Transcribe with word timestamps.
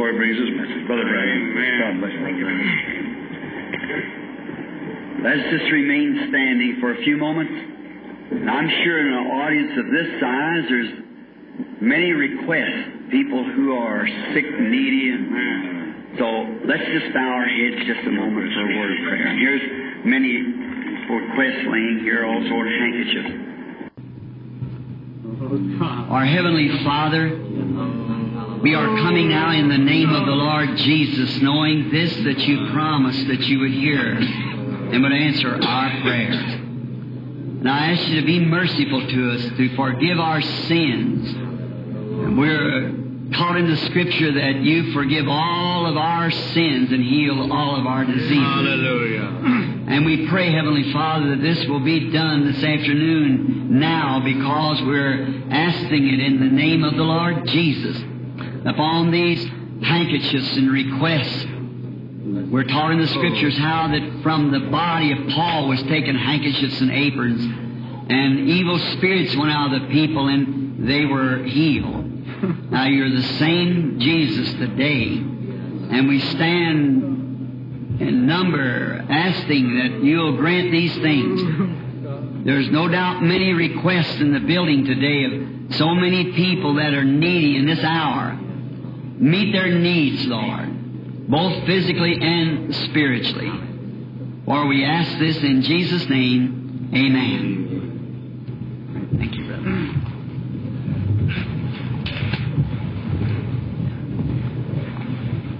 before 0.00 0.12
he 0.12 0.16
brings 0.16 0.40
his 0.40 0.48
message. 0.56 0.86
Brother 0.86 1.04
Branham. 1.04 1.52
God 1.52 2.00
bless 2.00 2.16
you. 2.16 2.24
Thank 2.24 2.40
you. 2.40 2.48
Let's 5.20 5.44
just 5.52 5.68
remain 5.70 6.24
standing 6.32 6.80
for 6.80 6.96
a 6.96 7.04
few 7.04 7.18
moments. 7.18 7.52
And 8.32 8.48
I'm 8.48 8.70
sure 8.80 8.96
in 8.96 9.12
an 9.12 9.28
audience 9.28 9.76
of 9.76 9.84
this 9.92 10.08
size, 10.16 10.64
there's 10.72 10.88
many 11.84 12.16
requests, 12.16 13.12
people 13.12 13.44
who 13.44 13.76
are 13.76 14.08
sick, 14.32 14.48
needy, 14.48 15.12
and 15.12 16.16
so 16.16 16.48
let's 16.64 16.88
just 16.96 17.12
bow 17.12 17.20
our 17.20 17.44
heads 17.44 17.84
just 17.84 18.00
a 18.08 18.10
moment 18.10 18.56
for 18.56 18.72
a 18.72 18.72
word 18.80 18.96
of 18.96 19.04
prayer. 19.04 19.26
And 19.28 19.36
here's 19.36 19.60
many 20.08 20.32
requests 21.12 21.60
laying 21.68 22.00
here, 22.00 22.24
all 22.24 22.40
sort 22.48 22.72
of 22.72 22.72
handkerchiefs. 22.72 23.36
Our 26.08 26.24
Heavenly 26.24 26.72
Father, 26.88 27.36
we 28.62 28.74
are 28.74 28.86
coming 28.98 29.30
now 29.30 29.52
in 29.52 29.68
the 29.68 29.78
name 29.78 30.10
of 30.10 30.26
the 30.26 30.32
Lord 30.32 30.76
Jesus, 30.76 31.40
knowing 31.40 31.90
this 31.90 32.14
that 32.24 32.38
you 32.40 32.70
promised 32.72 33.26
that 33.28 33.40
you 33.40 33.60
would 33.60 33.72
hear 33.72 34.16
and 34.16 35.02
would 35.02 35.12
answer 35.12 35.58
our 35.62 36.02
prayers. 36.02 36.36
And 36.36 37.68
I 37.68 37.92
ask 37.92 38.06
you 38.08 38.20
to 38.20 38.26
be 38.26 38.40
merciful 38.40 39.06
to 39.06 39.30
us, 39.32 39.42
to 39.56 39.76
forgive 39.76 40.20
our 40.20 40.42
sins. 40.42 41.28
And 41.30 42.38
we're 42.38 43.30
taught 43.32 43.56
in 43.56 43.70
the 43.70 43.76
Scripture 43.76 44.32
that 44.32 44.56
you 44.56 44.92
forgive 44.92 45.26
all 45.26 45.86
of 45.86 45.96
our 45.96 46.30
sins 46.30 46.92
and 46.92 47.02
heal 47.02 47.50
all 47.50 47.76
of 47.76 47.86
our 47.86 48.04
diseases. 48.04 48.38
Hallelujah. 48.38 49.68
And 49.90 50.06
we 50.06 50.28
pray, 50.28 50.52
Heavenly 50.52 50.92
Father, 50.92 51.30
that 51.30 51.42
this 51.42 51.66
will 51.66 51.80
be 51.80 52.10
done 52.10 52.46
this 52.46 52.62
afternoon 52.62 53.80
now 53.80 54.20
because 54.22 54.80
we're 54.82 55.42
asking 55.50 56.06
it 56.06 56.20
in 56.20 56.38
the 56.38 56.46
name 56.46 56.84
of 56.84 56.94
the 56.94 57.02
Lord 57.02 57.44
Jesus. 57.48 58.00
Upon 58.66 59.10
these 59.10 59.42
handkerchiefs 59.82 60.56
and 60.56 60.70
requests, 60.70 61.46
we're 62.50 62.64
taught 62.64 62.92
in 62.92 63.00
the 63.00 63.08
Scriptures 63.08 63.56
how 63.56 63.88
that 63.88 64.22
from 64.22 64.50
the 64.50 64.70
body 64.70 65.12
of 65.12 65.28
Paul 65.28 65.68
was 65.68 65.82
taken 65.84 66.14
handkerchiefs 66.14 66.80
and 66.80 66.90
aprons, 66.90 67.42
and 68.10 68.38
evil 68.50 68.78
spirits 68.96 69.34
went 69.34 69.50
out 69.50 69.72
of 69.72 69.82
the 69.82 69.88
people 69.88 70.28
and 70.28 70.86
they 70.86 71.04
were 71.06 71.44
healed. 71.44 72.06
Now 72.70 72.86
you're 72.86 73.10
the 73.10 73.22
same 73.38 73.98
Jesus 73.98 74.52
today, 74.54 75.08
and 75.08 76.08
we 76.08 76.20
stand 76.20 78.00
in 78.00 78.26
number 78.26 79.04
asking 79.10 79.76
that 79.76 80.02
you'll 80.02 80.36
grant 80.36 80.70
these 80.70 80.94
things. 80.94 82.46
There's 82.46 82.70
no 82.70 82.88
doubt 82.88 83.22
many 83.22 83.52
requests 83.52 84.20
in 84.20 84.32
the 84.32 84.40
building 84.40 84.86
today 84.86 85.24
of 85.24 85.74
so 85.74 85.94
many 85.94 86.32
people 86.32 86.74
that 86.76 86.94
are 86.94 87.04
needy 87.04 87.56
in 87.56 87.66
this 87.66 87.80
hour. 87.80 88.38
Meet 89.20 89.52
their 89.52 89.78
needs, 89.78 90.26
Lord, 90.26 91.28
both 91.28 91.66
physically 91.66 92.18
and 92.22 92.74
spiritually. 92.74 93.52
For 94.46 94.66
we 94.66 94.82
ask 94.82 95.18
this 95.18 95.36
in 95.42 95.60
Jesus' 95.60 96.08
name, 96.08 96.90
amen. 96.94 97.60
Thank 99.18 99.34
you, 99.34 99.46
brother. 99.46 99.90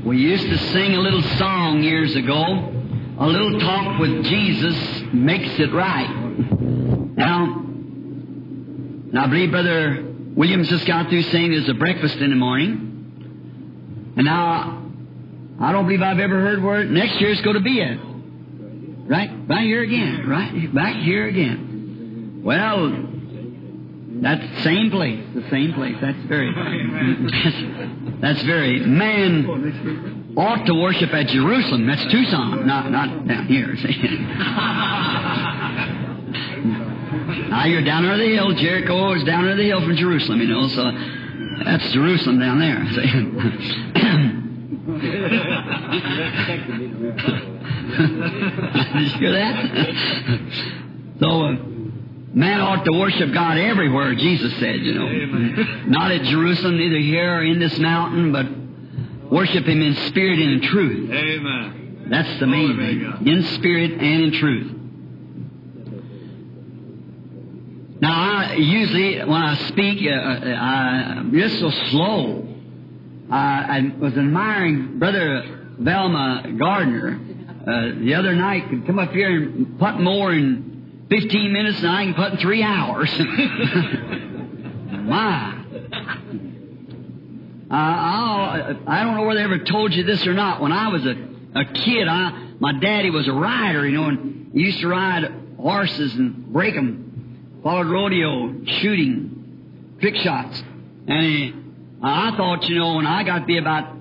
We 0.08 0.16
used 0.16 0.46
to 0.48 0.56
sing 0.72 0.94
a 0.94 1.00
little 1.00 1.22
song 1.22 1.82
years 1.82 2.16
ago. 2.16 2.72
A 3.18 3.26
little 3.26 3.60
talk 3.60 4.00
with 4.00 4.24
Jesus 4.24 5.02
makes 5.12 5.60
it 5.60 5.70
right. 5.74 6.08
Now, 7.14 7.62
now 9.12 9.24
I 9.24 9.26
believe 9.26 9.50
Brother 9.50 10.02
Williams 10.34 10.70
just 10.70 10.86
got 10.86 11.10
through 11.10 11.24
saying 11.24 11.50
there's 11.50 11.68
a 11.68 11.74
breakfast 11.74 12.16
in 12.16 12.30
the 12.30 12.36
morning. 12.36 12.86
And 14.16 14.24
now, 14.24 14.82
I 15.60 15.72
don't 15.72 15.84
believe 15.84 16.02
I've 16.02 16.18
ever 16.18 16.40
heard 16.40 16.62
where 16.62 16.84
next 16.84 17.20
year 17.20 17.30
it's 17.30 17.40
going 17.42 17.56
to 17.56 17.62
be 17.62 17.82
at. 17.82 17.98
Right? 19.08 19.48
Back 19.48 19.62
here 19.62 19.82
again. 19.82 20.28
Right? 20.28 20.74
Back 20.74 20.96
here 20.96 21.26
again. 21.26 22.40
Well, 22.44 23.08
that's 24.22 24.40
the 24.40 24.62
same 24.62 24.90
place. 24.90 25.24
The 25.34 25.48
same 25.50 25.72
place. 25.72 25.96
That's 26.00 26.18
very. 26.26 26.52
that's 28.20 28.42
very. 28.42 28.80
Man 28.80 30.34
ought 30.36 30.64
to 30.66 30.74
worship 30.74 31.12
at 31.12 31.26
Jerusalem. 31.28 31.86
That's 31.86 32.04
Tucson, 32.10 32.66
not 32.66 32.90
not 32.90 33.26
down 33.26 33.46
here. 33.46 33.74
Now 37.50 37.64
you're 37.66 37.84
down 37.84 38.04
under 38.04 38.24
the 38.24 38.32
hill. 38.32 38.52
Jericho 38.54 39.12
is 39.14 39.24
down 39.24 39.40
under 39.40 39.56
the 39.56 39.64
hill 39.64 39.80
from 39.80 39.96
Jerusalem. 39.96 40.40
You 40.40 40.46
know, 40.46 40.68
so 40.68 40.82
that's 41.64 41.92
Jerusalem 41.92 42.38
down 42.38 42.58
there. 42.58 42.84
Did 48.94 49.12
you 49.12 49.18
hear 49.18 49.32
that? 49.32 49.56
so. 51.20 51.42
Uh, 51.42 51.56
Man 52.32 52.60
ought 52.60 52.84
to 52.84 52.96
worship 52.96 53.32
God 53.32 53.58
everywhere, 53.58 54.14
Jesus 54.14 54.56
said, 54.60 54.76
you 54.76 54.94
know. 54.94 55.04
Amen. 55.08 55.90
Not 55.90 56.12
at 56.12 56.22
Jerusalem, 56.22 56.76
neither 56.76 56.98
here 56.98 57.38
or 57.38 57.44
in 57.44 57.58
this 57.58 57.76
mountain, 57.80 58.30
but 58.30 58.46
worship 59.32 59.64
Him 59.64 59.82
in 59.82 59.96
spirit 60.06 60.38
and 60.38 60.52
in 60.52 60.60
truth. 60.62 61.10
Amen. 61.10 62.06
That's 62.08 62.38
the 62.38 62.46
main 62.46 62.76
thing. 62.76 63.26
In 63.26 63.42
spirit 63.54 63.92
and 63.92 64.22
in 64.22 64.32
truth. 64.32 64.79
Now, 68.00 68.12
I, 68.12 68.54
usually 68.54 69.18
when 69.18 69.42
I 69.42 69.56
speak, 69.68 70.06
uh, 70.06 70.10
uh, 70.10 70.14
I'm 70.16 71.32
just 71.32 71.60
so 71.60 71.70
slow. 71.90 72.46
I 73.30 73.92
was 73.98 74.14
admiring 74.14 74.98
Brother 74.98 75.74
Velmer 75.78 76.58
Gardner 76.58 77.20
uh, 77.66 78.00
the 78.00 78.14
other 78.14 78.34
night. 78.34 78.70
Could 78.70 78.86
come 78.86 78.98
up 78.98 79.12
here 79.12 79.30
and 79.30 79.78
putt 79.78 80.00
more 80.00 80.32
in 80.32 81.04
15 81.10 81.52
minutes 81.52 81.82
than 81.82 81.90
I 81.90 82.04
can 82.04 82.14
putt 82.14 82.32
in 82.32 82.38
three 82.38 82.62
hours. 82.62 83.14
My. 84.90 85.56
Uh, 87.70 87.74
I'll, 87.74 88.78
I 88.86 89.04
don't 89.04 89.16
know 89.16 89.26
whether 89.26 89.40
I 89.40 89.44
ever 89.44 89.58
told 89.58 89.94
you 89.94 90.04
this 90.04 90.26
or 90.26 90.32
not. 90.32 90.60
When 90.60 90.72
I 90.72 90.88
was 90.88 91.04
a, 91.04 91.14
a 91.54 91.64
kid, 91.66 92.08
I, 92.08 92.48
my 92.58 92.72
daddy 92.80 93.10
was 93.10 93.28
a 93.28 93.32
rider, 93.32 93.86
you 93.86 93.96
know, 93.96 94.08
and 94.08 94.52
he 94.54 94.60
used 94.60 94.80
to 94.80 94.88
ride 94.88 95.30
horses 95.58 96.14
and 96.14 96.46
break 96.52 96.74
them. 96.74 97.08
Followed 97.62 97.88
rodeo, 97.88 98.64
shooting, 98.80 99.96
trick 100.00 100.16
shots. 100.16 100.62
And 101.06 101.98
I 102.02 102.34
thought, 102.36 102.64
you 102.64 102.78
know, 102.78 102.96
when 102.96 103.06
I 103.06 103.22
got 103.22 103.40
to 103.40 103.44
be 103.44 103.58
about 103.58 103.96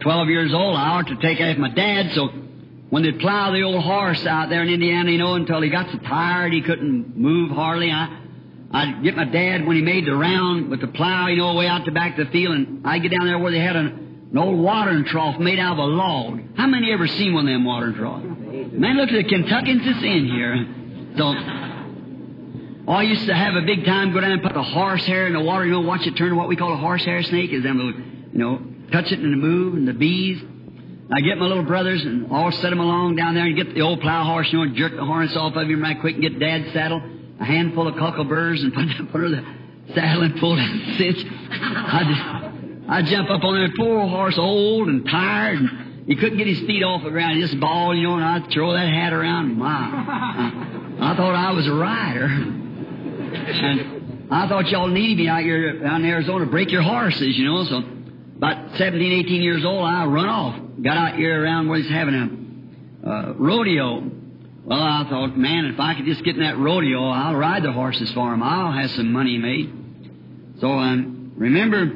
12 0.00 0.28
years 0.28 0.54
old, 0.54 0.76
I 0.76 0.90
ought 0.90 1.08
to 1.08 1.16
take 1.16 1.40
after 1.40 1.60
my 1.60 1.70
dad, 1.70 2.12
so 2.14 2.28
when 2.90 3.02
they'd 3.02 3.18
plow 3.18 3.50
the 3.50 3.62
old 3.62 3.82
horse 3.82 4.24
out 4.26 4.48
there 4.48 4.62
in 4.62 4.68
Indiana, 4.68 5.10
you 5.10 5.18
know, 5.18 5.34
until 5.34 5.60
he 5.60 5.70
got 5.70 5.90
so 5.90 5.98
tired 5.98 6.52
he 6.52 6.62
couldn't 6.62 7.16
move 7.16 7.50
hardly, 7.50 7.90
I, 7.90 8.20
I'd 8.70 9.02
get 9.02 9.16
my 9.16 9.24
dad 9.24 9.66
when 9.66 9.74
he 9.74 9.82
made 9.82 10.06
the 10.06 10.14
round 10.14 10.70
with 10.70 10.80
the 10.80 10.86
plow, 10.86 11.26
you 11.26 11.36
know, 11.36 11.54
way 11.54 11.66
out 11.66 11.84
the 11.84 11.90
back 11.90 12.16
of 12.18 12.26
the 12.26 12.32
field, 12.32 12.54
and 12.54 12.86
I'd 12.86 13.02
get 13.02 13.10
down 13.10 13.26
there 13.26 13.38
where 13.38 13.50
they 13.50 13.58
had 13.58 13.74
an, 13.74 14.28
an 14.30 14.38
old 14.38 14.60
watering 14.60 15.04
trough 15.04 15.40
made 15.40 15.58
out 15.58 15.72
of 15.72 15.78
a 15.78 15.86
log. 15.86 16.40
How 16.56 16.68
many 16.68 16.92
ever 16.92 17.08
seen 17.08 17.34
one 17.34 17.48
of 17.48 17.52
them 17.52 17.64
watering 17.64 17.94
troughs? 17.94 18.24
Man, 18.24 18.96
look 18.96 19.08
at 19.08 19.14
the 19.14 19.24
Kentuckians 19.24 19.84
that's 19.84 20.04
in 20.04 20.26
here. 20.26 20.66
So, 21.16 21.32
oh, 22.86 22.92
I 22.92 23.02
used 23.02 23.26
to 23.26 23.34
have 23.34 23.54
a 23.54 23.62
big 23.62 23.84
time 23.84 24.12
go 24.12 24.20
down 24.20 24.32
and 24.32 24.42
put 24.42 24.54
the 24.54 24.62
horsehair 24.62 25.26
in 25.26 25.32
the 25.32 25.40
water, 25.40 25.64
you 25.64 25.72
know, 25.72 25.80
watch 25.80 26.06
it 26.06 26.16
turn 26.16 26.30
to 26.30 26.36
what 26.36 26.48
we 26.48 26.56
call 26.56 26.72
a 26.72 26.76
horsehair 26.76 27.22
snake, 27.22 27.52
is 27.52 27.62
them 27.62 27.78
little, 27.78 28.00
you 28.32 28.38
know, 28.38 28.58
touch 28.92 29.12
it 29.12 29.18
and 29.18 29.40
move 29.40 29.74
and 29.74 29.86
the 29.88 29.92
bees. 29.92 30.42
I 31.12 31.20
get 31.20 31.38
my 31.38 31.46
little 31.46 31.64
brothers 31.64 32.02
and 32.02 32.30
all 32.32 32.50
set 32.50 32.70
them 32.70 32.80
along 32.80 33.16
down 33.16 33.34
there 33.34 33.44
and 33.44 33.56
get 33.56 33.74
the 33.74 33.82
old 33.82 34.00
plow 34.00 34.24
horse, 34.24 34.50
you 34.50 34.58
know, 34.58 34.64
and 34.64 34.76
jerk 34.76 34.96
the 34.96 35.04
harness 35.04 35.36
off 35.36 35.54
of 35.54 35.68
him 35.68 35.82
right 35.82 36.00
quick 36.00 36.14
and 36.14 36.22
get 36.22 36.38
Dad's 36.38 36.72
saddle, 36.72 37.02
a 37.40 37.44
handful 37.44 37.86
of 37.86 37.96
cockleburrs 37.96 38.62
and 38.62 38.72
put, 38.98 39.12
put 39.12 39.20
her 39.20 39.28
the 39.28 39.44
saddle 39.94 40.22
and 40.22 40.40
pull 40.40 40.58
and 40.58 40.96
cinch. 40.98 41.26
I 41.50 42.50
I 42.86 43.02
jump 43.02 43.30
up 43.30 43.42
on 43.42 43.54
that 43.54 43.74
poor 43.76 44.06
horse, 44.06 44.36
old 44.36 44.88
and 44.88 45.06
tired, 45.06 45.58
and 45.58 46.06
he 46.06 46.16
couldn't 46.16 46.36
get 46.36 46.46
his 46.46 46.60
feet 46.60 46.82
off 46.82 47.02
the 47.02 47.10
ground. 47.10 47.36
He 47.36 47.42
just 47.42 47.58
bawled, 47.58 47.96
you 47.96 48.04
know, 48.04 48.14
and 48.14 48.24
I'd 48.24 48.50
throw 48.52 48.72
that 48.72 48.88
hat 48.88 49.12
around. 49.12 49.56
My, 49.56 49.66
I, 49.68 51.12
I 51.12 51.16
thought 51.16 51.34
I 51.34 51.52
was 51.52 51.66
a 51.66 51.72
rider. 51.72 52.60
And 53.36 54.28
I 54.30 54.48
thought 54.48 54.68
y'all 54.68 54.88
needed 54.88 55.18
me 55.18 55.28
out 55.28 55.42
here 55.42 55.80
down 55.80 56.04
in 56.04 56.10
Arizona 56.10 56.44
to 56.44 56.50
break 56.50 56.70
your 56.70 56.82
horses, 56.82 57.36
you 57.36 57.44
know, 57.44 57.64
so 57.64 57.82
about 58.36 58.76
17, 58.76 59.12
18 59.26 59.42
years 59.42 59.64
old, 59.64 59.84
I 59.84 60.04
run 60.04 60.28
off. 60.28 60.60
Got 60.82 60.96
out 60.96 61.16
here 61.16 61.42
around 61.42 61.68
where 61.68 61.78
he's 61.78 61.90
having 61.90 62.14
a 63.04 63.08
uh, 63.08 63.32
rodeo. 63.34 64.10
Well, 64.64 64.80
I 64.80 65.06
thought, 65.08 65.36
man, 65.36 65.66
if 65.66 65.78
I 65.78 65.94
could 65.94 66.06
just 66.06 66.24
get 66.24 66.36
in 66.36 66.42
that 66.42 66.58
rodeo, 66.58 67.08
I'll 67.08 67.36
ride 67.36 67.62
the 67.62 67.72
horses 67.72 68.10
for 68.12 68.32
him. 68.32 68.42
I'll 68.42 68.72
have 68.72 68.90
some 68.92 69.12
money 69.12 69.38
made. 69.38 69.72
So, 70.60 70.68
um, 70.68 71.32
remember, 71.36 71.92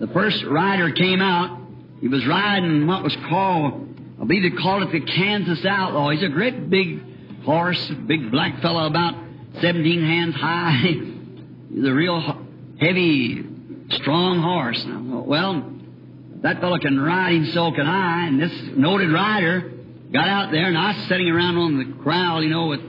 the 0.00 0.12
first 0.12 0.44
rider 0.44 0.92
came 0.92 1.22
out. 1.22 1.60
He 2.00 2.08
was 2.08 2.26
riding 2.26 2.86
what 2.86 3.04
was 3.04 3.16
called, 3.28 3.88
I 4.20 4.24
believe 4.24 4.42
they 4.42 4.60
called 4.60 4.82
it 4.82 4.92
the 4.92 5.00
Kansas 5.00 5.64
Outlaw. 5.64 6.10
He's 6.10 6.24
a 6.24 6.28
great 6.28 6.68
big 6.68 7.42
horse, 7.44 7.90
big 8.06 8.30
black 8.30 8.60
fellow, 8.60 8.86
about 8.86 9.14
17 9.60 10.04
hands 10.04 10.34
high. 10.34 10.94
A 11.74 11.92
real 11.92 12.20
heavy, 12.80 13.44
strong 13.90 14.40
horse. 14.40 14.82
And 14.84 15.26
well, 15.26 15.72
that 16.42 16.60
fellow 16.60 16.78
can 16.78 17.00
ride 17.00 17.34
him, 17.34 17.46
so 17.46 17.70
can 17.72 17.86
I. 17.86 18.26
And 18.26 18.40
this 18.40 18.52
noted 18.76 19.12
rider 19.12 19.72
got 20.12 20.28
out 20.28 20.50
there, 20.50 20.66
and 20.66 20.76
I 20.76 20.96
was 20.96 21.06
sitting 21.08 21.28
around 21.28 21.56
on 21.56 21.78
the 21.78 22.02
crowd, 22.02 22.40
you 22.40 22.50
know, 22.50 22.66
with 22.66 22.80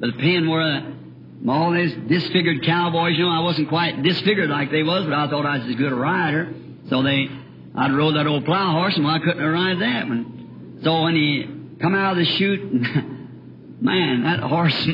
the 0.00 0.12
pen 0.12 0.48
where 0.48 0.62
uh, 0.62 1.50
all 1.50 1.72
these 1.72 1.94
disfigured 2.08 2.64
cowboys, 2.64 3.16
you 3.16 3.24
know, 3.24 3.30
I 3.30 3.40
wasn't 3.40 3.68
quite 3.68 4.02
disfigured 4.02 4.50
like 4.50 4.70
they 4.70 4.82
was, 4.82 5.04
but 5.04 5.12
I 5.12 5.28
thought 5.28 5.46
I 5.46 5.58
was 5.58 5.68
as 5.68 5.74
good 5.76 5.92
a 5.92 5.94
rider. 5.94 6.54
So 6.88 7.02
they, 7.02 7.28
I'd 7.76 7.92
rode 7.92 8.16
that 8.16 8.26
old 8.26 8.44
plow 8.44 8.72
horse, 8.72 8.96
and 8.96 9.04
well, 9.04 9.14
I 9.14 9.18
couldn't 9.18 9.42
ride 9.42 9.80
that 9.80 10.08
one. 10.08 10.80
So 10.82 11.02
when 11.02 11.14
he 11.14 11.46
come 11.80 11.94
out 11.94 12.12
of 12.12 12.18
the 12.18 12.24
chute, 12.24 12.72
man, 13.80 14.24
that 14.24 14.40
horse 14.40 14.74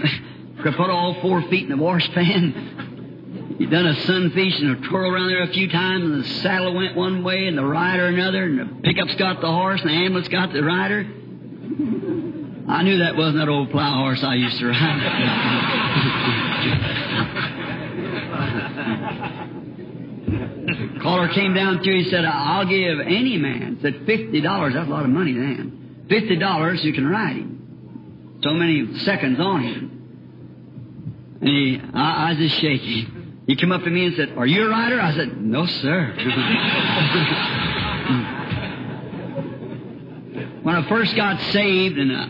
could 0.63 0.77
put 0.77 0.91
all 0.91 1.21
four 1.21 1.43
feet 1.43 1.65
in 1.65 1.71
the 1.71 1.83
wash 1.83 2.09
pan. 2.13 3.55
he 3.59 3.67
done 3.67 3.87
a 3.87 3.95
sunfish 4.03 4.59
and 4.61 4.85
a 4.85 4.89
twirl 4.89 5.13
around 5.13 5.29
there 5.29 5.43
a 5.43 5.53
few 5.53 5.69
times, 5.69 6.05
and 6.05 6.23
the 6.23 6.29
saddle 6.41 6.75
went 6.75 6.97
one 6.97 7.23
way, 7.25 7.47
and 7.47 7.57
the 7.57 7.65
rider 7.65 8.07
another, 8.07 8.45
and 8.45 8.59
the 8.59 8.67
pickup's 8.83 9.15
got 9.17 9.41
the 9.41 9.47
horse, 9.47 9.81
and 9.81 9.91
the 9.91 9.95
ambulance 9.95 10.29
got 10.29 10.53
the 10.53 10.63
rider. 10.63 11.07
I 12.69 12.83
knew 12.83 12.99
that 12.99 13.17
wasn't 13.17 13.39
that 13.39 13.49
old 13.49 13.71
plow 13.71 14.03
horse 14.03 14.23
I 14.23 14.35
used 14.35 14.59
to 14.59 14.67
ride. 14.67 15.79
Caller 21.01 21.29
came 21.29 21.55
down 21.55 21.83
to, 21.83 21.91
he 21.91 22.11
said, 22.11 22.25
I'll 22.25 22.67
give 22.67 23.01
any 23.01 23.39
man, 23.39 23.79
said 23.81 24.07
$50, 24.07 24.75
that's 24.75 24.87
a 24.87 24.91
lot 24.91 25.05
of 25.05 25.11
money 25.11 25.33
then. 25.33 26.07
$50 26.09 26.85
you 26.85 26.93
can 26.93 27.07
ride 27.07 27.37
him. 27.37 28.41
So 28.43 28.53
many 28.53 28.99
seconds 28.99 29.41
on 29.41 29.63
him. 29.63 29.98
And 31.41 31.49
he, 31.49 31.81
I, 31.95 32.27
I 32.27 32.29
was 32.31 32.39
just 32.39 32.61
shaking. 32.61 33.43
He 33.47 33.57
came 33.57 33.73
up 33.73 33.83
to 33.83 33.91
me 33.91 34.07
and 34.07 34.17
said, 34.17 34.37
Are 34.37 34.47
you 34.47 34.67
a 34.67 34.69
rider? 34.69 35.01
I 35.01 35.15
said, 35.15 35.41
No, 35.41 35.67
sir. 35.67 36.13
when 40.63 40.75
I 40.75 40.87
first 40.89 41.17
got 41.17 41.41
saved 41.53 41.97
and 41.97 42.13
uh, 42.13 42.27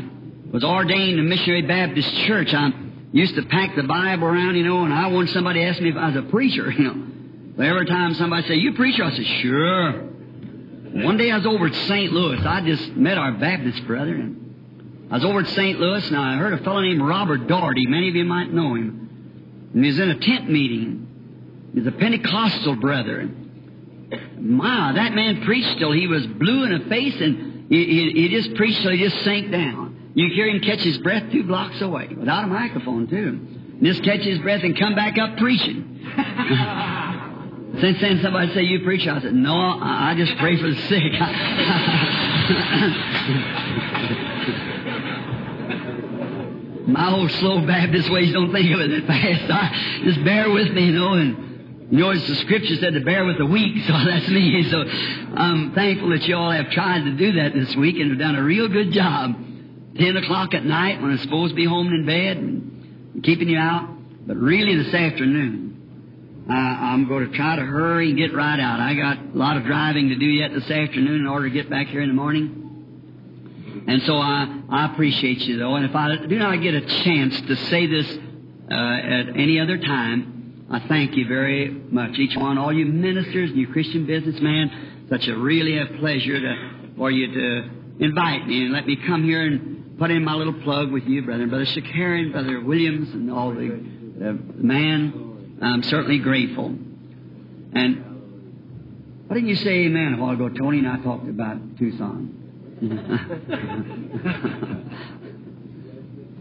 was 0.52 0.62
ordained 0.62 1.18
in 1.18 1.28
Missionary 1.28 1.62
Baptist 1.62 2.12
Church, 2.26 2.54
I 2.54 2.70
used 3.12 3.34
to 3.34 3.42
pack 3.42 3.74
the 3.74 3.82
Bible 3.82 4.28
around, 4.28 4.56
you 4.56 4.64
know, 4.64 4.84
and 4.84 4.92
I 4.92 5.08
wanted 5.08 5.30
somebody 5.30 5.60
to 5.60 5.66
ask 5.66 5.80
me 5.80 5.88
if 5.88 5.96
I 5.96 6.10
was 6.10 6.16
a 6.16 6.30
preacher, 6.30 6.70
you 6.78 6.84
know. 6.84 7.06
But 7.56 7.66
every 7.66 7.86
time 7.86 8.14
somebody 8.14 8.46
said, 8.46 8.58
You 8.58 8.74
preacher? 8.74 9.04
I 9.04 9.10
said, 9.10 9.26
Sure. 9.42 10.08
One 11.02 11.16
day 11.16 11.30
I 11.30 11.36
was 11.36 11.46
over 11.46 11.66
at 11.66 11.74
St. 11.74 12.12
Louis. 12.12 12.40
I 12.44 12.64
just 12.64 12.92
met 12.92 13.18
our 13.18 13.32
Baptist 13.32 13.86
brother, 13.86 14.14
and 14.14 14.47
I 15.10 15.14
was 15.14 15.24
over 15.24 15.40
at 15.40 15.48
St. 15.48 15.80
Louis, 15.80 16.06
and 16.06 16.16
I 16.16 16.36
heard 16.36 16.52
a 16.52 16.62
fellow 16.62 16.82
named 16.82 17.00
Robert 17.00 17.46
Daugherty. 17.46 17.86
Many 17.86 18.10
of 18.10 18.14
you 18.14 18.24
might 18.24 18.52
know 18.52 18.74
him. 18.74 19.70
And 19.72 19.82
he 19.82 19.90
was 19.90 19.98
in 19.98 20.10
a 20.10 20.18
tent 20.18 20.50
meeting. 20.50 21.70
He's 21.74 21.86
a 21.86 21.92
Pentecostal 21.92 22.76
brother. 22.76 23.28
My, 24.38 24.92
that 24.92 25.14
man 25.14 25.44
preached 25.44 25.78
till 25.78 25.92
he 25.92 26.06
was 26.06 26.26
blue 26.26 26.64
in 26.64 26.78
the 26.78 26.88
face, 26.90 27.18
and 27.20 27.70
he, 27.70 27.84
he, 27.84 28.22
he 28.22 28.28
just 28.28 28.54
preached 28.54 28.82
till 28.82 28.90
he 28.90 28.98
just 28.98 29.24
sank 29.24 29.50
down. 29.50 30.12
You 30.14 30.28
hear 30.34 30.46
him 30.46 30.60
catch 30.60 30.80
his 30.80 30.98
breath 30.98 31.30
two 31.32 31.44
blocks 31.44 31.80
away, 31.80 32.08
without 32.08 32.44
a 32.44 32.46
microphone, 32.46 33.06
too. 33.06 33.40
And 33.78 33.84
just 33.84 34.02
catch 34.02 34.20
his 34.20 34.38
breath 34.40 34.62
and 34.62 34.78
come 34.78 34.94
back 34.94 35.16
up 35.16 35.38
preaching. 35.38 35.94
Since 37.80 38.00
then, 38.00 38.20
somebody 38.22 38.52
say, 38.54 38.62
You 38.62 38.80
preach? 38.80 39.06
I 39.06 39.20
said, 39.20 39.34
No, 39.34 39.54
I, 39.54 40.10
I 40.10 40.14
just 40.16 40.36
pray 40.38 40.56
for 40.60 40.68
the 40.68 40.76
sick. 40.88 41.12
My 46.88 47.12
old 47.12 47.30
slow 47.32 47.66
Baptist 47.66 48.10
ways 48.10 48.32
don't 48.32 48.50
think 48.50 48.72
of 48.72 48.80
it 48.80 48.88
that 48.88 49.06
fast. 49.06 49.50
I, 49.50 50.00
just 50.04 50.24
bear 50.24 50.50
with 50.50 50.72
me, 50.72 50.86
you 50.86 50.92
know, 50.92 51.12
and 51.12 51.90
you 51.90 51.98
know, 51.98 52.14
the 52.14 52.34
scripture 52.36 52.76
said 52.76 52.94
to 52.94 53.00
bear 53.00 53.26
with 53.26 53.36
the 53.36 53.44
weak, 53.44 53.82
so 53.86 53.92
that's 53.92 54.28
me. 54.28 54.66
So 54.70 54.78
I'm 54.78 55.74
thankful 55.74 56.08
that 56.10 56.22
you 56.22 56.34
all 56.34 56.50
have 56.50 56.70
tried 56.70 57.04
to 57.04 57.10
do 57.12 57.32
that 57.32 57.52
this 57.52 57.76
week 57.76 57.96
and 57.96 58.10
have 58.10 58.18
done 58.18 58.36
a 58.36 58.42
real 58.42 58.68
good 58.68 58.92
job. 58.92 59.34
Ten 59.98 60.16
o'clock 60.16 60.54
at 60.54 60.64
night 60.64 61.02
when 61.02 61.10
I'm 61.10 61.18
supposed 61.18 61.52
to 61.52 61.56
be 61.56 61.66
home 61.66 61.88
in 61.88 62.06
bed 62.06 62.36
and 62.38 63.22
keeping 63.22 63.48
you 63.48 63.58
out. 63.58 63.88
But 64.26 64.38
really 64.38 64.76
this 64.82 64.94
afternoon, 64.94 66.44
I'm 66.48 67.06
going 67.06 67.30
to 67.30 67.36
try 67.36 67.56
to 67.56 67.62
hurry 67.62 68.10
and 68.10 68.18
get 68.18 68.34
right 68.34 68.58
out. 68.58 68.80
I 68.80 68.94
got 68.94 69.18
a 69.18 69.36
lot 69.36 69.58
of 69.58 69.64
driving 69.64 70.08
to 70.08 70.16
do 70.16 70.24
yet 70.24 70.52
this 70.54 70.70
afternoon 70.70 71.20
in 71.20 71.26
order 71.26 71.48
to 71.48 71.54
get 71.54 71.68
back 71.68 71.88
here 71.88 72.00
in 72.00 72.08
the 72.08 72.14
morning. 72.14 72.67
And 73.88 74.02
so 74.02 74.18
I, 74.18 74.64
I 74.68 74.92
appreciate 74.92 75.38
you 75.38 75.56
though. 75.56 75.74
And 75.76 75.86
if 75.86 75.96
I 75.96 76.14
do 76.26 76.38
not 76.38 76.60
get 76.60 76.74
a 76.74 76.82
chance 76.82 77.40
to 77.40 77.56
say 77.56 77.86
this 77.86 78.06
uh, 78.70 78.74
at 78.74 79.28
any 79.30 79.58
other 79.58 79.78
time, 79.78 80.66
I 80.70 80.80
thank 80.80 81.16
you 81.16 81.26
very 81.26 81.70
much, 81.70 82.18
each 82.18 82.36
one, 82.36 82.58
all 82.58 82.70
you 82.70 82.84
ministers 82.84 83.48
and 83.48 83.58
you 83.58 83.66
Christian 83.68 84.04
businessmen. 84.04 85.06
Such 85.08 85.26
a 85.28 85.34
really 85.34 85.78
a 85.78 85.86
pleasure 85.98 86.38
to, 86.38 86.90
for 86.98 87.10
you 87.10 87.32
to 87.32 87.70
invite 88.04 88.46
me 88.46 88.64
and 88.64 88.74
let 88.74 88.86
me 88.86 88.96
come 89.06 89.24
here 89.24 89.46
and 89.46 89.98
put 89.98 90.10
in 90.10 90.22
my 90.22 90.34
little 90.34 90.60
plug 90.62 90.92
with 90.92 91.04
you, 91.04 91.22
brother, 91.22 91.46
brother 91.46 91.64
Shakarian, 91.64 92.30
brother 92.30 92.60
Williams, 92.60 93.08
and 93.14 93.32
all 93.32 93.54
the, 93.54 93.68
the 94.18 94.32
man. 94.62 95.58
I'm 95.62 95.82
certainly 95.82 96.18
grateful. 96.18 96.66
And 97.72 98.04
why 99.26 99.34
didn't 99.34 99.48
you 99.48 99.56
say 99.56 99.86
amen 99.86 100.12
a 100.12 100.16
while 100.18 100.34
ago, 100.34 100.50
Tony? 100.50 100.80
And 100.80 100.88
I 100.88 100.98
talked 100.98 101.26
about 101.26 101.78
Tucson. 101.78 102.37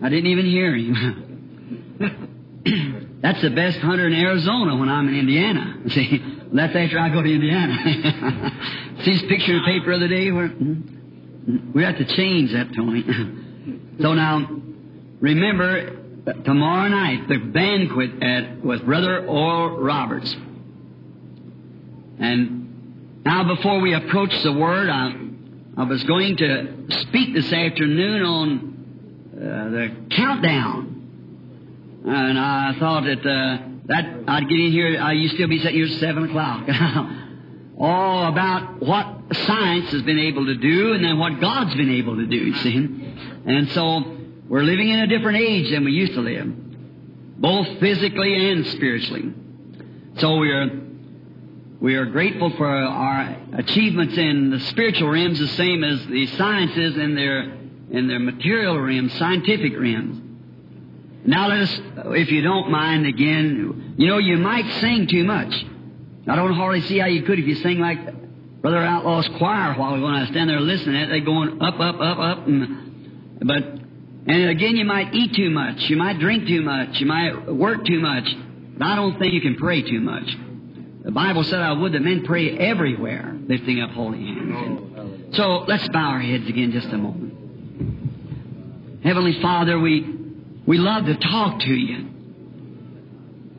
I 0.04 0.10
didn't 0.10 0.28
even 0.28 0.45
hear 0.45 0.75
him. 0.75 2.00
That's 3.22 3.42
the 3.42 3.50
best 3.50 3.80
hunter 3.80 4.06
in 4.06 4.13
Arizona 4.13 4.78
when 4.78 4.89
I'm 4.89 5.07
in 5.07 5.16
Indiana. 5.16 5.78
See, 5.89 6.24
that's 6.54 6.75
after 6.75 7.00
I 7.00 7.10
go 7.10 7.24
to 7.24 7.34
Indiana. 7.34 7.75
See 9.04 9.12
his 9.12 9.22
picture 9.24 9.54
in 9.54 9.57
the 9.57 9.66
paper 9.66 9.98
the 9.98 10.06
other 10.06 10.07
day 10.07 10.31
where 10.31 10.48
hmm? 10.50 11.72
we 11.74 11.84
have 11.84 11.98
to 11.98 12.06
change 12.16 12.51
that, 12.54 12.74
Tony. 12.75 13.04
so 14.00 14.13
now, 14.13 14.48
remember 15.19 15.98
tomorrow 16.45 16.89
night 16.89 17.28
the 17.28 17.38
banquet 17.38 18.22
at 18.22 18.63
with 18.63 18.86
Brother 18.86 19.25
Oral 19.25 19.78
Roberts. 19.80 20.36
And 22.19 23.24
now, 23.25 23.56
before 23.56 23.81
we 23.81 23.94
approach 23.94 24.31
the 24.44 24.54
Word, 24.54 24.89
I 24.89 25.26
I 25.77 25.83
was 25.83 26.03
going 26.06 26.38
to 26.38 26.85
speak 26.89 27.35
this 27.35 27.53
afternoon 27.53 28.24
on 28.24 29.29
uh, 29.35 29.69
the 29.69 29.95
countdown, 30.09 32.01
and 32.03 32.39
I 32.39 32.74
thought 32.79 33.03
that 33.03 33.19
uh, 33.19 33.57
that 33.85 34.24
I'd 34.27 34.50
get 34.50 34.59
in 34.59 34.71
here. 34.71 35.00
I 35.00 35.12
used 35.12 35.38
to 35.38 35.47
be 35.47 35.59
sitting 35.59 35.75
here 35.75 35.85
at 35.85 36.00
seven 36.00 36.29
o'clock. 36.31 36.68
All 37.79 38.25
about 38.25 38.81
what 38.81 39.35
science 39.45 39.91
has 39.91 40.01
been 40.01 40.18
able 40.18 40.47
to 40.47 40.56
do, 40.56 40.93
and 40.93 41.05
then 41.05 41.19
what 41.19 41.39
God's 41.39 41.75
been 41.75 41.91
able 41.91 42.15
to 42.15 42.25
do. 42.25 42.38
You 42.38 42.55
see, 42.55 42.75
and 43.46 43.69
so 43.69 44.17
we're 44.50 44.63
living 44.63 44.89
in 44.89 44.98
a 44.98 45.05
different 45.05 45.38
age 45.38 45.69
than 45.69 45.86
we 45.86 45.91
used 45.91 46.13
to 46.13 46.22
live, 46.22 47.39
both 47.39 47.67
physically 47.79 48.50
and 48.50 48.65
spiritually. 48.65 49.31
So 50.15 50.39
we're 50.39 50.87
we 51.79 51.96
are 51.96 52.05
grateful 52.05 52.50
for 52.57 52.67
our 52.67 53.36
achievements 53.53 54.17
in 54.17 54.50
the 54.50 54.60
spiritual 54.62 55.10
realms, 55.10 55.39
the 55.39 55.48
same 55.50 55.84
as 55.84 56.05
the 56.07 56.25
sciences 56.27 56.98
in 56.98 57.13
their 57.13 57.53
in 57.89 58.07
their 58.07 58.19
material 58.19 58.79
realms, 58.79 59.13
scientific 59.17 59.74
realms. 59.77 60.22
Now 61.25 61.48
let 61.48 61.60
us, 61.60 61.81
if 62.15 62.31
you 62.31 62.41
don't 62.41 62.69
mind, 62.72 63.05
again, 63.05 63.96
you 63.98 64.07
know, 64.07 64.17
you 64.17 64.38
might 64.38 64.69
sing 64.81 65.07
too 65.07 65.24
much. 65.24 65.53
I 66.27 66.36
don't 66.36 66.53
hardly 66.53 66.81
see 66.81 66.98
how 66.98 67.07
you 67.07 67.24
could 67.24 67.39
if 67.39 67.46
you 67.46 67.55
sing 67.55 67.79
like 67.79 68.00
Brother 68.62 68.79
Outlaw's 68.79 69.27
choir 69.38 69.74
while 69.75 69.93
we're 69.93 70.00
going 70.00 70.25
to 70.25 70.31
stand 70.31 70.50
there 70.50 70.60
listening. 70.60 71.10
They're 71.10 71.22
going 71.22 71.62
up, 71.62 71.79
up, 71.79 72.00
up, 72.01 72.17
up, 72.17 72.48
and 72.48 73.39
but 73.39 73.63
and 74.29 74.50
again, 74.50 74.75
you 74.75 74.84
might 74.84 75.13
eat 75.13 75.36
too 75.36 75.50
much, 75.50 75.89
you 75.89 75.96
might 75.96 76.19
drink 76.19 76.48
too 76.48 76.62
much, 76.62 77.00
you 77.00 77.05
might 77.05 77.53
work 77.53 77.86
too 77.86 78.00
much. 78.00 78.25
But 78.77 78.88
I 78.88 78.96
don't 78.96 79.17
think 79.19 79.34
you 79.34 79.41
can 79.41 79.55
pray 79.55 79.84
too 79.84 80.01
much. 80.01 80.29
The 81.08 81.14
Bible 81.14 81.44
said, 81.46 81.62
I 81.62 81.72
would 81.72 81.94
that 81.94 82.02
men 82.02 82.26
pray 82.26 82.58
everywhere, 82.58 83.34
lifting 83.48 83.80
up 83.80 83.92
holy 83.92 84.18
hands. 84.18 85.38
so 85.38 85.60
let's 85.60 85.88
bow 85.88 86.10
our 86.10 86.20
heads 86.20 86.50
again 86.50 86.74
just 86.74 86.90
a 86.90 86.98
moment. 86.98 87.34
Heavenly 89.06 89.42
Father, 89.42 89.80
we, 89.80 90.06
we 90.66 90.78
love 90.78 91.06
to 91.06 91.16
talk 91.16 91.62
to 91.62 91.74
you. 91.74 92.10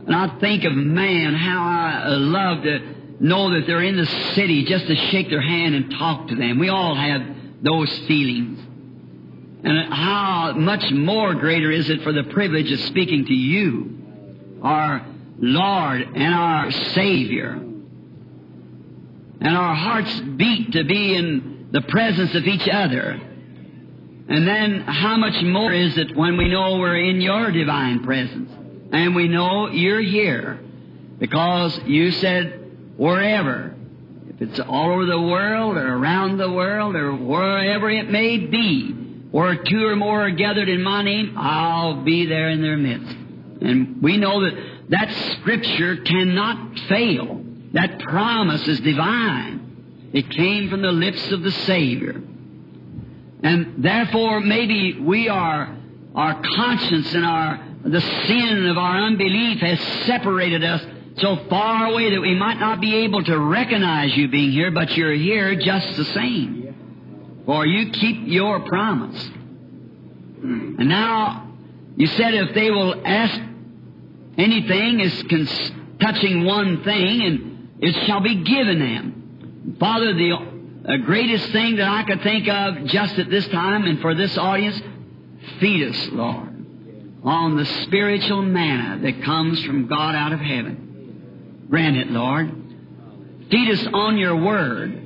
And 0.07 0.15
I 0.15 0.39
think 0.41 0.65
of 0.65 0.75
man, 0.75 1.33
how 1.33 1.63
I 1.63 2.03
uh, 2.09 2.19
love 2.19 2.65
to 2.65 2.81
know 3.19 3.59
that 3.59 3.67
they're 3.67 3.83
in 3.83 3.97
the 3.97 4.05
city 4.35 4.67
just 4.67 4.87
to 4.87 4.95
shake 5.11 5.31
their 5.31 5.41
hand 5.41 5.75
and 5.75 5.91
talk 5.93 6.29
to 6.29 6.35
them. 6.35 6.59
We 6.59 6.69
all 6.69 6.95
have 6.95 7.23
those 7.63 7.91
feelings. 8.01 8.61
And 9.65 9.91
how 9.91 10.53
much 10.53 10.85
more 10.91 11.35
greater 11.35 11.71
is 11.71 11.89
it 11.89 12.03
for 12.03 12.13
the 12.13 12.25
privilege 12.25 12.71
of 12.71 12.81
speaking 12.81 13.25
to 13.25 13.33
you, 13.33 14.61
our 14.63 15.03
Lord 15.39 16.01
and 16.01 16.35
our 16.35 16.71
Savior. 16.71 17.53
And 19.41 19.57
our 19.57 19.75
hearts 19.75 20.21
beat 20.21 20.73
to 20.73 20.85
be 20.85 21.15
in 21.15 21.69
the 21.71 21.83
presence 21.83 22.35
of 22.35 22.45
each 22.45 22.69
other. 22.69 23.21
And 24.29 24.47
then 24.47 24.81
how 24.83 25.17
much 25.17 25.43
more 25.43 25.73
is 25.73 25.97
it 25.97 26.17
when 26.17 26.37
we 26.37 26.49
know 26.49 26.79
we're 26.79 26.99
in 26.99 27.21
your 27.21 27.51
divine 27.51 28.03
presence 28.05 28.51
and 28.93 29.15
we 29.15 29.29
know 29.29 29.71
you're 29.71 30.03
here 30.03 30.61
because 31.19 31.79
you 31.87 32.11
said 32.11 32.95
wherever 32.97 33.75
If 34.41 34.51
it's 34.51 34.61
all 34.61 34.93
over 34.93 35.07
the 35.07 35.21
world 35.21 35.77
or 35.77 35.95
around 35.95 36.39
the 36.39 36.51
world 36.51 36.95
or 36.95 37.13
wherever 37.17 37.91
it 37.91 38.09
may 38.09 38.39
be, 38.39 38.93
where 39.33 39.57
two 39.57 39.85
or 39.85 39.97
more 39.97 40.27
are 40.27 40.31
gathered 40.31 40.69
in 40.69 40.83
my 40.83 41.03
name, 41.03 41.35
I'll 41.37 42.05
be 42.05 42.27
there 42.27 42.49
in 42.51 42.63
their 42.63 42.77
midst. 42.77 43.17
And 43.61 44.01
we 44.01 44.17
know 44.17 44.43
that 44.43 44.78
that 44.89 45.13
scripture 45.33 45.97
cannot 45.99 46.79
fail. 46.89 47.45
That 47.73 47.99
promise 48.01 48.67
is 48.67 48.81
divine. 48.81 50.11
It 50.13 50.31
came 50.31 50.71
from 50.71 50.83
the 50.83 50.93
lips 50.93 51.31
of 51.31 51.43
the 51.43 51.51
Savior. 51.51 52.23
And 53.43 53.85
therefore, 53.85 54.41
maybe 54.41 54.99
we 54.99 55.29
are, 55.29 55.77
our 56.15 56.43
conscience 56.43 57.13
and 57.15 57.25
our, 57.25 57.63
the 57.85 58.01
sin 58.01 58.67
of 58.67 58.79
our 58.79 59.03
unbelief 59.03 59.61
has 59.61 59.81
separated 60.07 60.65
us 60.65 60.83
so 61.19 61.37
far 61.51 61.87
away 61.87 62.11
that 62.11 62.21
we 62.21 62.35
might 62.35 62.59
not 62.59 62.81
be 62.81 62.97
able 63.05 63.23
to 63.25 63.39
recognize 63.39 64.17
you 64.17 64.29
being 64.29 64.53
here, 64.53 64.71
but 64.71 64.97
you're 64.97 65.13
here 65.13 65.55
just 65.57 65.97
the 65.97 66.05
same. 66.07 67.43
For 67.45 67.67
you 67.67 67.91
keep 67.91 68.23
your 68.27 68.61
promise. 68.61 69.31
And 70.43 70.89
now, 70.89 71.53
you 71.97 72.07
said 72.07 72.35
if 72.35 72.55
they 72.55 72.71
will 72.71 73.03
ask 73.05 73.41
anything 74.39 75.01
is 75.01 75.23
cons- 75.25 75.73
touching 76.01 76.45
one 76.45 76.83
thing, 76.85 77.23
and 77.23 77.69
it 77.81 78.07
shall 78.07 78.21
be 78.21 78.37
given 78.37 78.79
them. 78.79 79.77
Father, 79.79 80.15
the 80.15 80.33
uh, 80.33 80.97
greatest 80.99 81.51
thing 81.51 81.77
that 81.77 81.89
I 81.89 82.05
could 82.05 82.23
think 82.23 82.49
of 82.49 82.85
just 82.87 83.19
at 83.19 83.29
this 83.29 83.47
time 83.49 83.85
and 83.85 84.01
for 84.01 84.15
this 84.15 84.37
audience, 84.39 84.81
feed 85.61 85.89
us, 85.89 86.09
Lord, 86.13 86.67
on 87.25 87.57
the 87.57 87.67
spiritual 87.85 88.43
manna 88.43 89.03
that 89.03 89.23
comes 89.23 89.63
from 89.65 89.87
God 89.87 90.15
out 90.15 90.33
of 90.33 90.41
heaven. 90.41 91.67
Grant 91.69 91.97
it, 91.97 92.11
Lord. 92.11 92.51
Feed 93.51 93.71
us 93.71 93.87
on 93.93 94.17
your 94.17 94.37
word. 94.37 95.05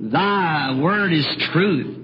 Thy 0.00 0.74
word 0.74 1.12
is 1.12 1.26
truth. 1.52 1.96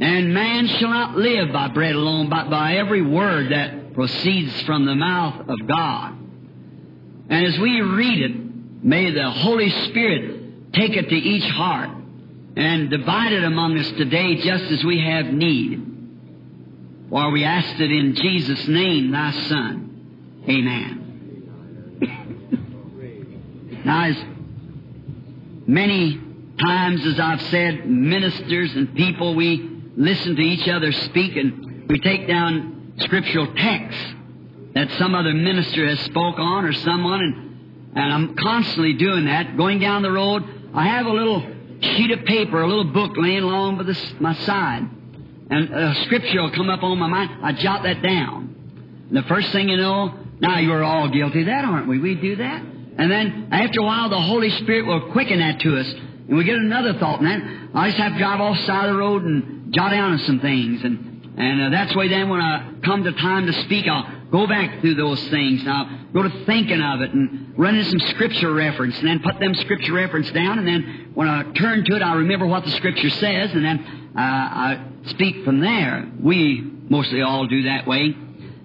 And 0.00 0.32
man 0.32 0.66
shall 0.66 0.90
not 0.90 1.16
live 1.16 1.52
by 1.52 1.68
bread 1.68 1.94
alone, 1.94 2.30
but 2.30 2.48
by 2.48 2.76
every 2.76 3.02
word 3.02 3.52
that 3.52 3.77
proceeds 3.98 4.62
from 4.62 4.86
the 4.86 4.94
mouth 4.94 5.48
of 5.48 5.66
God. 5.66 6.16
And 7.30 7.46
as 7.46 7.58
we 7.58 7.80
read 7.80 8.30
it, 8.30 8.84
may 8.84 9.10
the 9.10 9.28
Holy 9.28 9.70
Spirit 9.88 10.72
take 10.72 10.96
it 10.96 11.08
to 11.08 11.16
each 11.16 11.50
heart 11.50 11.90
and 12.56 12.90
divide 12.90 13.32
it 13.32 13.42
among 13.42 13.76
us 13.76 13.90
today 13.96 14.36
just 14.36 14.62
as 14.70 14.84
we 14.84 15.00
have 15.00 15.26
need. 15.26 15.84
For 17.10 17.28
we 17.32 17.42
asked 17.42 17.80
it 17.80 17.90
in 17.90 18.14
Jesus' 18.14 18.68
name, 18.68 19.10
thy 19.10 19.32
Son. 19.32 20.44
Amen. 20.48 21.04
now, 23.84 24.04
as 24.04 24.16
many 25.66 26.20
times 26.60 27.04
as 27.04 27.18
I've 27.18 27.42
said, 27.42 27.90
ministers 27.90 28.76
and 28.76 28.94
people, 28.94 29.34
we 29.34 29.68
listen 29.96 30.36
to 30.36 30.42
each 30.42 30.68
other 30.68 30.92
speak 30.92 31.36
and 31.36 31.88
we 31.88 31.98
take 31.98 32.28
down 32.28 32.77
scriptural 32.98 33.54
texts 33.54 34.14
that 34.74 34.90
some 34.98 35.14
other 35.14 35.32
minister 35.32 35.86
has 35.86 36.00
spoke 36.00 36.38
on 36.38 36.64
or 36.64 36.72
someone 36.72 37.20
and, 37.20 37.96
and 37.96 38.12
I'm 38.12 38.36
constantly 38.36 38.92
doing 38.94 39.24
that. 39.24 39.56
Going 39.56 39.80
down 39.80 40.02
the 40.02 40.12
road, 40.12 40.44
I 40.74 40.86
have 40.86 41.06
a 41.06 41.10
little 41.10 41.42
sheet 41.80 42.10
of 42.10 42.24
paper, 42.24 42.60
a 42.62 42.66
little 42.66 42.92
book 42.92 43.12
laying 43.16 43.42
along 43.42 43.78
by 43.78 43.84
the, 43.84 44.12
my 44.20 44.34
side. 44.34 44.88
And 45.50 45.74
a 45.74 45.94
scripture 46.04 46.42
will 46.42 46.50
come 46.50 46.68
up 46.68 46.82
on 46.82 46.98
my 46.98 47.08
mind. 47.08 47.30
I 47.42 47.52
jot 47.52 47.82
that 47.84 48.02
down. 48.02 48.54
And 49.08 49.16
the 49.16 49.22
first 49.22 49.50
thing 49.52 49.68
you 49.68 49.78
know, 49.78 50.14
now 50.40 50.58
you're 50.58 50.84
all 50.84 51.08
guilty 51.08 51.40
of 51.40 51.46
that, 51.46 51.64
aren't 51.64 51.88
we? 51.88 51.98
We 51.98 52.14
do 52.14 52.36
that. 52.36 52.62
And 52.62 53.10
then 53.10 53.48
after 53.50 53.80
a 53.80 53.84
while, 53.84 54.10
the 54.10 54.20
Holy 54.20 54.50
Spirit 54.50 54.86
will 54.86 55.12
quicken 55.12 55.38
that 55.38 55.60
to 55.60 55.78
us. 55.78 55.86
And 55.86 56.36
we 56.36 56.44
get 56.44 56.56
another 56.56 56.98
thought. 56.98 57.20
And 57.20 57.26
then 57.26 57.70
I 57.74 57.88
just 57.88 57.98
have 57.98 58.12
to 58.12 58.18
drive 58.18 58.40
off 58.40 58.58
the 58.58 58.66
side 58.66 58.88
of 58.88 58.94
the 58.94 58.98
road 59.00 59.22
and 59.24 59.72
jot 59.72 59.92
down 59.92 60.18
some 60.18 60.40
things. 60.40 60.84
And, 60.84 61.07
and 61.38 61.62
uh, 61.62 61.70
that's 61.70 61.94
why 61.94 62.08
then 62.08 62.28
when 62.28 62.40
I 62.40 62.72
come 62.84 63.04
to 63.04 63.12
time 63.12 63.46
to 63.46 63.52
speak, 63.64 63.86
I'll 63.86 64.26
go 64.32 64.48
back 64.48 64.80
through 64.80 64.96
those 64.96 65.22
things. 65.28 65.60
And 65.60 65.70
I'll 65.70 65.88
go 66.12 66.22
to 66.22 66.44
thinking 66.46 66.82
of 66.82 67.00
it 67.00 67.12
and 67.12 67.56
run 67.56 67.76
in 67.76 67.84
some 67.84 68.00
scripture 68.08 68.52
reference 68.52 68.98
and 68.98 69.06
then 69.06 69.20
put 69.20 69.38
them 69.38 69.54
scripture 69.54 69.92
reference 69.92 70.28
down. 70.32 70.58
And 70.58 70.66
then 70.66 71.12
when 71.14 71.28
I 71.28 71.44
turn 71.52 71.84
to 71.84 71.94
it, 71.94 72.02
I 72.02 72.14
remember 72.14 72.44
what 72.46 72.64
the 72.64 72.72
scripture 72.72 73.10
says. 73.10 73.52
And 73.52 73.64
then 73.64 74.12
uh, 74.16 74.20
I 74.20 74.84
speak 75.10 75.44
from 75.44 75.60
there. 75.60 76.10
We 76.20 76.60
mostly 76.60 77.22
all 77.22 77.46
do 77.46 77.62
that 77.62 77.86
way. 77.86 78.16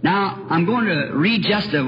Now, 0.02 0.48
I'm 0.50 0.66
going 0.66 0.86
to 0.86 1.12
read 1.14 1.44
just 1.44 1.72
a, 1.74 1.88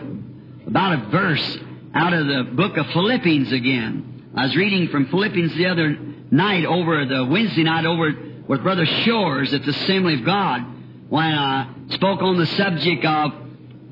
about 0.68 1.00
a 1.00 1.10
verse 1.10 1.58
out 1.96 2.14
of 2.14 2.28
the 2.28 2.44
book 2.54 2.78
of 2.78 2.86
Philippians 2.92 3.52
again. 3.52 4.30
I 4.36 4.46
was 4.46 4.56
reading 4.56 4.90
from 4.90 5.08
Philippians 5.08 5.56
the 5.56 5.66
other 5.66 5.98
night 6.30 6.64
over 6.64 7.06
the 7.06 7.26
Wednesday 7.26 7.64
night 7.64 7.88
over 7.88 8.12
with 8.48 8.62
Brother 8.62 8.86
Shores 8.86 9.52
at 9.52 9.64
the 9.64 9.72
Assembly 9.72 10.14
of 10.14 10.26
God 10.26 10.74
when 11.10 11.34
I 11.34 11.74
spoke 11.90 12.22
on 12.22 12.38
the 12.38 12.46
subject 12.46 13.06
of 13.06 13.32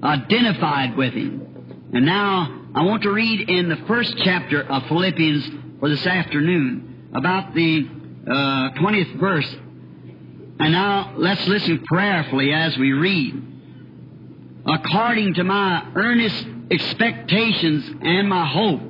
identified 0.03 0.97
with 0.97 1.13
Him. 1.13 1.89
And 1.93 2.05
now 2.05 2.61
I 2.75 2.83
want 2.83 3.03
to 3.03 3.11
read 3.11 3.49
in 3.49 3.69
the 3.69 3.77
first 3.87 4.15
chapter 4.17 4.63
of 4.63 4.87
Philippians 4.87 5.47
for 5.79 5.89
this 5.89 6.05
afternoon 6.05 7.11
about 7.13 7.53
the 7.53 7.87
uh, 8.25 8.79
20th 8.79 9.19
verse. 9.19 9.55
And 10.59 10.71
now 10.71 11.13
let's 11.17 11.45
listen 11.47 11.83
prayerfully 11.85 12.51
as 12.53 12.77
we 12.77 12.93
read. 12.93 13.41
According 14.65 15.35
to 15.35 15.43
my 15.43 15.91
earnest 15.93 16.47
expectations 16.71 17.89
and 18.01 18.27
my 18.29 18.47
hope, 18.47 18.81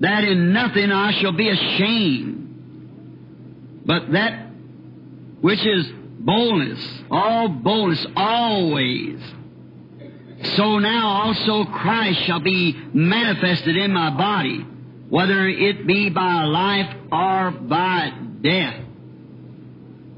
that 0.00 0.24
in 0.24 0.52
nothing 0.52 0.90
I 0.90 1.12
shall 1.20 1.32
be 1.32 1.48
ashamed, 1.48 2.42
but 3.86 4.10
that 4.12 4.46
which 5.40 5.64
is 5.64 5.86
boldness, 6.26 7.02
all 7.10 7.48
boldness, 7.48 8.04
always. 8.16 9.20
So 10.56 10.78
now 10.78 11.08
also 11.08 11.64
Christ 11.64 12.20
shall 12.24 12.40
be 12.40 12.76
manifested 12.92 13.76
in 13.76 13.92
my 13.92 14.10
body, 14.10 14.58
whether 15.08 15.48
it 15.48 15.86
be 15.86 16.10
by 16.10 16.42
life 16.42 16.94
or 17.10 17.52
by 17.52 18.12
death. 18.42 18.82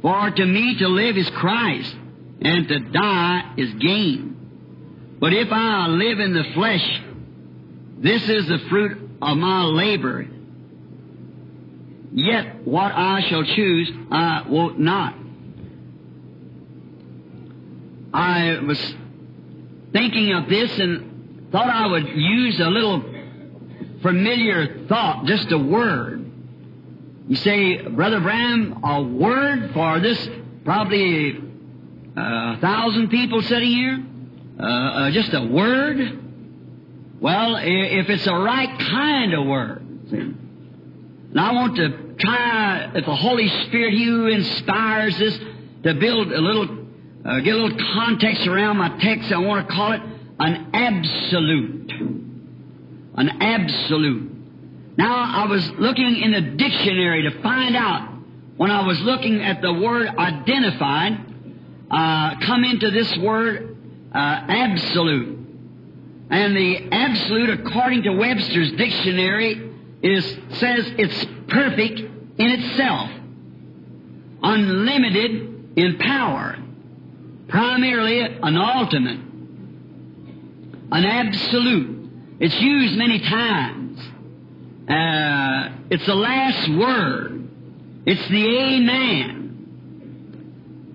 For 0.02 0.30
to 0.30 0.46
me 0.46 0.78
to 0.78 0.88
live 0.88 1.16
is 1.16 1.28
Christ, 1.30 1.94
and 2.40 2.68
to 2.68 2.78
die 2.78 3.54
is 3.56 3.74
gain. 3.74 5.16
But 5.20 5.32
if 5.32 5.48
I 5.50 5.88
live 5.88 6.20
in 6.20 6.32
the 6.32 6.44
flesh, 6.54 7.02
this 7.98 8.22
is 8.28 8.48
the 8.48 8.58
fruit 8.70 9.10
of 9.20 9.36
my 9.36 9.64
labor. 9.64 10.26
Yet 12.12 12.66
what 12.66 12.92
I 12.92 13.20
shall 13.28 13.44
choose, 13.44 13.90
I 14.10 14.48
will 14.48 14.78
not. 14.78 15.14
I 18.12 18.58
was 18.60 18.94
thinking 19.92 20.32
of 20.32 20.48
this 20.48 20.78
and 20.78 21.50
thought 21.50 21.68
I 21.68 21.86
would 21.86 22.08
use 22.08 22.60
a 22.60 22.68
little 22.68 23.02
familiar 24.02 24.86
thought, 24.86 25.24
just 25.26 25.50
a 25.52 25.58
word. 25.58 26.24
You 27.28 27.36
say, 27.36 27.82
Brother 27.82 28.20
Bram, 28.20 28.80
a 28.84 29.02
word 29.02 29.72
for 29.72 30.00
this 30.00 30.28
probably 30.64 31.42
a 32.16 32.58
thousand 32.58 33.08
people 33.08 33.42
sitting 33.42 33.70
here? 33.70 34.04
Uh, 34.58 34.64
uh, 34.64 35.10
just 35.10 35.32
a 35.34 35.46
word? 35.46 36.24
Well, 37.20 37.56
if 37.60 38.08
it's 38.08 38.24
the 38.24 38.34
right 38.34 38.78
kind 38.78 39.34
of 39.34 39.46
word. 39.46 39.86
See? 40.10 40.16
And 40.16 41.38
I 41.38 41.52
want 41.52 41.76
to 41.76 42.14
try, 42.18 42.90
if 42.94 43.04
the 43.04 43.14
Holy 43.14 43.48
Spirit, 43.66 43.94
who 43.94 44.26
inspires 44.26 45.18
this, 45.18 45.38
to 45.84 45.94
build 45.94 46.32
a 46.32 46.40
little, 46.40 46.77
uh, 47.28 47.40
get 47.40 47.54
a 47.54 47.58
little 47.58 47.78
context 47.94 48.46
around 48.46 48.78
my 48.78 48.96
text, 49.00 49.30
I 49.30 49.38
want 49.38 49.68
to 49.68 49.74
call 49.74 49.92
it 49.92 50.00
an 50.38 50.70
absolute. 50.72 51.92
An 53.16 53.42
absolute. 53.42 54.32
Now, 54.96 55.14
I 55.14 55.46
was 55.46 55.68
looking 55.72 56.16
in 56.16 56.32
the 56.32 56.40
dictionary 56.40 57.30
to 57.30 57.42
find 57.42 57.76
out, 57.76 58.14
when 58.56 58.70
I 58.70 58.86
was 58.86 58.98
looking 59.00 59.42
at 59.42 59.60
the 59.60 59.72
word 59.72 60.08
identified, 60.08 61.18
uh, 61.90 62.40
come 62.40 62.64
into 62.64 62.90
this 62.90 63.14
word 63.18 63.76
uh, 64.12 64.18
absolute. 64.18 65.38
And 66.30 66.56
the 66.56 66.88
absolute, 66.90 67.50
according 67.60 68.04
to 68.04 68.10
Webster's 68.10 68.72
dictionary, 68.72 69.70
is 70.02 70.24
says 70.52 70.92
it's 70.96 71.26
perfect 71.48 72.00
in 72.00 72.50
itself, 72.50 73.10
unlimited 74.42 75.76
in 75.76 75.98
power, 75.98 76.56
primarily 77.48 78.20
an 78.20 78.56
ultimate, 78.56 79.20
an 80.92 81.04
absolute. 81.04 82.10
It's 82.40 82.58
used 82.60 82.96
many 82.96 83.18
times. 83.20 83.98
Uh, 84.88 85.70
it's 85.90 86.06
the 86.06 86.14
last 86.14 86.68
word. 86.70 87.48
It's 88.06 88.28
the 88.28 88.58
Amen. 88.58 89.38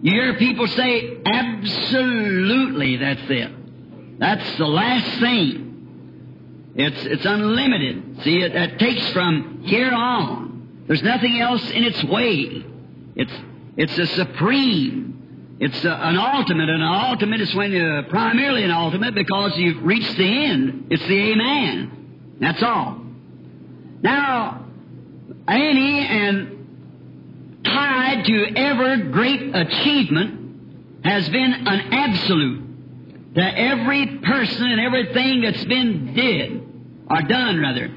You 0.01 0.11
hear 0.11 0.33
people 0.35 0.67
say, 0.67 1.17
absolutely, 1.25 2.97
that's 2.97 3.21
it. 3.29 4.19
That's 4.19 4.57
the 4.57 4.65
last 4.65 5.19
thing. 5.19 6.71
It's, 6.75 7.05
it's 7.05 7.25
unlimited. 7.25 8.21
See, 8.23 8.39
it, 8.39 8.79
takes 8.79 9.07
from 9.11 9.61
here 9.63 9.91
on. 9.91 10.83
There's 10.87 11.03
nothing 11.03 11.39
else 11.39 11.69
in 11.69 11.83
its 11.83 12.03
way. 12.03 12.65
It's, 13.15 13.33
it's 13.77 13.97
a 13.97 14.07
supreme. 14.07 15.12
It's 15.63 15.85
a, 15.85 15.91
an 15.91 16.17
ultimate, 16.17 16.67
and 16.67 16.83
an 16.83 17.09
ultimate 17.09 17.39
is 17.39 17.55
when 17.55 17.71
you're 17.71 18.03
primarily 18.03 18.65
an 18.65 18.71
ultimate 18.71 19.15
because 19.15 19.55
you've 19.55 19.81
reached 19.81 20.17
the 20.17 20.45
end. 20.45 20.87
It's 20.89 21.07
the 21.07 21.31
Amen. 21.31 22.35
That's 22.41 22.61
all. 22.61 22.99
Now, 24.01 24.65
any 25.47 26.05
and 26.05 27.61
tied 27.63 28.25
to 28.25 28.57
every 28.57 29.03
great 29.11 29.55
achievement 29.55 31.05
has 31.05 31.29
been 31.29 31.53
an 31.53 31.93
absolute. 31.93 33.35
That 33.35 33.55
every 33.55 34.17
person 34.17 34.69
and 34.69 34.81
everything 34.81 35.43
that's 35.43 35.63
been 35.63 36.13
did, 36.13 36.61
or 37.09 37.21
done 37.21 37.61
rather, 37.61 37.89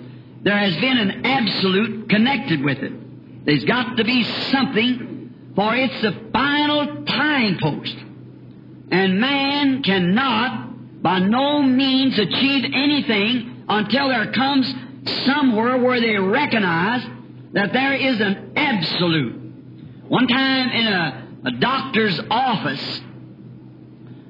there 0.43 0.57
has 0.57 0.77
been 0.77 0.99
an 0.99 1.27
absolute 1.27 2.09
connected 2.11 2.63
with 2.63 2.79
it. 2.79 3.45
There's 3.45 3.65
got 3.65 3.97
to 3.97 4.05
be 4.05 4.23
something, 4.23 5.16
for 5.57 5.75
it's 5.75 6.03
the 6.03 6.31
final 6.33 7.05
time 7.07 7.59
post. 7.61 7.97
And 8.91 9.21
man 9.21 9.83
cannot, 9.83 11.03
by 11.03 11.19
no 11.19 11.63
means, 11.63 12.19
achieve 12.19 12.65
anything 12.73 13.65
until 13.69 14.09
there 14.09 14.31
comes 14.33 14.73
somewhere 15.25 15.79
where 15.79 16.01
they 16.01 16.17
recognize 16.19 17.05
that 17.53 17.73
there 17.73 17.95
is 17.95 18.21
an 18.21 18.53
absolute. 18.55 19.35
One 20.09 20.29
time 20.29 20.69
in 20.69 20.87
a, 20.87 21.29
a 21.47 21.51
doctor's 21.53 22.21
office, 22.31 23.01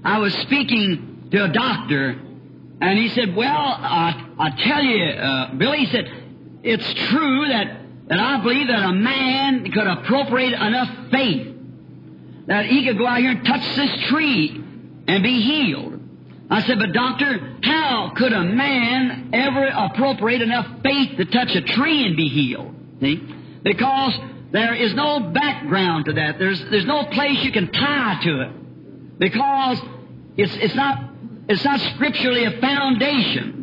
I 0.04 0.18
was 0.18 0.32
speaking 0.34 1.28
to 1.32 1.44
a 1.44 1.48
doctor, 1.48 2.10
and 2.80 2.98
he 2.98 3.08
said, 3.08 3.34
Well, 3.34 3.50
I, 3.50 4.30
I 4.38 4.50
tell 4.62 4.82
you, 4.82 5.04
uh, 5.04 5.54
Billy, 5.54 5.78
he 5.78 5.86
said, 5.86 6.04
it's 6.62 6.94
true 7.10 7.48
that, 7.48 7.75
that 8.08 8.18
I 8.18 8.42
believe 8.42 8.68
that 8.68 8.84
a 8.84 8.92
man 8.92 9.70
could 9.70 9.86
appropriate 9.86 10.52
enough 10.52 11.10
faith 11.10 11.56
that 12.46 12.66
he 12.66 12.84
could 12.84 12.96
go 12.96 13.06
out 13.06 13.18
here 13.18 13.30
and 13.30 13.44
touch 13.44 13.76
this 13.76 14.08
tree 14.08 14.62
and 15.08 15.22
be 15.22 15.42
healed. 15.42 16.00
I 16.48 16.62
said, 16.62 16.78
But 16.78 16.92
doctor, 16.92 17.56
how 17.62 18.12
could 18.16 18.32
a 18.32 18.44
man 18.44 19.30
ever 19.32 19.66
appropriate 19.66 20.42
enough 20.42 20.66
faith 20.82 21.16
to 21.16 21.24
touch 21.24 21.54
a 21.56 21.62
tree 21.62 22.06
and 22.06 22.16
be 22.16 22.28
healed? 22.28 22.74
See? 23.00 23.20
Because 23.64 24.12
there 24.52 24.74
is 24.74 24.94
no 24.94 25.32
background 25.32 26.04
to 26.04 26.12
that. 26.14 26.38
There's, 26.38 26.60
there's 26.70 26.86
no 26.86 27.04
place 27.06 27.42
you 27.42 27.50
can 27.50 27.72
tie 27.72 28.20
to 28.22 28.42
it. 28.42 29.18
Because 29.18 29.80
it's, 30.36 30.54
it's 30.56 30.74
not, 30.76 30.98
it's 31.48 31.64
not 31.64 31.80
scripturally 31.94 32.44
a 32.44 32.60
foundation. 32.60 33.55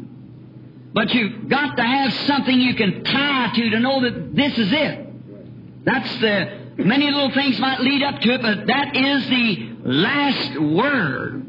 But 0.93 1.13
you've 1.13 1.50
got 1.50 1.75
to 1.77 1.83
have 1.83 2.13
something 2.27 2.59
you 2.59 2.75
can 2.75 3.03
tie 3.03 3.51
to 3.55 3.69
to 3.71 3.79
know 3.79 4.01
that 4.01 4.35
this 4.35 4.57
is 4.57 4.71
it. 4.71 5.85
That's 5.85 6.15
the, 6.17 6.59
many 6.77 7.09
little 7.09 7.31
things 7.31 7.59
might 7.59 7.81
lead 7.81 8.03
up 8.03 8.21
to 8.21 8.33
it, 8.35 8.41
but 8.41 8.67
that 8.67 8.95
is 8.95 9.27
the 9.27 9.69
last 9.83 10.59
word. 10.59 11.43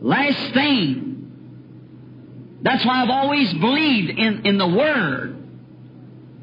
Last 0.00 0.54
thing. 0.54 1.14
That's 2.62 2.84
why 2.86 3.02
I've 3.02 3.10
always 3.10 3.52
believed 3.54 4.18
in, 4.18 4.46
in 4.46 4.58
the 4.58 4.66
Word. 4.66 5.36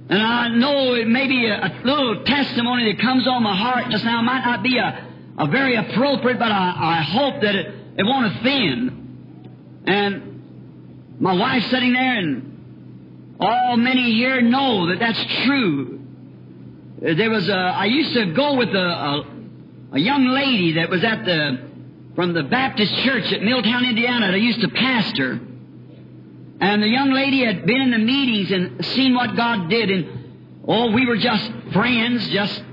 And 0.10 0.22
I 0.22 0.50
know 0.50 0.94
it 0.94 1.08
may 1.08 1.28
be 1.28 1.48
a, 1.48 1.56
a 1.56 1.82
little 1.84 2.24
testimony 2.24 2.92
that 2.92 3.02
comes 3.02 3.28
on 3.28 3.42
my 3.42 3.58
heart 3.58 3.90
just 3.90 4.04
now. 4.04 4.20
It 4.20 4.24
might 4.24 4.46
not 4.46 4.62
be 4.62 4.78
a, 4.78 5.08
a 5.40 5.48
very 5.48 5.76
appropriate, 5.76 6.38
but 6.38 6.52
I, 6.52 7.00
I 7.00 7.02
hope 7.02 7.42
that 7.42 7.56
it, 7.56 7.74
it 7.98 8.04
won't 8.04 8.36
offend. 8.36 9.84
And 9.88 10.31
my 11.22 11.34
wife's 11.34 11.70
sitting 11.70 11.94
there, 11.94 12.18
and 12.18 13.38
all 13.40 13.78
many 13.78 14.12
here 14.12 14.42
know 14.42 14.88
that 14.88 14.98
that's 14.98 15.24
true. 15.46 16.02
There 17.00 17.30
was 17.30 17.48
a, 17.48 17.54
I 17.54 17.86
used 17.86 18.14
to 18.14 18.34
go 18.34 18.56
with 18.56 18.70
a, 18.70 18.80
a, 18.80 19.26
a 19.94 20.00
young 20.00 20.30
lady 20.30 20.74
that 20.74 20.90
was 20.90 21.04
at 21.04 21.24
the, 21.24 21.70
from 22.16 22.34
the 22.34 22.42
Baptist 22.42 22.96
church 23.04 23.32
at 23.32 23.44
Milltown, 23.44 23.86
Indiana, 23.86 24.28
that 24.28 24.34
I 24.34 24.38
used 24.38 24.62
to 24.62 24.70
pastor. 24.70 25.40
And 26.60 26.82
the 26.82 26.88
young 26.88 27.12
lady 27.12 27.46
had 27.46 27.68
been 27.68 27.82
in 27.82 27.92
the 27.92 28.00
meetings 28.00 28.52
and 28.52 28.84
seen 28.84 29.14
what 29.14 29.36
God 29.36 29.70
did, 29.70 29.92
and 29.92 30.64
oh, 30.68 30.90
we 30.92 31.06
were 31.06 31.18
just 31.18 31.52
friends, 31.72 32.30
just 32.30 32.64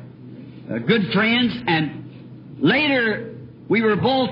uh, 0.70 0.78
good 0.78 1.12
friends. 1.12 1.54
And 1.66 2.58
later, 2.60 3.36
we 3.68 3.82
were 3.82 3.96
both. 3.96 4.30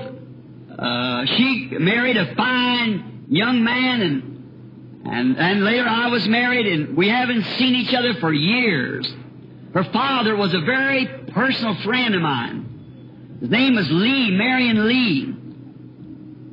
Uh, 0.77 1.25
she 1.37 1.69
married 1.71 2.17
a 2.17 2.33
fine 2.33 3.06
young 3.29 3.63
man, 3.63 4.01
and 4.01 5.03
and 5.05 5.37
and 5.37 5.63
later 5.63 5.87
I 5.87 6.07
was 6.07 6.27
married, 6.27 6.67
and 6.67 6.97
we 6.97 7.09
haven't 7.09 7.43
seen 7.57 7.75
each 7.75 7.93
other 7.93 8.15
for 8.15 8.33
years. 8.33 9.07
Her 9.73 9.83
father 9.85 10.35
was 10.35 10.53
a 10.53 10.61
very 10.61 11.05
personal 11.31 11.75
friend 11.81 12.15
of 12.15 12.21
mine. 12.21 13.37
His 13.41 13.49
name 13.49 13.75
was 13.75 13.87
Lee, 13.91 14.31
Marion 14.31 14.87
Lee. 14.87 15.23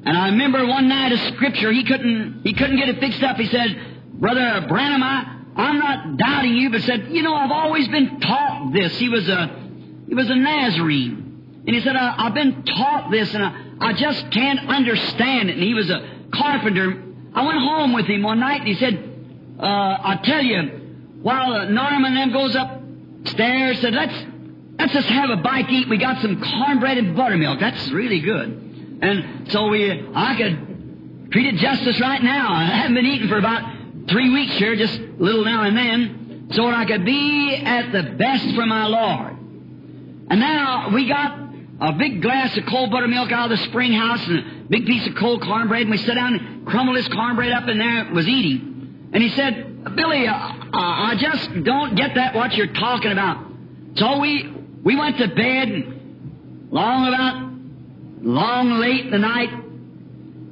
And 0.06 0.18
I 0.18 0.28
remember 0.28 0.66
one 0.66 0.88
night 0.88 1.12
of 1.12 1.18
scripture, 1.34 1.72
he 1.72 1.84
couldn't, 1.84 2.42
he 2.44 2.52
couldn't 2.52 2.76
get 2.76 2.90
it 2.90 3.00
fixed 3.00 3.22
up. 3.22 3.36
He 3.36 3.46
said, 3.46 3.80
Brother 4.20 4.66
Branham, 4.68 5.02
I, 5.02 5.40
I'm 5.56 5.78
not 5.78 6.18
doubting 6.18 6.54
you, 6.54 6.70
but 6.70 6.82
said, 6.82 7.08
you 7.08 7.22
know, 7.22 7.34
I've 7.34 7.50
always 7.50 7.88
been 7.88 8.20
taught 8.20 8.72
this. 8.74 8.98
He 8.98 9.08
was 9.08 9.26
a, 9.28 9.70
he 10.06 10.14
was 10.14 10.28
a 10.28 10.34
Nazarene. 10.34 11.62
And 11.66 11.74
he 11.74 11.80
said, 11.80 11.96
I, 11.96 12.24
have 12.24 12.34
been 12.34 12.64
taught 12.64 13.10
this 13.10 13.32
and 13.34 13.42
I, 13.42 13.64
I 13.80 13.92
just 13.94 14.30
can't 14.30 14.68
understand 14.68 15.48
it. 15.48 15.54
And 15.54 15.62
he 15.62 15.72
was 15.72 15.88
a 15.88 16.13
carpenter. 16.32 17.02
I 17.34 17.44
went 17.44 17.58
home 17.58 17.92
with 17.92 18.06
him 18.06 18.22
one 18.22 18.40
night 18.40 18.60
and 18.60 18.68
he 18.68 18.74
said, 18.74 18.94
uh, 19.58 19.64
I 19.64 20.20
tell 20.22 20.42
you, 20.42 20.62
while 21.22 21.68
Norman 21.68 22.14
then 22.14 22.32
goes 22.32 22.54
upstairs, 22.54 23.80
said, 23.80 23.94
let's, 23.94 24.14
let's 24.78 24.92
just 24.92 25.08
have 25.08 25.30
a 25.30 25.36
bite 25.36 25.66
to 25.68 25.72
eat. 25.72 25.88
We 25.88 25.98
got 25.98 26.20
some 26.22 26.40
cornbread 26.40 26.98
and 26.98 27.16
buttermilk. 27.16 27.60
That's 27.60 27.90
really 27.90 28.20
good. 28.20 28.98
And 29.02 29.50
so 29.50 29.68
we, 29.68 29.90
I 30.14 30.36
could 30.36 31.30
treat 31.32 31.54
it 31.54 31.56
justice 31.56 32.00
right 32.00 32.22
now. 32.22 32.52
I 32.52 32.64
haven't 32.64 32.94
been 32.94 33.06
eating 33.06 33.28
for 33.28 33.38
about 33.38 34.08
three 34.08 34.30
weeks 34.30 34.54
here, 34.54 34.76
just 34.76 34.98
a 34.98 35.14
little 35.18 35.44
now 35.44 35.62
and 35.62 35.76
then, 35.76 36.48
so 36.52 36.66
I 36.68 36.84
could 36.84 37.04
be 37.04 37.56
at 37.56 37.90
the 37.90 38.02
best 38.16 38.54
for 38.54 38.66
my 38.66 38.86
Lord. 38.86 39.32
And 40.30 40.40
now 40.40 40.90
we 40.92 41.08
got 41.08 41.43
a 41.88 41.92
big 41.92 42.22
glass 42.22 42.56
of 42.56 42.64
cold 42.66 42.90
buttermilk 42.90 43.30
out 43.30 43.50
of 43.50 43.58
the 43.58 43.64
spring 43.64 43.92
house 43.92 44.26
and 44.26 44.38
a 44.38 44.68
big 44.68 44.86
piece 44.86 45.06
of 45.06 45.14
cold 45.16 45.42
cornbread, 45.42 45.82
and 45.82 45.90
we 45.90 45.98
sat 45.98 46.14
down 46.14 46.34
and 46.34 46.66
crumbled 46.66 46.96
this 46.96 47.08
cornbread 47.08 47.52
up 47.52 47.68
in 47.68 47.78
there, 47.78 48.10
was 48.12 48.26
eating. 48.26 49.10
And 49.12 49.22
he 49.22 49.28
said, 49.30 49.94
Billy, 49.94 50.26
uh, 50.26 50.32
I 50.32 51.14
just 51.18 51.62
don't 51.62 51.94
get 51.94 52.14
that 52.14 52.34
what 52.34 52.54
you're 52.54 52.72
talking 52.72 53.12
about. 53.12 53.44
So 53.96 54.18
we, 54.18 54.50
we 54.82 54.96
went 54.96 55.18
to 55.18 55.28
bed, 55.28 55.68
and 55.68 56.70
long 56.72 57.06
about 57.06 57.44
long 58.24 58.80
late 58.80 59.04
in 59.04 59.10
the 59.10 59.18
night. 59.18 59.50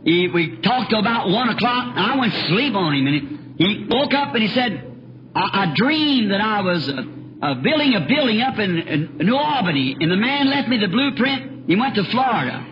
He, 0.04 0.28
we 0.28 0.58
talked 0.58 0.90
till 0.90 0.98
about 0.98 1.28
one 1.28 1.48
o'clock, 1.48 1.96
and 1.96 2.00
I 2.00 2.16
went 2.16 2.32
to 2.32 2.48
sleep 2.48 2.74
on 2.74 2.94
him. 2.94 3.06
And 3.06 3.54
he, 3.58 3.64
he 3.64 3.86
woke 3.88 4.12
up 4.12 4.34
and 4.34 4.42
he 4.42 4.48
said, 4.48 4.92
I, 5.34 5.70
I 5.70 5.74
dreamed 5.74 6.30
that 6.30 6.40
I 6.40 6.60
was 6.60 6.88
uh, 6.88 7.02
uh, 7.42 7.54
building 7.54 7.94
a 7.94 8.00
building 8.06 8.40
up 8.40 8.58
in, 8.58 8.78
in, 8.78 9.16
New 9.18 9.36
Albany, 9.36 9.96
and 9.98 10.10
the 10.10 10.16
man 10.16 10.48
left 10.48 10.68
me 10.68 10.78
the 10.78 10.88
blueprint. 10.88 11.68
He 11.68 11.76
went 11.76 11.96
to 11.96 12.04
Florida. 12.04 12.64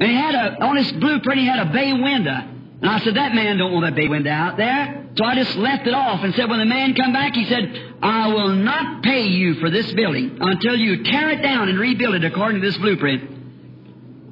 And 0.00 0.10
he 0.10 0.14
had 0.14 0.34
a, 0.34 0.62
on 0.62 0.76
his 0.76 0.92
blueprint, 0.92 1.40
he 1.40 1.46
had 1.46 1.66
a 1.66 1.72
bay 1.72 1.92
window. 1.92 2.38
And 2.82 2.88
I 2.88 3.00
said, 3.00 3.16
that 3.16 3.34
man 3.34 3.58
don't 3.58 3.72
want 3.72 3.86
that 3.86 3.94
bay 3.94 4.08
window 4.08 4.30
out 4.30 4.56
there. 4.56 5.08
So 5.16 5.24
I 5.24 5.34
just 5.34 5.56
left 5.56 5.86
it 5.86 5.94
off 5.94 6.22
and 6.22 6.34
said, 6.34 6.48
when 6.48 6.60
the 6.60 6.66
man 6.66 6.94
come 6.94 7.12
back, 7.12 7.34
he 7.34 7.44
said, 7.46 7.96
I 8.02 8.28
will 8.28 8.54
not 8.54 9.02
pay 9.02 9.26
you 9.26 9.54
for 9.54 9.70
this 9.70 9.92
building 9.92 10.38
until 10.40 10.76
you 10.76 11.02
tear 11.02 11.30
it 11.30 11.42
down 11.42 11.68
and 11.68 11.78
rebuild 11.78 12.14
it 12.14 12.24
according 12.24 12.60
to 12.60 12.66
this 12.66 12.78
blueprint. 12.78 13.38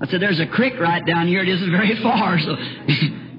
I 0.00 0.06
said, 0.06 0.22
there's 0.22 0.38
a 0.38 0.46
creek 0.46 0.78
right 0.78 1.04
down 1.04 1.26
here. 1.26 1.42
It 1.42 1.48
isn't 1.48 1.70
very 1.70 1.96
far. 2.02 2.38
So 2.38 2.56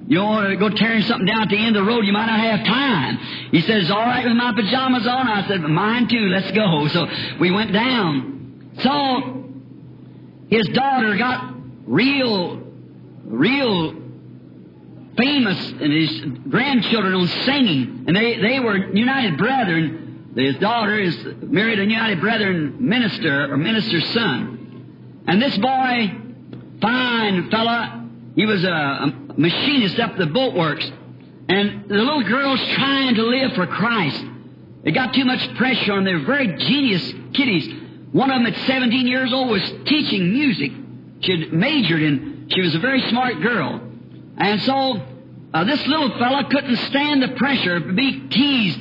you 0.10 0.19
want 0.22 0.50
to 0.50 0.56
go 0.56 0.69
tearing 0.69 1.04
something 1.04 1.28
down 1.28 1.43
at 1.43 1.50
the 1.50 1.58
end 1.58 1.76
of 1.78 1.86
the 1.86 1.88
road. 1.88 2.04
You 2.04 2.13
might 2.13 2.26
not 2.26 2.39
have 2.39 2.65
time. 2.65 3.17
He 3.52 3.62
says, 3.62 3.91
all 3.91 4.00
right 4.00 4.26
with 4.26 4.36
my 4.36 4.54
pajamas 4.54 5.06
on. 5.06 5.28
I 5.28 5.48
said, 5.48 5.62
mine 5.62 6.08
too. 6.08 6.28
Let's 6.30 6.52
go. 6.52 6.88
So 6.88 7.08
we 7.39 7.52
went 7.52 7.72
down. 7.72 8.72
So 8.82 9.45
his 10.50 10.67
daughter 10.69 11.15
got 11.15 11.54
real, 11.86 12.60
real 13.24 13.93
famous 15.15 15.69
and 15.74 15.93
his 15.93 16.22
grandchildren 16.50 17.13
on 17.13 17.28
singing. 17.45 18.06
And 18.08 18.15
they, 18.15 18.41
they 18.41 18.60
were 18.60 18.78
United 18.91 19.38
Brethren. 19.38 20.34
His 20.36 20.56
daughter 20.56 20.98
is 20.98 21.15
married 21.43 21.78
a 21.78 21.84
United 21.84 22.19
Brethren 22.19 22.78
minister 22.80 23.52
or 23.52 23.58
minister's 23.58 24.08
son. 24.12 25.24
And 25.28 25.39
this 25.39 25.56
boy 25.60 26.15
fine 26.82 27.52
fella. 27.52 28.10
He 28.36 28.45
was 28.45 28.63
a, 28.63 28.69
a 28.69 29.28
machinist 29.39 29.97
up 29.99 30.17
the 30.17 30.28
boat 30.28 30.54
works. 30.54 30.86
And 31.47 31.89
the 31.89 31.95
little 31.95 32.23
girl's 32.23 32.63
trying 32.73 33.15
to 33.15 33.23
live 33.23 33.54
for 33.54 33.65
Christ. 33.65 34.23
They 34.84 34.91
got 34.91 35.13
too 35.13 35.25
much 35.25 35.56
pressure 35.56 35.93
on 35.93 36.04
their 36.04 36.19
very 36.25 36.56
genius 36.58 37.13
kiddies. 37.34 37.73
One 38.12 38.30
of 38.30 38.43
them 38.43 38.54
at 38.54 38.67
17 38.67 39.08
years 39.08 39.34
old 39.34 39.49
was 39.49 39.62
teaching 39.86 40.32
music. 40.32 40.71
She 41.21 41.32
had 41.39 41.54
majored 41.54 42.02
in, 42.02 42.47
she 42.49 42.62
was 42.62 42.75
a 42.75 42.80
very 42.80 43.02
smart 43.10 43.41
girl. 43.41 43.82
And 44.38 44.62
so 44.62 45.06
uh, 45.54 45.63
this 45.63 45.86
little 45.88 46.10
fella 46.17 46.47
couldn't 46.49 46.75
stand 46.75 47.23
the 47.23 47.30
pressure, 47.30 47.80
be 47.80 48.28
teased, 48.30 48.80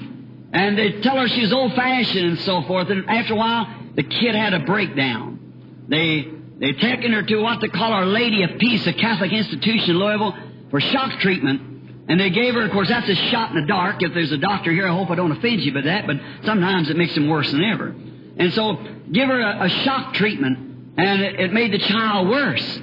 and 0.53 0.79
they 0.79 1.01
tell 1.01 1.17
her 1.17 1.29
she 1.29 1.43
was 1.43 1.53
old-fashioned 1.53 2.27
and 2.27 2.39
so 2.41 2.63
forth. 2.63 2.91
And 2.91 3.09
after 3.09 3.35
a 3.35 3.37
while, 3.37 3.67
the 3.95 4.03
kid 4.03 4.35
had 4.35 4.55
a 4.55 4.61
breakdown. 4.61 5.87
They 5.89 6.33
they 6.59 6.73
taken 6.73 7.13
her 7.13 7.23
to 7.23 7.37
what 7.37 7.61
they 7.61 7.69
call 7.69 7.93
Our 7.93 8.07
Lady 8.07 8.43
of 8.43 8.59
Peace, 8.59 8.85
a 8.87 8.93
Catholic 8.93 9.33
institution 9.33 9.91
in 9.91 9.99
Louisville, 9.99 10.37
for 10.71 10.81
shock 10.81 11.21
treatment. 11.21 11.63
And 12.09 12.19
they 12.19 12.31
gave 12.31 12.55
her, 12.55 12.65
of 12.65 12.71
course, 12.73 12.89
that's 12.89 13.09
a 13.09 13.15
shot 13.15 13.51
in 13.51 13.61
the 13.61 13.67
dark. 13.67 14.03
If 14.03 14.15
there's 14.15 14.33
a 14.33 14.39
doctor 14.39 14.73
here, 14.73 14.89
I 14.89 14.95
hope 14.95 15.11
I 15.11 15.15
don't 15.15 15.33
offend 15.33 15.61
you 15.61 15.75
by 15.75 15.83
that, 15.83 16.07
but 16.07 16.17
sometimes 16.45 16.89
it 16.89 16.97
makes 16.97 17.15
them 17.15 17.29
worse 17.29 17.51
than 17.51 17.63
ever. 17.63 17.89
And 18.39 18.53
so, 18.55 18.77
give 19.13 19.29
her 19.29 19.41
a, 19.41 19.65
a 19.65 19.69
shock 19.69 20.15
treatment, 20.15 20.95
and 20.97 21.23
it, 21.23 21.41
it 21.41 21.53
made 21.53 21.73
the 21.73 21.79
child 21.79 22.29
worse. 22.29 22.81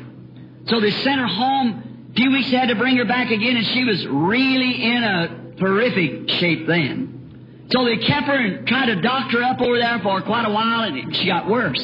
So 0.67 0.79
they 0.79 0.91
sent 0.91 1.19
her 1.19 1.27
home. 1.27 2.09
A 2.11 2.13
few 2.13 2.31
weeks 2.31 2.51
they 2.51 2.57
had 2.57 2.69
to 2.69 2.75
bring 2.75 2.97
her 2.97 3.05
back 3.05 3.31
again, 3.31 3.55
and 3.57 3.65
she 3.67 3.83
was 3.83 4.05
really 4.07 4.83
in 4.83 5.03
a 5.03 5.55
terrific 5.57 6.29
shape 6.29 6.67
then. 6.67 7.67
So 7.71 7.83
they 7.83 7.97
kept 7.97 8.27
her 8.27 8.35
and 8.35 8.67
tried 8.67 8.87
to 8.87 9.01
doctor 9.01 9.41
up 9.43 9.59
over 9.59 9.77
there 9.79 9.99
for 9.99 10.21
quite 10.21 10.45
a 10.45 10.51
while, 10.51 10.81
and 10.83 11.15
she 11.15 11.25
got 11.25 11.49
worse. 11.49 11.81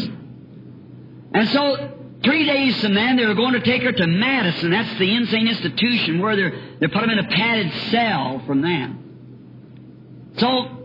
And 1.34 1.50
so, 1.50 2.01
three 2.24 2.46
days 2.46 2.80
from 2.82 2.94
then, 2.94 3.18
they 3.18 3.26
were 3.26 3.36
going 3.36 3.54
to 3.54 3.62
take 3.62 3.84
her 3.84 3.92
to 3.92 4.08
Madison. 4.08 4.72
That's 4.72 5.00
the 5.00 5.14
insane 5.14 5.48
institution 5.48 6.20
where 6.20 6.36
they're, 6.36 6.78
they 6.80 6.88
put 6.88 7.02
them 7.02 7.10
in 7.10 7.20
a 7.20 7.28
padded 7.28 7.72
cell 7.90 8.44
from 8.46 8.62
them. 8.62 10.34
So, 10.38 10.82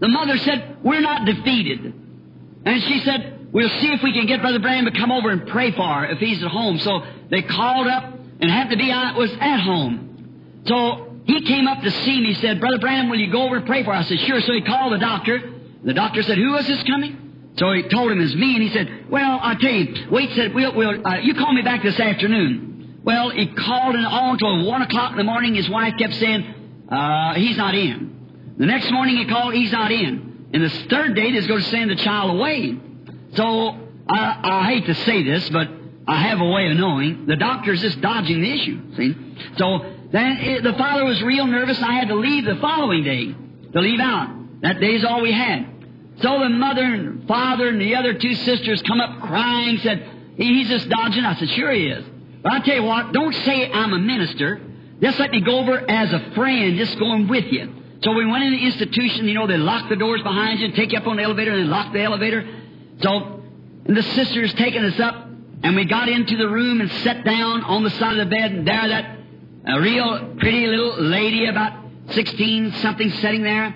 the 0.00 0.08
mother 0.08 0.36
said, 0.38 0.78
We're 0.82 1.00
not 1.00 1.24
defeated. 1.24 1.94
And 2.66 2.82
she 2.82 3.00
said, 3.00 3.48
We'll 3.52 3.68
see 3.68 3.92
if 3.92 4.02
we 4.02 4.12
can 4.12 4.26
get 4.26 4.40
Brother 4.40 4.58
Branham 4.58 4.92
to 4.92 4.98
come 4.98 5.12
over 5.12 5.30
and 5.30 5.46
pray 5.46 5.70
for 5.70 5.86
her 5.86 6.06
if 6.06 6.18
he's 6.18 6.42
at 6.42 6.50
home. 6.50 6.78
So 6.78 7.04
they 7.30 7.42
called 7.42 7.86
up 7.86 8.12
and 8.40 8.50
had 8.50 8.70
to 8.70 8.76
be 8.76 8.90
I 8.90 9.16
was 9.16 9.30
at 9.40 9.60
home. 9.60 10.62
So 10.66 11.20
he 11.24 11.40
came 11.42 11.68
up 11.68 11.80
to 11.82 11.90
see 11.90 12.20
me. 12.20 12.34
He 12.34 12.34
said, 12.34 12.58
Brother 12.58 12.78
Branham, 12.78 13.08
will 13.08 13.18
you 13.18 13.30
go 13.30 13.44
over 13.44 13.56
and 13.56 13.66
pray 13.66 13.84
for 13.84 13.92
her? 13.92 13.98
I 13.98 14.02
said, 14.02 14.18
Sure. 14.20 14.40
So 14.40 14.52
he 14.52 14.62
called 14.62 14.92
the 14.92 14.98
doctor. 14.98 15.52
The 15.84 15.94
doctor 15.94 16.22
said, 16.22 16.36
Who 16.36 16.56
is 16.56 16.66
this 16.66 16.82
coming? 16.82 17.33
So 17.56 17.72
he 17.72 17.82
told 17.84 18.10
him 18.10 18.20
it's 18.20 18.34
me, 18.34 18.54
and 18.54 18.62
he 18.62 18.70
said, 18.70 19.10
"Well, 19.10 19.38
I'll 19.40 19.56
tell 19.56 19.70
you." 19.70 20.08
Wait, 20.10 20.34
said, 20.34 20.54
"We'll, 20.54 20.74
we'll 20.74 21.06
uh, 21.06 21.18
you 21.18 21.34
call 21.34 21.52
me 21.52 21.62
back 21.62 21.82
this 21.82 21.98
afternoon." 21.98 23.00
Well, 23.04 23.30
he 23.30 23.46
called 23.46 23.94
and 23.94 24.06
on 24.06 24.30
until 24.32 24.66
one 24.66 24.82
o'clock 24.82 25.12
in 25.12 25.18
the 25.18 25.24
morning. 25.24 25.54
His 25.54 25.68
wife 25.68 25.94
kept 25.98 26.14
saying, 26.14 26.86
uh, 26.90 27.34
"He's 27.34 27.56
not 27.56 27.74
in." 27.74 28.54
The 28.58 28.66
next 28.66 28.90
morning 28.90 29.16
he 29.16 29.26
called, 29.26 29.54
"He's 29.54 29.72
not 29.72 29.92
in." 29.92 30.48
And 30.52 30.62
the 30.62 30.70
third 30.88 31.14
day 31.14 31.32
they're 31.32 31.46
going 31.46 31.62
to 31.62 31.68
send 31.68 31.90
the 31.90 31.96
child 31.96 32.36
away. 32.36 32.76
So 33.34 33.76
I, 34.08 34.40
I 34.42 34.66
hate 34.66 34.86
to 34.86 34.94
say 34.94 35.22
this, 35.22 35.48
but 35.50 35.68
I 36.06 36.28
have 36.28 36.40
a 36.40 36.48
way 36.48 36.70
of 36.70 36.76
knowing. 36.76 37.26
The 37.26 37.36
doctor's 37.36 37.80
just 37.80 38.00
dodging 38.00 38.40
the 38.40 38.52
issue. 38.52 38.94
See? 38.96 39.36
So 39.56 39.94
then 40.12 40.38
it, 40.38 40.62
the 40.62 40.74
father 40.74 41.04
was 41.04 41.20
real 41.22 41.46
nervous. 41.46 41.80
I 41.82 41.92
had 41.92 42.08
to 42.08 42.14
leave 42.14 42.44
the 42.44 42.56
following 42.56 43.02
day 43.02 43.34
to 43.72 43.80
leave 43.80 44.00
out. 44.00 44.60
That 44.62 44.80
day's 44.80 45.04
all 45.04 45.22
we 45.22 45.32
had. 45.32 45.73
So 46.22 46.38
the 46.38 46.48
mother 46.48 46.84
and 46.84 47.26
father 47.26 47.68
and 47.68 47.80
the 47.80 47.96
other 47.96 48.14
two 48.14 48.34
sisters 48.34 48.82
come 48.82 49.00
up 49.00 49.22
crying, 49.22 49.78
said, 49.78 50.10
He's 50.36 50.68
just 50.68 50.88
dodging. 50.88 51.24
I 51.24 51.34
said, 51.36 51.50
Sure 51.50 51.72
he 51.72 51.86
is. 51.86 52.04
But 52.42 52.52
I 52.52 52.60
tell 52.60 52.76
you 52.76 52.82
what, 52.82 53.12
don't 53.12 53.34
say 53.34 53.70
I'm 53.70 53.92
a 53.92 53.98
minister. 53.98 54.60
Just 55.00 55.18
let 55.18 55.30
me 55.30 55.40
go 55.40 55.58
over 55.58 55.90
as 55.90 56.12
a 56.12 56.30
friend, 56.34 56.76
just 56.76 56.98
going 56.98 57.26
with 57.28 57.46
you. 57.46 57.74
So 58.02 58.12
we 58.12 58.26
went 58.26 58.44
in 58.44 58.52
the 58.52 58.64
institution, 58.64 59.26
you 59.26 59.34
know, 59.34 59.46
they 59.46 59.56
lock 59.56 59.88
the 59.88 59.96
doors 59.96 60.22
behind 60.22 60.60
you 60.60 60.66
and 60.66 60.74
take 60.74 60.92
you 60.92 60.98
up 60.98 61.06
on 61.06 61.16
the 61.16 61.22
elevator 61.22 61.52
and 61.52 61.60
then 61.60 61.70
lock 61.70 61.92
the 61.92 62.02
elevator. 62.02 62.46
So, 63.02 63.42
the 63.86 64.02
sisters 64.02 64.52
taking 64.54 64.84
us 64.84 65.00
up, 65.00 65.26
and 65.62 65.74
we 65.74 65.84
got 65.86 66.08
into 66.08 66.36
the 66.36 66.48
room 66.48 66.80
and 66.80 66.90
sat 67.02 67.24
down 67.24 67.64
on 67.64 67.82
the 67.82 67.90
side 67.90 68.18
of 68.18 68.28
the 68.28 68.36
bed, 68.36 68.52
and 68.52 68.68
there 68.68 68.88
that 68.88 69.18
a 69.66 69.80
real 69.80 70.36
pretty 70.38 70.66
little 70.66 71.02
lady, 71.02 71.46
about 71.46 71.72
16 72.10 72.72
something, 72.74 73.10
sitting 73.10 73.42
there, 73.42 73.74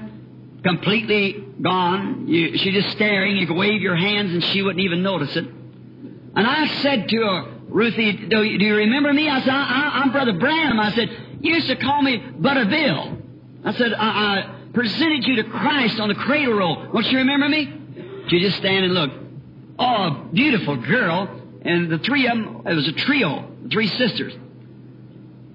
completely 0.63 1.48
gone. 1.63 2.29
You, 2.29 2.57
she 2.59 2.73
just 2.73 2.91
staring. 2.91 3.37
You 3.37 3.47
could 3.47 3.57
wave 3.57 3.81
your 3.81 3.97
hands 3.97 4.33
and 4.33 4.43
she 4.45 4.63
wouldn't 4.63 4.85
even 4.85 5.03
notice 5.03 5.35
it. 5.37 5.45
And 5.45 6.47
I 6.47 6.67
said 6.83 7.09
to 7.09 7.17
her, 7.17 7.55
Ruthie, 7.69 8.13
do 8.29 8.43
you, 8.43 8.59
do 8.59 8.65
you 8.65 8.77
remember 8.77 9.13
me? 9.13 9.29
I 9.29 9.41
said, 9.41 9.51
I, 9.51 10.03
am 10.03 10.13
Brother 10.13 10.39
Branham. 10.39 10.81
I 10.81 10.93
said, 10.93 11.11
you 11.41 11.55
used 11.55 11.69
to 11.69 11.77
call 11.77 12.03
me 12.03 12.17
Butter 12.17 12.65
Bill. 12.65 13.19
I 13.65 13.73
said, 13.75 13.93
I, 13.93 14.07
I 14.09 14.55
presented 14.73 15.27
you 15.27 15.37
to 15.37 15.45
Christ 15.45 16.01
on 16.01 16.09
the 16.09 16.15
cradle 16.15 16.55
roll. 16.55 16.93
Don't 16.93 17.07
you 17.07 17.19
remember 17.19 17.49
me? 17.49 17.75
She 18.29 18.41
just 18.41 18.59
stand 18.59 18.85
and 18.85 18.95
look. 18.95 19.11
Oh, 19.79 20.29
beautiful 20.33 20.77
girl. 20.77 21.29
And 21.63 21.91
the 21.91 21.99
three 21.99 22.27
of 22.27 22.37
them, 22.37 22.63
it 22.67 22.75
was 22.75 22.89
a 22.89 22.93
trio, 22.93 23.51
three 23.71 23.89
sisters. 23.89 24.35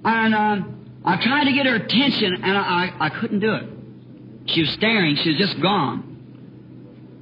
And 0.05 0.35
um, 0.35 1.01
I 1.05 1.15
tried 1.23 1.45
to 1.45 1.53
get 1.53 1.65
her 1.65 1.75
attention, 1.75 2.43
and 2.43 2.57
I, 2.57 2.61
I, 2.61 3.05
I 3.05 3.09
couldn't 3.09 3.39
do 3.39 3.53
it. 3.53 3.72
She 4.45 4.61
was 4.61 4.69
staring. 4.71 5.15
She 5.17 5.29
was 5.31 5.39
just 5.39 5.59
gone. 5.61 6.09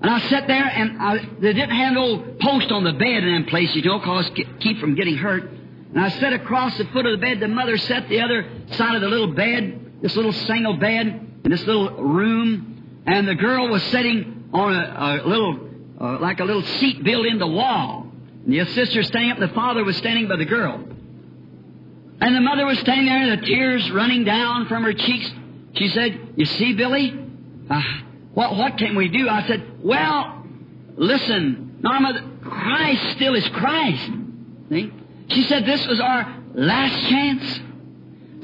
And 0.01 0.09
I 0.09 0.19
sat 0.29 0.47
there, 0.47 0.63
and 0.63 1.01
I, 1.01 1.17
they 1.39 1.53
didn't 1.53 1.75
have 1.75 1.93
no 1.93 2.35
post 2.41 2.71
on 2.71 2.83
the 2.83 2.93
bed 2.93 3.23
in 3.23 3.33
them 3.33 3.45
places, 3.45 3.75
you 3.75 3.83
know, 3.83 3.99
cause 3.99 4.29
keep 4.59 4.79
from 4.79 4.95
getting 4.95 5.15
hurt. 5.15 5.43
And 5.43 5.99
I 5.99 6.09
sat 6.09 6.33
across 6.33 6.75
the 6.77 6.85
foot 6.85 7.05
of 7.05 7.11
the 7.11 7.23
bed. 7.23 7.39
The 7.39 7.47
mother 7.47 7.77
sat 7.77 8.09
the 8.09 8.21
other 8.21 8.47
side 8.71 8.95
of 8.95 9.01
the 9.01 9.07
little 9.07 9.33
bed, 9.33 10.01
this 10.01 10.15
little 10.15 10.31
single 10.31 10.77
bed 10.77 11.07
in 11.43 11.51
this 11.51 11.63
little 11.65 11.91
room, 11.91 13.03
and 13.05 13.27
the 13.27 13.35
girl 13.35 13.69
was 13.69 13.83
sitting 13.83 14.49
on 14.53 14.75
a, 14.75 15.23
a 15.23 15.27
little, 15.27 15.69
uh, 15.99 16.19
like 16.19 16.39
a 16.39 16.45
little 16.45 16.63
seat 16.63 17.03
built 17.03 17.25
in 17.27 17.37
the 17.37 17.47
wall. 17.47 18.07
And 18.45 18.53
the 18.53 18.65
sister 18.73 19.03
standing 19.03 19.31
up, 19.31 19.39
and 19.39 19.49
the 19.49 19.53
father 19.53 19.83
was 19.83 19.97
standing 19.97 20.27
by 20.27 20.37
the 20.37 20.45
girl. 20.45 20.83
And 22.21 22.35
the 22.35 22.41
mother 22.41 22.65
was 22.65 22.79
standing 22.79 23.05
there, 23.05 23.35
the 23.35 23.45
tears 23.45 23.91
running 23.91 24.23
down 24.23 24.67
from 24.67 24.83
her 24.83 24.93
cheeks. 24.93 25.31
She 25.73 25.87
said, 25.89 26.33
You 26.35 26.45
see, 26.45 26.73
Billy, 26.73 27.17
uh, 27.69 27.81
what, 28.33 28.55
what 28.55 28.77
can 28.77 28.95
we 28.95 29.07
do? 29.09 29.29
I 29.29 29.45
said, 29.47 29.83
Well, 29.83 30.45
listen, 30.95 31.79
Norma, 31.81 32.29
Christ 32.41 33.15
still 33.15 33.35
is 33.35 33.47
Christ. 33.49 34.11
See? 34.69 34.91
She 35.29 35.43
said, 35.43 35.65
This 35.65 35.85
was 35.87 35.99
our 35.99 36.37
last 36.53 37.09
chance. 37.09 37.59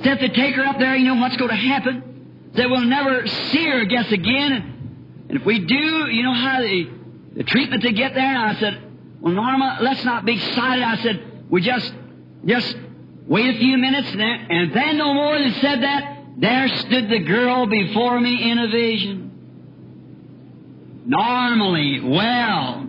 Said 0.03 0.19
to 0.19 0.29
take 0.29 0.55
her 0.55 0.65
up 0.65 0.77
there, 0.77 0.95
you 0.95 1.05
know 1.05 1.15
what's 1.15 1.37
going 1.37 1.49
to 1.49 1.55
happen? 1.55 2.51
Said 2.55 2.69
we'll 2.69 2.81
never 2.81 3.25
see 3.27 3.65
her, 3.65 3.81
I 3.81 3.85
guess, 3.85 4.11
again. 4.11 5.25
And 5.29 5.39
if 5.39 5.45
we 5.45 5.59
do, 5.59 6.07
you 6.09 6.23
know 6.23 6.33
how 6.33 6.61
the, 6.61 6.89
the 7.35 7.43
treatment 7.43 7.83
they 7.83 7.91
get 7.91 8.13
there? 8.13 8.23
And 8.23 8.57
I 8.57 8.59
said, 8.59 8.81
Well, 9.19 9.33
Norma, 9.33 9.79
let's 9.81 10.03
not 10.05 10.25
be 10.25 10.33
excited. 10.33 10.83
I 10.83 10.97
said, 10.97 11.45
We 11.49 11.61
just, 11.61 11.93
just 12.45 12.77
wait 13.27 13.55
a 13.55 13.59
few 13.59 13.77
minutes, 13.77 14.09
and 14.11 14.19
then, 14.21 14.47
and 14.49 14.73
then 14.73 14.97
no 14.97 15.13
more 15.13 15.37
than 15.37 15.53
said 15.55 15.83
that, 15.83 16.16
there 16.37 16.67
stood 16.67 17.09
the 17.09 17.19
girl 17.19 17.65
before 17.65 18.19
me 18.19 18.51
in 18.51 18.59
a 18.59 18.67
vision. 18.67 19.23
Normally, 21.05 21.99
well, 22.01 22.85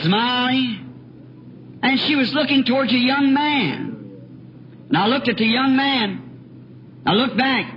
smiling, 0.00 1.78
and 1.82 2.00
she 2.00 2.16
was 2.16 2.32
looking 2.32 2.64
towards 2.64 2.92
a 2.92 2.98
young 2.98 3.34
man. 3.34 4.86
And 4.88 4.96
I 4.96 5.06
looked 5.06 5.28
at 5.28 5.36
the 5.36 5.44
young 5.44 5.76
man. 5.76 7.02
I 7.04 7.12
looked 7.12 7.36
back. 7.36 7.74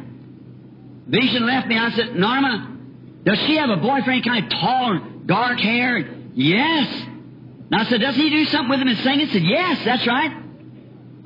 Vision 1.07 1.45
left 1.45 1.67
me. 1.67 1.77
I 1.77 1.91
said, 1.91 2.15
Norma, 2.15 2.77
does 3.25 3.37
she 3.39 3.57
have 3.57 3.69
a 3.69 3.77
boyfriend 3.77 4.23
kind 4.23 4.45
of 4.45 4.59
tall 4.59 4.99
dark 5.25 5.59
hair? 5.59 5.97
Yes. 6.33 6.87
And 7.71 7.75
I 7.75 7.83
said, 7.85 7.99
does 8.01 8.15
he 8.15 8.29
do 8.29 8.45
something 8.45 8.69
with 8.69 8.79
him 8.79 8.87
and 8.87 8.97
sing? 8.99 9.19
He 9.19 9.27
said, 9.27 9.43
yes, 9.43 9.83
that's 9.83 10.07
right. 10.07 10.31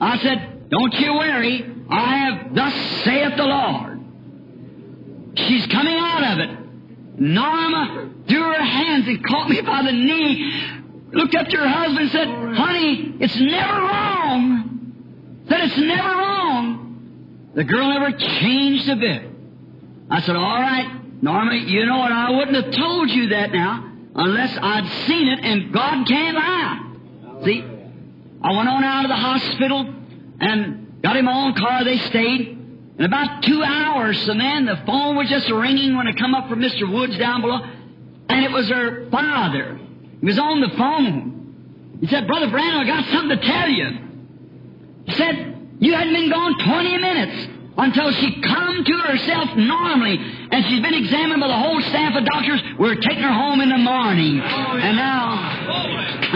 I 0.01 0.17
said, 0.19 0.69
don't 0.69 0.93
you 0.93 1.13
worry. 1.13 1.74
I 1.89 2.17
have 2.17 2.55
thus 2.55 2.73
saith 3.03 3.37
the 3.37 3.43
Lord. 3.43 3.99
She's 5.35 5.65
coming 5.67 5.95
out 5.97 6.23
of 6.23 6.39
it. 6.39 7.19
Norma 7.19 8.09
threw 8.27 8.41
her 8.41 8.63
hands 8.63 9.07
and 9.07 9.25
caught 9.25 9.49
me 9.49 9.61
by 9.61 9.83
the 9.83 9.91
knee, 9.91 10.81
looked 11.11 11.35
up 11.35 11.47
to 11.47 11.57
her 11.57 11.67
husband 11.67 11.99
and 11.99 12.11
said, 12.11 12.27
Honey, 12.27 13.15
it's 13.19 13.35
never 13.35 13.73
wrong. 13.73 15.43
Said 15.47 15.61
it's 15.61 15.77
never 15.77 16.09
wrong. 16.09 17.51
The 17.55 17.63
girl 17.63 17.89
never 17.89 18.11
changed 18.17 18.89
a 18.89 18.95
bit. 18.95 19.29
I 20.09 20.21
said, 20.21 20.35
All 20.35 20.61
right, 20.61 21.21
Norma, 21.21 21.55
you 21.55 21.85
know 21.85 21.99
what? 21.99 22.11
I 22.11 22.31
wouldn't 22.31 22.63
have 22.63 22.73
told 22.73 23.09
you 23.09 23.29
that 23.29 23.51
now 23.51 23.91
unless 24.15 24.57
I'd 24.61 24.87
seen 25.07 25.27
it, 25.27 25.39
and 25.43 25.73
God 25.73 26.07
can't 26.07 26.35
lie. 26.35 26.95
See? 27.43 27.63
I 28.41 28.51
went 28.55 28.69
on 28.69 28.83
out 28.83 29.05
of 29.05 29.09
the 29.09 29.15
hospital 29.15 29.93
and 30.39 30.84
Got 31.05 31.23
my 31.23 31.45
own 31.45 31.53
car, 31.53 31.83
they 31.83 31.99
stayed. 31.99 32.57
In 32.97 33.05
about 33.05 33.43
two 33.43 33.61
hours, 33.61 34.19
so 34.25 34.33
man, 34.33 34.65
the 34.65 34.81
phone 34.87 35.15
was 35.15 35.29
just 35.29 35.47
ringing 35.51 35.95
when 35.95 36.07
it 36.07 36.17
come 36.17 36.33
up 36.33 36.49
from 36.49 36.59
Mr. 36.59 36.91
Woods 36.91 37.15
down 37.19 37.41
below. 37.41 37.59
And 38.27 38.43
it 38.43 38.49
was 38.49 38.67
her 38.69 39.07
father. 39.11 39.79
He 40.19 40.25
was 40.25 40.39
on 40.39 40.61
the 40.61 40.69
phone. 40.69 41.99
He 42.01 42.07
said, 42.07 42.25
Brother 42.25 42.49
Branham, 42.49 42.79
I 42.81 42.85
got 42.87 43.05
something 43.13 43.37
to 43.37 43.45
tell 43.45 43.69
you. 43.69 43.87
He 45.05 45.13
said, 45.13 45.77
you 45.77 45.93
hadn't 45.93 46.13
been 46.13 46.31
gone 46.31 46.57
20 46.65 46.97
minutes 46.97 47.51
until 47.77 48.11
she 48.11 48.41
come 48.41 48.83
to 48.83 48.97
herself 49.05 49.55
normally. 49.55 50.17
And 50.17 50.65
she's 50.65 50.81
been 50.81 50.95
examined 50.95 51.39
by 51.39 51.47
the 51.49 51.53
whole 51.53 51.81
staff 51.81 52.17
of 52.17 52.25
doctors. 52.25 52.63
We're 52.79 52.95
taking 52.95 53.21
her 53.21 53.33
home 53.33 53.61
in 53.61 53.69
the 53.69 53.77
morning. 53.77 54.41
Oh, 54.41 54.77
and 54.77 54.97
now, 54.97 55.69
oh, 55.69 56.27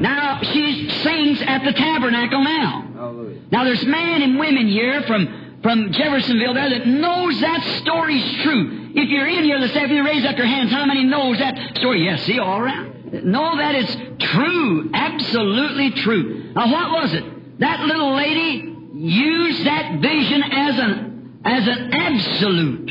now 0.00 0.40
she 0.42 0.88
sings 0.90 1.42
at 1.42 1.64
the 1.64 1.72
tabernacle 1.72 2.42
now. 2.42 3.34
Now 3.50 3.64
there's 3.64 3.84
men 3.84 4.22
and 4.22 4.38
women 4.38 4.68
here 4.68 5.02
from 5.02 5.46
from 5.62 5.90
Jeffersonville 5.92 6.54
there 6.54 6.70
that 6.70 6.86
knows 6.86 7.40
that 7.40 7.62
story's 7.82 8.42
true. 8.42 8.90
If 8.94 9.08
you're 9.08 9.26
in 9.26 9.44
here 9.44 9.60
this 9.60 9.74
afternoon, 9.74 10.04
raise 10.04 10.24
up 10.24 10.36
your 10.36 10.46
hands. 10.46 10.70
How 10.70 10.86
many 10.86 11.04
knows 11.04 11.38
that 11.38 11.76
story? 11.78 12.04
Yes, 12.04 12.22
see, 12.24 12.38
all 12.38 12.60
around. 12.60 13.24
Know 13.24 13.56
that 13.56 13.74
it's 13.74 13.96
true, 14.32 14.90
absolutely 14.94 15.90
true. 16.02 16.52
Now, 16.54 16.70
what 16.70 17.02
was 17.02 17.14
it? 17.14 17.58
That 17.60 17.80
little 17.80 18.14
lady 18.14 18.76
used 18.94 19.64
that 19.66 20.00
vision 20.00 20.42
as 20.42 20.78
an 20.78 21.40
as 21.44 21.66
an 21.66 21.92
absolute, 21.92 22.90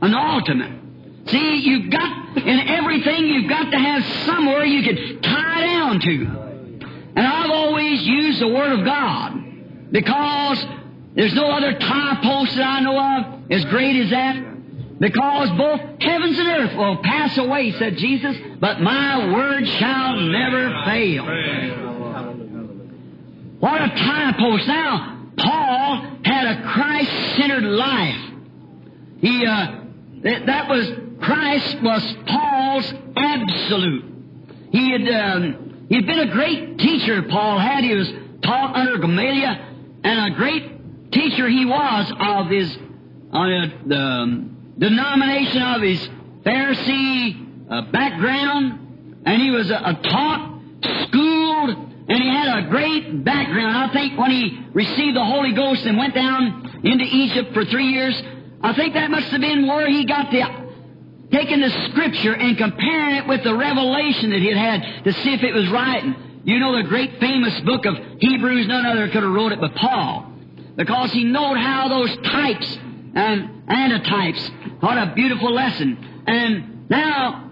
an 0.00 0.14
ultimate. 0.14 0.78
See, 1.26 1.56
you've 1.56 1.90
got 1.90 2.27
in 2.36 2.68
everything 2.68 3.26
you've 3.26 3.48
got 3.48 3.70
to 3.70 3.78
have 3.78 4.04
somewhere 4.24 4.64
you 4.64 4.82
can 4.82 5.20
tie 5.22 5.66
down 5.66 6.00
to. 6.00 6.26
And 7.16 7.26
I've 7.26 7.50
always 7.50 8.02
used 8.06 8.40
the 8.40 8.48
Word 8.48 8.78
of 8.78 8.84
God 8.84 9.90
because 9.90 10.64
there's 11.14 11.34
no 11.34 11.50
other 11.50 11.78
tie 11.78 12.20
post 12.22 12.54
that 12.56 12.64
I 12.64 12.80
know 12.80 12.98
of 12.98 13.50
as 13.50 13.64
great 13.66 13.96
as 13.96 14.10
that. 14.10 14.44
Because 15.00 15.48
both 15.50 15.80
heavens 16.00 16.38
and 16.38 16.48
earth 16.48 16.74
will 16.76 16.96
pass 16.98 17.38
away, 17.38 17.70
said 17.72 17.96
Jesus, 17.98 18.36
but 18.58 18.80
my 18.80 19.32
word 19.32 19.66
shall 19.66 20.16
never 20.16 20.84
fail. 20.84 21.24
What 23.60 23.80
a 23.80 23.88
tie 23.88 24.32
post. 24.38 24.66
Now, 24.66 25.30
Paul 25.36 26.18
had 26.24 26.46
a 26.46 26.62
Christ-centered 26.62 27.62
life. 27.62 28.32
He, 29.20 29.46
uh, 29.46 29.82
that, 30.22 30.46
that 30.46 30.68
was, 30.68 30.90
Christ 31.20 31.82
was 31.82 32.16
Paul's 32.26 32.94
absolute. 33.16 34.04
He 34.70 34.92
had, 34.92 35.08
um, 35.08 35.86
he'd 35.88 36.06
been 36.06 36.20
a 36.20 36.32
great 36.32 36.78
teacher, 36.78 37.22
Paul 37.22 37.58
had. 37.58 37.84
He 37.84 37.94
was 37.94 38.08
taught 38.42 38.76
under 38.76 38.98
Gamaliel, 38.98 39.56
and 40.04 40.32
a 40.32 40.36
great 40.36 41.10
teacher 41.12 41.48
he 41.48 41.64
was 41.64 42.12
of 42.20 42.48
his, 42.48 42.76
uh, 43.32 43.86
the 43.86 43.96
um, 43.96 44.74
denomination 44.78 45.62
of 45.62 45.82
his 45.82 46.08
Pharisee 46.44 47.70
uh, 47.70 47.82
background, 47.90 49.22
and 49.26 49.42
he 49.42 49.50
was 49.50 49.70
a, 49.70 49.76
a 49.76 49.94
taught, 50.02 50.60
schooled, 51.08 51.70
and 52.08 52.22
he 52.22 52.28
had 52.28 52.64
a 52.64 52.68
great 52.68 53.24
background. 53.24 53.76
I 53.76 53.92
think 53.92 54.18
when 54.18 54.30
he 54.30 54.66
received 54.72 55.16
the 55.16 55.24
Holy 55.24 55.52
Ghost 55.52 55.84
and 55.84 55.98
went 55.98 56.14
down 56.14 56.80
into 56.84 57.04
Egypt 57.04 57.52
for 57.52 57.64
three 57.64 57.88
years, 57.88 58.20
I 58.62 58.72
think 58.74 58.94
that 58.94 59.10
must 59.10 59.28
have 59.28 59.40
been 59.40 59.66
where 59.66 59.88
he 59.88 60.04
got 60.04 60.30
the 60.30 60.67
taking 61.30 61.60
the 61.60 61.70
scripture 61.90 62.34
and 62.34 62.56
comparing 62.56 63.16
it 63.16 63.26
with 63.26 63.44
the 63.44 63.54
revelation 63.54 64.30
that 64.30 64.40
he 64.40 64.48
had 64.48 64.80
had 64.82 65.04
to 65.04 65.12
see 65.12 65.34
if 65.34 65.42
it 65.42 65.52
was 65.52 65.68
right. 65.68 66.02
And 66.02 66.16
you 66.44 66.58
know 66.58 66.76
the 66.76 66.88
great 66.88 67.20
famous 67.20 67.58
book 67.60 67.84
of 67.84 67.96
Hebrews, 68.18 68.66
none 68.66 68.86
other 68.86 69.08
could 69.08 69.22
have 69.22 69.32
wrote 69.32 69.52
it 69.52 69.60
but 69.60 69.74
Paul. 69.74 70.32
Because 70.76 71.12
he 71.12 71.24
knowed 71.24 71.58
how 71.58 71.88
those 71.88 72.16
types 72.18 72.76
um, 72.76 73.64
and 73.68 73.68
antitypes, 73.68 74.80
what 74.80 74.96
a 74.96 75.12
beautiful 75.14 75.52
lesson. 75.52 76.22
And 76.26 76.88
now, 76.88 77.50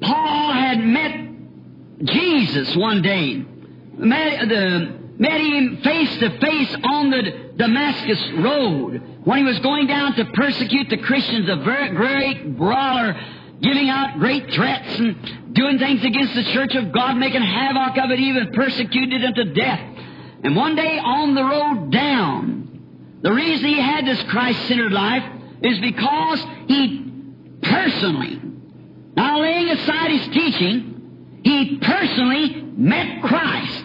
Paul 0.00 0.52
had 0.52 0.80
met 0.80 1.30
Jesus 2.04 2.74
one 2.76 3.02
day. 3.02 3.44
Met, 3.92 4.48
the, 4.48 4.98
met 5.18 5.40
him 5.40 5.80
face 5.82 6.18
to 6.18 6.38
face 6.40 6.76
on 6.84 7.10
the 7.10 7.49
Damascus 7.60 8.30
Road 8.38 9.02
when 9.24 9.36
he 9.36 9.44
was 9.44 9.58
going 9.58 9.86
down 9.86 10.14
to 10.14 10.24
persecute 10.32 10.88
the 10.88 10.96
Christians, 10.96 11.46
a 11.46 11.56
very 11.56 11.90
great 11.90 12.56
brawler, 12.56 13.14
giving 13.60 13.90
out 13.90 14.18
great 14.18 14.50
threats 14.50 14.98
and 14.98 15.54
doing 15.54 15.78
things 15.78 16.02
against 16.02 16.34
the 16.34 16.44
church 16.54 16.74
of 16.74 16.90
God, 16.90 17.18
making 17.18 17.42
havoc 17.42 17.98
of 18.02 18.10
it, 18.10 18.18
even 18.18 18.50
persecuted 18.52 19.22
it 19.22 19.34
to 19.34 19.44
death. 19.52 19.80
And 20.42 20.56
one 20.56 20.74
day 20.74 20.98
on 20.98 21.34
the 21.34 21.44
road 21.44 21.92
down, 21.92 23.18
the 23.20 23.30
reason 23.30 23.68
he 23.68 23.78
had 23.78 24.06
this 24.06 24.22
Christ-centered 24.22 24.92
life 24.92 25.22
is 25.62 25.78
because 25.80 26.42
he 26.66 27.12
personally, 27.62 28.40
now 29.14 29.38
laying 29.38 29.68
aside 29.68 30.10
his 30.12 30.28
teaching, 30.28 31.40
he 31.44 31.76
personally 31.76 32.62
met 32.74 33.20
Christ. 33.22 33.84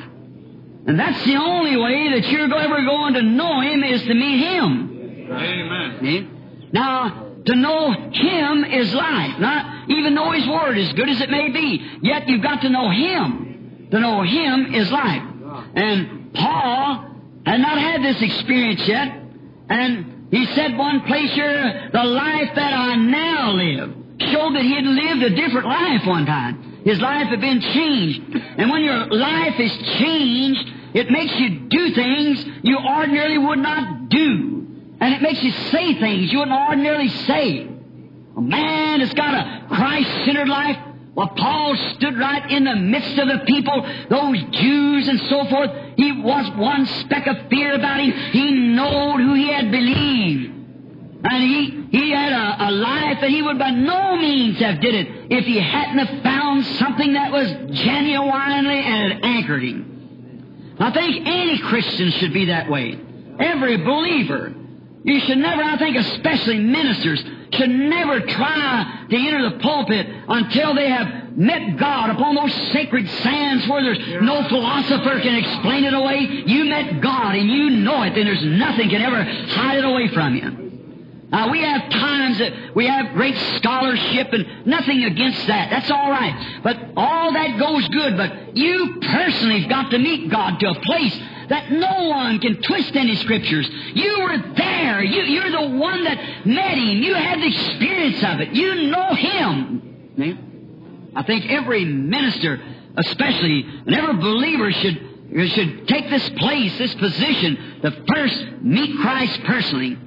And 0.88 1.00
that's 1.00 1.24
the 1.26 1.36
only 1.36 1.76
way 1.78 2.12
that 2.20 2.30
you're 2.30 2.54
ever 2.54 2.82
going 2.84 3.14
to 3.16 3.22
know 3.22 3.62
Him 3.62 3.84
is 3.84 4.04
to 4.04 4.14
meet 4.14 4.40
Him. 4.44 5.28
Amen. 5.32 5.98
See? 6.02 6.30
Now, 6.72 7.32
to 7.46 7.56
know 7.56 7.92
Him 8.12 8.66
is 8.66 8.94
life. 8.94 9.40
Not 9.40 9.90
even 9.90 10.14
know 10.14 10.32
His 10.32 10.48
Word, 10.48 10.78
as 10.78 10.94
good 10.94 11.10
as 11.10 11.22
it 11.22 11.30
may 11.30 11.50
be. 11.50 12.00
Yet 12.02 12.28
you've 12.28 12.44
got 12.44 12.62
to 12.62 12.70
know 12.70 12.90
Him. 12.90 13.88
To 13.92 14.00
know 14.00 14.22
Him 14.22 14.74
is 14.74 14.92
life. 14.92 15.24
And 15.76 16.34
Paul 16.34 17.16
had 17.46 17.60
not 17.60 17.78
had 17.78 18.04
this 18.04 18.22
experience 18.22 18.88
yet. 18.88 19.22
And 19.70 20.28
he 20.32 20.46
said 20.54 20.78
one 20.78 21.02
place 21.02 21.32
here, 21.34 21.90
the 21.94 22.04
life 22.04 22.50
that 22.56 22.74
I 22.74 22.96
now 22.96 23.52
live 23.52 23.96
showed 24.20 24.56
that 24.56 24.64
he 24.64 24.76
had 24.76 24.86
lived 24.86 25.24
a 25.24 25.36
different 25.36 25.68
life 25.68 26.06
one 26.06 26.26
time. 26.26 26.75
His 26.86 27.02
life 27.02 27.28
had 27.28 27.42
been 27.42 27.60
changed. 27.60 28.22
And 28.58 28.70
when 28.70 28.84
your 28.84 29.08
life 29.08 29.60
is 29.60 29.76
changed, 29.98 30.72
it 30.94 31.10
makes 31.10 31.36
you 31.36 31.68
do 31.68 31.94
things 31.94 32.46
you 32.62 32.78
ordinarily 32.78 33.40
would 33.40 33.60
not 33.60 34.08
do. 34.08 34.68
And 35.02 35.14
it 35.14 35.22
makes 35.22 35.44
you 35.44 35.52
say 35.52 36.00
things 36.00 36.32
you 36.32 36.40
wouldn't 36.40 36.58
ordinarily 36.58 37.10
say. 37.10 37.68
A 38.38 38.42
man 38.42 39.00
has 39.00 39.14
got 39.14 39.34
a 39.34 39.66
Christ-centered 39.68 40.48
life. 40.48 40.78
Well, 41.16 41.30
Paul 41.30 41.76
stood 41.96 42.18
right 42.20 42.52
in 42.52 42.66
the 42.66 42.76
midst 42.76 43.18
of 43.18 43.30
the 43.30 43.40
people, 43.46 43.82
those 44.10 44.44
Jews 44.52 45.08
and 45.08 45.20
so 45.22 45.46
forth. 45.46 45.72
He 45.98 46.12
was 46.12 46.50
one 46.56 46.86
speck 46.86 47.26
of 47.26 47.50
fear 47.50 47.74
about 47.74 48.00
him. 48.00 48.12
He 48.32 48.52
knowed 48.52 49.22
who 49.22 49.34
he 49.34 49.48
had 49.48 49.72
believed. 49.72 50.55
And 51.28 51.44
he, 51.44 51.88
he 51.92 52.12
had 52.12 52.32
a, 52.32 52.70
a 52.70 52.72
life 52.72 53.18
that 53.22 53.30
he 53.30 53.42
would 53.42 53.58
by 53.58 53.72
no 53.72 54.16
means 54.16 54.60
have 54.60 54.80
did 54.80 54.94
it 54.94 55.08
if 55.32 55.46
he 55.46 55.60
hadn't 55.60 55.98
have 55.98 56.24
found 56.24 56.66
something 56.78 57.14
that 57.14 57.32
was 57.32 57.50
genuinely 57.72 58.80
and 58.80 59.14
had 59.14 59.26
anchored 59.26 59.64
him. 59.64 60.76
I 60.80 60.92
think 60.92 61.26
any 61.26 61.58
Christian 61.60 62.12
should 62.12 62.34
be 62.34 62.46
that 62.46 62.70
way. 62.70 63.00
Every 63.40 63.78
believer. 63.78 64.54
You 65.04 65.20
should 65.22 65.38
never, 65.38 65.64
I 65.64 65.78
think 65.78 65.98
especially 65.98 66.60
ministers, 66.60 67.24
should 67.54 67.70
never 67.70 68.22
try 68.22 69.06
to 69.10 69.16
enter 69.16 69.50
the 69.50 69.60
pulpit 69.60 70.08
until 70.28 70.76
they 70.76 70.90
have 70.90 71.38
met 71.38 71.78
God 71.78 72.10
upon 72.12 72.36
those 72.36 72.54
sacred 72.72 73.08
sands 73.10 73.68
where 73.68 73.84
there's 73.84 74.22
no 74.22 74.48
philosopher 74.48 75.20
can 75.22 75.36
explain 75.36 75.86
it 75.86 75.94
away. 75.94 76.44
You 76.46 76.66
met 76.66 77.02
God 77.02 77.36
and 77.36 77.50
you 77.50 77.70
know 77.70 78.04
it, 78.04 78.18
and 78.18 78.28
there's 78.28 78.44
nothing 78.44 78.90
can 78.90 79.02
ever 79.02 79.24
hide 79.24 79.78
it 79.78 79.86
away 79.86 80.08
from 80.10 80.36
you. 80.36 80.65
Now, 81.36 81.52
we 81.52 81.62
have 81.64 81.90
times 81.90 82.38
that 82.38 82.74
we 82.76 82.88
have 82.88 83.12
great 83.14 83.36
scholarship 83.58 84.32
and 84.32 84.66
nothing 84.66 85.04
against 85.04 85.46
that. 85.48 85.70
That's 85.70 85.92
all 85.92 86.10
right. 86.10 86.62
But 86.64 86.78
all 86.96 87.34
that 87.34 87.60
goes 87.60 87.86
good. 87.90 88.16
But 88.16 88.56
you 88.56 89.00
personally 89.02 89.60
have 89.60 89.70
got 89.70 89.92
to 89.92 89.98
meet 89.98 90.32
God 90.32 90.62
to 90.62 90.70
a 90.70 90.80
place 90.80 91.20
that 91.50 91.74
no 91.74 92.08
one 92.08 92.40
can 92.40 92.62
twist 92.62 92.96
any 92.96 93.18
scriptures. 93.18 93.70
You 93.96 94.22
were 94.22 94.38
there. 94.56 95.04
You, 95.04 95.24
you're 95.24 95.52
the 95.52 95.76
one 95.78 96.06
that 96.06 96.46
met 96.46 96.78
Him. 96.78 97.04
You 97.04 97.16
had 97.16 97.40
the 97.40 97.48
experience 97.48 98.24
of 98.24 98.40
it. 98.40 98.54
You 98.54 98.88
know 98.88 99.14
Him. 99.14 101.12
I 101.18 101.24
think 101.24 101.52
every 101.52 101.84
minister, 101.84 102.62
especially, 102.96 103.66
and 103.86 103.94
every 103.94 104.16
believer 104.16 104.72
should, 104.72 105.52
should 105.52 105.88
take 105.90 106.10
this 106.10 106.30
place, 106.38 106.78
this 106.78 106.96
position, 106.96 107.82
to 107.82 108.06
first 108.08 108.46
meet 108.62 108.98
Christ 109.02 109.44
personally. 109.44 109.98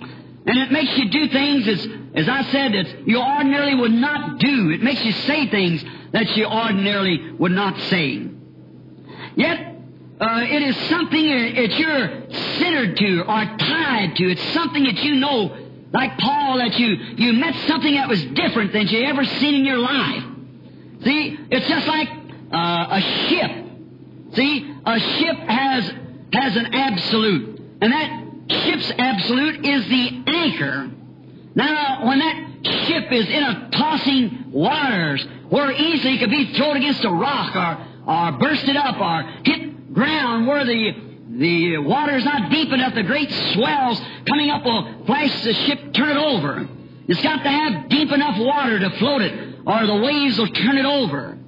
And 0.49 0.57
it 0.57 0.73
makes 0.73 0.97
you 0.97 1.11
do 1.11 1.29
things, 1.29 1.69
as, 1.69 1.87
as 2.15 2.27
I 2.27 2.43
said, 2.51 2.73
that 2.73 3.07
you 3.07 3.21
ordinarily 3.21 3.75
would 3.75 3.93
not 3.93 4.39
do. 4.39 4.71
It 4.71 4.83
makes 4.83 5.05
you 5.05 5.13
say 5.13 5.47
things 5.51 5.85
that 6.13 6.35
you 6.39 6.47
ordinarily 6.47 7.33
would 7.33 7.53
not 7.53 7.79
say. 7.83 8.27
Yet, 9.37 9.61
uh, 10.19 10.41
it 10.41 10.63
is 10.63 10.75
something 10.89 11.23
that 11.55 11.79
you're 11.79 12.33
centered 12.57 12.97
to 12.97 13.21
or 13.21 13.45
tied 13.59 14.17
to. 14.17 14.31
It's 14.31 14.43
something 14.55 14.85
that 14.85 14.97
you 15.03 15.17
know, 15.17 15.55
like 15.93 16.17
Paul, 16.17 16.57
that 16.57 16.79
you, 16.79 16.95
you 16.95 17.35
met 17.35 17.55
something 17.67 17.95
that 17.97 18.09
was 18.09 18.25
different 18.25 18.73
than 18.73 18.89
you 18.89 19.05
ever 19.05 19.27
seen 19.27 19.55
in 19.55 19.65
your 19.67 19.77
life. 19.77 20.25
See, 21.05 21.39
it's 21.51 21.69
just 21.69 21.87
like 21.87 22.09
uh, 22.51 22.87
a 22.91 23.01
ship. 23.29 23.67
See, 24.33 24.75
a 24.87 24.99
ship 24.99 25.37
has, 25.37 25.93
has 26.33 26.57
an 26.57 26.75
absolute. 26.75 27.61
And 27.83 27.93
that 27.93 28.18
ship's 28.51 28.93
absolute 28.99 29.65
is 29.65 29.89
the 29.89 30.23
anchor. 30.27 30.91
Now, 31.55 32.07
when 32.07 32.19
that 32.19 32.67
ship 32.87 33.13
is 33.13 33.29
in 33.29 33.43
a 33.43 33.71
tossing 33.71 34.51
waters, 34.53 35.27
where 35.49 35.73
easily 35.73 36.19
could 36.19 36.31
be 36.31 36.53
thrown 36.55 36.77
against 36.77 37.05
a 37.05 37.11
rock 37.11 37.55
or, 37.57 38.13
or 38.13 38.33
bursted 38.39 38.77
up 38.77 39.01
or 39.01 39.23
hit 39.45 39.93
ground 39.93 40.47
where 40.47 40.65
the, 40.65 40.93
the 41.31 41.79
water's 41.79 42.25
not 42.25 42.51
deep 42.51 42.73
enough, 42.73 42.95
the 42.95 43.03
great 43.03 43.31
swells 43.53 44.01
coming 44.27 44.51
up 44.51 44.65
will 44.65 45.05
flash 45.07 45.43
the 45.43 45.55
ship, 45.55 45.93
turn 45.93 46.11
it 46.11 46.17
over. 46.17 46.69
It's 47.09 47.23
got 47.23 47.43
to 47.43 47.49
have 47.49 47.89
deep 47.89 48.13
enough 48.13 48.39
water 48.39 48.79
to 48.79 48.91
float 48.99 49.23
it, 49.23 49.57
or 49.67 49.87
the 49.87 49.97
waves 49.97 50.39
will 50.39 50.49
turn 50.49 50.77
it 50.77 50.85
over. 50.85 51.39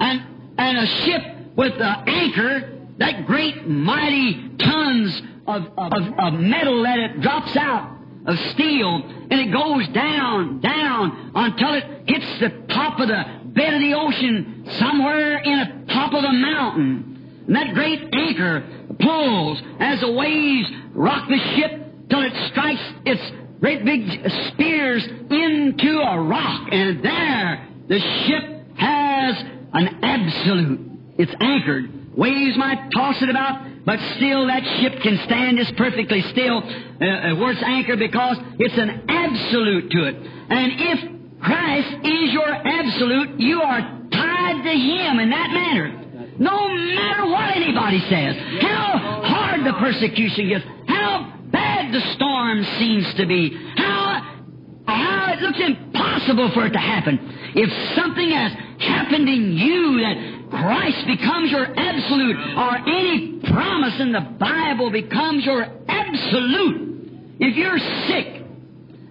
And, 0.00 0.22
and 0.56 0.78
a 0.78 0.86
ship 0.86 1.22
with 1.56 1.76
the 1.76 1.84
anchor, 1.84 2.78
that 2.98 3.26
great 3.26 3.66
mighty 3.66 4.56
tons 4.58 5.20
of, 5.48 5.62
of, 5.78 5.92
of 6.18 6.32
metal 6.34 6.82
that 6.82 6.98
it 6.98 7.20
drops 7.22 7.56
out 7.56 7.96
of 8.26 8.38
steel, 8.50 9.02
and 9.30 9.40
it 9.40 9.50
goes 9.50 9.88
down, 9.88 10.60
down 10.60 11.32
until 11.34 11.74
it 11.74 11.84
hits 12.06 12.38
the 12.40 12.50
top 12.74 13.00
of 13.00 13.08
the 13.08 13.24
bed 13.46 13.74
of 13.74 13.80
the 13.80 13.94
ocean 13.94 14.66
somewhere 14.78 15.38
in 15.38 15.58
the 15.58 15.92
top 15.92 16.12
of 16.12 16.22
a 16.22 16.32
mountain. 16.32 17.44
And 17.46 17.56
that 17.56 17.72
great 17.72 18.14
anchor 18.14 18.62
pulls 19.00 19.62
as 19.80 20.00
the 20.00 20.12
waves 20.12 20.68
rock 20.92 21.28
the 21.28 21.38
ship 21.56 22.08
till 22.10 22.20
it 22.20 22.50
strikes 22.50 22.82
its 23.06 23.22
great 23.60 23.84
big 23.84 24.30
spears 24.52 25.06
into 25.06 25.98
a 26.00 26.20
rock. 26.20 26.68
And 26.70 27.02
there, 27.02 27.68
the 27.88 27.98
ship 27.98 28.76
has 28.76 29.36
an 29.72 30.04
absolute. 30.04 30.90
It's 31.16 31.34
anchored. 31.40 32.16
Waves 32.16 32.58
might 32.58 32.90
toss 32.94 33.22
it 33.22 33.30
about, 33.30 33.67
but 33.88 33.98
still 34.16 34.48
that 34.48 34.62
ship 34.80 35.00
can 35.00 35.16
stand 35.24 35.58
as 35.58 35.72
perfectly 35.72 36.20
still 36.20 36.58
uh, 36.58 37.48
it's 37.48 37.62
anchored 37.62 37.98
because 37.98 38.36
it's 38.58 38.76
an 38.76 39.02
absolute 39.08 39.90
to 39.90 40.04
it. 40.04 40.14
And 40.14 40.72
if 40.76 41.40
Christ 41.40 42.04
is 42.04 42.30
your 42.34 42.52
absolute, 42.52 43.40
you 43.40 43.62
are 43.62 43.80
tied 44.12 44.62
to 44.62 44.70
Him 44.70 45.20
in 45.20 45.30
that 45.30 45.50
manner. 45.52 46.36
No 46.38 46.68
matter 46.68 47.30
what 47.30 47.56
anybody 47.56 48.00
says, 48.10 48.36
how 48.60 48.98
hard 49.24 49.64
the 49.64 49.72
persecution 49.72 50.50
gets, 50.50 50.66
how 50.86 51.32
bad 51.50 51.90
the 51.90 52.02
storm 52.12 52.64
seems 52.78 53.14
to 53.14 53.24
be, 53.24 53.56
how 53.74 54.44
how 54.86 55.32
it 55.32 55.40
looks 55.40 55.60
impossible 55.60 56.50
for 56.52 56.66
it 56.66 56.74
to 56.74 56.78
happen. 56.78 57.18
If 57.54 57.94
something 57.94 58.30
has 58.32 58.52
happened 58.80 59.30
in 59.30 59.52
you 59.56 60.00
that 60.00 60.37
Christ 60.50 61.06
becomes 61.06 61.50
your 61.50 61.66
absolute, 61.76 62.36
or 62.56 62.76
any 62.88 63.40
promise 63.50 64.00
in 64.00 64.12
the 64.12 64.20
Bible 64.38 64.90
becomes 64.90 65.44
your 65.44 65.66
absolute, 65.88 67.36
if 67.40 67.56
you're 67.56 67.78
sick 67.78 68.44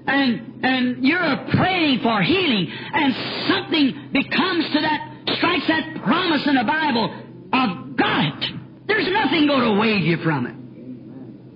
and 0.07 0.63
and 0.63 1.05
you're 1.05 1.37
praying 1.51 1.99
for 1.99 2.21
healing, 2.21 2.71
and 2.71 3.15
something 3.47 4.09
becomes 4.11 4.65
to 4.73 4.81
that, 4.81 5.13
strikes 5.37 5.67
that 5.67 6.01
promise 6.03 6.47
in 6.47 6.55
the 6.55 6.63
Bible, 6.63 7.13
I've 7.53 7.95
got 7.95 8.25
it. 8.25 8.53
There's 8.87 9.07
nothing 9.11 9.47
going 9.47 9.75
to 9.75 9.79
wave 9.79 10.01
you 10.03 10.17
from 10.23 10.47
it. 10.47 10.55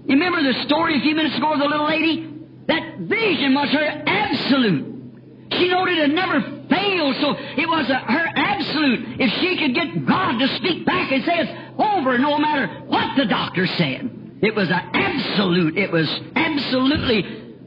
You 0.09 0.17
remember 0.17 0.43
the 0.43 0.65
story 0.65 0.97
a 0.97 1.01
few 1.01 1.15
minutes 1.15 1.37
ago 1.37 1.53
of 1.53 1.59
the 1.59 1.65
little 1.65 1.87
lady? 1.87 2.27
That 2.67 2.99
vision 2.99 3.53
was 3.53 3.69
her 3.69 4.03
absolute. 4.05 4.85
She 5.53 5.67
noted 5.69 5.97
it 5.97 6.13
never 6.13 6.60
failed, 6.71 7.15
so 7.21 7.35
it 7.37 7.69
was 7.69 7.89
a, 7.89 7.99
her 7.99 8.27
absolute. 8.35 9.19
If 9.19 9.29
she 9.41 9.57
could 9.57 9.75
get 9.75 10.07
God 10.07 10.39
to 10.39 10.47
speak 10.57 10.85
back 10.85 11.11
and 11.11 11.23
say 11.23 11.37
it's 11.37 11.51
over, 11.77 12.17
no 12.17 12.39
matter 12.39 12.81
what 12.87 13.15
the 13.17 13.25
doctor 13.25 13.67
said, 13.67 14.39
it 14.41 14.55
was 14.55 14.69
an 14.69 14.81
absolute. 14.93 15.77
It 15.77 15.91
was 15.91 16.09
absolutely 16.35 17.23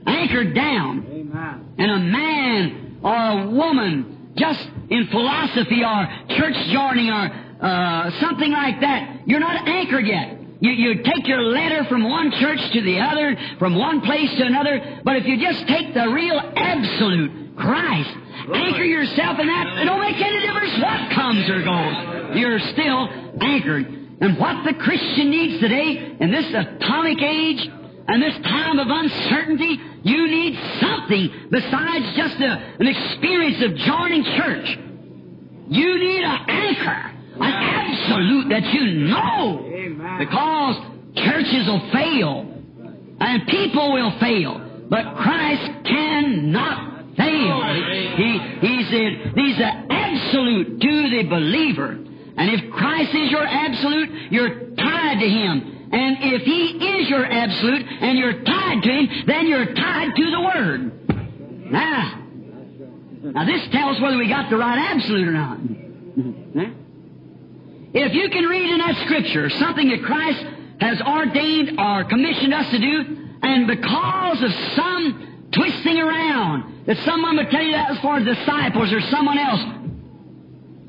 anchored 0.07 0.55
down. 0.55 1.07
Amen. 1.09 1.75
And 1.79 1.91
a 1.91 1.99
man 1.99 2.99
or 3.03 3.15
a 3.15 3.51
woman, 3.51 4.33
just 4.37 4.67
in 4.91 5.07
philosophy 5.09 5.85
or 5.85 6.09
church 6.37 6.57
joining 6.73 7.11
or 7.11 7.31
uh, 7.61 8.11
something 8.21 8.51
like 8.51 8.81
that, 8.81 9.21
you're 9.27 9.41
not 9.41 9.69
anchored 9.69 10.07
yet. 10.07 10.41
You, 10.61 10.71
you 10.71 11.03
take 11.03 11.27
your 11.27 11.43
letter 11.43 11.85
from 11.85 12.09
one 12.09 12.31
church 12.33 12.61
to 12.73 12.81
the 12.81 12.99
other, 12.99 13.37
from 13.59 13.77
one 13.77 14.01
place 14.01 14.31
to 14.39 14.45
another, 14.45 15.01
but 15.05 15.17
if 15.17 15.27
you 15.27 15.39
just 15.39 15.67
take 15.69 15.93
the 15.93 16.09
real 16.09 16.41
absolute, 16.57 17.44
Christ, 17.57 18.11
anchor 18.53 18.85
yourself 18.85 19.39
in 19.39 19.47
that, 19.47 19.79
it 19.79 19.85
don't 19.85 20.01
make 20.01 20.21
any 20.21 20.41
difference 20.41 20.73
what 20.83 21.13
comes 21.13 21.49
or 21.49 21.63
goes. 21.63 22.37
You're 22.37 22.59
still 22.59 23.09
anchored. 23.41 23.87
And 24.21 24.39
what 24.39 24.65
the 24.65 24.75
Christian 24.75 25.31
needs 25.31 25.61
today, 25.61 26.17
in 26.21 26.31
this 26.31 26.47
atomic 26.55 27.21
age, 27.23 27.69
and 28.07 28.23
this 28.23 28.35
time 28.45 28.79
of 28.79 28.87
uncertainty, 28.89 29.79
you 30.03 30.29
need 30.29 30.59
something 30.81 31.49
besides 31.51 32.17
just 32.17 32.41
a, 32.41 32.75
an 32.81 32.87
experience 32.87 33.63
of 33.65 33.77
joining 33.77 34.25
church. 34.25 34.79
You 35.69 35.99
need 35.99 36.23
an 36.23 36.51
anchor, 36.51 37.13
an 37.41 37.53
absolute 37.53 38.49
that 38.51 38.65
you 38.75 38.85
know. 39.09 40.17
Because 40.19 40.77
churches 41.17 41.67
will 41.67 41.91
fail, 41.93 42.51
and 43.21 43.47
people 43.47 43.93
will 43.93 44.19
fail, 44.19 44.87
but 44.91 45.17
Christ 45.17 45.87
cannot 45.87 46.94
fail. 47.17 47.63
He, 48.17 48.39
he's, 48.61 48.93
a, 48.93 49.33
he's 49.35 49.59
an 49.61 49.91
absolute 49.91 50.81
to 50.81 51.11
the 51.11 51.23
believer. 51.29 51.91
And 52.37 52.51
if 52.51 52.73
Christ 52.73 53.15
is 53.15 53.31
your 53.31 53.47
absolute, 53.47 54.33
you're 54.33 54.75
tied 54.75 55.21
to 55.21 55.29
Him. 55.29 55.89
And 55.93 56.17
if 56.21 56.43
He 56.43 56.85
is 56.85 57.09
your 57.09 57.25
absolute 57.25 57.87
and 57.87 58.19
you're 58.19 58.43
tied 58.43 58.83
to 58.83 58.91
Him, 58.91 59.09
then 59.27 59.47
you're 59.47 59.75
tied 59.75 60.17
to 60.17 60.31
the 60.31 60.41
Word. 60.41 61.71
Now, 61.71 62.27
now 63.23 63.45
this 63.45 63.69
tells 63.71 64.01
whether 64.01 64.17
we 64.17 64.29
got 64.29 64.51
the 64.51 64.57
right 64.57 64.79
absolute 64.79 65.29
or 65.29 65.33
not. 65.33 65.59
If 67.97 68.13
you 68.13 68.29
can 68.29 68.45
read 68.47 68.69
in 68.71 68.79
that 68.79 68.97
scripture 69.05 69.49
something 69.51 69.89
that 69.89 70.03
Christ 70.03 70.45
has 70.81 71.01
ordained 71.01 71.79
or 71.79 72.03
commissioned 72.03 72.53
us 72.53 72.69
to 72.73 72.79
do, 72.81 73.29
and 73.41 73.69
because 73.69 74.43
of 74.43 74.51
some 74.75 75.34
twisting 75.55 75.99
around, 75.99 76.85
that 76.87 76.97
someone 76.99 77.37
would 77.37 77.51
tell 77.51 77.63
you 77.63 77.73
that 77.73 77.91
was 77.91 77.99
for 78.01 78.21
disciples 78.21 78.93
or 78.93 79.01
someone 79.11 79.39
else, 79.39 79.61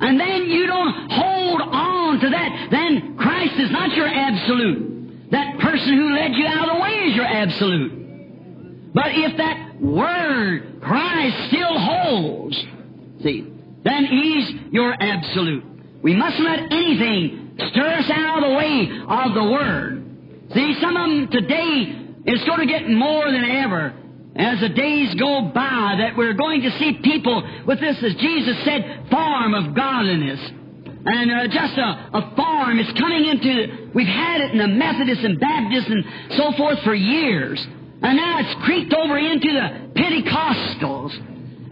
and 0.02 0.20
then 0.20 0.48
you 0.48 0.68
don't 0.68 1.12
hold 1.12 1.62
on 1.62 2.20
to 2.20 2.30
that, 2.30 2.68
then 2.72 3.18
Christ 3.18 3.56
is 3.60 3.72
not 3.72 3.96
your 3.96 4.08
absolute. 4.08 5.32
That 5.32 5.60
person 5.60 5.94
who 5.94 6.14
led 6.14 6.34
you 6.36 6.46
out 6.46 6.70
of 6.70 6.76
the 6.76 6.82
way 6.82 6.92
is 7.10 7.16
your 7.16 7.26
absolute. 7.26 8.94
But 8.94 9.08
if 9.10 9.38
that 9.38 9.82
word, 9.82 10.82
Christ, 10.82 11.48
still 11.48 11.80
holds, 11.80 12.58
see, 13.22 13.52
then 13.84 14.06
He's 14.06 14.52
your 14.72 14.96
absolute. 15.00 15.64
We 16.02 16.14
mustn't 16.14 16.44
let 16.44 16.72
anything 16.72 17.58
stir 17.70 17.88
us 17.88 18.10
out 18.10 18.44
of 18.44 18.50
the 18.50 18.56
way 18.56 18.90
of 19.08 19.34
the 19.34 19.44
Word. 19.44 20.52
See, 20.54 20.80
some 20.80 20.96
of 20.96 21.10
them 21.10 21.28
today 21.30 21.96
is 22.26 22.44
going 22.44 22.60
to 22.60 22.66
get 22.66 22.90
more 22.90 23.32
than 23.32 23.44
ever 23.44 23.94
as 24.36 24.60
the 24.60 24.70
days 24.70 25.16
go 25.16 25.52
by 25.54 25.96
that 26.00 26.18
we're 26.18 26.34
going 26.34 26.62
to 26.62 26.72
see 26.78 26.94
people 27.02 27.42
with 27.66 27.80
this, 27.80 27.98
as 28.04 28.16
Jesus 28.16 28.64
said, 28.64 29.08
form 29.10 29.54
of 29.54 29.74
godliness. 29.74 30.40
And 31.08 31.32
uh, 31.32 31.48
just 31.48 31.78
a, 31.78 32.10
a 32.14 32.34
form 32.36 32.80
is 32.80 32.92
coming 32.94 33.26
into, 33.26 33.92
we've 33.94 34.08
had 34.08 34.42
it 34.42 34.52
in 34.52 34.58
the 34.58 34.68
Methodists 34.68 35.24
and 35.24 35.40
Baptists 35.40 35.88
and 35.88 36.04
so 36.32 36.52
forth 36.54 36.80
for 36.84 36.94
years. 36.94 37.66
And 38.02 38.18
now 38.18 38.40
it's 38.40 38.66
creeped 38.66 38.94
over 38.94 39.18
into 39.18 39.48
the 39.54 40.00
Pentecostals. 40.00 41.16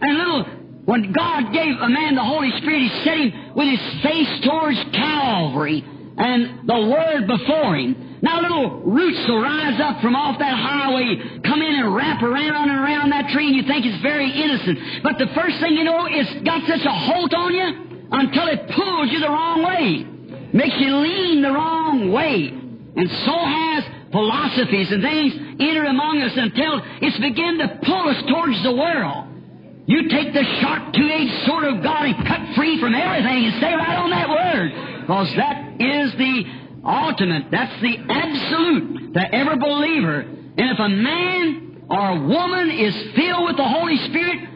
And 0.00 0.18
little, 0.18 0.44
when 0.84 1.12
God 1.12 1.52
gave 1.52 1.76
a 1.76 1.88
man 1.88 2.14
the 2.14 2.24
Holy 2.24 2.50
Spirit, 2.58 2.82
He 2.82 3.04
set 3.04 3.18
him 3.18 3.54
with 3.54 3.68
his 3.68 4.02
face 4.02 4.40
towards 4.44 4.78
Calvary 4.92 5.84
and 6.16 6.68
the 6.68 6.80
Word 6.88 7.26
before 7.26 7.76
him. 7.76 8.20
Now 8.22 8.40
little 8.40 8.80
roots 8.80 9.20
will 9.28 9.42
rise 9.42 9.80
up 9.80 10.00
from 10.00 10.16
off 10.16 10.38
that 10.38 10.56
highway, 10.56 11.40
come 11.44 11.60
in 11.60 11.74
and 11.74 11.94
wrap 11.94 12.22
around 12.22 12.70
and 12.70 12.78
around 12.80 13.10
that 13.10 13.28
tree, 13.30 13.48
and 13.48 13.56
you 13.56 13.64
think 13.64 13.84
it's 13.84 14.00
very 14.00 14.30
innocent. 14.30 15.02
But 15.02 15.18
the 15.18 15.28
first 15.34 15.60
thing 15.60 15.74
you 15.74 15.84
know, 15.84 16.06
it's 16.08 16.32
got 16.44 16.64
such 16.66 16.86
a 16.86 16.94
hold 16.94 17.34
on 17.34 17.52
you 17.52 18.08
until 18.12 18.48
it 18.48 18.70
pulls 18.70 19.10
you 19.10 19.20
the 19.20 19.28
wrong 19.28 19.62
way, 19.62 20.06
makes 20.54 20.76
you 20.78 20.96
lean 20.96 21.42
the 21.42 21.52
wrong 21.52 22.12
way. 22.12 22.48
And 22.96 23.10
so 23.26 23.34
has 23.34 23.84
philosophies 24.12 24.88
and 24.92 25.02
things 25.02 25.34
enter 25.60 25.84
among 25.84 26.22
us 26.22 26.32
until 26.36 26.80
it's 27.02 27.18
begin 27.18 27.58
to 27.58 27.80
pull 27.82 28.08
us 28.08 28.22
towards 28.30 28.62
the 28.62 28.72
world. 28.72 29.26
You 29.86 30.08
take 30.08 30.32
the 30.32 30.44
sharp 30.62 30.94
two-edged 30.94 31.44
sword 31.44 31.64
of 31.64 31.82
God 31.82 32.06
and 32.06 32.16
cut 32.24 32.56
free 32.56 32.80
from 32.80 32.94
everything 32.94 33.44
and 33.44 33.54
stay 33.58 33.74
right 33.74 33.98
on 33.98 34.08
that 34.10 34.30
word. 34.30 34.93
Because 35.04 35.28
that 35.36 35.80
is 35.80 36.12
the 36.12 36.44
ultimate, 36.82 37.50
that's 37.50 37.78
the 37.82 37.98
absolute 38.08 39.12
to 39.12 39.34
every 39.34 39.58
believer. 39.58 40.20
And 40.20 40.70
if 40.70 40.78
a 40.78 40.88
man 40.88 41.84
or 41.90 42.08
a 42.08 42.20
woman 42.20 42.70
is 42.70 42.94
filled 43.14 43.44
with 43.44 43.56
the 43.58 43.68
Holy 43.68 43.98
Spirit, 44.08 44.48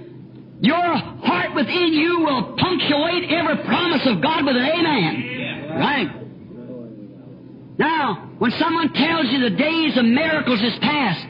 your 0.60 0.96
heart 0.96 1.54
within 1.54 1.92
you 1.92 2.20
will 2.20 2.56
punctuate 2.56 3.30
every 3.30 3.58
promise 3.64 4.06
of 4.06 4.22
God 4.22 4.46
with 4.46 4.56
an 4.56 4.64
amen. 4.64 5.68
Right? 5.76 6.08
Now, 7.78 8.32
when 8.38 8.50
someone 8.52 8.92
tells 8.94 9.26
you 9.26 9.50
the 9.50 9.56
days 9.56 9.98
of 9.98 10.04
miracles 10.06 10.62
is 10.62 10.78
past, 10.78 11.26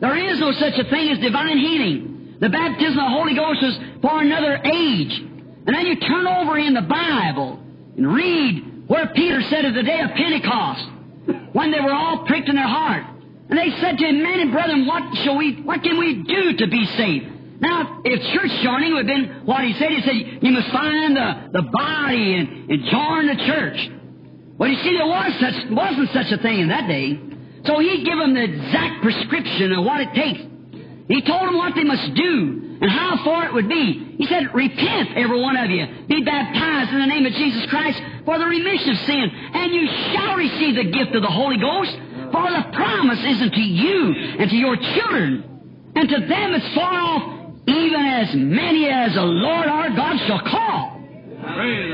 there 0.00 0.16
is 0.16 0.40
no 0.40 0.50
such 0.52 0.74
a 0.74 0.90
thing 0.90 1.08
as 1.10 1.18
divine 1.18 1.56
healing. 1.58 2.36
The 2.40 2.48
baptism 2.48 2.98
of 2.98 3.04
the 3.04 3.16
Holy 3.16 3.34
Ghost 3.36 3.62
is 3.62 3.78
for 4.02 4.20
another 4.20 4.60
age. 4.64 5.20
And 5.20 5.74
then 5.74 5.86
you 5.86 6.00
turn 6.00 6.26
over 6.26 6.58
in 6.58 6.74
the 6.74 6.82
Bible 6.82 7.62
and 7.96 8.14
read 8.14 8.88
where 8.88 9.08
Peter 9.08 9.42
said 9.42 9.64
of 9.64 9.74
the 9.74 9.82
day 9.82 10.00
of 10.00 10.10
Pentecost, 10.10 10.86
when 11.52 11.70
they 11.70 11.80
were 11.80 11.92
all 11.92 12.24
pricked 12.26 12.48
in 12.48 12.54
their 12.54 12.68
heart. 12.68 13.04
And 13.48 13.58
they 13.58 13.70
said 13.80 13.98
to 13.98 14.06
him, 14.06 14.22
Men 14.22 14.40
and 14.40 14.52
brethren, 14.52 14.86
what 14.86 15.16
shall 15.18 15.36
we 15.36 15.54
what 15.62 15.82
can 15.82 15.98
we 15.98 16.22
do 16.22 16.56
to 16.58 16.66
be 16.68 16.84
saved? 16.96 17.26
Now, 17.60 18.02
if 18.04 18.20
church 18.34 18.50
joining 18.62 18.92
would 18.94 19.08
have 19.08 19.16
been 19.16 19.46
what 19.46 19.64
he 19.64 19.72
said, 19.74 19.90
he 19.90 20.02
said, 20.02 20.42
you 20.42 20.52
must 20.52 20.68
find 20.68 21.16
the, 21.16 21.48
the 21.52 21.62
body 21.62 22.34
and, 22.34 22.70
and 22.70 22.84
join 22.84 23.26
the 23.28 23.44
church. 23.46 23.90
Well, 24.58 24.68
you 24.68 24.76
see, 24.82 24.96
there 24.96 25.06
was 25.06 25.32
such, 25.40 25.70
wasn't 25.70 26.10
such 26.12 26.32
a 26.32 26.42
thing 26.42 26.60
in 26.60 26.68
that 26.68 26.86
day. 26.86 27.18
So 27.64 27.78
he 27.78 28.04
gave 28.04 28.18
them 28.18 28.34
the 28.34 28.44
exact 28.44 29.02
prescription 29.02 29.72
of 29.72 29.84
what 29.84 30.00
it 30.00 30.12
takes. 30.12 30.40
He 31.08 31.22
told 31.22 31.48
them 31.48 31.56
what 31.56 31.74
they 31.74 31.84
must 31.84 32.14
do 32.14 32.65
and 32.80 32.90
how 32.90 33.22
far 33.24 33.46
it 33.46 33.54
would 33.54 33.68
be. 33.68 34.16
He 34.18 34.26
said, 34.26 34.54
Repent, 34.54 35.16
every 35.16 35.40
one 35.40 35.56
of 35.56 35.70
you. 35.70 35.86
Be 36.08 36.22
baptized 36.22 36.92
in 36.92 37.00
the 37.00 37.06
name 37.06 37.26
of 37.26 37.32
Jesus 37.32 37.64
Christ 37.70 38.00
for 38.24 38.38
the 38.38 38.46
remission 38.46 38.90
of 38.90 38.98
sin, 39.06 39.30
and 39.54 39.74
you 39.74 39.86
shall 40.12 40.36
receive 40.36 40.76
the 40.76 40.90
gift 40.90 41.14
of 41.14 41.22
the 41.22 41.30
Holy 41.30 41.56
Ghost. 41.56 41.92
For 42.32 42.50
the 42.50 42.64
promise 42.72 43.20
is 43.20 43.40
unto 43.42 43.60
you 43.60 44.14
and 44.38 44.50
to 44.50 44.56
your 44.56 44.76
children, 44.76 45.92
and 45.94 46.08
to 46.08 46.20
them 46.26 46.52
that's 46.52 46.74
far 46.74 47.00
off, 47.00 47.54
even 47.66 48.00
as 48.00 48.34
many 48.34 48.88
as 48.88 49.14
the 49.14 49.22
Lord 49.22 49.66
our 49.68 49.90
God 49.90 50.18
shall 50.26 50.40
call. 50.40 51.00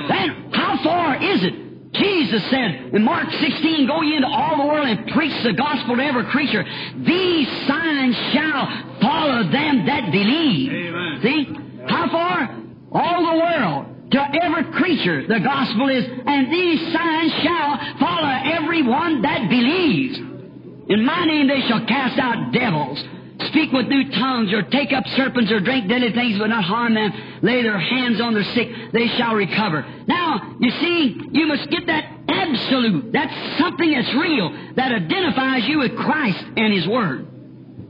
Then, 0.08 0.50
how 0.52 0.82
far 0.82 1.22
is 1.22 1.44
it? 1.44 1.61
Jesus 1.95 2.43
said 2.49 2.95
in 2.95 3.03
Mark 3.05 3.30
16, 3.30 3.86
Go 3.86 4.01
ye 4.01 4.16
into 4.16 4.28
all 4.28 4.57
the 4.57 4.66
world 4.66 4.86
and 4.86 5.07
preach 5.09 5.43
the 5.43 5.53
gospel 5.53 5.97
to 5.97 6.03
every 6.03 6.24
creature. 6.24 6.64
These 7.05 7.49
signs 7.66 8.16
shall 8.32 8.99
follow 9.01 9.43
them 9.51 9.86
that 9.86 10.11
believe. 10.11 10.72
Amen. 10.72 11.20
See? 11.22 11.84
How 11.88 12.09
far? 12.09 12.57
All 12.93 13.26
the 13.26 13.38
world. 13.38 13.86
To 14.12 14.20
every 14.43 14.64
creature, 14.72 15.26
the 15.26 15.40
gospel 15.40 15.88
is, 15.88 16.05
and 16.26 16.53
these 16.53 16.93
signs 16.93 17.32
shall 17.43 17.97
follow 17.99 18.28
everyone 18.28 19.22
that 19.22 19.49
believes. 19.49 20.18
In 20.18 21.05
my 21.05 21.24
name 21.24 21.49
they 21.49 21.62
shall 21.66 21.86
cast 21.86 22.18
out 22.18 22.53
devils, 22.53 23.03
speak 23.49 23.72
with 23.72 23.86
new 23.86 24.11
tongues, 24.11 24.53
or 24.53 24.62
take 24.62 24.93
up 24.93 25.07
serpents, 25.09 25.51
or 25.51 25.61
drink 25.61 25.88
deadly 25.88 26.12
things, 26.12 26.38
but 26.38 26.49
not 26.49 26.64
harm 26.64 26.95
them. 26.95 27.12
Lay 27.43 27.62
their 27.62 27.78
hands 27.78 28.20
on 28.20 28.34
the 28.34 28.45
sick, 28.45 28.68
they 28.93 29.09
shall 29.09 29.34
recover. 29.34 29.86
Now, 30.07 30.57
you 30.61 30.70
see, 30.70 31.20
you 31.32 31.47
must 31.47 31.68
get 31.70 31.86
that 31.86 32.11
absolute. 32.28 33.12
That's 33.12 33.59
something 33.59 33.90
that's 33.90 34.14
real, 34.14 34.74
that 34.76 34.93
identifies 34.93 35.66
you 35.66 35.78
with 35.78 35.97
Christ 35.97 36.45
and 36.57 36.72
His 36.72 36.86
Word. 36.86 37.26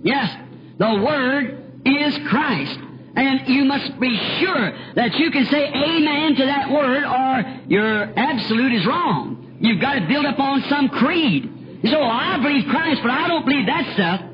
Yes, 0.02 0.34
the 0.78 1.02
Word 1.02 1.62
is 1.84 2.18
Christ. 2.28 2.78
And 3.14 3.46
you 3.46 3.64
must 3.66 4.00
be 4.00 4.16
sure 4.40 4.72
that 4.94 5.14
you 5.16 5.30
can 5.30 5.44
say 5.46 5.68
amen 5.68 6.34
to 6.36 6.46
that 6.46 6.70
word 6.70 7.04
or 7.04 7.60
your 7.68 8.18
absolute 8.18 8.72
is 8.72 8.86
wrong. 8.86 9.58
You've 9.60 9.82
got 9.82 9.94
to 9.94 10.06
build 10.06 10.24
up 10.24 10.38
on 10.38 10.62
some 10.62 10.88
creed. 10.88 11.44
You 11.82 11.90
say, 11.90 11.96
well, 11.96 12.10
I 12.10 12.38
believe 12.38 12.66
Christ, 12.70 13.02
but 13.02 13.10
I 13.10 13.28
don't 13.28 13.44
believe 13.44 13.66
that 13.66 13.92
stuff. 13.94 14.31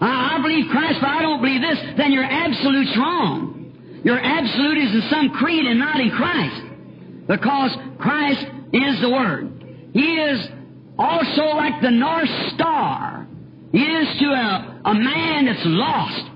I 0.00 0.36
I 0.38 0.42
believe 0.42 0.70
Christ, 0.70 0.98
but 1.00 1.10
I 1.10 1.22
don't 1.22 1.40
believe 1.40 1.60
this. 1.60 1.78
Then 1.96 2.12
your 2.12 2.24
absolute's 2.24 2.96
wrong. 2.96 4.00
Your 4.04 4.18
absolute 4.18 4.78
is 4.78 4.94
in 4.94 5.02
some 5.10 5.30
creed 5.30 5.66
and 5.66 5.78
not 5.78 6.00
in 6.00 6.10
Christ. 6.10 6.62
Because 7.26 7.70
Christ 7.98 8.46
is 8.72 9.00
the 9.00 9.08
Word. 9.08 9.90
He 9.94 10.16
is 10.16 10.46
also 10.98 11.42
like 11.56 11.80
the 11.80 11.90
North 11.90 12.28
Star. 12.54 13.26
He 13.72 13.80
is 13.80 14.18
to 14.20 14.26
a, 14.26 14.80
a 14.84 14.94
man 14.94 15.46
that's 15.46 15.64
lost. 15.64 16.30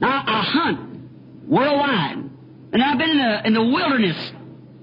Now, 0.00 0.22
I 0.26 0.42
hunt 0.42 1.48
worldwide. 1.48 2.30
And 2.72 2.82
I've 2.82 2.98
been 2.98 3.10
in 3.10 3.18
the, 3.18 3.46
in 3.48 3.54
the 3.54 3.64
wilderness. 3.64 4.32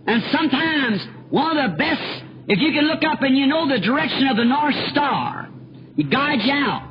And 0.05 0.23
sometimes 0.31 1.07
one 1.29 1.57
of 1.57 1.71
the 1.71 1.77
best, 1.77 2.23
if 2.49 2.59
you 2.59 2.71
can 2.73 2.87
look 2.87 3.03
up 3.03 3.21
and 3.21 3.37
you 3.37 3.47
know 3.47 3.67
the 3.69 3.79
direction 3.79 4.27
of 4.27 4.35
the 4.35 4.43
North 4.43 4.75
Star, 4.91 5.49
he 5.95 6.03
guides 6.03 6.43
you 6.45 6.53
out. 6.53 6.86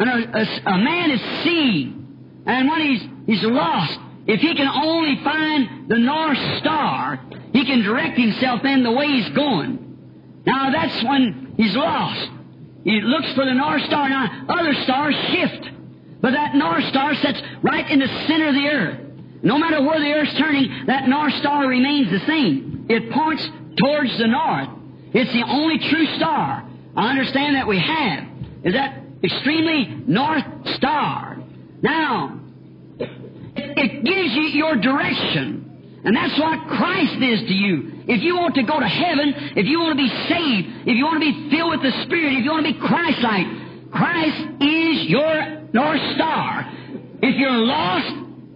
And 0.00 0.08
a, 0.08 0.38
a, 0.38 0.74
a 0.74 0.78
man 0.78 1.10
is 1.10 1.20
seen, 1.44 2.42
And 2.46 2.68
when 2.70 2.80
he's, 2.80 3.02
he's 3.26 3.42
lost, 3.42 3.98
if 4.26 4.40
he 4.40 4.54
can 4.54 4.66
only 4.66 5.22
find 5.22 5.90
the 5.90 5.98
North 5.98 6.38
Star, 6.58 7.20
he 7.52 7.66
can 7.66 7.82
direct 7.82 8.18
himself 8.18 8.64
in 8.64 8.82
the 8.82 8.90
way 8.90 9.08
he's 9.08 9.28
going. 9.30 10.42
Now 10.46 10.70
that's 10.70 11.04
when 11.04 11.52
he's 11.58 11.76
lost. 11.76 12.30
He 12.82 12.98
looks 13.02 13.30
for 13.34 13.44
the 13.44 13.52
North 13.52 13.82
Star. 13.84 14.08
Now 14.08 14.46
other 14.48 14.72
stars 14.84 15.14
shift. 15.32 15.68
But 16.22 16.32
that 16.32 16.54
North 16.54 16.84
Star 16.84 17.14
sits 17.16 17.42
right 17.62 17.88
in 17.90 17.98
the 17.98 18.08
center 18.26 18.48
of 18.48 18.54
the 18.54 18.68
earth. 18.68 19.00
No 19.42 19.58
matter 19.58 19.82
where 19.82 20.00
the 20.00 20.12
earth's 20.12 20.34
turning, 20.38 20.86
that 20.86 21.08
North 21.08 21.34
Star 21.34 21.66
remains 21.66 22.10
the 22.10 22.20
same. 22.26 22.86
It 22.88 23.10
points 23.10 23.46
towards 23.76 24.16
the 24.16 24.26
north. 24.26 24.68
It's 25.12 25.32
the 25.32 25.42
only 25.42 25.78
true 25.78 26.06
star 26.16 26.66
I 26.96 27.10
understand 27.10 27.56
that 27.56 27.66
we 27.66 27.78
have, 27.78 28.24
is 28.64 28.72
that 28.74 28.99
extremely 29.22 30.02
North 30.06 30.44
Star. 30.76 31.38
Now, 31.82 32.40
it, 32.98 34.04
gives 34.04 34.34
you 34.34 34.42
your 34.52 34.76
direction. 34.76 36.00
And 36.04 36.16
that's 36.16 36.38
what 36.38 36.66
Christ 36.68 37.20
is 37.20 37.40
to 37.48 37.54
you. 37.54 38.04
If 38.08 38.22
you 38.22 38.36
want 38.36 38.54
to 38.54 38.62
go 38.62 38.80
to 38.80 38.88
heaven, 38.88 39.52
if 39.56 39.66
you 39.66 39.80
want 39.80 39.98
to 39.98 40.02
be 40.02 40.08
saved, 40.28 40.88
if 40.88 40.96
you 40.96 41.04
want 41.04 41.22
to 41.22 41.28
be 41.28 41.50
filled 41.50 41.70
with 41.70 41.82
the 41.82 41.92
Spirit, 42.04 42.32
if 42.40 42.44
you 42.44 42.50
want 42.50 42.66
to 42.66 42.72
be 42.72 42.80
Christ-like, 42.80 43.92
Christ 43.92 44.40
is 44.64 45.10
your 45.12 45.68
North 45.72 46.00
Star. 46.16 46.64
If 47.22 47.36
you're 47.36 47.52
lost, 47.52 48.08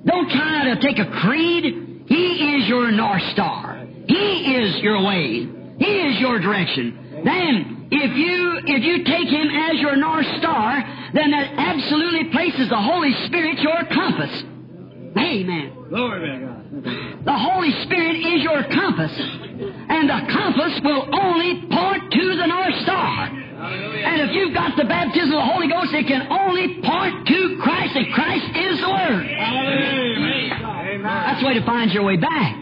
don't 0.07 0.31
try 0.31 0.73
to 0.73 0.81
take 0.81 0.99
a 0.99 1.11
creed. 1.21 2.05
He 2.07 2.57
is 2.57 2.69
your 2.69 2.91
North 2.91 3.23
Star. 3.33 3.85
He 4.07 4.57
is 4.57 4.83
your 4.83 5.05
way. 5.05 5.45
He 5.79 5.93
is 6.09 6.21
your 6.21 6.41
direction. 6.41 7.23
Then, 7.25 7.74
if 7.91 8.17
you 8.17 8.61
if 8.65 8.83
you 8.85 9.05
take 9.05 9.29
Him 9.29 9.49
as 9.51 9.81
your 9.81 9.97
North 9.97 10.27
Star, 10.39 10.83
then 11.13 11.31
that 11.31 11.53
absolutely 11.57 12.31
places 12.31 12.69
the 12.69 12.81
Holy 12.81 13.13
Spirit 13.27 13.59
your 13.61 13.85
compass. 13.93 14.45
Amen. 15.17 15.73
Glory 15.89 16.21
be 16.21 16.27
to 16.39 16.47
God. 16.47 17.25
The 17.25 17.39
Holy 17.39 17.71
Spirit 17.85 18.17
is 18.17 18.43
your 18.43 18.65
compass. 18.65 19.13
And 19.17 20.11
the 20.11 20.21
compass 20.33 20.81
will 20.83 21.09
only 21.15 21.67
point 21.71 22.13
to 22.13 22.37
the 22.37 22.47
North 22.47 22.75
Star. 22.83 23.27
And 23.27 24.21
if 24.29 24.35
you've 24.35 24.53
got 24.53 24.77
the 24.77 24.85
baptism 24.85 25.33
of 25.33 25.39
the 25.39 25.53
Holy 25.53 25.69
Ghost, 25.69 25.95
it 25.95 26.07
can 26.07 26.27
only 26.31 26.83
point 26.83 27.27
to 27.29 27.59
Christ, 27.63 27.97
and 27.97 28.13
Christ 28.13 28.45
is 28.57 28.81
the 28.81 28.89
Word. 28.91 29.27
Amen. 29.27 31.03
That's 31.03 31.41
the 31.41 31.47
way 31.47 31.55
to 31.55 31.65
find 31.65 31.93
your 31.93 32.03
way 32.03 32.17
back. 32.17 32.57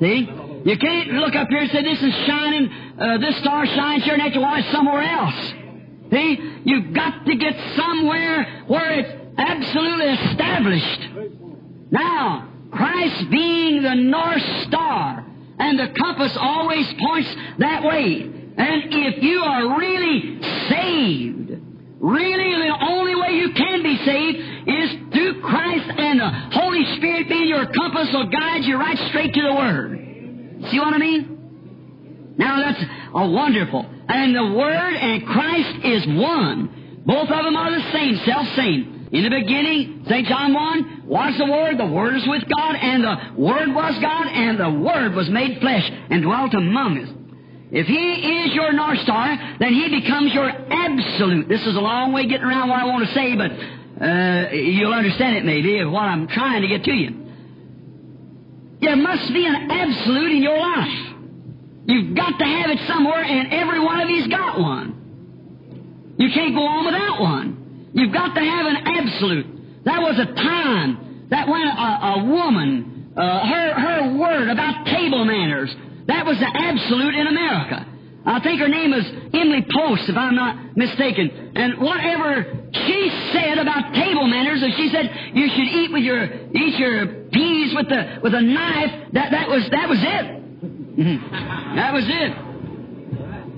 See? 0.00 0.45
You 0.66 0.76
can't 0.78 1.12
look 1.12 1.36
up 1.36 1.46
here 1.48 1.60
and 1.60 1.70
say, 1.70 1.82
this 1.84 2.02
is 2.02 2.12
shining, 2.26 2.68
uh, 2.98 3.18
this 3.18 3.36
star 3.36 3.64
shines 3.66 4.02
here, 4.02 4.14
and 4.14 4.34
a 4.34 4.40
while 4.40 4.58
it's 4.58 4.72
somewhere 4.72 5.00
else. 5.00 5.54
See? 6.10 6.60
You've 6.64 6.92
got 6.92 7.24
to 7.24 7.36
get 7.36 7.54
somewhere 7.76 8.64
where 8.66 8.90
it's 8.98 9.32
absolutely 9.38 10.06
established. 10.06 11.08
Now, 11.92 12.48
Christ 12.72 13.30
being 13.30 13.82
the 13.82 13.94
North 13.94 14.42
Star, 14.66 15.24
and 15.60 15.78
the 15.78 15.86
compass 16.00 16.36
always 16.36 16.92
points 16.94 17.36
that 17.58 17.84
way. 17.84 18.22
And 18.22 18.82
if 18.90 19.22
you 19.22 19.38
are 19.42 19.78
really 19.78 20.42
saved, 20.68 21.62
really 22.00 22.68
the 22.68 22.76
only 22.88 23.14
way 23.14 23.34
you 23.34 23.52
can 23.52 23.84
be 23.84 23.96
saved 23.98 24.38
is 24.66 24.90
through 25.12 25.42
Christ 25.42 25.90
and 25.96 26.18
the 26.18 26.30
Holy 26.58 26.96
Spirit 26.96 27.28
being 27.28 27.46
your 27.46 27.66
compass 27.66 28.12
will 28.12 28.30
guide 28.30 28.64
you 28.64 28.76
right 28.76 28.98
straight 29.10 29.32
to 29.32 29.42
the 29.42 29.54
Word. 29.54 30.02
See 30.70 30.78
what 30.78 30.94
I 30.94 30.98
mean? 30.98 32.34
Now 32.38 32.60
that's 32.60 32.82
a 33.14 33.28
wonderful. 33.28 33.86
And 34.08 34.34
the 34.34 34.56
Word 34.56 34.94
and 34.94 35.26
Christ 35.26 35.84
is 35.84 36.06
one. 36.06 37.02
Both 37.06 37.30
of 37.30 37.44
them 37.44 37.56
are 37.56 37.70
the 37.70 37.92
same, 37.92 38.16
self 38.24 38.46
same. 38.56 39.08
In 39.12 39.22
the 39.22 39.30
beginning, 39.30 40.04
St. 40.08 40.26
John 40.26 40.52
1, 40.52 41.06
was 41.06 41.38
the 41.38 41.46
Word, 41.46 41.78
the 41.78 41.86
Word 41.86 42.16
is 42.16 42.26
with 42.26 42.42
God, 42.54 42.74
and 42.74 43.04
the 43.04 43.16
Word 43.40 43.72
was 43.72 43.94
God, 44.00 44.26
and 44.26 44.58
the 44.58 44.70
Word 44.70 45.14
was 45.14 45.28
made 45.30 45.60
flesh 45.60 45.88
and 46.10 46.22
dwelt 46.22 46.54
among 46.54 46.98
us. 46.98 47.08
If 47.70 47.86
He 47.86 47.94
is 47.94 48.54
your 48.54 48.72
North 48.72 48.98
Star, 49.00 49.56
then 49.60 49.72
He 49.72 50.00
becomes 50.00 50.34
your 50.34 50.50
absolute. 50.50 51.48
This 51.48 51.64
is 51.64 51.76
a 51.76 51.80
long 51.80 52.12
way 52.12 52.26
getting 52.26 52.46
around 52.46 52.68
what 52.68 52.80
I 52.80 52.84
want 52.84 53.06
to 53.06 53.14
say, 53.14 53.36
but 53.36 53.52
uh, 54.04 54.52
you'll 54.52 54.92
understand 54.92 55.36
it 55.36 55.44
maybe 55.44 55.84
what 55.84 56.02
I'm 56.02 56.26
trying 56.26 56.62
to 56.62 56.68
get 56.68 56.84
to 56.84 56.92
you. 56.92 57.25
There 58.80 58.96
must 58.96 59.32
be 59.32 59.46
an 59.46 59.70
absolute 59.70 60.32
in 60.32 60.42
your 60.42 60.58
life. 60.58 61.14
You've 61.86 62.16
got 62.16 62.38
to 62.38 62.44
have 62.44 62.70
it 62.70 62.80
somewhere, 62.86 63.22
and 63.22 63.52
every 63.52 63.80
one 63.80 64.00
of 64.00 64.10
you's 64.10 64.26
got 64.26 64.58
one. 64.58 66.14
You 66.18 66.30
can't 66.32 66.54
go 66.54 66.62
on 66.62 66.84
without 66.84 67.20
one. 67.20 67.90
You've 67.94 68.12
got 68.12 68.34
to 68.34 68.40
have 68.40 68.66
an 68.66 68.76
absolute. 68.84 69.84
That 69.84 70.02
was 70.02 70.18
a 70.18 70.26
time 70.26 71.26
that 71.30 71.48
when 71.48 71.62
a, 71.62 72.00
a 72.16 72.24
woman, 72.24 73.12
uh, 73.16 73.46
her, 73.46 73.74
her 73.74 74.16
word 74.18 74.48
about 74.48 74.86
table 74.86 75.24
manners, 75.24 75.74
that 76.06 76.26
was 76.26 76.38
the 76.38 76.50
absolute 76.52 77.14
in 77.14 77.26
America. 77.26 77.86
I 78.24 78.40
think 78.40 78.60
her 78.60 78.68
name 78.68 78.90
was 78.90 79.04
Emily 79.32 79.64
Post, 79.72 80.08
if 80.08 80.16
I'm 80.16 80.34
not 80.34 80.76
mistaken. 80.76 81.52
And 81.54 81.78
whatever 81.78 82.55
she 82.72 83.10
said 83.32 83.58
about 83.58 83.94
table 83.94 84.26
manners, 84.26 84.62
if 84.62 84.74
she 84.74 84.88
said 84.90 85.10
you 85.34 85.48
should 85.48 85.68
eat 85.68 85.92
with 85.92 86.02
your 86.02 86.24
eat 86.24 86.78
your 86.78 87.06
peas 87.30 87.74
with 87.74 87.88
the 87.88 88.20
with 88.22 88.34
a 88.34 88.42
knife, 88.42 89.12
that 89.12 89.30
that 89.30 89.48
was 89.48 89.68
that 89.70 89.88
was 89.88 89.98
it. 90.00 90.36
that 91.76 91.92
was 91.92 92.04
it. 92.08 92.46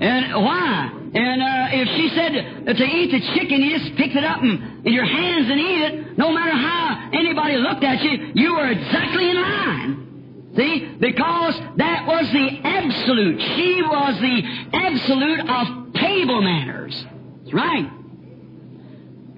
And 0.01 0.33
why? 0.43 0.91
And 1.13 1.41
uh, 1.41 1.81
if 1.81 1.87
she 1.97 2.09
said 2.15 2.75
to 2.77 2.83
eat 2.83 3.11
the 3.11 3.19
chicken, 3.33 3.61
you 3.61 3.79
just 3.79 3.95
picked 3.95 4.15
it 4.15 4.23
up 4.23 4.43
in, 4.43 4.83
in 4.85 4.93
your 4.93 5.05
hands 5.05 5.49
and 5.49 5.59
eat 5.59 5.81
it. 5.81 6.17
No 6.17 6.31
matter 6.31 6.51
how 6.51 7.09
anybody 7.13 7.57
looked 7.57 7.83
at 7.83 8.01
you, 8.03 8.31
you 8.35 8.53
were 8.55 8.69
exactly 8.69 9.29
in 9.29 9.41
line. 9.41 10.09
See? 10.55 10.95
Because 10.99 11.59
that 11.77 12.05
was 12.05 12.31
the 12.31 12.59
absolute. 12.63 13.41
She 13.41 13.81
was 13.81 14.19
the 14.19 14.77
absolute 14.77 15.49
of 15.49 15.93
table 15.93 16.41
manners. 16.41 17.05
That's 17.43 17.53
right. 17.53 17.98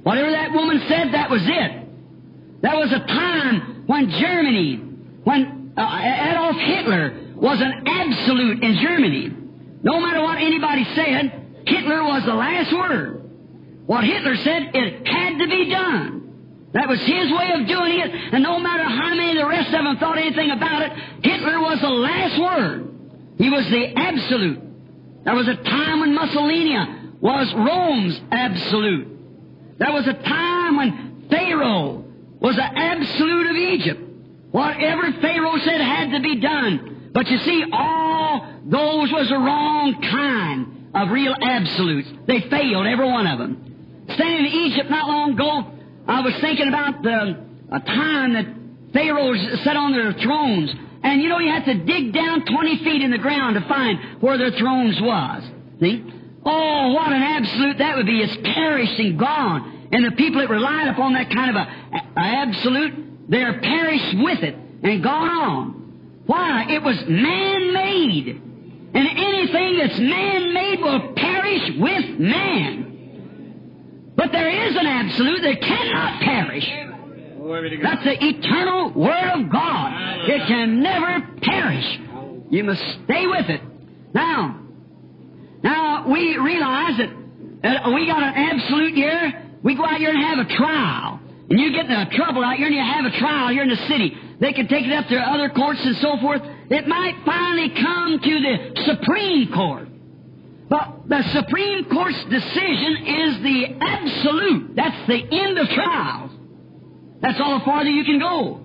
Whatever 0.04 0.32
that 0.32 0.52
woman 0.52 0.82
said, 0.88 1.14
that 1.14 1.30
was 1.30 1.42
it. 1.44 1.88
There 2.62 2.76
was 2.76 2.92
a 2.92 3.00
time 3.00 3.84
when 3.88 4.10
Germany, 4.10 4.76
when 5.24 5.74
uh, 5.78 6.32
Adolf 6.32 6.58
Hitler 6.58 7.34
was 7.36 7.60
an 7.62 7.84
absolute 7.88 8.64
in 8.64 8.78
Germany. 8.82 9.32
No 9.84 10.00
matter 10.00 10.22
what 10.22 10.38
anybody 10.38 10.86
said, 10.96 11.64
Hitler 11.66 12.04
was 12.04 12.24
the 12.26 12.34
last 12.34 12.74
word. 12.74 13.30
What 13.86 14.04
Hitler 14.04 14.36
said, 14.38 14.72
it 14.74 15.08
had 15.08 15.38
to 15.40 15.48
be 15.48 15.70
done. 15.70 16.22
That 16.74 16.88
was 16.88 17.00
his 17.02 17.32
way 17.32 17.52
of 17.54 17.68
doing 17.68 18.00
it, 18.00 18.12
and 18.34 18.44
no 18.44 18.58
matter 18.58 18.84
how 18.84 19.10
many 19.10 19.32
of 19.32 19.38
the 19.44 19.48
rest 19.48 19.74
of 19.74 19.84
them 19.84 19.98
thought 19.98 20.18
anything 20.18 20.52
about 20.52 20.84
it, 20.84 20.92
Hitler 21.22 21.60
was 21.60 21.82
the 21.82 21.90
last 21.90 22.40
word. 22.40 22.88
He 23.38 23.50
was 23.50 23.66
the 23.70 23.94
absolute. 23.98 24.60
There 25.26 25.36
was 25.36 25.48
a 25.48 25.56
time 25.56 26.00
when 26.00 26.16
Mussolini 26.16 26.78
was 27.20 27.54
Rome's 27.54 28.22
absolute. 28.32 29.11
There 29.82 29.92
was 29.92 30.06
a 30.06 30.14
time 30.14 30.78
when 30.78 31.26
Pharaoh 31.28 32.06
was 32.40 32.56
the 32.56 32.64
absolute 32.64 33.48
of 33.48 33.56
Egypt. 33.56 34.00
Whatever 34.52 35.12
Pharaoh 35.14 35.58
said 35.58 35.82
had 35.82 36.12
to 36.12 36.20
be 36.20 36.40
done. 36.40 37.10
But 37.12 37.28
you 37.28 37.40
see, 37.40 37.66
all 37.74 38.60
those 38.64 39.12
was 39.12 39.28
the 39.30 39.40
wrong 39.40 40.00
kind 40.04 40.92
of 40.94 41.10
real 41.10 41.34
absolutes. 41.42 42.08
They 42.28 42.42
failed, 42.42 42.86
every 42.86 43.08
one 43.08 43.26
of 43.26 43.40
them. 43.40 44.06
Standing 44.14 44.46
in 44.46 44.52
Egypt 44.52 44.88
not 44.88 45.08
long 45.08 45.34
ago, 45.34 45.72
I 46.08 46.22
was 46.22 46.36
thinking 46.42 46.68
about 46.68 47.02
the 47.02 47.44
a 47.72 47.80
time 47.80 48.34
that 48.34 48.46
pharaohs 48.94 49.64
sat 49.64 49.78
on 49.78 49.94
their 49.94 50.14
thrones, 50.14 50.70
and 51.02 51.24
you 51.24 51.30
know 51.30 51.40
you 51.40 51.52
had 51.52 51.66
to 51.66 51.74
dig 51.74 52.14
down 52.14 52.46
20 52.46 52.84
feet 52.84 53.02
in 53.02 53.10
the 53.10 53.18
ground 53.18 53.56
to 53.56 53.68
find 53.68 54.22
where 54.22 54.38
their 54.38 54.52
thrones 54.52 55.02
was. 55.02 55.44
See? 55.80 56.21
Oh, 56.46 56.94
what 56.94 57.12
an 57.12 57.22
absolute 57.22 57.78
that 57.78 57.98
would 57.98 58.06
be. 58.06 58.22
It's 58.22 58.36
perished 58.44 59.00
and 59.00 59.18
gone. 59.18 59.90
And 59.92 60.06
the 60.06 60.12
people 60.12 60.42
that 60.42 60.50
relied 60.50 60.88
upon 60.88 61.14
that 61.14 61.30
kind 61.30 61.50
of 61.50 61.56
a, 61.56 61.68
a 62.20 62.24
absolute, 62.24 63.30
they're 63.30 63.60
perished 63.60 64.18
with 64.18 64.44
it 64.44 64.56
and 64.84 65.04
gone 65.04 65.30
on. 65.30 66.24
Why? 66.26 66.66
It 66.70 66.82
was 66.82 66.98
man-made. 67.08 68.42
And 68.94 69.08
anything 69.08 69.78
that's 69.78 70.00
man-made 70.00 70.82
will 70.82 71.14
perish 71.14 71.72
with 71.78 72.20
man. 72.20 72.88
But 74.16 74.32
there 74.32 74.68
is 74.68 74.76
an 74.76 74.86
absolute 74.86 75.42
that 75.42 75.62
cannot 75.62 76.22
perish. 76.22 76.70
That's 77.82 78.04
the 78.04 78.18
eternal 78.24 78.92
Word 78.92 79.30
of 79.34 79.50
God. 79.50 80.30
It 80.30 80.48
can 80.48 80.82
never 80.82 81.22
perish. 81.42 82.00
You 82.50 82.64
must 82.64 82.82
stay 83.04 83.28
with 83.28 83.50
it. 83.50 83.62
Now, 84.14 84.60
now 85.64 86.08
we 86.12 86.38
realize 86.38 86.98
that 86.98 87.10
uh, 87.64 87.92
we 87.92 88.08
got 88.08 88.24
an 88.24 88.34
absolute 88.36 88.94
here. 88.94 89.50
We 89.64 89.76
go 89.76 89.86
out 89.86 90.00
here 90.00 90.10
and 90.10 90.20
have 90.20 90.40
a 90.40 90.56
trial. 90.56 91.20
And 91.50 91.60
you 91.60 91.72
get 91.72 91.86
in 91.90 92.10
trouble 92.12 92.44
out 92.44 92.56
here 92.56 92.68
and 92.68 92.76
you 92.76 92.82
have 92.82 93.06
a 93.06 93.18
trial 93.20 93.50
here 93.50 93.64
in 93.64 93.70
the 93.70 93.88
city. 93.88 94.16
They 94.40 94.54
can 94.54 94.68
take 94.68 94.86
it 94.86 94.92
up 94.92 95.08
to 95.08 95.18
other 95.18 95.50
courts 95.50 95.82
and 95.84 95.98
so 95.98 96.18
forth. 96.18 96.42
It 96.70 96.88
might 96.88 97.22
finally 97.26 97.70
come 97.70 98.20
to 98.20 98.40
the 98.42 98.82
Supreme 98.86 99.52
Court. 99.52 99.88
But 100.70 101.10
the 101.10 101.22
Supreme 101.34 101.86
Court's 101.90 102.24
decision 102.30 103.06
is 103.06 103.42
the 103.44 103.66
absolute. 103.82 104.76
That's 104.76 105.08
the 105.08 105.22
end 105.30 105.60
of 105.60 105.68
trials. 105.68 106.32
That's 107.22 107.40
all 107.40 107.60
the 107.60 107.66
farther 107.66 107.90
you 107.90 108.06
can 108.06 108.20
go. 108.20 108.62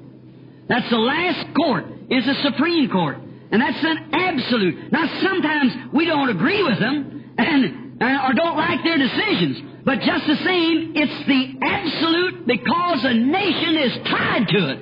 That's 0.69 0.89
the 0.89 0.99
last 0.99 1.55
court, 1.55 1.85
is 2.09 2.25
the 2.25 2.35
Supreme 2.43 2.89
Court. 2.89 3.19
And 3.51 3.63
that's 3.63 3.83
an 3.83 4.11
absolute. 4.13 4.93
Now, 4.93 5.07
sometimes 5.21 5.73
we 5.93 6.07
don't 6.07 6.29
agree 6.31 6.63
with 6.63 6.79
them 6.79 7.35
and, 7.39 8.03
or 8.03 8.33
don't 8.35 8.57
like 8.57 8.83
their 8.83 8.99
decisions. 8.99 9.63
But 9.85 10.01
just 10.01 10.27
the 10.27 10.37
same, 10.37 10.93
it's 10.97 11.27
the 11.27 11.55
absolute 11.63 12.47
because 12.47 13.05
a 13.05 13.15
nation 13.15 13.77
is 13.77 14.09
tied 14.09 14.49
to 14.49 14.71
it. 14.71 14.81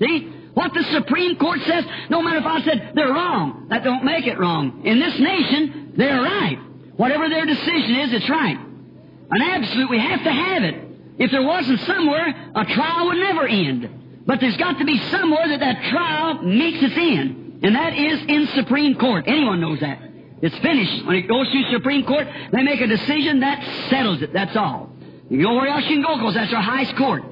See? 0.00 0.32
What 0.54 0.72
the 0.72 0.84
Supreme 0.84 1.36
Court 1.36 1.60
says, 1.66 1.84
no 2.08 2.22
matter 2.22 2.38
if 2.38 2.46
I 2.46 2.62
said 2.62 2.92
they're 2.94 3.12
wrong, 3.12 3.66
that 3.68 3.84
don't 3.84 4.04
make 4.04 4.26
it 4.26 4.38
wrong. 4.38 4.86
In 4.86 4.98
this 4.98 5.18
nation, 5.18 5.92
they're 5.98 6.22
right. 6.22 6.58
Whatever 6.96 7.28
their 7.28 7.44
decision 7.44 7.96
is, 7.96 8.14
it's 8.14 8.30
right. 8.30 8.56
An 8.56 9.42
absolute, 9.42 9.90
we 9.90 9.98
have 9.98 10.24
to 10.24 10.32
have 10.32 10.62
it. 10.62 10.82
If 11.18 11.30
there 11.30 11.42
wasn't 11.42 11.80
somewhere, 11.80 12.52
a 12.54 12.64
trial 12.64 13.06
would 13.08 13.18
never 13.18 13.46
end. 13.46 14.24
But 14.24 14.40
there's 14.40 14.56
got 14.56 14.78
to 14.78 14.86
be 14.86 14.98
somewhere 15.10 15.46
that 15.48 15.60
that 15.60 15.90
trial 15.90 16.42
meets 16.42 16.82
its 16.82 16.96
end. 16.96 17.45
And 17.62 17.74
that 17.74 17.94
is 17.94 18.20
in 18.28 18.46
Supreme 18.54 18.96
Court. 18.96 19.24
Anyone 19.26 19.60
knows 19.60 19.80
that. 19.80 20.00
It's 20.42 20.56
finished. 20.58 21.06
When 21.06 21.16
it 21.16 21.28
goes 21.28 21.50
to 21.50 21.62
Supreme 21.72 22.04
Court, 22.04 22.26
they 22.52 22.62
make 22.62 22.80
a 22.80 22.86
decision, 22.86 23.40
that 23.40 23.88
settles 23.88 24.22
it. 24.22 24.32
That's 24.32 24.54
all. 24.56 24.90
You 25.30 25.38
know 25.38 25.54
where 25.54 25.68
else 25.68 25.84
you 25.84 25.96
can 25.96 26.02
go, 26.02 26.16
because 26.18 26.34
that's 26.34 26.52
our 26.52 26.62
highest 26.62 26.96
court. 26.96 27.22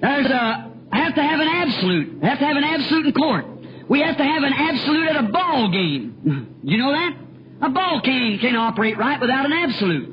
There's 0.00 0.26
a 0.26 0.72
have 0.92 1.14
to 1.14 1.22
have 1.22 1.40
an 1.40 1.48
absolute. 1.48 2.22
I 2.22 2.26
have 2.28 2.38
to 2.38 2.44
have 2.44 2.56
an 2.56 2.64
absolute 2.64 3.06
in 3.06 3.12
court. 3.12 3.46
We 3.88 4.00
have 4.00 4.16
to 4.16 4.24
have 4.24 4.42
an 4.42 4.52
absolute 4.52 5.08
at 5.08 5.24
a 5.24 5.28
ball 5.28 5.70
game. 5.70 6.14
Do 6.24 6.46
you 6.70 6.78
know 6.78 6.92
that? 6.92 7.16
A 7.62 7.70
ball 7.70 8.00
game 8.02 8.38
can't 8.38 8.56
operate 8.56 8.98
right 8.98 9.20
without 9.20 9.46
an 9.46 9.52
absolute. 9.52 10.08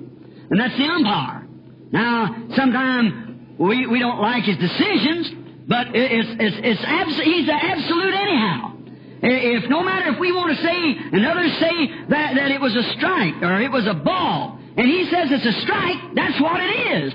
And 0.49 0.59
that's 0.59 0.77
the 0.77 0.85
umpire. 0.85 1.47
Now, 1.91 2.47
sometimes 2.55 3.57
we, 3.57 3.87
we 3.87 3.99
don't 3.99 4.19
like 4.21 4.43
his 4.43 4.57
decisions, 4.57 5.31
but 5.67 5.87
it's, 5.95 6.29
it's, 6.39 6.57
it's 6.63 6.83
abs- 6.83 7.19
he's 7.19 7.47
an 7.47 7.59
absolute 7.61 8.13
anyhow. 8.13 8.72
If 9.25 9.69
no 9.69 9.81
matter 9.83 10.11
if 10.11 10.19
we 10.19 10.33
want 10.33 10.55
to 10.55 10.61
say, 10.61 10.95
and 11.13 11.25
others 11.25 11.51
say 11.57 11.87
that, 12.09 12.35
that 12.35 12.51
it 12.51 12.59
was 12.59 12.75
a 12.75 12.83
strike 12.97 13.41
or 13.41 13.61
it 13.61 13.71
was 13.71 13.87
a 13.87 13.93
ball, 13.93 14.59
and 14.75 14.85
he 14.85 15.05
says 15.09 15.31
it's 15.31 15.45
a 15.45 15.61
strike, 15.61 15.97
that's 16.13 16.41
what 16.41 16.59
it 16.59 17.03
is. 17.03 17.13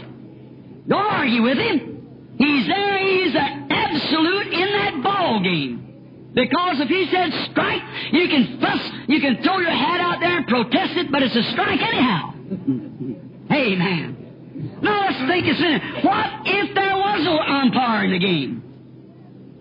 Don't 0.88 1.04
argue 1.04 1.42
with 1.42 1.58
him. 1.58 2.34
He's 2.38 2.66
there, 2.66 2.98
he's 2.98 3.34
an 3.34 3.68
absolute 3.70 4.46
in 4.46 4.72
that 4.72 5.02
ball 5.02 5.42
game. 5.42 6.30
Because 6.32 6.80
if 6.80 6.88
he 6.88 7.06
says 7.12 7.32
strike, 7.50 7.82
you 8.12 8.28
can 8.28 8.58
fuss, 8.60 8.80
you 9.08 9.20
can 9.20 9.42
throw 9.42 9.58
your 9.58 9.70
hat 9.70 10.00
out 10.00 10.20
there 10.20 10.38
and 10.38 10.46
protest 10.46 10.96
it, 10.96 11.12
but 11.12 11.22
it's 11.22 11.36
a 11.36 11.42
strike 11.52 11.80
anyhow. 11.80 12.32
Amen. 13.52 14.78
Now 14.80 15.00
let's 15.06 15.18
think 15.28 15.44
a 15.46 15.60
minute. 15.60 16.04
What 16.04 16.26
if 16.46 16.74
there 16.74 16.96
was 16.96 17.20
an 17.20 17.54
umpire 17.54 18.04
in 18.04 18.12
the 18.12 18.18
game? 18.18 18.62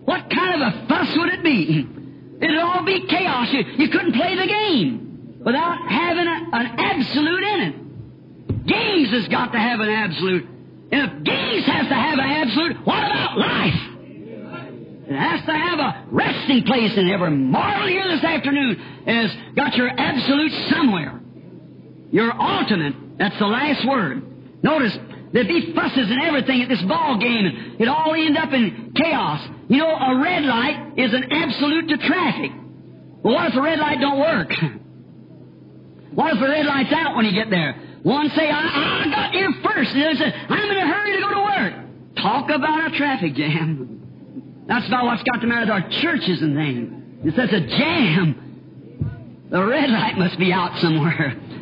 What 0.05 0.29
kind 0.29 0.61
of 0.61 0.73
a 0.73 0.87
fuss 0.87 1.17
would 1.17 1.33
it 1.33 1.43
be? 1.43 1.87
It'd 2.41 2.57
all 2.59 2.83
be 2.83 3.05
chaos. 3.07 3.47
You, 3.51 3.63
you 3.77 3.89
couldn't 3.89 4.13
play 4.13 4.35
the 4.35 4.47
game 4.47 5.41
without 5.43 5.89
having 5.89 6.27
a, 6.27 6.49
an 6.53 6.79
absolute 6.79 7.43
in 7.43 7.61
it. 7.61 8.65
Games 8.67 9.09
has 9.09 9.27
got 9.27 9.51
to 9.53 9.59
have 9.59 9.79
an 9.79 9.89
absolute. 9.89 10.45
And 10.91 11.01
if 11.01 11.23
games 11.23 11.65
has 11.65 11.87
to 11.87 11.93
have 11.95 12.19
an 12.19 12.25
absolute, 12.25 12.85
what 12.85 13.03
about 13.03 13.37
life? 13.37 13.97
It 15.09 15.15
has 15.15 15.45
to 15.45 15.53
have 15.53 15.79
a 15.79 16.05
resting 16.11 16.63
place 16.63 16.97
in 16.97 17.09
every 17.09 17.31
moral 17.31 17.87
here 17.87 18.07
this 18.09 18.23
afternoon 18.23 18.75
has 19.05 19.33
got 19.55 19.75
your 19.75 19.89
absolute 19.89 20.51
somewhere. 20.69 21.21
Your 22.11 22.33
ultimate. 22.33 23.17
That's 23.17 23.37
the 23.39 23.47
last 23.47 23.87
word. 23.87 24.63
Notice, 24.63 24.97
there'd 25.37 25.47
be 25.47 25.71
fusses 25.75 26.09
and 26.09 26.19
everything 26.23 26.63
at 26.63 26.69
this 26.69 26.81
ball 26.81 27.19
game. 27.19 27.75
It'd 27.75 27.87
all 27.87 28.15
end 28.15 28.37
up 28.37 28.51
in 28.53 28.91
chaos. 28.95 29.47
You 29.69 29.77
know, 29.77 29.93
a 29.93 30.19
red 30.19 30.43
light 30.43 30.93
is 30.97 31.13
an 31.13 31.31
absolute 31.31 31.87
to 31.89 31.97
traffic. 31.97 32.51
Well, 33.21 33.35
what 33.35 33.45
if 33.45 33.53
the 33.53 33.61
red 33.61 33.77
light 33.77 33.99
don't 34.01 34.19
work? 34.19 34.49
what 36.15 36.33
if 36.33 36.39
the 36.39 36.49
red 36.49 36.65
light's 36.65 36.91
out 36.91 37.15
when 37.15 37.25
you 37.25 37.33
get 37.33 37.51
there? 37.51 37.75
One 38.01 38.29
say, 38.29 38.49
I, 38.49 39.05
I 39.05 39.11
got 39.11 39.31
here 39.31 39.53
first. 39.63 39.93
The 39.93 40.05
other 40.05 40.15
say, 40.15 40.33
I'm 40.49 40.71
in 40.71 40.77
a 40.77 40.87
hurry 40.87 41.15
to 41.17 41.21
go 41.21 41.29
to 41.29 41.41
work. 41.41 41.73
Talk 42.15 42.49
about 42.49 42.91
a 42.91 42.97
traffic 42.97 43.35
jam. 43.35 44.63
That's 44.67 44.87
about 44.87 45.05
what's 45.05 45.23
got 45.23 45.39
the 45.39 45.47
matter 45.47 45.71
with 45.71 45.83
our 45.83 45.89
churches 46.01 46.41
and 46.41 46.55
things. 46.55 47.25
It's 47.25 47.35
such 47.35 47.51
a 47.51 47.61
jam. 47.61 49.45
The 49.51 49.63
red 49.63 49.89
light 49.89 50.17
must 50.17 50.39
be 50.39 50.51
out 50.51 50.79
somewhere. 50.79 51.41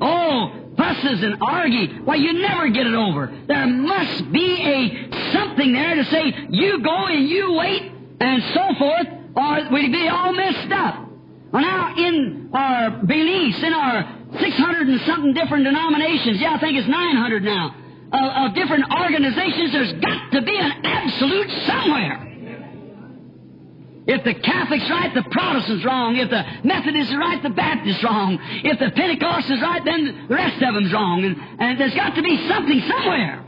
Oh, 0.00 0.63
fusses 0.76 1.22
and 1.22 1.36
argue. 1.40 2.02
Why, 2.04 2.16
you 2.16 2.32
never 2.34 2.68
get 2.70 2.86
it 2.86 2.94
over. 2.94 3.32
There 3.46 3.66
must 3.66 4.32
be 4.32 4.60
a 4.62 5.32
something 5.32 5.72
there 5.72 5.94
to 5.96 6.04
say, 6.06 6.32
you 6.50 6.82
go 6.82 7.06
and 7.06 7.28
you 7.28 7.52
wait, 7.52 7.92
and 8.20 8.42
so 8.54 8.74
forth, 8.78 9.06
or 9.36 9.72
we'd 9.72 9.92
be 9.92 10.08
all 10.08 10.32
messed 10.32 10.72
up. 10.72 11.08
Well, 11.52 11.62
now, 11.62 11.94
in 11.96 12.50
our 12.52 12.90
beliefs, 13.04 13.62
in 13.62 13.72
our 13.72 14.18
600 14.40 14.88
and 14.88 15.00
something 15.02 15.34
different 15.34 15.64
denominations, 15.64 16.40
yeah, 16.40 16.54
I 16.54 16.58
think 16.58 16.76
it's 16.76 16.88
900 16.88 17.42
now, 17.44 17.74
of, 18.12 18.50
of 18.50 18.54
different 18.54 18.84
organizations, 18.90 19.72
there's 19.72 19.92
got 19.94 20.32
to 20.32 20.42
be 20.42 20.56
an 20.56 20.72
absolute 20.84 21.50
somewhere. 21.66 22.33
If 24.06 24.22
the 24.24 24.34
Catholic's 24.34 24.90
right, 24.90 25.14
the 25.14 25.22
Protestant's 25.30 25.84
wrong. 25.84 26.16
If 26.16 26.28
the 26.28 26.44
Methodist 26.62 27.10
is 27.10 27.16
right, 27.16 27.42
the 27.42 27.50
Baptist's 27.50 28.04
wrong. 28.04 28.38
If 28.62 28.78
the 28.78 28.90
Pentecost 28.90 29.50
is 29.50 29.60
right, 29.62 29.82
then 29.84 30.26
the 30.28 30.34
rest 30.34 30.62
of 30.62 30.74
them's 30.74 30.92
wrong. 30.92 31.24
And, 31.24 31.36
and 31.58 31.80
there's 31.80 31.94
got 31.94 32.14
to 32.14 32.22
be 32.22 32.36
something 32.48 32.80
somewhere. 32.86 33.40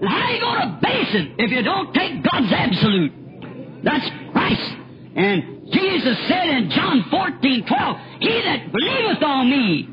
And 0.00 0.08
how 0.08 0.22
are 0.22 0.32
you 0.32 0.40
going 0.40 0.60
to 0.60 0.78
base 0.82 1.14
it 1.14 1.32
if 1.38 1.50
you 1.50 1.62
don't 1.62 1.92
take 1.94 2.22
God's 2.22 2.52
absolute? 2.52 3.12
That's 3.82 4.08
Christ. 4.32 4.74
And 5.16 5.72
Jesus 5.72 6.18
said 6.28 6.48
in 6.48 6.70
John 6.70 7.04
14, 7.10 7.66
12, 7.66 7.96
He 8.20 8.42
that 8.42 8.70
believeth 8.72 9.22
on 9.22 9.50
me, 9.50 9.88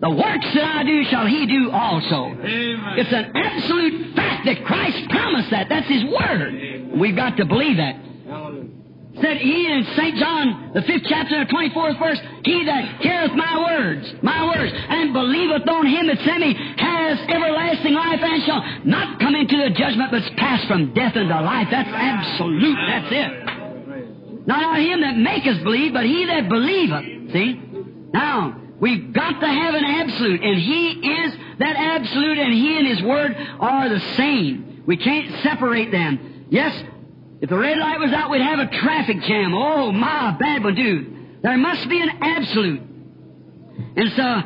The 0.00 0.10
works 0.10 0.54
that 0.54 0.76
I 0.76 0.82
do 0.84 1.04
shall 1.04 1.26
he 1.26 1.46
do 1.46 1.70
also. 1.70 2.36
Amen. 2.36 2.98
It's 2.98 3.12
an 3.12 3.32
absolute 3.34 4.14
fact 4.14 4.44
that 4.44 4.64
Christ 4.64 5.08
promised 5.08 5.50
that. 5.50 5.68
That's 5.70 5.88
His 5.88 6.04
Word. 6.04 6.92
We've 6.98 7.16
got 7.16 7.36
to 7.38 7.46
believe 7.46 7.78
that. 7.78 7.96
Said 9.20 9.36
he 9.36 9.66
in 9.70 9.84
St. 9.96 10.16
John, 10.16 10.72
the 10.74 10.82
fifth 10.82 11.04
chapter, 11.08 11.44
the 11.44 11.50
24th 11.52 11.98
verse, 12.00 12.18
He 12.44 12.64
that 12.64 13.00
heareth 13.00 13.32
my 13.34 13.58
words, 13.62 14.12
my 14.22 14.44
words, 14.44 14.72
and 14.74 15.12
believeth 15.12 15.68
on 15.68 15.86
him 15.86 16.08
that 16.08 16.18
sent 16.24 16.40
me, 16.40 16.54
has 16.78 17.18
everlasting 17.28 17.94
life 17.94 18.20
and 18.20 18.42
shall 18.42 18.64
not 18.84 19.20
come 19.20 19.36
into 19.36 19.56
the 19.56 19.70
judgment, 19.70 20.10
but 20.10 20.22
is 20.22 20.30
passed 20.36 20.66
from 20.66 20.92
death 20.94 21.14
into 21.14 21.40
life. 21.40 21.68
That's 21.70 21.88
absolute. 21.88 22.76
That's 22.88 23.12
it. 23.12 24.46
Not 24.46 24.78
him 24.80 25.00
that 25.02 25.16
maketh 25.16 25.62
believe, 25.62 25.92
but 25.92 26.04
he 26.04 26.26
that 26.26 26.48
believeth. 26.48 27.32
See? 27.32 27.60
Now, 28.12 28.60
we've 28.80 29.12
got 29.12 29.40
to 29.40 29.46
have 29.46 29.74
an 29.74 29.84
absolute, 29.84 30.42
and 30.42 30.60
he 30.60 30.88
is 30.88 31.34
that 31.60 31.76
absolute, 31.76 32.38
and 32.38 32.52
he 32.52 32.78
and 32.78 32.86
his 32.86 33.02
word 33.02 33.36
are 33.60 33.88
the 33.88 34.00
same. 34.16 34.82
We 34.86 34.96
can't 34.96 35.42
separate 35.42 35.92
them. 35.92 36.46
Yes, 36.50 36.74
if 37.44 37.50
the 37.50 37.58
red 37.58 37.76
light 37.76 38.00
was 38.00 38.10
out, 38.10 38.30
we'd 38.30 38.40
have 38.40 38.58
a 38.58 38.70
traffic 38.80 39.20
jam. 39.20 39.52
Oh, 39.52 39.92
my, 39.92 40.34
bad 40.40 40.64
one, 40.64 40.74
dude. 40.74 41.42
There 41.42 41.58
must 41.58 41.86
be 41.90 42.00
an 42.00 42.08
absolute. 42.22 42.80
And 42.80 44.12
so, 44.16 44.40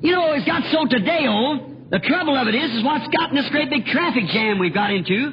you 0.00 0.12
know, 0.12 0.32
it's 0.34 0.46
got 0.46 0.62
so 0.70 0.86
today, 0.86 1.26
oh, 1.26 1.74
the 1.90 1.98
trouble 1.98 2.36
of 2.36 2.46
it 2.46 2.54
is, 2.54 2.70
is 2.76 2.84
what's 2.84 3.08
gotten 3.08 3.34
this 3.34 3.48
great 3.48 3.70
big 3.70 3.86
traffic 3.86 4.22
jam 4.28 4.60
we've 4.60 4.72
got 4.72 4.92
into. 4.92 5.32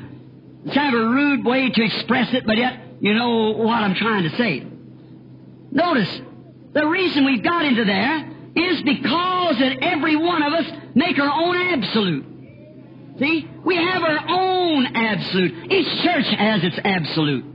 It's 0.65 0.73
kind 0.73 0.95
of 0.95 0.99
a 0.99 1.05
rude 1.05 1.45
way 1.45 1.69
to 1.69 1.83
express 1.83 2.33
it, 2.33 2.47
but 2.47 2.57
yet 2.57 2.81
you 3.01 3.13
know 3.13 3.51
what 3.51 3.75
I'm 3.75 3.93
trying 3.93 4.23
to 4.23 4.35
say. 4.35 4.65
Notice, 5.69 6.21
the 6.73 6.87
reason 6.87 7.23
we've 7.23 7.43
got 7.43 7.65
into 7.65 7.85
there 7.85 8.31
is 8.55 8.81
because 8.81 9.59
that 9.59 9.77
every 9.83 10.15
one 10.15 10.41
of 10.41 10.53
us 10.53 10.65
make 10.95 11.19
our 11.19 11.29
own 11.29 11.55
absolute. 11.55 12.25
See? 13.19 13.47
We 13.65 13.75
have 13.75 14.03
our 14.03 14.29
own 14.29 14.85
absolute. 14.95 15.71
Each 15.71 16.03
church 16.03 16.25
has 16.25 16.63
its 16.63 16.79
absolute. 16.83 17.45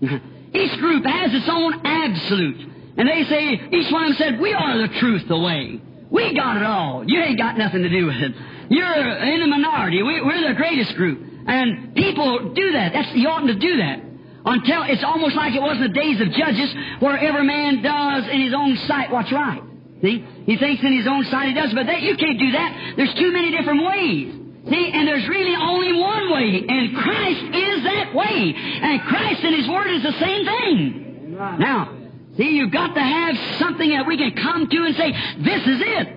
Each 0.54 0.78
group 0.78 1.04
has 1.04 1.32
its 1.34 1.48
own 1.48 1.86
absolute. 1.86 2.72
And 2.96 3.08
they 3.08 3.24
say, 3.24 3.60
each 3.72 3.92
one 3.92 4.04
of 4.04 4.08
them 4.08 4.16
said, 4.16 4.40
we 4.40 4.54
are 4.54 4.78
the 4.78 4.88
truth, 4.98 5.28
the 5.28 5.38
way. 5.38 5.80
We 6.10 6.34
got 6.34 6.56
it 6.56 6.62
all. 6.62 7.04
You 7.06 7.20
ain't 7.20 7.38
got 7.38 7.58
nothing 7.58 7.82
to 7.82 7.90
do 7.90 8.06
with 8.06 8.16
it. 8.16 8.32
You're 8.70 9.18
in 9.18 9.40
the 9.40 9.46
minority. 9.46 10.02
We, 10.02 10.22
we're 10.22 10.48
the 10.48 10.54
greatest 10.54 10.94
group. 10.94 11.20
And 11.46 11.94
people 11.94 12.54
do 12.54 12.72
that. 12.72 12.94
That's, 12.94 13.14
you 13.14 13.28
oughtn't 13.28 13.48
to 13.48 13.58
do 13.58 13.76
that. 13.76 14.00
Until 14.46 14.84
it's 14.84 15.04
almost 15.04 15.36
like 15.36 15.54
it 15.54 15.60
was 15.60 15.76
in 15.76 15.82
the 15.82 15.88
days 15.88 16.20
of 16.20 16.30
Judges, 16.30 16.74
where 17.00 17.18
every 17.18 17.44
man 17.44 17.82
does 17.82 18.28
in 18.28 18.40
his 18.40 18.54
own 18.54 18.76
sight 18.88 19.10
what's 19.10 19.30
right. 19.30 19.62
See? 20.02 20.24
He 20.46 20.56
thinks 20.56 20.82
in 20.82 20.96
his 20.96 21.06
own 21.06 21.24
sight 21.24 21.48
he 21.48 21.54
does, 21.54 21.74
but 21.74 21.86
that, 21.86 22.00
you 22.00 22.16
can't 22.16 22.38
do 22.38 22.52
that. 22.52 22.94
There's 22.96 23.12
too 23.14 23.32
many 23.32 23.50
different 23.50 23.84
ways. 23.84 24.45
See, 24.68 24.90
and 24.92 25.06
there's 25.06 25.28
really 25.28 25.54
only 25.54 25.92
one 25.92 26.32
way, 26.32 26.64
and 26.68 26.96
Christ 26.96 27.42
is 27.54 27.84
that 27.84 28.14
way. 28.14 28.54
And 28.56 29.00
Christ 29.02 29.44
and 29.44 29.54
His 29.54 29.68
Word 29.68 29.86
is 29.86 30.02
the 30.02 30.18
same 30.18 30.44
thing. 30.44 31.36
Now, 31.36 31.96
see, 32.36 32.50
you've 32.50 32.72
got 32.72 32.94
to 32.94 33.00
have 33.00 33.58
something 33.58 33.90
that 33.90 34.06
we 34.06 34.16
can 34.16 34.32
come 34.32 34.68
to 34.68 34.76
and 34.76 34.96
say, 34.96 35.12
this 35.38 35.62
is 35.62 35.80
it. 35.82 36.08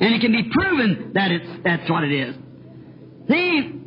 And 0.00 0.14
it 0.14 0.20
can 0.20 0.32
be 0.32 0.50
proven 0.50 1.12
that 1.14 1.30
it's, 1.30 1.48
that's 1.64 1.88
what 1.88 2.04
it 2.04 2.12
is. 2.12 2.36
See, 3.28 3.80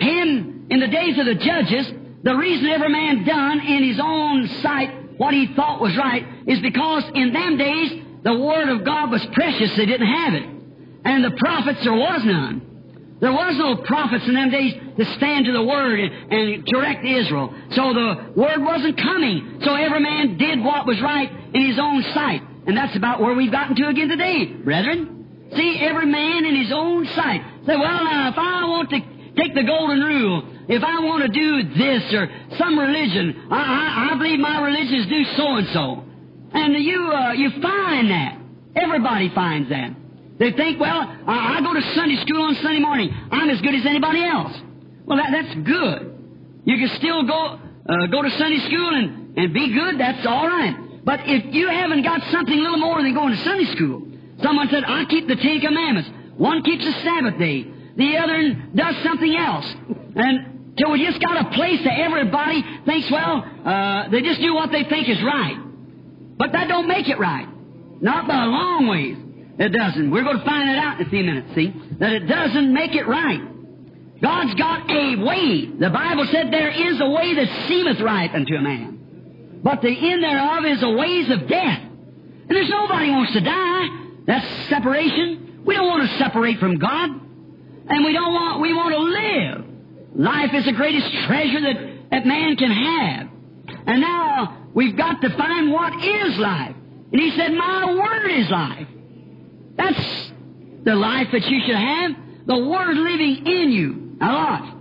him, 0.00 0.66
in 0.70 0.80
the 0.80 0.88
days 0.88 1.18
of 1.18 1.26
the 1.26 1.34
judges, 1.34 1.92
the 2.22 2.34
reason 2.34 2.66
every 2.68 2.88
man 2.88 3.24
done 3.24 3.60
in 3.60 3.84
his 3.84 4.00
own 4.02 4.48
sight 4.62 5.18
what 5.18 5.34
he 5.34 5.54
thought 5.54 5.80
was 5.80 5.96
right 5.96 6.24
is 6.46 6.58
because 6.60 7.04
in 7.14 7.32
them 7.32 7.58
days 7.58 8.02
the 8.22 8.34
Word 8.34 8.68
of 8.70 8.84
God 8.84 9.10
was 9.10 9.24
precious. 9.26 9.76
They 9.76 9.86
didn't 9.86 10.06
have 10.06 10.34
it. 10.34 10.48
And 11.04 11.22
the 11.24 11.32
prophets, 11.32 11.84
there 11.84 11.92
was 11.92 12.24
none. 12.24 12.73
There 13.24 13.32
was 13.32 13.56
no 13.56 13.76
prophets 13.76 14.26
in 14.28 14.34
them 14.34 14.50
days 14.50 14.74
to 14.98 15.04
stand 15.16 15.46
to 15.46 15.52
the 15.52 15.62
Word 15.62 15.98
and, 15.98 16.62
direct 16.66 17.06
Israel. 17.06 17.54
So 17.70 17.94
the 17.94 18.34
Word 18.36 18.60
wasn't 18.60 19.00
coming. 19.00 19.62
So 19.64 19.74
every 19.74 20.00
man 20.00 20.36
did 20.36 20.62
what 20.62 20.84
was 20.84 21.00
right 21.00 21.32
in 21.54 21.66
his 21.66 21.78
own 21.78 22.02
sight. 22.12 22.42
And 22.66 22.76
that's 22.76 22.94
about 22.94 23.22
where 23.22 23.32
we've 23.32 23.50
gotten 23.50 23.76
to 23.76 23.88
again 23.88 24.08
today, 24.08 24.44
brethren. 24.44 25.48
See, 25.56 25.78
every 25.80 26.04
man 26.04 26.44
in 26.44 26.54
his 26.54 26.70
own 26.70 27.06
sight. 27.16 27.40
Say, 27.64 27.76
well, 27.76 28.28
if 28.28 28.36
I 28.36 28.68
want 28.68 28.90
to 28.90 29.00
take 29.40 29.54
the 29.54 29.64
golden 29.64 30.00
rule, 30.00 30.42
if 30.68 30.84
I 30.84 31.00
want 31.00 31.22
to 31.22 31.28
do 31.32 31.74
this 31.78 32.12
or 32.12 32.28
some 32.58 32.78
religion, 32.78 33.48
I, 33.50 33.56
I, 33.56 34.12
I 34.12 34.18
believe 34.18 34.38
my 34.38 34.60
religion 34.60 34.96
is 34.96 35.06
do 35.06 35.24
so 35.34 35.46
and 35.56 35.68
so. 35.68 36.04
And 36.52 36.76
you, 36.76 37.10
uh, 37.10 37.32
you 37.32 37.52
find 37.62 38.10
that. 38.10 38.38
Everybody 38.76 39.30
finds 39.34 39.70
that. 39.70 40.03
They 40.38 40.50
think, 40.52 40.80
well, 40.80 41.00
I, 41.26 41.60
go 41.60 41.74
to 41.74 41.94
Sunday 41.94 42.16
school 42.26 42.42
on 42.42 42.54
Sunday 42.56 42.80
morning. 42.80 43.10
I'm 43.30 43.48
as 43.50 43.60
good 43.60 43.74
as 43.74 43.86
anybody 43.86 44.22
else. 44.22 44.52
Well, 45.06 45.18
that, 45.18 45.30
that's 45.30 45.54
good. 45.66 46.62
You 46.64 46.76
can 46.76 46.88
still 46.96 47.22
go, 47.24 47.60
uh, 47.88 48.06
go 48.06 48.22
to 48.22 48.30
Sunday 48.30 48.58
school 48.66 48.94
and, 48.94 49.38
and 49.38 49.54
be 49.54 49.72
good. 49.72 49.98
That's 50.00 50.26
all 50.26 50.46
right. 50.46 50.74
But 51.04 51.20
if 51.24 51.54
you 51.54 51.68
haven't 51.68 52.02
got 52.02 52.22
something 52.32 52.54
a 52.58 52.62
little 52.62 52.78
more 52.78 53.02
than 53.02 53.14
going 53.14 53.36
to 53.36 53.44
Sunday 53.44 53.70
school, 53.76 54.02
someone 54.42 54.68
said, 54.70 54.84
I 54.84 55.04
keep 55.04 55.28
the 55.28 55.36
Ten 55.36 55.60
Commandments. 55.60 56.10
One 56.36 56.62
keeps 56.62 56.84
the 56.84 56.92
Sabbath 56.92 57.38
day. 57.38 57.66
The 57.96 58.16
other 58.16 58.54
does 58.74 58.96
something 59.04 59.36
else. 59.36 59.72
And 60.16 60.74
so 60.80 60.90
we 60.90 61.06
just 61.06 61.20
got 61.20 61.46
a 61.46 61.50
place 61.50 61.84
that 61.84 61.98
everybody 62.00 62.64
thinks, 62.86 63.08
well, 63.10 63.44
uh, 63.64 64.08
they 64.08 64.22
just 64.22 64.40
do 64.40 64.54
what 64.54 64.72
they 64.72 64.82
think 64.84 65.08
is 65.08 65.22
right. 65.22 65.56
But 66.36 66.50
that 66.52 66.66
don't 66.66 66.88
make 66.88 67.08
it 67.08 67.18
right. 67.18 67.46
Not 68.00 68.26
by 68.26 68.42
a 68.42 68.46
long 68.46 68.88
ways. 68.88 69.23
It 69.58 69.68
doesn't. 69.68 70.10
We're 70.10 70.24
going 70.24 70.38
to 70.38 70.44
find 70.44 70.68
it 70.68 70.78
out 70.78 71.00
in 71.00 71.06
a 71.06 71.10
few 71.10 71.22
minutes, 71.22 71.54
see? 71.54 71.72
That 71.98 72.12
it 72.12 72.26
doesn't 72.26 72.72
make 72.72 72.94
it 72.94 73.06
right. 73.06 73.40
God's 74.20 74.54
got 74.54 74.90
a 74.90 75.16
way. 75.16 75.66
The 75.78 75.90
Bible 75.90 76.26
said 76.30 76.52
there 76.52 76.70
is 76.70 77.00
a 77.00 77.08
way 77.10 77.34
that 77.34 77.68
seemeth 77.68 78.00
right 78.00 78.34
unto 78.34 78.54
a 78.54 78.62
man. 78.62 79.60
But 79.62 79.80
the 79.80 79.88
end 79.88 80.22
thereof 80.22 80.64
is 80.64 80.80
the 80.80 80.90
ways 80.90 81.30
of 81.30 81.48
death. 81.48 81.80
And 81.80 82.50
there's 82.50 82.68
nobody 82.68 83.10
wants 83.10 83.32
to 83.32 83.40
die. 83.40 83.88
That's 84.26 84.68
separation. 84.68 85.62
We 85.64 85.74
don't 85.74 85.86
want 85.86 86.08
to 86.08 86.18
separate 86.18 86.58
from 86.58 86.78
God. 86.78 87.10
And 87.10 88.04
we 88.04 88.12
don't 88.12 88.32
want, 88.32 88.60
we 88.60 88.72
want 88.72 88.94
to 88.94 89.00
live. 89.00 89.64
Life 90.16 90.50
is 90.54 90.64
the 90.64 90.72
greatest 90.72 91.10
treasure 91.26 91.60
that, 91.60 92.10
that 92.10 92.26
man 92.26 92.56
can 92.56 92.70
have. 92.70 93.28
And 93.86 94.00
now 94.00 94.68
we've 94.74 94.96
got 94.96 95.20
to 95.20 95.36
find 95.36 95.72
what 95.72 95.92
is 96.02 96.38
life. 96.38 96.74
And 97.12 97.20
he 97.20 97.30
said, 97.36 97.52
My 97.52 97.94
word 97.94 98.30
is 98.30 98.50
life. 98.50 98.88
That's 99.76 100.32
the 100.84 100.94
life 100.94 101.28
that 101.32 101.46
you 101.46 101.60
should 101.66 101.76
have. 101.76 102.12
The 102.46 102.58
Word 102.58 102.96
living 102.96 103.46
in 103.46 103.72
you. 103.72 104.18
A 104.20 104.26
lot. 104.26 104.76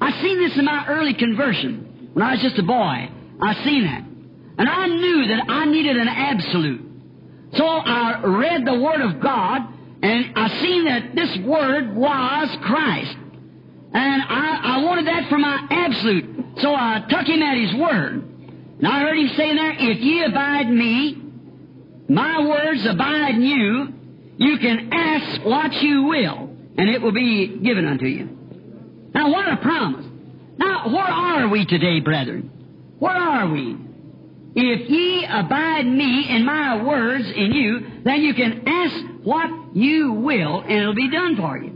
I 0.00 0.22
seen 0.22 0.38
this 0.38 0.56
in 0.58 0.64
my 0.64 0.86
early 0.88 1.14
conversion. 1.14 2.10
When 2.12 2.24
I 2.24 2.32
was 2.32 2.42
just 2.42 2.58
a 2.58 2.62
boy, 2.62 3.10
I 3.40 3.64
seen 3.64 3.84
that. 3.84 4.02
And 4.58 4.68
I 4.68 4.86
knew 4.86 5.26
that 5.28 5.44
I 5.48 5.66
needed 5.66 5.96
an 5.96 6.08
absolute. 6.08 6.82
So 7.54 7.66
I 7.66 8.22
read 8.24 8.66
the 8.66 8.78
Word 8.80 9.00
of 9.00 9.20
God, 9.20 9.62
and 10.02 10.32
I 10.34 10.48
seen 10.60 10.84
that 10.86 11.14
this 11.14 11.36
Word 11.38 11.94
was 11.94 12.56
Christ. 12.62 13.16
And 13.92 14.22
I, 14.22 14.60
I 14.62 14.84
wanted 14.84 15.06
that 15.06 15.28
for 15.28 15.38
my 15.38 15.66
absolute. 15.70 16.58
So 16.58 16.74
I 16.74 17.04
took 17.08 17.26
him 17.26 17.42
at 17.42 17.56
his 17.56 17.74
word. 17.74 18.24
And 18.78 18.86
I 18.86 19.00
heard 19.00 19.18
him 19.18 19.28
say 19.36 19.54
there, 19.54 19.72
if 19.72 19.98
ye 20.00 20.22
abide 20.24 20.68
me, 20.68 21.22
my 22.08 22.46
words 22.46 22.86
abide 22.86 23.34
in 23.34 23.42
you, 23.42 23.88
you 24.38 24.58
can 24.58 24.90
ask 24.92 25.44
what 25.44 25.72
you 25.82 26.04
will, 26.04 26.54
and 26.78 26.90
it 26.90 27.00
will 27.00 27.12
be 27.12 27.58
given 27.62 27.86
unto 27.86 28.06
you. 28.06 28.28
Now, 29.14 29.30
what 29.30 29.48
a 29.50 29.56
promise. 29.56 30.06
Now, 30.58 30.88
where 30.88 31.04
are 31.04 31.48
we 31.48 31.64
today, 31.64 32.00
brethren? 32.00 32.50
Where 32.98 33.12
are 33.12 33.48
we? 33.48 33.76
If 34.54 34.88
ye 34.88 35.26
abide 35.28 35.86
me 35.86 36.26
and 36.30 36.46
my 36.46 36.82
words 36.82 37.24
in 37.34 37.52
you, 37.52 38.02
then 38.04 38.22
you 38.22 38.34
can 38.34 38.62
ask 38.66 38.94
what 39.22 39.76
you 39.76 40.12
will, 40.12 40.60
and 40.60 40.72
it'll 40.72 40.94
be 40.94 41.10
done 41.10 41.36
for 41.36 41.58
you. 41.58 41.72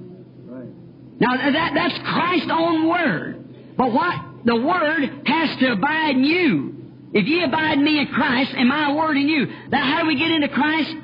Now, 1.18 1.36
that, 1.36 1.72
that's 1.74 1.98
Christ's 1.98 2.50
own 2.50 2.88
word. 2.88 3.76
But 3.76 3.92
what? 3.92 4.14
The 4.46 4.56
word 4.56 5.22
has 5.26 5.58
to 5.58 5.72
abide 5.72 6.16
in 6.16 6.24
you. 6.24 6.79
If 7.12 7.26
ye 7.26 7.42
abide 7.42 7.78
me 7.78 7.98
in 7.98 8.06
Christ 8.08 8.52
and 8.56 8.68
my 8.68 8.94
word 8.94 9.16
in 9.16 9.28
you. 9.28 9.46
Now, 9.68 9.84
how 9.84 10.02
do 10.02 10.06
we 10.06 10.16
get 10.16 10.30
into 10.30 10.48
Christ? 10.48 10.94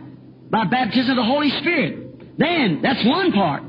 By 0.51 0.65
baptism 0.65 1.11
of 1.11 1.17
the 1.17 1.25
Holy 1.25 1.51
Spirit. 1.51 2.39
Then, 2.39 2.81
that's 2.83 3.05
one 3.05 3.33
part. 3.33 3.63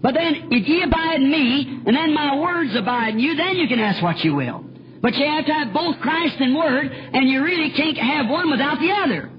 But 0.00 0.14
then, 0.14 0.48
if 0.52 0.68
ye 0.68 0.82
abide 0.82 1.20
in 1.20 1.30
me, 1.30 1.82
and 1.86 1.96
then 1.96 2.14
my 2.14 2.36
words 2.36 2.74
abide 2.74 3.14
in 3.14 3.20
you, 3.20 3.34
then 3.34 3.56
you 3.56 3.68
can 3.68 3.80
ask 3.80 4.02
what 4.02 4.24
you 4.24 4.34
will. 4.34 4.64
But 5.02 5.14
you 5.16 5.26
have 5.26 5.46
to 5.46 5.52
have 5.52 5.72
both 5.72 6.00
Christ 6.00 6.36
and 6.40 6.56
Word, 6.56 6.90
and 6.90 7.28
you 7.28 7.42
really 7.42 7.70
can't 7.70 7.98
have 7.98 8.28
one 8.28 8.50
without 8.50 8.80
the 8.80 8.90
other. 8.90 9.30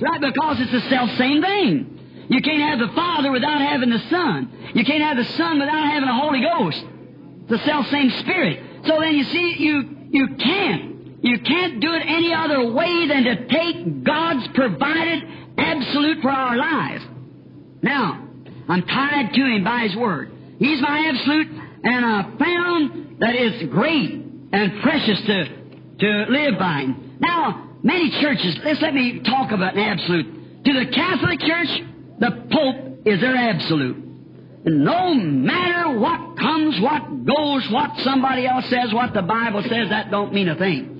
Right? 0.00 0.20
Because 0.20 0.60
it's 0.60 0.72
the 0.72 0.82
self 0.90 1.10
same 1.12 1.42
thing. 1.42 2.26
You 2.28 2.40
can't 2.40 2.62
have 2.62 2.78
the 2.78 2.94
Father 2.94 3.30
without 3.30 3.60
having 3.60 3.90
the 3.90 4.02
Son. 4.10 4.72
You 4.74 4.84
can't 4.84 5.02
have 5.02 5.16
the 5.16 5.24
Son 5.36 5.58
without 5.58 5.84
having 5.84 6.08
the 6.08 6.14
Holy 6.14 6.40
Ghost. 6.40 6.84
The 7.48 7.58
self 7.58 7.86
same 7.88 8.10
Spirit. 8.10 8.60
So 8.86 9.00
then 9.00 9.14
you 9.14 9.24
see, 9.24 9.56
you, 9.58 10.08
you 10.10 10.28
can't. 10.36 10.93
You 11.24 11.38
can't 11.38 11.80
do 11.80 11.90
it 11.94 12.02
any 12.06 12.34
other 12.34 12.70
way 12.70 13.08
than 13.08 13.24
to 13.24 13.48
take 13.48 14.04
God's 14.04 14.46
provided 14.48 15.22
absolute 15.56 16.20
for 16.20 16.30
our 16.30 16.54
lives. 16.54 17.02
Now, 17.80 18.28
I'm 18.68 18.82
tied 18.82 19.32
to 19.32 19.40
Him 19.40 19.64
by 19.64 19.86
His 19.88 19.96
Word. 19.96 20.30
He's 20.58 20.82
my 20.82 21.06
absolute, 21.08 21.48
and 21.82 22.04
I 22.04 22.22
found 22.38 23.20
that 23.20 23.34
it's 23.36 23.72
great 23.72 24.10
and 24.52 24.82
precious 24.82 25.18
to, 25.22 25.44
to 25.98 26.26
live 26.28 26.58
by. 26.58 26.80
Him. 26.80 27.16
Now, 27.20 27.70
many 27.82 28.10
churches, 28.20 28.58
let's 28.62 28.82
let 28.82 28.92
me 28.92 29.20
talk 29.20 29.50
about 29.50 29.76
an 29.76 29.80
absolute. 29.80 30.64
To 30.64 30.72
the 30.74 30.92
Catholic 30.92 31.40
Church, 31.40 31.82
the 32.18 32.48
Pope 32.52 33.06
is 33.06 33.22
their 33.22 33.34
absolute. 33.34 33.96
No 34.66 35.14
matter 35.14 35.98
what 35.98 36.36
comes, 36.36 36.78
what 36.82 37.24
goes, 37.24 37.70
what 37.70 37.98
somebody 38.00 38.46
else 38.46 38.66
says, 38.66 38.92
what 38.92 39.14
the 39.14 39.22
Bible 39.22 39.62
says, 39.62 39.88
that 39.88 40.10
don't 40.10 40.34
mean 40.34 40.50
a 40.50 40.56
thing. 40.56 40.93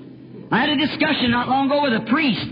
I 0.51 0.59
had 0.59 0.69
a 0.69 0.77
discussion 0.77 1.31
not 1.31 1.49
long 1.49 1.67
ago 1.67 1.81
with 1.83 1.93
a 1.93 2.05
priest. 2.09 2.47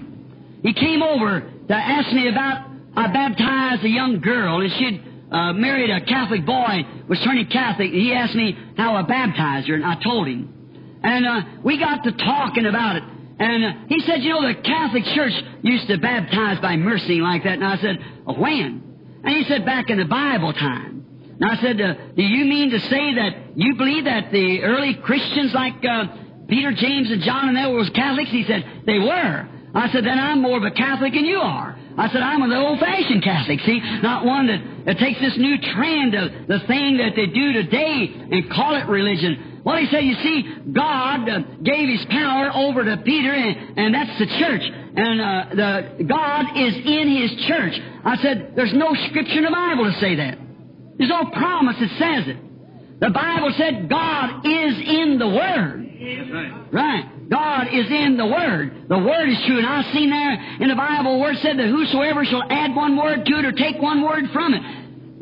He 0.64 0.74
came 0.74 1.02
over 1.02 1.42
to 1.42 1.74
ask 1.74 2.14
me 2.14 2.28
about, 2.30 2.70
I 2.96 3.08
baptized 3.08 3.84
a 3.84 3.90
young 3.90 4.20
girl, 4.20 4.62
and 4.62 4.72
she'd 4.74 5.04
uh, 5.32 5.54
married 5.54 5.90
a 5.90 6.02
Catholic 6.06 6.46
boy, 6.46 6.86
was 7.08 7.20
turning 7.22 7.48
Catholic. 7.48 7.92
And 7.92 8.02
He 8.02 8.14
asked 8.14 8.36
me 8.36 8.58
how 8.78 8.96
I 8.96 9.02
baptized 9.04 9.68
her, 9.68 9.76
and 9.76 9.86
I 9.86 9.96
told 10.02 10.28
him. 10.28 11.00
And 11.04 11.26
uh, 11.26 11.42
we 11.64 11.78
got 11.78 12.04
to 12.04 12.12
talking 12.12 12.66
about 12.66 12.96
it. 12.98 13.04
And 13.40 13.66
uh, 13.66 13.72
he 13.90 14.00
said, 14.02 14.22
you 14.24 14.30
know, 14.30 14.48
the 14.48 14.62
Catholic 14.62 15.04
Church 15.06 15.34
used 15.64 15.88
to 15.88 15.98
baptize 15.98 16.60
by 16.62 16.78
mercy 16.78 17.20
like 17.20 17.44
that. 17.44 17.54
And 17.54 17.66
I 17.66 17.78
said, 17.78 17.98
when? 18.26 19.22
And 19.24 19.36
he 19.36 19.44
said, 19.46 19.66
back 19.66 19.90
in 19.90 19.98
the 19.98 20.06
Bible 20.06 20.54
time. 20.54 21.06
And 21.40 21.52
I 21.52 21.62
said, 21.62 21.82
uh, 21.82 21.94
do 22.16 22.22
you 22.22 22.46
mean 22.46 22.70
to 22.70 22.80
say 22.80 23.16
that 23.16 23.58
you 23.58 23.76
believe 23.76 24.06
that 24.06 24.32
the 24.32 24.62
early 24.62 24.94
Christians 24.94 25.54
like 25.54 25.84
uh, 25.84 26.06
Peter, 26.48 26.72
James, 26.74 27.10
and 27.12 27.22
John 27.22 27.50
and 27.50 27.58
they 27.58 27.72
were 27.72 27.84
Catholics? 27.90 28.30
He 28.32 28.44
said, 28.46 28.84
they 28.86 29.00
were. 29.00 29.50
I 29.76 29.92
said, 29.92 30.06
then 30.06 30.20
I'm 30.20 30.42
more 30.42 30.58
of 30.58 30.64
a 30.64 30.72
Catholic 30.72 31.14
than 31.14 31.26
you 31.26 31.40
are. 31.40 31.78
I 31.98 32.10
said, 32.10 32.22
I'm 32.22 32.42
an 32.42 32.52
old-fashioned 32.52 33.24
Catholic, 33.24 33.60
see, 33.62 33.80
not 34.02 34.26
one 34.26 34.48
that, 34.48 34.86
that 34.86 34.98
takes 35.00 35.20
this 35.20 35.38
new 35.38 35.58
trend 35.74 36.14
of 36.16 36.48
the 36.48 36.60
thing 36.68 36.98
that 36.98 37.14
they 37.16 37.28
do 37.28 37.54
today 37.54 38.14
and 38.32 38.50
call 38.52 38.76
it 38.76 38.88
religion. 38.88 39.62
Well, 39.64 39.78
he 39.78 39.88
said, 39.88 40.04
you 40.04 40.16
see, 40.16 40.74
God 40.74 41.30
uh, 41.30 41.40
gave 41.64 41.90
His 41.90 42.06
power 42.10 42.52
over 42.54 42.84
to 42.84 42.98
Peter, 42.98 43.32
and, 43.32 43.80
and 43.80 43.96
that's 43.96 44.20
the 44.20 44.26
church. 44.26 44.62
And 44.96 45.22
uh, 45.22 45.46
the 45.56 46.04
God 46.04 46.58
is 46.58 46.76
in 46.76 47.10
His 47.10 47.46
church. 47.48 47.74
I 48.04 48.18
said, 48.18 48.54
there's 48.56 48.74
no 48.74 48.94
scripture 49.10 49.38
in 49.38 49.46
the 49.46 49.52
Bible 49.52 49.86
to 49.86 50.00
say 50.00 50.16
that. 50.16 50.38
There's 50.98 51.10
no 51.10 51.26
promise 51.32 51.78
that 51.80 51.90
says 51.98 52.36
it. 52.36 52.38
The 53.04 53.10
Bible 53.10 53.52
said 53.58 53.90
God 53.90 54.48
is 54.48 54.80
in 54.80 55.20
the 55.20 55.28
Word. 55.28 55.92
That's 55.92 56.32
right. 56.32 56.72
Right. 56.72 57.30
God 57.30 57.68
is 57.68 57.92
in 57.92 58.16
the 58.16 58.26
Word. 58.26 58.88
The 58.88 58.98
Word 58.98 59.28
is 59.28 59.38
true. 59.46 59.58
And 59.58 59.68
I've 59.68 59.92
seen 59.94 60.10
there 60.10 60.32
in 60.62 60.70
the 60.70 60.76
Bible 60.76 61.20
where 61.20 61.34
it 61.34 61.40
said 61.40 61.60
that 61.60 61.68
whosoever 61.68 62.24
shall 62.24 62.44
add 62.50 62.74
one 62.74 62.96
word 62.96 63.26
to 63.26 63.40
it 63.40 63.46
or 63.46 63.52
take 63.52 63.82
one 63.82 64.04
word 64.04 64.32
from 64.32 64.54
it, 64.54 64.62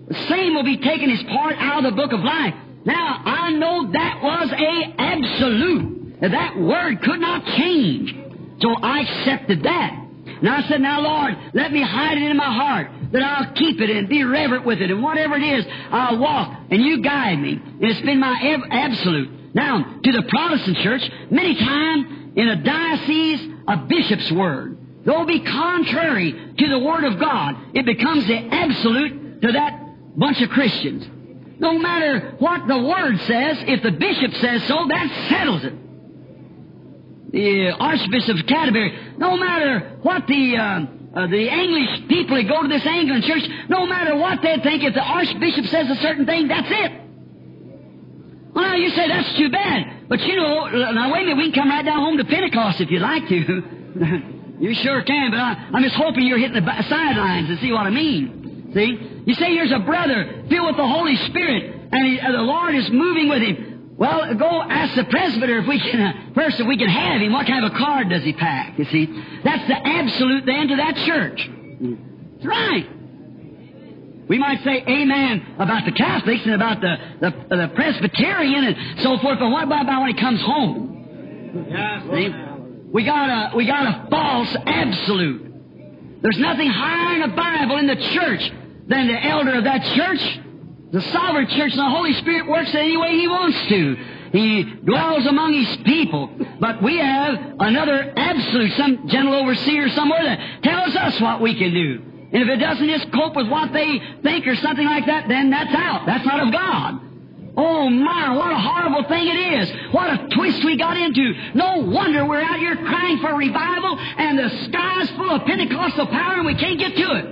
the 0.10 0.28
same 0.30 0.54
will 0.54 0.64
be 0.64 0.78
taken 0.78 1.10
as 1.10 1.24
part 1.24 1.56
out 1.58 1.84
of 1.84 1.96
the 1.96 1.96
book 1.96 2.14
of 2.14 2.20
life. 2.20 2.54
Now, 2.86 3.22
I 3.26 3.50
know 3.50 3.92
that 3.92 4.20
was 4.22 4.52
a 4.52 5.02
absolute. 5.02 6.22
That 6.22 6.60
word 6.60 7.02
could 7.02 7.20
not 7.20 7.44
change. 7.58 8.14
So 8.62 8.76
I 8.76 9.00
accepted 9.00 9.64
that. 9.64 10.06
And 10.28 10.48
I 10.48 10.68
said, 10.70 10.82
now 10.82 11.02
Lord, 11.02 11.36
let 11.56 11.72
me 11.72 11.82
hide 11.82 12.20
it 12.20 12.30
in 12.30 12.38
my 12.38 12.54
heart 12.54 12.92
that 13.12 13.22
I'll 13.22 13.54
keep 13.54 13.80
it 13.82 13.90
and 13.90 14.08
be 14.08 14.24
reverent 14.24 14.66
with 14.66 14.82
it. 14.82 14.90
And 14.90 15.04
whatever 15.04 15.36
it 15.36 15.44
is, 15.44 15.66
I'll 15.92 16.18
walk 16.18 16.58
and 16.70 16.82
you 16.82 17.02
guide 17.02 17.40
me. 17.40 17.54
And 17.54 17.84
it's 17.84 18.02
been 18.02 18.20
my 18.20 18.40
ab- 18.42 18.68
absolute. 18.72 19.54
Now, 19.54 20.00
to 20.04 20.12
the 20.12 20.24
Protestant 20.30 20.78
church, 20.78 21.10
many 21.30 21.56
times 21.56 22.06
in 22.36 22.48
a 22.48 22.64
diocese, 22.64 23.42
a 23.68 23.78
bishop's 23.78 24.32
word, 24.32 24.78
though 25.04 25.26
be 25.26 25.42
contrary 25.42 26.54
to 26.58 26.70
the 26.70 26.80
Word 26.80 27.04
of 27.04 27.20
God, 27.20 27.56
it 27.74 27.86
becomes 27.86 28.26
the 28.28 28.38
absolute 28.38 29.42
to 29.42 29.52
that 29.52 30.18
bunch 30.18 30.42
of 30.42 30.50
Christians. 30.50 31.06
No 31.60 31.78
matter 31.78 32.36
what 32.40 32.68
the 32.68 32.78
Word 32.78 33.20
says, 33.22 33.58
if 33.68 33.84
the 33.84 33.92
bishop 33.92 34.34
says 34.36 34.64
so, 34.68 34.88
that 34.88 35.28
settles 35.30 35.64
it. 35.64 35.74
The 37.32 37.72
Archbishop 37.72 38.40
of 38.40 38.46
Canterbury, 38.46 38.98
no 39.18 39.38
matter 39.38 39.98
what 40.02 40.28
the 40.28 40.58
uh, 40.58 40.86
uh, 41.16 41.28
the 41.28 41.44
English 41.44 42.08
people 42.08 42.38
that 42.38 42.48
go 42.48 42.62
to 42.62 42.70
this 42.70 42.86
Anglican 42.86 43.22
church, 43.28 43.44
no 43.68 43.86
matter 43.86 44.16
what 44.16 44.40
they 44.42 44.56
think, 44.64 44.84
if 44.84 44.94
the 44.94 45.04
Archbishop 45.04 45.66
says 45.66 45.90
a 45.90 46.00
certain 46.00 46.26
thing, 46.26 46.48
that's 46.48 46.72
it. 46.72 46.92
Well, 48.56 48.64
now 48.64 48.76
you 48.76 48.90
say 48.92 49.08
that's 49.08 49.38
too 49.38 49.50
bad, 49.50 50.08
but 50.08 50.20
you 50.22 50.36
know, 50.36 50.68
now 50.92 51.12
wait 51.12 51.24
a 51.24 51.36
minute, 51.36 51.38
we 51.38 51.52
can 51.52 51.64
come 51.64 51.70
right 51.70 51.84
down 51.84 52.00
home 52.00 52.18
to 52.18 52.24
Pentecost 52.24 52.80
if 52.80 52.92
you'd 52.92 53.02
like 53.02 53.28
to. 53.28 53.38
you 54.60 54.74
sure 54.76 55.04
can, 55.04 55.32
but 55.32 55.40
I, 55.40 55.70
I'm 55.74 55.84
just 55.84 55.96
hoping 55.96 56.28
you're 56.28 56.40
hitting 56.40 56.64
the 56.64 56.84
sidelines 56.88 57.48
to 57.48 57.58
see 57.58 57.72
what 57.72 57.88
I 57.88 57.90
mean. 57.90 58.72
See, 58.74 59.24
you 59.26 59.34
say 59.36 59.52
here's 59.52 59.72
a 59.72 59.80
brother 59.80 60.46
filled 60.50 60.68
with 60.68 60.78
the 60.78 60.88
Holy 60.88 61.16
Spirit, 61.28 61.92
and 61.92 62.08
he, 62.08 62.20
uh, 62.20 62.32
the 62.32 62.40
Lord 62.40 62.76
is 62.76 62.90
moving 62.92 63.28
with 63.28 63.42
him. 63.42 63.71
Well, 64.02 64.34
go 64.34 64.64
ask 64.64 64.96
the 64.96 65.04
presbyter 65.04 65.60
if 65.60 65.68
we 65.68 65.80
can, 65.80 66.02
uh, 66.02 66.34
first 66.34 66.60
if 66.60 66.66
we 66.66 66.76
can 66.76 66.90
have 66.90 67.22
him. 67.22 67.32
What 67.34 67.46
kind 67.46 67.64
of 67.64 67.72
a 67.72 67.78
card 67.78 68.10
does 68.10 68.24
he 68.24 68.34
pack? 68.34 68.80
You 68.80 68.86
see, 68.86 69.06
that's 69.44 69.68
the 69.68 69.78
absolute 69.78 70.44
then 70.44 70.70
to 70.70 70.76
that 70.78 70.96
church. 71.06 71.48
That's 71.48 72.46
right. 72.48 72.90
We 74.28 74.40
might 74.40 74.64
say 74.64 74.84
amen 74.88 75.56
about 75.60 75.86
the 75.86 75.92
Catholics 75.92 76.42
and 76.46 76.56
about 76.56 76.82
the, 76.82 76.96
the, 77.20 77.56
the 77.56 77.72
Presbyterian 77.76 78.64
and 78.64 79.02
so 79.02 79.20
forth, 79.20 79.38
but 79.38 79.52
what 79.52 79.66
about 79.66 80.02
when 80.02 80.16
he 80.16 80.20
comes 80.20 80.42
home? 80.42 81.68
Yes, 81.70 82.02
See? 82.12 82.34
We 82.92 83.06
got 83.06 83.54
a, 83.54 83.56
we 83.56 83.68
got 83.68 83.86
a 83.86 84.10
false 84.10 84.56
absolute. 84.66 86.24
There's 86.24 86.40
nothing 86.40 86.72
higher 86.72 87.22
in 87.22 87.30
the 87.30 87.36
Bible 87.36 87.78
in 87.78 87.86
the 87.86 87.98
church 87.98 88.52
than 88.88 89.10
the 89.10 89.28
elder 89.28 89.54
of 89.60 89.66
that 89.66 89.84
church. 89.94 90.40
The 90.92 91.02
sovereign 91.02 91.48
church 91.48 91.72
and 91.72 91.80
the 91.80 91.90
Holy 91.90 92.14
Spirit 92.14 92.48
works 92.48 92.74
any 92.76 92.98
way 92.98 93.12
He 93.18 93.28
wants 93.28 93.58
to. 93.70 93.96
He 94.34 94.64
dwells 94.64 95.26
among 95.26 95.54
His 95.54 95.78
people. 95.84 96.30
But 96.60 96.84
we 96.84 96.98
have 96.98 97.56
another 97.60 98.14
absolute, 98.16 98.74
some 98.74 99.08
general 99.08 99.36
overseer 99.36 99.90
somewhere 99.90 100.24
that 100.24 100.64
tells 100.64 100.96
us 100.96 101.20
what 101.22 101.42
we 101.42 101.58
can 101.58 101.74
do. 101.74 102.02
And 102.34 102.44
if 102.44 102.50
it 102.50 102.58
doesn't 102.58 102.88
just 102.88 103.12
cope 103.12 103.36
with 103.36 103.48
what 103.48 103.72
they 103.74 104.02
think 104.24 104.48
or 104.48 104.56
something 104.56 104.86
like 104.86 105.06
that, 105.06 105.28
then 105.28 105.50
that's 105.50 105.74
out. 105.74 106.06
That's 106.06 106.26
not 106.26 106.46
of 106.46 106.52
God. 106.52 107.02
Oh 107.58 107.90
my, 107.90 108.36
what 108.36 108.52
a 108.52 108.58
horrible 108.58 109.04
thing 109.10 109.28
it 109.28 109.62
is. 109.62 109.70
What 109.94 110.10
a 110.10 110.28
twist 110.30 110.64
we 110.64 110.78
got 110.78 110.96
into. 110.96 111.34
No 111.54 111.80
wonder 111.80 112.26
we're 112.26 112.42
out 112.42 112.60
here 112.60 112.76
crying 112.78 113.20
for 113.20 113.36
revival 113.36 114.00
and 114.00 114.40
the 114.40 114.50
sky's 114.66 115.10
full 115.12 115.32
of 115.32 115.46
Pentecostal 115.46 116.08
power 116.08 116.36
and 116.36 116.46
we 116.46 116.56
can't 116.56 116.80
get 116.80 116.96
to 116.96 117.12
it. 117.16 117.26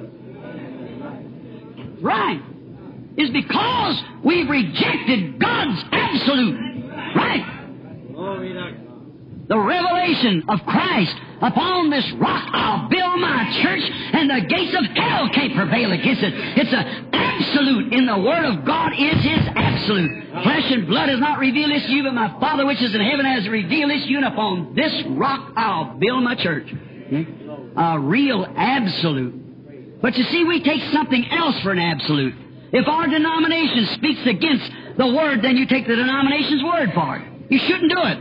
Right. 2.02 2.42
Is 3.20 3.30
because 3.32 4.02
we've 4.24 4.50
rejected 4.50 5.40
God's 5.40 5.84
absolute. 5.92 6.56
Right. 7.16 7.60
The 9.50 9.58
revelation 9.58 10.44
of 10.48 10.60
Christ 10.66 11.16
upon 11.42 11.90
this 11.90 12.06
rock 12.14 12.50
I'll 12.54 12.88
build 12.88 13.20
my 13.20 13.60
church 13.64 13.82
and 14.14 14.30
the 14.30 14.42
gates 14.48 14.76
of 14.78 14.86
hell 14.96 15.28
can't 15.34 15.56
prevail 15.56 15.92
against 15.92 16.22
it. 16.22 16.34
It's 16.36 16.72
an 16.72 17.10
absolute 17.12 17.94
in 17.94 18.06
the 18.06 18.20
Word 18.20 18.46
of 18.46 18.64
God 18.64 18.94
is 18.94 19.24
His 19.24 19.48
absolute. 19.56 20.44
Flesh 20.44 20.72
and 20.72 20.88
blood 20.88 21.10
has 21.10 21.20
not 21.20 21.40
revealed 21.40 21.72
this 21.72 21.86
to 21.88 21.92
you, 21.92 22.04
but 22.04 22.14
my 22.14 22.40
Father 22.40 22.66
which 22.66 22.82
is 22.82 22.94
in 22.94 23.02
heaven 23.02 23.26
has 23.26 23.48
revealed 23.50 23.90
this 23.90 24.04
to 24.04 24.10
you, 24.10 24.18
and 24.18 24.28
upon 24.28 24.76
this 24.76 24.94
rock 25.08 25.52
I'll 25.56 25.98
build 25.98 26.24
my 26.24 26.36
church. 26.36 26.70
Hmm? 26.70 27.78
A 27.78 28.00
real 28.00 28.46
absolute. 28.56 30.02
But 30.02 30.16
you 30.16 30.24
see, 30.26 30.44
we 30.46 30.64
take 30.64 30.84
something 30.94 31.26
else 31.32 31.60
for 31.62 31.72
an 31.72 31.80
absolute. 31.80 32.36
If 32.72 32.88
our 32.88 33.08
denomination 33.08 33.86
speaks 33.96 34.26
against 34.26 34.72
the 34.98 35.08
Word, 35.08 35.42
then 35.42 35.58
you 35.58 35.66
take 35.66 35.88
the 35.88 35.96
denomination's 35.96 36.64
word 36.64 36.94
for 36.94 37.18
it. 37.18 37.28
You 37.50 37.60
shouldn't 37.60 37.92
do 37.92 38.00
it. 38.00 38.20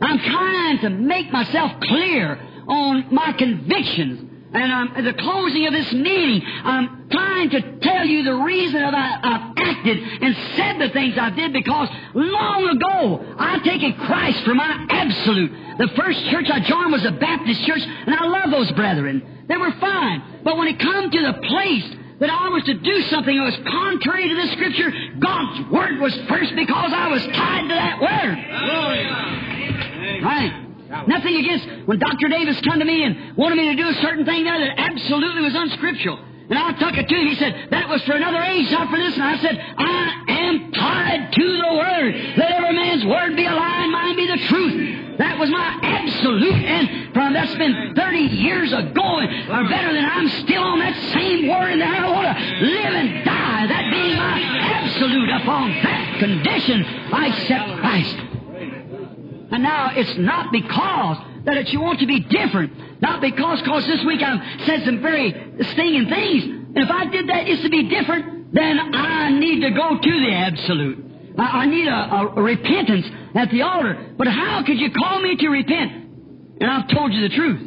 I'm 0.00 0.18
trying 0.18 0.78
to 0.80 0.90
make 0.90 1.32
myself 1.32 1.72
clear 1.80 2.38
on 2.68 3.14
my 3.14 3.32
convictions. 3.32 4.24
And 4.52 4.72
um, 4.72 4.92
at 4.96 5.04
the 5.04 5.12
closing 5.12 5.66
of 5.66 5.72
this 5.72 5.92
meeting, 5.92 6.42
I'm 6.64 7.08
trying 7.10 7.50
to 7.50 7.78
tell 7.80 8.06
you 8.06 8.24
the 8.24 8.34
reason 8.34 8.80
that 8.80 8.94
I, 8.94 9.18
I've 9.22 9.54
acted 9.56 9.98
and 9.98 10.36
said 10.56 10.78
the 10.80 10.88
things 10.90 11.18
I 11.18 11.30
did 11.30 11.52
because 11.52 11.88
long 12.14 12.68
ago 12.68 13.34
I 13.38 13.58
taken 13.58 13.92
Christ 13.94 14.42
for 14.44 14.54
my 14.54 14.86
absolute. 14.88 15.52
The 15.78 15.88
first 15.88 16.24
church 16.30 16.48
I 16.50 16.60
joined 16.60 16.92
was 16.92 17.04
a 17.04 17.12
Baptist 17.12 17.64
church, 17.64 17.82
and 17.82 18.14
I 18.14 18.24
love 18.26 18.50
those 18.50 18.70
brethren. 18.72 19.44
They 19.48 19.56
were 19.56 19.72
fine. 19.72 20.40
But 20.44 20.56
when 20.56 20.68
it 20.68 20.78
come 20.78 21.10
to 21.10 21.22
the 21.26 21.34
place 21.46 21.94
that 22.20 22.30
I 22.30 22.48
was 22.48 22.64
to 22.64 22.74
do 22.74 23.00
something 23.10 23.36
that 23.36 23.44
was 23.44 23.58
contrary 23.66 24.28
to 24.28 24.34
the 24.34 24.48
Scripture, 24.52 24.90
God's 25.18 25.70
Word 25.70 26.00
was 26.00 26.14
first 26.28 26.54
because 26.54 26.92
I 26.94 27.08
was 27.08 27.22
tied 27.26 27.68
to 27.68 27.74
that 27.74 28.00
Word. 28.00 28.36
Right. 30.22 30.52
Nothing 31.06 31.36
against 31.36 31.86
when 31.86 31.98
Dr. 31.98 32.28
Davis 32.28 32.60
come 32.66 32.78
to 32.78 32.84
me 32.84 33.04
and 33.04 33.36
wanted 33.36 33.56
me 33.56 33.76
to 33.76 33.76
do 33.76 33.88
a 33.88 33.94
certain 34.02 34.24
thing 34.24 34.44
there 34.44 34.58
that 34.58 34.78
absolutely 34.78 35.42
was 35.42 35.54
unscriptural. 35.54 36.18
And 36.50 36.58
I 36.58 36.72
took 36.72 36.96
it 36.96 37.08
to 37.08 37.14
him. 37.14 37.26
He 37.26 37.34
said, 37.36 37.68
that 37.70 37.88
was 37.88 38.02
for 38.02 38.12
another 38.12 38.40
age, 38.42 38.70
not 38.70 38.88
for 38.90 38.96
this. 38.96 39.14
And 39.14 39.22
I 39.22 39.36
said, 39.38 39.58
I 39.76 40.24
am 40.28 40.72
tied 40.72 41.32
to 41.32 41.56
the 41.58 41.74
Word. 41.74 42.14
Let 42.38 42.50
every 42.52 42.74
man's 42.74 43.04
word 43.04 43.36
be 43.36 43.44
a 43.44 43.52
lie 43.52 43.82
and 43.82 43.92
mine 43.92 44.16
be 44.16 44.26
the 44.26 44.38
truth. 44.48 45.18
That 45.18 45.36
was 45.38 45.50
my 45.50 45.78
absolute, 45.82 46.54
and 46.54 47.12
from 47.12 47.32
that's 47.32 47.54
been 47.56 47.92
30 47.96 48.18
years 48.18 48.72
ago, 48.72 49.18
or 49.18 49.68
better 49.68 49.92
than 49.92 50.04
I'm 50.04 50.28
still 50.28 50.62
on 50.62 50.78
that 50.78 50.94
same 51.12 51.48
word, 51.48 51.72
and 51.72 51.82
I 51.82 52.08
want 52.08 52.38
to 52.38 52.64
live 52.64 52.94
and 52.94 53.24
die. 53.24 53.66
That 53.66 53.90
being 53.90 54.16
my 54.16 54.40
absolute. 54.40 55.28
Upon 55.28 55.70
that 55.82 56.18
condition, 56.20 56.84
I 57.12 57.26
accept 57.26 57.80
Christ. 57.80 58.16
And 59.50 59.62
now 59.62 59.90
it's 59.94 60.16
not 60.18 60.52
because 60.52 61.18
that 61.44 61.72
you 61.72 61.80
want 61.80 61.98
to 62.00 62.06
be 62.06 62.20
different. 62.20 62.72
Not 63.00 63.20
because, 63.20 63.60
because 63.62 63.86
this 63.86 64.04
week 64.04 64.22
I've 64.22 64.66
said 64.66 64.84
some 64.84 65.00
very 65.00 65.30
stinging 65.72 66.08
things. 66.08 66.44
And 66.44 66.78
if 66.78 66.90
I 66.90 67.06
did 67.06 67.28
that, 67.28 67.48
it's 67.48 67.62
to 67.62 67.70
be 67.70 67.88
different, 67.88 68.52
then 68.52 68.78
I 68.94 69.30
need 69.30 69.62
to 69.62 69.70
go 69.70 69.98
to 69.98 70.20
the 70.20 70.32
absolute. 70.32 71.04
I, 71.38 71.42
I 71.42 71.66
need 71.66 71.86
a, 71.86 71.92
a, 71.92 72.34
a 72.36 72.42
repentance 72.42 73.06
at 73.34 73.50
the 73.50 73.62
altar. 73.62 74.14
But 74.16 74.26
how 74.26 74.62
could 74.66 74.78
you 74.78 74.90
call 74.90 75.20
me 75.20 75.36
to 75.36 75.48
repent? 75.48 75.92
And 76.60 76.70
I've 76.70 76.88
told 76.88 77.12
you 77.12 77.28
the 77.28 77.34
truth. 77.34 77.60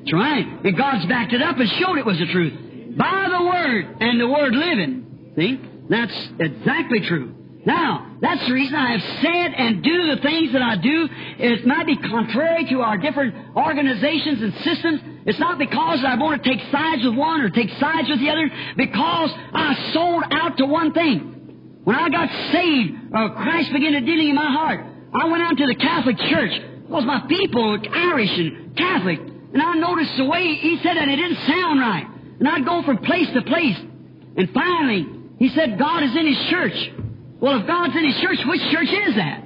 That's 0.00 0.12
right. 0.12 0.46
And 0.64 0.76
God's 0.76 1.06
backed 1.06 1.32
it 1.32 1.42
up 1.42 1.58
and 1.58 1.68
showed 1.68 1.96
it 1.96 2.04
was 2.04 2.18
the 2.18 2.26
truth. 2.26 2.96
By 2.96 3.28
the 3.30 3.44
Word 3.44 3.96
and 4.00 4.20
the 4.20 4.28
Word 4.28 4.54
living. 4.54 5.32
See? 5.36 5.60
That's 5.88 6.28
exactly 6.38 7.00
true. 7.00 7.34
Now, 7.66 8.16
that's 8.22 8.46
the 8.46 8.54
reason 8.54 8.74
I 8.74 8.96
have 8.96 9.02
said 9.20 9.52
and 9.52 9.82
do 9.82 10.16
the 10.16 10.22
things 10.22 10.52
that 10.52 10.62
I 10.62 10.76
do. 10.76 11.08
It 11.38 11.66
might 11.66 11.86
be 11.86 11.96
contrary 11.96 12.64
to 12.70 12.80
our 12.80 12.96
different 12.96 13.34
organizations 13.54 14.40
and 14.40 14.54
systems. 14.64 15.00
It's 15.26 15.38
not 15.38 15.58
because 15.58 16.02
I 16.06 16.16
want 16.16 16.42
to 16.42 16.50
take 16.50 16.60
sides 16.70 17.04
with 17.04 17.14
one 17.14 17.42
or 17.42 17.50
take 17.50 17.68
sides 17.78 18.08
with 18.08 18.18
the 18.20 18.30
other, 18.30 18.50
because 18.76 19.30
I 19.52 19.90
sold 19.92 20.24
out 20.30 20.56
to 20.56 20.64
one 20.64 20.94
thing. 20.94 21.80
When 21.84 21.96
I 21.96 22.08
got 22.08 22.30
saved, 22.52 23.14
uh, 23.14 23.28
Christ 23.30 23.72
began 23.72 23.92
to 23.92 24.00
dealing 24.00 24.30
in 24.30 24.34
my 24.34 24.50
heart. 24.50 24.86
I 25.12 25.26
went 25.28 25.42
out 25.42 25.56
to 25.58 25.66
the 25.66 25.74
Catholic 25.74 26.16
Church 26.16 26.52
because 26.86 27.04
my 27.04 27.26
people 27.28 27.72
were 27.72 27.78
Irish 27.92 28.30
and 28.38 28.76
Catholic, 28.76 29.18
and 29.18 29.60
I 29.60 29.74
noticed 29.74 30.16
the 30.16 30.24
way 30.24 30.54
he 30.54 30.78
said 30.78 30.96
that 30.96 31.08
it 31.08 31.16
didn't 31.16 31.46
sound 31.46 31.80
right. 31.80 32.06
And 32.38 32.48
I'd 32.48 32.64
go 32.64 32.82
from 32.82 32.98
place 32.98 33.28
to 33.34 33.42
place, 33.42 33.76
and 34.36 34.48
finally 34.54 35.06
he 35.38 35.48
said, 35.50 35.78
"God 35.78 36.04
is 36.04 36.16
in 36.16 36.26
His 36.26 36.38
church." 36.48 36.90
Well, 37.40 37.60
if 37.60 37.66
God's 37.66 37.96
in 37.96 38.04
His 38.04 38.20
church, 38.20 38.38
which 38.46 38.60
church 38.70 38.88
is 38.88 39.14
that? 39.16 39.44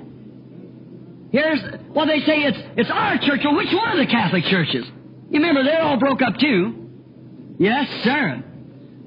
Here's, 1.30 1.60
well, 1.90 2.06
they 2.06 2.20
say 2.20 2.42
it's, 2.42 2.58
it's 2.76 2.90
our 2.90 3.18
church. 3.18 3.40
Well, 3.44 3.56
which 3.56 3.72
one 3.72 3.90
of 3.90 3.98
the 3.98 4.10
Catholic 4.10 4.44
churches? 4.44 4.84
You 5.30 5.40
remember, 5.40 5.64
they're 5.64 5.82
all 5.82 5.96
broke 5.96 6.22
up 6.22 6.38
too. 6.38 7.56
Yes, 7.58 7.88
sir. 8.04 8.42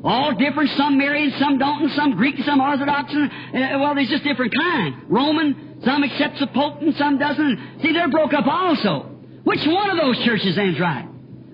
All 0.04 0.34
different. 0.36 0.70
Some 0.72 0.98
Marian, 0.98 1.32
some 1.40 1.58
don't, 1.58 1.84
and 1.84 1.92
some 1.92 2.12
Greek, 2.16 2.36
some 2.46 2.60
Orthodox. 2.60 3.14
And, 3.14 3.32
uh, 3.32 3.80
well, 3.80 3.96
there's 3.96 4.10
just 4.10 4.24
different 4.24 4.54
kinds. 4.54 4.96
Roman, 5.08 5.82
some 5.84 6.04
accepts 6.04 6.40
the 6.40 6.48
Pope 6.48 6.82
and 6.82 6.96
some 6.96 7.18
doesn't. 7.18 7.82
See, 7.82 7.94
they're 7.94 8.10
broke 8.10 8.34
up 8.34 8.46
also. 8.46 9.04
Which 9.44 9.66
one 9.66 9.90
of 9.90 9.98
those 9.98 10.18
churches 10.24 10.58
ends 10.58 10.80
right? 10.80 11.08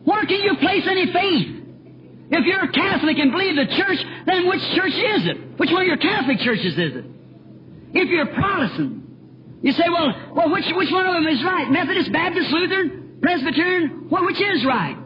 Where 0.05 0.25
can 0.25 0.41
you 0.41 0.55
place 0.57 0.85
any 0.89 1.11
faith? 1.11 1.63
If 2.31 2.45
you're 2.45 2.63
a 2.63 2.71
Catholic 2.71 3.17
and 3.19 3.31
believe 3.31 3.55
the 3.55 3.75
church, 3.75 3.99
then 4.25 4.47
which 4.47 4.61
church 4.75 4.93
is 4.93 5.27
it? 5.27 5.59
Which 5.59 5.69
one 5.69 5.81
of 5.81 5.87
your 5.87 5.97
Catholic 5.97 6.39
churches 6.39 6.73
is 6.73 6.95
it? 6.95 7.05
If 7.93 8.09
you're 8.09 8.29
a 8.29 8.33
Protestant, 8.33 9.03
you 9.61 9.71
say, 9.71 9.85
well, 9.87 10.13
well, 10.35 10.51
which, 10.51 10.65
which 10.75 10.91
one 10.91 11.07
of 11.07 11.13
them 11.13 11.27
is 11.27 11.43
right? 11.43 11.69
Methodist, 11.71 12.11
Baptist, 12.11 12.49
Lutheran, 12.51 13.19
Presbyterian? 13.21 14.07
Well, 14.09 14.25
which 14.25 14.41
is 14.41 14.65
right? 14.65 14.97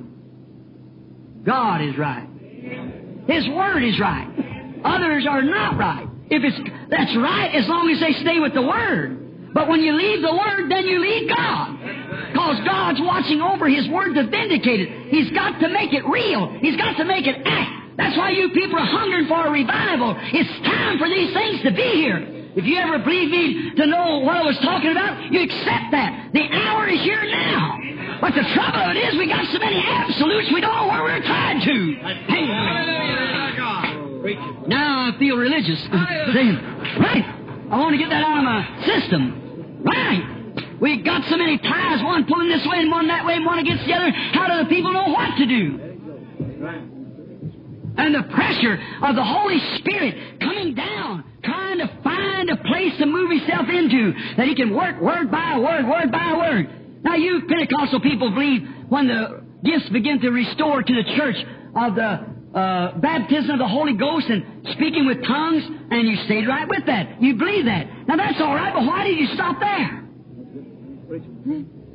God 1.44 1.82
is 1.82 1.98
right. 1.98 2.28
His 3.28 3.48
Word 3.50 3.84
is 3.84 4.00
right. 4.00 4.28
Others 4.84 5.28
are 5.30 5.44
not 5.44 5.78
right. 5.78 6.08
If 6.30 6.44
it's, 6.44 6.58
that's 6.90 7.16
right 7.16 7.54
as 7.54 7.68
long 7.68 7.90
as 7.90 8.00
they 8.00 8.14
stay 8.14 8.40
with 8.40 8.54
the 8.54 8.62
Word. 8.62 9.54
But 9.54 9.68
when 9.68 9.82
you 9.82 9.94
leave 9.94 10.22
the 10.22 10.34
Word, 10.34 10.70
then 10.70 10.86
you 10.86 11.00
leave 11.00 11.30
God. 11.30 11.78
Because 12.32 12.60
God's 12.66 13.00
watching 13.02 13.42
over 13.42 13.68
His 13.68 13.88
Word 13.90 14.14
to 14.16 14.28
vindicate 14.28 14.82
it. 14.82 15.08
He's 15.10 15.32
got 15.32 15.60
to 15.60 15.70
make 15.70 15.94
it 15.94 16.06
real. 16.06 16.50
He's 16.60 16.78
got 16.78 16.98
to 16.98 17.06
make 17.06 17.28
it 17.28 17.42
act. 17.46 17.98
That's 17.98 18.18
why 18.18 18.32
you 18.32 18.50
people 18.50 18.78
are 18.78 18.86
hungering 18.86 19.28
for 19.28 19.48
a 19.48 19.52
revival. 19.52 20.16
It's 20.20 20.66
time 20.66 21.00
for 21.00 21.08
these 21.08 21.34
things 21.34 21.62
to 21.64 21.72
be 21.72 21.92
here. 21.94 22.37
If 22.56 22.66
you 22.66 22.78
ever 22.78 23.00
believe 23.00 23.30
me 23.30 23.72
to 23.76 23.86
know 23.86 24.20
what 24.20 24.38
I 24.38 24.44
was 24.44 24.58
talking 24.60 24.92
about, 24.92 25.32
you 25.32 25.42
accept 25.42 25.92
that. 25.92 26.30
The 26.34 26.48
hour 26.52 26.88
is 26.88 27.02
here 27.02 27.24
now. 27.24 27.80
But 28.22 28.34
the 28.34 28.44
trouble 28.54 28.82
of 28.82 28.96
it 28.96 29.00
is 29.00 29.16
we 29.18 29.28
got 29.28 29.46
so 29.52 29.60
many 29.60 29.84
absolutes 29.86 30.52
we 30.52 30.62
don't 30.62 30.74
know 30.76 30.88
where 30.88 31.04
we're 31.04 31.22
tied 31.22 31.62
to. 31.64 31.94
Hey. 32.28 32.48
Now 34.68 35.14
I 35.14 35.20
feel 35.20 35.38
religious. 35.38 35.88
Right. 35.92 37.24
I 37.70 37.78
want 37.78 37.94
to 37.94 37.98
get 37.98 38.10
that 38.10 38.24
out 38.24 38.38
of 38.40 38.44
my 38.44 38.66
system. 38.86 39.84
Right. 39.86 40.24
We 40.82 41.02
got 41.02 41.26
so 41.30 41.38
many 41.38 41.58
ties, 41.58 42.04
one 42.04 42.26
pulling 42.26 42.50
this 42.50 42.66
way 42.66 42.80
and 42.80 42.92
one 42.92 43.08
that 43.08 43.26
way 43.26 43.36
and 43.36 43.46
one 43.46 43.60
against 43.60 43.86
the 43.86 43.94
other. 43.94 44.12
How 44.12 44.48
do 44.48 44.58
the 44.64 44.70
people 44.70 44.94
know 44.94 45.10
what 45.10 45.38
to 45.38 45.46
do? 45.46 45.87
And 47.98 48.14
the 48.14 48.24
pressure 48.34 48.78
of 49.02 49.16
the 49.16 49.24
Holy 49.24 49.60
Spirit 49.80 50.40
coming 50.40 50.76
down, 50.76 51.24
trying 51.44 51.80
to 51.80 51.88
find 52.04 52.50
a 52.50 52.58
place 52.58 52.94
to 53.00 53.06
move 53.06 53.32
himself 53.32 53.68
into 53.70 54.14
that 54.38 54.48
he 54.48 54.56
can 54.56 54.76
work 54.76 55.02
word 55.02 55.32
by 55.32 55.58
word, 55.58 55.88
word 55.88 56.12
by 56.12 56.34
word. 56.38 57.04
Now, 57.04 57.16
you 57.16 57.42
Pentecostal 57.48 58.02
people 58.02 58.32
believe 58.32 58.68
when 58.90 59.08
the 59.08 59.44
gifts 59.64 59.90
begin 59.90 60.20
to 60.22 60.30
restore 60.30 60.84
to 60.84 60.94
the 60.94 61.16
church 61.16 61.36
of 61.76 61.96
the 61.96 62.38
uh, 62.58 62.98
baptism 62.98 63.52
of 63.52 63.60
the 63.60 63.68
Holy 63.68 63.94
Ghost 63.94 64.28
and 64.30 64.68
speaking 64.74 65.06
with 65.06 65.24
tongues, 65.26 65.64
and 65.92 66.08
you 66.08 66.16
stayed 66.26 66.48
right 66.48 66.68
with 66.68 66.86
that. 66.86 67.22
You 67.22 67.36
believe 67.36 67.66
that. 67.66 68.08
Now, 68.08 68.18
that's 68.18 68.40
all 68.42 68.56
right, 68.56 68.74
but 68.74 68.86
why 68.86 69.04
did 69.04 69.18
you 69.20 69.28
stop 69.36 69.60
there? 69.60 70.04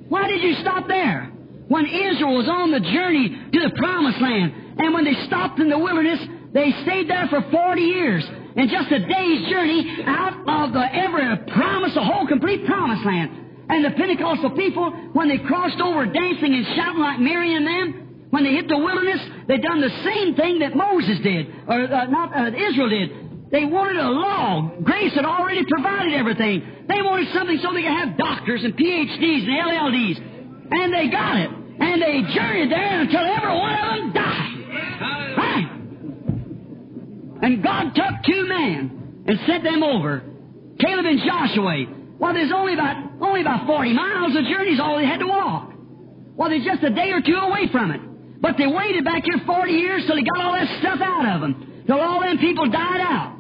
Why 0.09 0.29
did 0.29 0.43
you 0.43 0.55
stop 0.61 0.89
there? 0.89 1.33
When 1.69 1.87
Israel 1.87 2.37
was 2.37 2.49
on 2.49 2.71
the 2.71 2.81
journey 2.81 3.29
to 3.53 3.61
the 3.61 3.73
promised 3.77 4.21
land, 4.21 4.55
and 4.79 4.95
when 4.95 5.05
they 5.05 5.15
stopped 5.27 5.59
in 5.59 5.69
the 5.69 5.79
wilderness, 5.79 6.21
they 6.53 6.73
stayed 6.83 7.09
there 7.09 7.27
for 7.29 7.43
40 7.51 7.81
years. 7.81 8.25
And 8.57 8.69
just 8.69 8.93
a 8.93 8.99
day's 8.99 9.49
journey 9.49 10.05
out 10.07 10.35
of 10.47 10.73
the 10.73 10.85
ever 10.95 11.37
promise, 11.49 11.95
the 11.95 12.05
whole 12.05 12.27
complete 12.27 12.67
promised 12.67 13.05
land. 13.05 13.31
And 13.69 13.85
the 13.85 13.91
Pentecostal 13.93 14.51
people, 14.51 14.91
when 15.15 15.29
they 15.29 15.39
crossed 15.39 15.81
over 15.81 16.05
dancing 16.05 16.55
and 16.55 16.67
shouting 16.77 17.01
like 17.01 17.21
Mary 17.21 17.55
and 17.55 17.67
them, 17.67 18.29
when 18.31 18.45
they 18.45 18.53
hit 18.53 18.69
the 18.69 18.77
wilderness, 18.77 19.21
they 19.49 19.59
done 19.59 19.81
the 19.81 19.93
same 20.05 20.35
thing 20.35 20.59
that 20.61 20.77
Moses 20.77 21.19
did, 21.23 21.47
or 21.69 21.85
uh, 21.85 22.07
not 22.07 22.37
uh, 22.37 22.57
Israel 22.57 22.89
did. 22.89 23.51
They 23.51 23.67
wanted 23.67 23.97
a 23.97 24.09
law. 24.09 24.73
Grace 24.83 25.13
had 25.15 25.27
already 25.27 25.65
provided 25.69 26.15
everything. 26.15 26.87
They 26.89 27.03
wanted 27.03 27.33
something 27.35 27.59
so 27.63 27.73
they 27.73 27.83
could 27.83 27.93
have 27.93 28.17
doctors 28.17 28.65
and 28.65 28.77
PhDs 28.77 29.45
and 29.45 29.53
LLDs. 29.53 30.17
And 30.73 30.93
they 30.93 31.09
got 31.09 31.37
it. 31.37 31.51
And 31.51 32.01
they 32.01 32.23
journeyed 32.35 32.73
there 32.73 33.01
until 33.01 33.21
every 33.21 33.53
one 33.53 33.73
of 33.75 33.97
them 33.97 34.13
died. 34.13 34.62
And 37.43 37.63
God 37.63 37.95
took 37.95 38.23
two 38.25 38.47
men 38.47 39.25
and 39.27 39.39
sent 39.47 39.65
them 39.65 39.83
over, 39.83 40.23
Caleb 40.79 41.07
and 41.07 41.21
Joshua. 41.27 41.85
Well, 42.19 42.33
there's 42.33 42.53
only 42.55 42.75
about 42.75 43.21
only 43.21 43.41
about 43.41 43.67
40 43.67 43.93
miles 43.93 44.37
of 44.37 44.45
journey 44.45 44.71
is 44.71 44.81
all 44.81 44.97
they 44.97 45.07
had 45.07 45.19
to 45.19 45.27
walk. 45.27 45.73
Well, 46.37 46.49
they're 46.49 46.65
just 46.65 46.83
a 46.83 46.91
day 46.91 47.11
or 47.11 47.21
two 47.21 47.35
away 47.35 47.69
from 47.71 47.91
it. 47.91 48.01
But 48.41 48.57
they 48.59 48.67
waited 48.67 49.05
back 49.05 49.25
here 49.25 49.41
40 49.47 49.73
years 49.73 50.03
till 50.07 50.17
they 50.17 50.23
got 50.23 50.41
all 50.45 50.53
that 50.53 50.67
stuff 50.81 50.99
out 51.01 51.35
of 51.35 51.41
them, 51.41 51.85
till 51.87 52.01
all 52.01 52.21
them 52.21 52.39
people 52.39 52.67
died 52.69 53.01
out. 53.01 53.39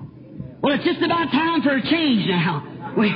Well, 0.62 0.74
it's 0.74 0.84
just 0.84 1.02
about 1.02 1.30
time 1.32 1.62
for 1.62 1.74
a 1.76 1.82
change 1.82 2.26
now. 2.26 2.68
We, 2.92 3.08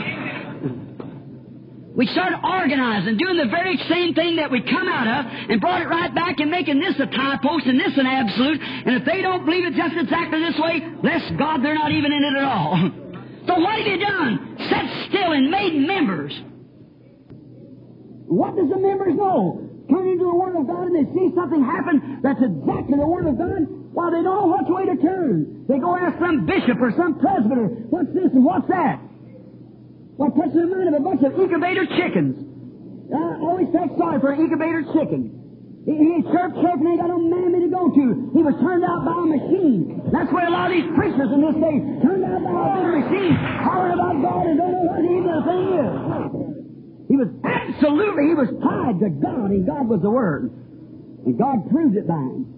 we 1.96 2.04
started 2.12 2.36
organizing, 2.44 3.16
doing 3.16 3.40
the 3.40 3.48
very 3.48 3.80
same 3.88 4.12
thing 4.12 4.36
that 4.36 4.52
we 4.52 4.60
come 4.60 4.84
out 4.84 5.08
of, 5.08 5.32
and 5.48 5.60
brought 5.64 5.80
it 5.80 5.88
right 5.88 6.14
back 6.14 6.38
and 6.38 6.50
making 6.50 6.78
this 6.78 6.92
a 7.00 7.08
tie 7.08 7.40
post 7.40 7.64
and 7.64 7.80
this 7.80 7.96
an 7.96 8.04
absolute. 8.04 8.60
And 8.60 9.00
if 9.00 9.04
they 9.08 9.24
don't 9.24 9.48
believe 9.48 9.64
it 9.64 9.72
just 9.72 9.96
exactly 9.96 10.44
this 10.44 10.60
way, 10.60 10.84
bless 11.00 11.24
God, 11.40 11.64
they're 11.64 11.74
not 11.74 11.92
even 11.92 12.12
in 12.12 12.22
it 12.22 12.36
at 12.36 12.44
all. 12.44 12.90
So 13.46 13.54
what 13.60 13.78
have 13.78 13.86
you 13.86 14.00
done? 14.02 14.58
Sat 14.58 15.06
still 15.06 15.30
and 15.30 15.52
made 15.52 15.78
members. 15.78 16.34
What 18.26 18.58
does 18.58 18.66
the 18.68 18.76
members 18.76 19.14
know? 19.14 19.62
Turn 19.88 20.02
into 20.08 20.26
the 20.26 20.34
Word 20.34 20.58
of 20.58 20.66
God 20.66 20.90
and 20.90 20.98
they 20.98 21.06
see 21.14 21.30
something 21.30 21.62
happen 21.62 22.18
that's 22.26 22.42
exactly 22.42 22.98
the 22.98 23.06
Word 23.06 23.30
of 23.30 23.38
God. 23.38 23.62
While 23.94 24.10
they 24.10 24.18
don't 24.26 24.34
know 24.34 24.50
which 24.50 24.66
way 24.66 24.90
to 24.90 24.98
turn. 24.98 25.64
They 25.70 25.78
go 25.78 25.94
ask 25.94 26.18
some 26.18 26.44
bishop 26.44 26.82
or 26.82 26.90
some 26.98 27.22
presbyter, 27.22 27.86
what's 27.86 28.10
this 28.18 28.34
and 28.34 28.44
what's 28.44 28.66
that? 28.66 28.98
Well, 30.16 30.30
puts 30.32 30.52
in 30.56 30.64
the 30.64 30.72
mind 30.72 30.88
of 30.88 30.96
a 30.96 31.04
bunch 31.04 31.22
of 31.22 31.36
incubator 31.36 31.84
chickens. 31.84 32.40
I 33.12 33.38
always 33.44 33.68
felt 33.72 33.96
sorry 34.00 34.20
for 34.20 34.32
an 34.32 34.40
incubator 34.40 34.82
chicken. 34.96 35.36
He, 35.86 35.94
he 35.94 36.18
chirped, 36.34 36.58
chirped, 36.58 36.82
and 36.82 36.88
ain't 36.88 36.98
got 36.98 37.12
no 37.14 37.22
mammy 37.22 37.62
to 37.62 37.70
go 37.70 37.86
to. 37.86 38.04
He 38.34 38.42
was 38.42 38.58
turned 38.58 38.82
out 38.82 39.06
by 39.06 39.14
a 39.14 39.26
machine. 39.28 40.02
That's 40.10 40.26
where 40.34 40.48
a 40.48 40.50
lot 40.50 40.72
of 40.72 40.74
these 40.74 40.90
preachers 40.98 41.30
in 41.30 41.40
this 41.46 41.54
day 41.62 41.76
turned 42.02 42.26
out 42.26 42.42
by 42.42 42.50
a 42.50 42.66
big 42.74 43.06
machine, 43.06 43.34
hollering 43.62 43.94
about 43.94 44.16
God 44.18 44.44
and 44.50 44.56
don't 44.58 44.72
know 44.74 44.86
what 44.90 45.04
even 45.06 45.30
the 45.30 45.42
thing 45.46 45.66
is. 45.78 45.92
He 47.06 47.14
was 47.14 47.30
absolutely, 47.46 48.24
he 48.26 48.34
was 48.34 48.50
tied 48.58 48.98
to 48.98 49.08
God, 49.22 49.54
and 49.54 49.62
God 49.62 49.86
was 49.86 50.02
the 50.02 50.10
Word. 50.10 50.50
And 51.22 51.38
God 51.38 51.70
proved 51.70 51.94
it 51.94 52.08
by 52.08 52.18
him. 52.18 52.50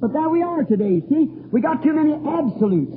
But 0.00 0.12
there 0.12 0.28
we 0.28 0.40
are 0.40 0.64
today, 0.64 1.04
see? 1.08 1.28
We 1.52 1.60
got 1.60 1.82
too 1.82 1.92
many 1.92 2.16
absolutes. 2.16 2.96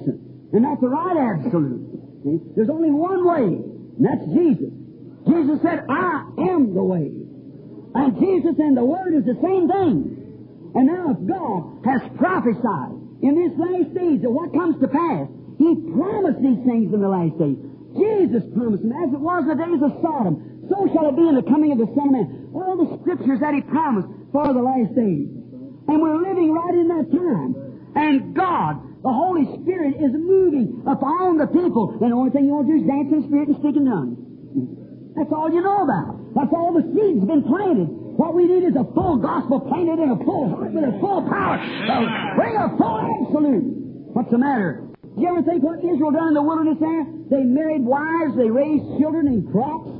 And 0.51 0.63
that's 0.63 0.79
the 0.79 0.87
right 0.87 1.35
absolute. 1.35 1.83
See? 2.23 2.39
There's 2.55 2.69
only 2.69 2.91
one 2.91 3.27
way, 3.27 3.59
and 3.99 4.07
that's 4.07 4.25
Jesus. 4.31 4.71
Jesus 5.27 5.59
said, 5.59 5.83
I 5.91 6.23
am 6.55 6.71
the 6.71 6.83
way. 6.83 7.11
And 7.11 8.15
Jesus 8.15 8.55
and 8.55 8.79
the 8.79 8.85
Word 8.87 9.11
is 9.11 9.27
the 9.27 9.35
same 9.43 9.67
thing. 9.67 10.71
And 10.71 10.87
now 10.87 11.11
if 11.11 11.19
God 11.27 11.83
has 11.83 12.01
prophesied 12.15 12.95
in 13.19 13.35
this 13.35 13.51
last 13.59 13.91
days 13.91 14.23
of 14.23 14.31
what 14.31 14.55
comes 14.55 14.79
to 14.79 14.87
pass, 14.87 15.27
He 15.59 15.75
promised 15.91 16.39
these 16.39 16.63
things 16.63 16.95
in 16.95 17.03
the 17.03 17.11
last 17.11 17.35
days. 17.35 17.59
Jesus 17.99 18.47
promised 18.55 18.87
them, 18.87 18.95
as 18.95 19.11
it 19.11 19.19
was 19.19 19.43
in 19.43 19.51
the 19.51 19.59
days 19.67 19.81
of 19.83 19.91
Sodom, 19.99 20.63
so 20.71 20.87
shall 20.95 21.11
it 21.11 21.17
be 21.19 21.27
in 21.27 21.35
the 21.35 21.43
coming 21.43 21.75
of 21.75 21.83
the 21.83 21.89
Son 21.91 22.07
of 22.07 22.15
Man. 22.15 22.55
All 22.55 22.79
the 22.79 22.87
scriptures 23.03 23.43
that 23.43 23.51
He 23.51 23.61
promised 23.67 24.07
for 24.31 24.47
the 24.47 24.63
last 24.63 24.95
days. 24.95 25.27
And 25.91 25.97
we're 25.99 26.23
living 26.23 26.53
right 26.55 26.75
in 26.77 26.87
that 26.87 27.07
time. 27.11 27.51
And 27.97 28.31
God, 28.31 28.79
the 29.03 29.13
Holy 29.13 29.47
Spirit, 29.63 29.95
is 29.99 30.11
moving 30.11 30.83
upon 30.83 31.37
the 31.39 31.47
people. 31.47 31.95
And 32.01 32.11
the 32.11 32.15
only 32.15 32.31
thing 32.31 32.45
you 32.45 32.53
want 32.55 32.67
to 32.67 32.75
do 32.75 32.83
is 32.83 32.87
dance 32.87 33.07
in 33.11 33.21
the 33.23 33.27
Spirit 33.27 33.47
and 33.47 33.57
speak 33.63 33.75
in 33.79 33.85
tongues. 33.87 34.19
That's 35.15 35.31
all 35.31 35.51
you 35.51 35.63
know 35.63 35.83
about. 35.87 36.35
That's 36.35 36.53
all 36.53 36.75
the 36.75 36.83
seeds 36.91 37.23
been 37.23 37.43
planted. 37.43 37.87
What 38.19 38.35
we 38.35 38.43
need 38.45 38.67
is 38.67 38.75
a 38.75 38.83
full 38.91 39.15
gospel 39.23 39.63
planted 39.63 40.03
in 40.03 40.11
a 40.11 40.19
full 40.27 40.51
heart 40.51 40.75
with 40.75 40.83
a 40.83 40.95
full 40.99 41.23
power. 41.27 41.55
So 41.87 41.95
bring 42.35 42.55
a 42.59 42.67
full 42.75 42.99
absolute. 42.99 44.11
What's 44.11 44.31
the 44.31 44.37
matter? 44.37 44.83
Do 45.01 45.19
you 45.23 45.27
ever 45.31 45.43
think 45.43 45.63
what 45.63 45.79
Israel 45.79 46.11
done 46.11 46.31
in 46.31 46.35
the 46.35 46.43
wilderness 46.43 46.79
there? 46.79 47.03
They 47.31 47.43
married 47.47 47.83
wives, 47.83 48.35
they 48.35 48.51
raised 48.51 48.99
children 48.99 49.27
and 49.27 49.47
crops, 49.51 49.91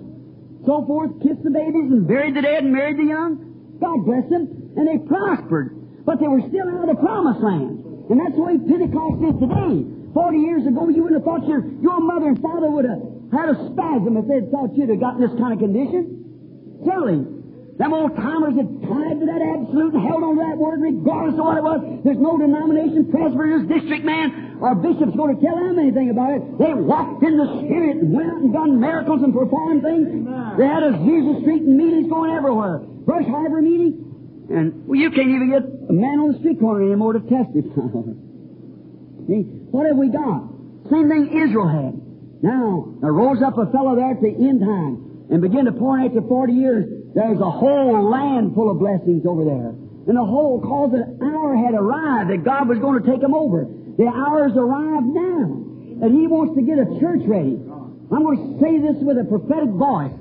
so 0.67 0.83
forth, 0.85 1.19
kissed 1.23 1.43
the 1.43 1.51
babies 1.51 1.87
and 1.91 2.07
buried 2.07 2.35
the 2.35 2.43
dead 2.43 2.63
and 2.63 2.73
married 2.75 2.99
the 2.99 3.07
young. 3.07 3.79
God 3.79 4.03
bless 4.03 4.27
them. 4.29 4.75
And 4.75 4.85
they 4.85 4.99
prospered. 5.07 6.05
But 6.05 6.19
they 6.19 6.27
were 6.27 6.43
still 6.47 6.67
out 6.67 6.87
of 6.87 6.95
the 6.95 6.99
promised 7.01 7.41
land. 7.41 7.88
And 8.09 8.19
that's 8.19 8.35
the 8.35 8.41
way 8.41 8.57
Pentecost 8.57 9.21
is 9.21 9.35
today. 9.37 9.85
Forty 10.13 10.41
years 10.41 10.65
ago, 10.65 10.89
you 10.89 11.05
wouldn't 11.05 11.21
have 11.21 11.27
thought 11.29 11.45
your, 11.45 11.61
your 11.81 12.01
mother 12.01 12.33
and 12.33 12.41
father 12.41 12.69
would 12.69 12.85
have 12.85 13.01
had 13.29 13.53
a 13.53 13.57
spasm 13.69 14.17
if 14.17 14.25
they'd 14.25 14.49
thought 14.49 14.73
you'd 14.73 14.89
have 14.89 14.99
gotten 14.99 15.21
this 15.21 15.33
kind 15.37 15.53
of 15.53 15.59
condition. 15.61 16.81
Silly. 16.81 17.39
Them 17.77 17.93
old 17.93 18.11
timers 18.17 18.59
had 18.59 18.67
tied 18.83 19.23
to 19.23 19.25
that 19.29 19.39
absolute 19.39 19.93
and 19.95 20.03
held 20.03 20.19
on 20.19 20.35
to 20.35 20.43
that 20.43 20.57
word 20.59 20.83
regardless 20.83 21.39
of 21.39 21.45
what 21.47 21.55
it 21.55 21.63
was. 21.63 21.79
There's 22.03 22.19
no 22.19 22.35
denomination, 22.35 23.07
presbyters, 23.07 23.71
district 23.71 24.03
man, 24.03 24.59
or 24.59 24.75
bishop's 24.75 25.15
going 25.15 25.31
to 25.31 25.39
tell 25.39 25.55
them 25.55 25.79
anything 25.79 26.09
about 26.11 26.35
it. 26.35 26.43
They 26.59 26.75
walked 26.75 27.23
in 27.23 27.39
the 27.39 27.47
Spirit 27.63 28.03
and 28.03 28.11
went 28.11 28.27
out 28.27 28.41
and 28.43 28.51
done 28.51 28.83
miracles 28.83 29.23
and 29.23 29.31
performed 29.31 29.87
things. 29.87 30.27
They 30.59 30.67
had 30.67 30.83
a 30.83 30.91
Jesus 31.07 31.39
Street 31.39 31.63
and 31.63 31.77
meetings 31.79 32.11
going 32.11 32.35
everywhere. 32.35 32.83
Brush 33.07 33.23
arbor 33.31 33.61
meeting. 33.61 34.08
And 34.49 34.87
well, 34.87 34.99
you 34.99 35.11
can't 35.11 35.29
even 35.29 35.49
get 35.49 35.63
a 35.63 35.93
man 35.93 36.19
on 36.19 36.33
the 36.33 36.39
street 36.39 36.59
corner 36.59 36.81
anymore 36.85 37.13
to 37.13 37.21
testify. 37.21 37.61
See, 39.29 39.45
what 39.69 39.85
have 39.85 39.97
we 39.97 40.09
got? 40.09 40.49
Same 40.89 41.05
thing 41.05 41.29
Israel 41.29 41.69
had. 41.69 41.93
Now, 42.41 42.97
there 43.01 43.13
rose 43.13 43.43
up 43.45 43.61
a 43.61 43.69
fellow 43.69 43.93
there 43.93 44.09
at 44.09 44.21
the 44.21 44.33
end 44.33 44.61
time 44.61 45.27
and 45.29 45.41
began 45.41 45.65
to 45.65 45.71
pour 45.71 45.99
after 45.99 46.21
40 46.25 46.53
years. 46.53 46.85
There's 47.13 47.37
a 47.37 47.51
whole 47.51 48.09
land 48.09 48.55
full 48.55 48.71
of 48.71 48.79
blessings 48.79 49.25
over 49.29 49.45
there. 49.45 49.69
And 50.09 50.17
the 50.17 50.25
whole 50.25 50.57
cause 50.57 50.89
the 50.89 51.05
hour 51.21 51.53
had 51.53 51.77
arrived 51.77 52.31
that 52.31 52.41
God 52.41 52.65
was 52.65 52.79
going 52.79 52.97
to 52.97 53.05
take 53.05 53.21
them 53.21 53.35
over. 53.37 53.69
The 53.69 54.09
hour's 54.09 54.57
arrived 54.57 55.13
now. 55.13 55.61
And 56.01 56.09
He 56.15 56.25
wants 56.25 56.57
to 56.57 56.65
get 56.65 56.81
a 56.81 56.87
church 56.97 57.21
ready. 57.29 57.61
I'm 58.09 58.23
going 58.25 58.39
to 58.39 58.49
say 58.57 58.81
this 58.81 58.97
with 59.05 59.21
a 59.21 59.27
prophetic 59.29 59.69
voice. 59.69 60.15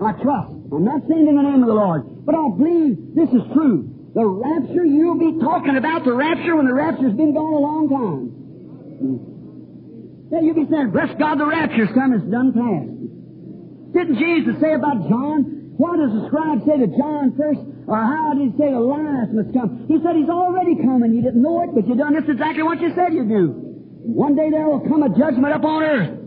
I 0.00 0.12
trust. 0.22 0.56
I'm 0.72 0.84
not 0.84 1.02
saying 1.08 1.28
in 1.28 1.36
the 1.36 1.42
name 1.44 1.60
of 1.62 1.68
the 1.68 1.76
Lord, 1.76 2.24
but 2.24 2.34
I 2.34 2.48
believe 2.56 3.14
this 3.14 3.28
is 3.30 3.44
true. 3.52 3.84
The 4.14 4.24
rapture, 4.24 4.84
you'll 4.84 5.18
be 5.20 5.38
talking 5.38 5.76
about 5.76 6.04
the 6.04 6.12
rapture 6.12 6.56
when 6.56 6.66
the 6.66 6.74
rapture's 6.74 7.14
been 7.14 7.34
gone 7.34 7.52
a 7.52 7.62
long 7.62 7.86
time. 7.86 8.32
Yeah, 10.32 10.40
you'll 10.40 10.58
be 10.58 10.66
saying, 10.70 10.90
bless 10.90 11.12
God, 11.18 11.38
the 11.38 11.46
rapture's 11.46 11.90
come, 11.94 12.14
it's 12.14 12.26
done 12.30 12.54
past. 12.54 12.90
Didn't 13.94 14.18
Jesus 14.18 14.56
say 14.62 14.74
about 14.74 15.08
John? 15.10 15.74
What 15.74 15.98
does 15.98 16.12
the 16.14 16.26
scribe 16.28 16.62
say 16.66 16.78
to 16.78 16.86
John 16.94 17.34
first? 17.36 17.60
Or 17.90 17.98
how 17.98 18.34
did 18.34 18.52
he 18.52 18.58
say 18.58 18.70
the 18.70 18.78
Elias 18.78 19.34
must 19.34 19.50
come? 19.50 19.86
He 19.90 19.98
said 19.98 20.14
he's 20.14 20.30
already 20.30 20.76
coming. 20.78 21.14
You 21.14 21.22
didn't 21.22 21.42
know 21.42 21.62
it, 21.66 21.74
but 21.74 21.88
you 21.88 21.96
done 21.98 22.14
this 22.14 22.28
exactly 22.28 22.62
what 22.62 22.80
you 22.80 22.94
said 22.94 23.12
you'd 23.12 23.28
do. 23.28 23.50
One 24.06 24.36
day 24.36 24.50
there 24.50 24.68
will 24.68 24.86
come 24.86 25.02
a 25.02 25.10
judgment 25.10 25.54
upon 25.54 25.82
earth. 25.82 26.19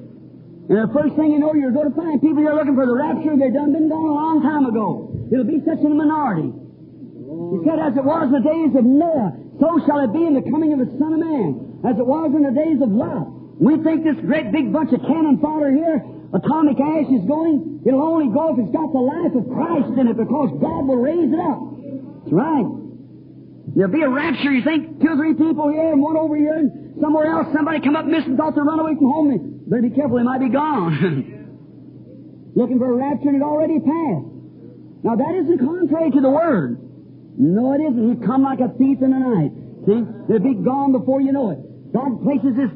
And 0.70 0.80
the 0.80 0.92
first 0.96 1.16
thing 1.20 1.36
you 1.36 1.40
know, 1.44 1.52
you're 1.54 1.76
going 1.76 1.92
to 1.92 1.96
find 1.96 2.22
people 2.24 2.40
you're 2.40 2.56
looking 2.56 2.76
for 2.76 2.88
the 2.88 2.96
rapture, 2.96 3.36
they've 3.36 3.52
done 3.52 3.76
been 3.76 3.92
gone 3.92 4.08
a 4.08 4.16
long 4.16 4.40
time 4.40 4.64
ago. 4.64 5.12
It'll 5.28 5.44
be 5.44 5.60
such 5.68 5.84
a 5.84 5.92
minority. 5.92 6.56
He 6.56 7.60
said, 7.68 7.84
as 7.84 7.94
it 8.00 8.06
was 8.06 8.32
in 8.32 8.36
the 8.40 8.46
days 8.48 8.72
of 8.72 8.88
Noah, 8.88 9.36
so 9.60 9.76
shall 9.84 10.00
it 10.08 10.16
be 10.16 10.24
in 10.24 10.34
the 10.34 10.46
coming 10.48 10.72
of 10.72 10.80
the 10.80 10.90
Son 10.96 11.14
of 11.14 11.22
Man. 11.22 11.84
As 11.84 12.00
it 12.00 12.08
was 12.08 12.32
in 12.32 12.48
the 12.48 12.56
days 12.56 12.80
of 12.80 12.88
Lot. 12.96 13.28
We 13.60 13.76
think 13.84 14.08
this 14.08 14.16
great 14.24 14.56
big 14.56 14.72
bunch 14.72 14.96
of 14.96 15.04
cannon 15.04 15.38
fodder 15.44 15.70
here, 15.70 16.00
atomic 16.32 16.80
ash 16.80 17.12
is 17.12 17.28
going, 17.28 17.84
it'll 17.84 18.02
only 18.02 18.32
go 18.32 18.56
if 18.56 18.64
it's 18.64 18.72
got 18.72 18.88
the 18.96 19.04
life 19.04 19.36
of 19.36 19.44
Christ 19.52 19.92
in 20.00 20.08
it 20.08 20.16
because 20.16 20.50
God 20.64 20.88
will 20.88 21.04
raise 21.04 21.28
it 21.28 21.42
up. 21.44 21.60
That's 22.24 22.34
right. 22.34 22.68
There'll 23.76 23.92
be 23.92 24.02
a 24.02 24.10
rapture, 24.10 24.52
you 24.52 24.64
think, 24.64 25.04
two 25.04 25.12
or 25.12 25.18
three 25.20 25.36
people 25.36 25.70
here 25.70 25.92
and 25.92 26.02
one 26.02 26.16
over 26.16 26.40
here 26.40 26.56
and 26.56 26.98
somewhere 27.04 27.28
else, 27.28 27.52
somebody 27.54 27.84
come 27.84 28.00
up 28.00 28.08
missing, 28.08 28.38
thought 28.38 28.56
they 28.56 28.64
run 28.64 28.80
away 28.80 28.96
from 28.96 29.12
home. 29.12 29.53
Better 29.68 29.82
be 29.82 29.90
careful, 29.90 30.18
they 30.18 30.24
might 30.24 30.40
be 30.40 30.50
gone. 30.50 32.52
Looking 32.56 32.78
for 32.78 32.92
a 32.92 32.96
rapture 32.96 33.30
and 33.30 33.42
it 33.42 33.46
already 33.46 33.80
passed. 33.80 34.30
Now 35.04 35.16
that 35.16 35.34
isn't 35.44 35.60
contrary 35.60 36.12
to 36.12 36.22
the 36.22 36.30
Word. 36.30 36.78
No, 37.38 37.74
it 37.74 37.82
isn't. 37.82 38.10
He'd 38.10 38.24
come 38.26 38.44
like 38.44 38.60
a 38.60 38.70
thief 38.78 39.00
in 39.02 39.12
the 39.12 39.20
night. 39.20 39.52
See? 39.90 40.06
It'll 40.30 40.40
be 40.40 40.54
gone 40.64 40.92
before 40.92 41.20
you 41.20 41.32
know 41.34 41.50
it. 41.52 41.60
God 41.92 42.24
places 42.24 42.56
His, 42.56 42.70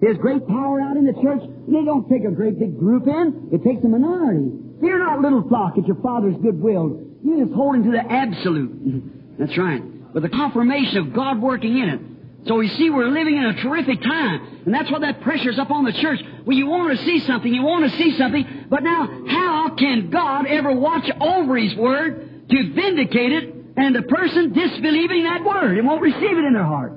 His 0.00 0.16
great 0.18 0.46
power 0.46 0.80
out 0.80 0.96
in 0.96 1.06
the 1.06 1.14
church. 1.18 1.42
He 1.66 1.84
don't 1.84 2.08
take 2.08 2.24
a 2.24 2.30
great 2.30 2.58
big 2.58 2.78
group 2.78 3.06
in. 3.08 3.48
It 3.52 3.64
takes 3.64 3.82
a 3.84 3.88
minority. 3.88 4.52
Fear 4.80 4.98
not, 4.98 5.20
little 5.20 5.42
flock, 5.48 5.78
at 5.78 5.86
your 5.86 5.96
Father's 6.02 6.36
good 6.42 6.60
will. 6.60 7.00
You're 7.24 7.46
just 7.46 7.56
holding 7.56 7.82
to 7.84 7.90
the 7.90 8.04
absolute. 8.04 9.02
That's 9.38 9.56
right. 9.58 9.82
With 10.12 10.22
the 10.22 10.28
confirmation 10.28 10.98
of 10.98 11.14
God 11.14 11.40
working 11.40 11.78
in 11.78 11.88
it. 11.88 12.00
So 12.46 12.60
you 12.60 12.68
see, 12.76 12.90
we're 12.90 13.08
living 13.08 13.36
in 13.36 13.44
a 13.44 13.62
terrific 13.62 14.02
time. 14.02 14.62
And 14.66 14.74
that's 14.74 14.90
what 14.90 15.00
that 15.00 15.22
pressure's 15.22 15.58
up 15.58 15.70
on 15.70 15.84
the 15.84 15.92
church. 15.92 16.20
Well, 16.44 16.56
you 16.56 16.66
want 16.66 16.96
to 16.98 17.04
see 17.04 17.20
something, 17.26 17.52
you 17.52 17.62
want 17.62 17.90
to 17.90 17.96
see 17.96 18.16
something, 18.18 18.66
but 18.68 18.82
now, 18.82 19.08
how 19.26 19.74
can 19.76 20.10
God 20.10 20.46
ever 20.46 20.72
watch 20.72 21.08
over 21.20 21.56
His 21.56 21.74
Word 21.74 22.48
to 22.50 22.74
vindicate 22.74 23.32
it 23.32 23.54
and 23.76 23.96
the 23.96 24.02
person 24.02 24.52
disbelieving 24.52 25.24
that 25.24 25.42
Word 25.42 25.78
and 25.78 25.86
won't 25.86 26.02
receive 26.02 26.36
it 26.36 26.44
in 26.44 26.52
their 26.52 26.64
heart? 26.64 26.92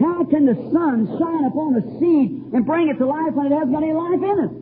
How 0.00 0.24
can 0.24 0.46
the 0.46 0.56
sun 0.72 1.04
shine 1.04 1.44
upon 1.44 1.76
a 1.76 1.84
seed 2.00 2.52
and 2.52 2.64
bring 2.64 2.88
it 2.88 2.96
to 2.96 3.06
life 3.06 3.32
when 3.32 3.52
it 3.52 3.54
hasn't 3.54 3.72
got 3.72 3.82
any 3.82 3.92
life 3.92 4.22
in 4.24 4.36
it? 4.40 4.52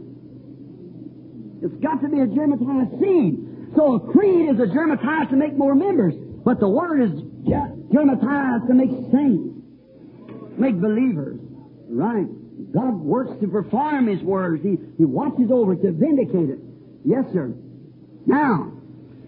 It's 1.70 1.82
got 1.82 2.02
to 2.02 2.08
be 2.10 2.18
a 2.18 2.26
germatized 2.26 2.98
seed. 2.98 3.74
So 3.76 3.94
a 3.94 4.00
creed 4.12 4.50
is 4.50 4.58
a 4.58 4.66
germatized 4.66 5.30
to 5.30 5.36
make 5.36 5.56
more 5.56 5.74
members, 5.74 6.14
but 6.44 6.58
the 6.58 6.68
Word 6.68 7.02
is 7.02 7.10
germatized 7.46 8.66
to 8.66 8.74
make 8.74 8.90
saints 9.14 9.53
make 10.58 10.80
believers. 10.80 11.38
Right. 11.88 12.26
God 12.72 12.94
works 12.94 13.32
to 13.40 13.48
perform 13.48 14.06
His 14.06 14.22
words. 14.22 14.62
He, 14.62 14.76
he 14.98 15.04
watches 15.04 15.50
over 15.50 15.74
to 15.74 15.92
vindicate 15.92 16.50
it. 16.50 16.58
Yes, 17.04 17.24
sir. 17.32 17.52
Now, 18.26 18.72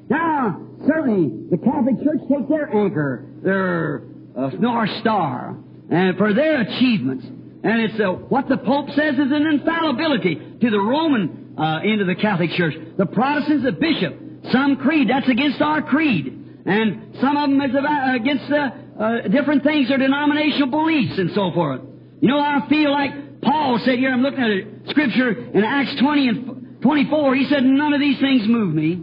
now, 0.08 0.60
certainly, 0.86 1.50
the 1.50 1.58
Catholic 1.58 2.02
Church 2.02 2.20
takes 2.28 2.48
their 2.48 2.74
anchor, 2.74 3.26
their 3.42 4.02
uh, 4.36 4.50
North 4.58 4.90
Star, 5.00 5.56
and 5.90 6.16
for 6.16 6.32
their 6.32 6.60
achievements. 6.60 7.26
And 7.26 7.82
it's 7.82 8.00
uh, 8.00 8.12
what 8.12 8.48
the 8.48 8.56
Pope 8.56 8.90
says 8.90 9.14
is 9.14 9.32
an 9.32 9.46
infallibility 9.46 10.36
to 10.60 10.70
the 10.70 10.78
Roman 10.78 11.54
uh, 11.58 11.80
end 11.84 12.00
of 12.00 12.06
the 12.06 12.14
Catholic 12.14 12.50
Church. 12.50 12.74
The 12.96 13.06
Protestants, 13.06 13.64
the 13.64 13.72
bishop, 13.72 14.16
some 14.52 14.76
creed, 14.76 15.10
that's 15.10 15.28
against 15.28 15.60
our 15.60 15.82
creed. 15.82 16.62
And 16.66 17.16
some 17.20 17.36
of 17.36 17.50
them 17.50 17.60
is 17.60 17.70
against 18.14 18.48
the 18.48 18.85
uh, 18.98 19.28
different 19.28 19.62
things 19.62 19.90
or 19.90 19.98
denominational 19.98 20.68
beliefs 20.68 21.18
and 21.18 21.30
so 21.34 21.50
forth. 21.52 21.80
You 22.20 22.28
know, 22.28 22.38
I 22.38 22.66
feel 22.68 22.90
like 22.90 23.40
Paul 23.42 23.78
said 23.84 23.98
here, 23.98 24.12
I'm 24.12 24.22
looking 24.22 24.40
at 24.40 24.50
a 24.50 24.90
scripture 24.90 25.30
in 25.30 25.64
Acts 25.64 25.96
20 26.00 26.28
and 26.28 26.82
24, 26.82 27.34
he 27.34 27.46
said, 27.48 27.64
none 27.64 27.92
of 27.92 28.00
these 28.00 28.18
things 28.20 28.42
move 28.46 28.74
me. 28.74 28.92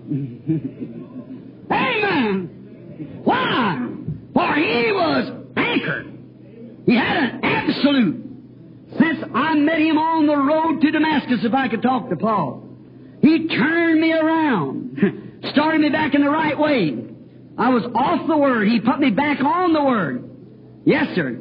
Amen! 1.71 3.21
Why? 3.23 3.89
For 4.33 4.53
he 4.55 4.91
was 4.91 5.31
anchored. 5.55 6.13
He 6.85 6.95
had 6.95 7.17
an 7.17 7.39
absolute. 7.43 8.23
Since 8.99 9.19
I 9.33 9.55
met 9.55 9.79
him 9.79 9.97
on 9.97 10.27
the 10.27 10.37
road 10.37 10.81
to 10.81 10.91
Damascus, 10.91 11.39
if 11.43 11.53
I 11.53 11.67
could 11.67 11.81
talk 11.81 12.09
to 12.09 12.15
Paul, 12.15 12.67
he 13.21 13.47
turned 13.47 13.99
me 13.99 14.11
around, 14.11 15.41
started 15.51 15.81
me 15.81 15.89
back 15.89 16.13
in 16.13 16.21
the 16.21 16.29
right 16.29 16.57
way. 16.57 17.12
I 17.57 17.69
was 17.69 17.83
off 17.95 18.27
the 18.27 18.37
Word. 18.37 18.67
He 18.67 18.79
put 18.79 18.99
me 18.99 19.11
back 19.11 19.39
on 19.41 19.73
the 19.73 19.83
Word. 19.83 20.29
Yes, 20.85 21.15
sir. 21.15 21.39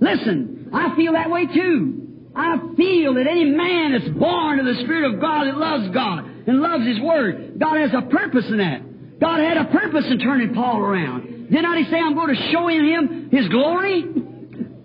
Listen, 0.00 0.70
I 0.72 0.94
feel 0.96 1.12
that 1.12 1.30
way 1.30 1.46
too. 1.46 2.30
I 2.34 2.58
feel 2.76 3.14
that 3.14 3.26
any 3.26 3.44
man 3.44 3.92
that's 3.92 4.08
born 4.18 4.60
of 4.60 4.66
the 4.66 4.82
Spirit 4.84 5.14
of 5.14 5.20
God 5.20 5.46
that 5.46 5.56
loves 5.56 5.88
God 5.94 6.24
and 6.46 6.60
loves 6.60 6.86
His 6.86 7.00
Word, 7.00 7.58
God 7.58 7.78
has 7.78 7.90
a 7.94 8.02
purpose 8.02 8.44
in 8.48 8.58
that. 8.58 9.20
God 9.20 9.40
had 9.40 9.56
a 9.56 9.64
purpose 9.66 10.04
in 10.10 10.18
turning 10.18 10.54
Paul 10.54 10.78
around. 10.78 11.50
Did 11.50 11.62
not 11.62 11.78
He 11.78 11.84
say, 11.90 11.98
I'm 11.98 12.14
going 12.14 12.34
to 12.34 12.50
show 12.52 12.68
him 12.68 13.30
His 13.30 13.48
glory? 13.48 14.04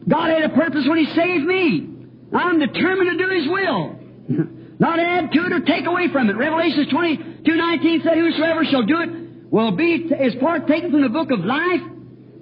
God 0.08 0.30
had 0.30 0.44
a 0.44 0.56
purpose 0.56 0.86
when 0.88 0.98
He 0.98 1.06
saved 1.14 1.46
me. 1.46 1.90
I'm 2.34 2.60
determined 2.60 3.18
to 3.18 3.24
do 3.24 3.30
His 3.30 3.48
will. 3.50 4.00
Not 4.80 5.00
add 5.00 5.32
to 5.32 5.46
it 5.46 5.54
or 5.54 5.60
take 5.62 5.86
away 5.86 6.10
from 6.12 6.30
it. 6.30 6.36
Revelation 6.36 6.90
22, 6.90 7.56
19 7.56 8.02
said, 8.04 8.18
Whosoever 8.18 8.66
shall 8.66 8.84
do 8.84 9.00
it 9.00 9.23
will 9.54 9.72
be, 9.72 10.10
is 10.20 10.34
part 10.42 10.68
taken 10.68 10.90
from 10.90 11.04
the 11.04 11.10
book 11.10 11.30
of 11.30 11.46
life. 11.46 11.82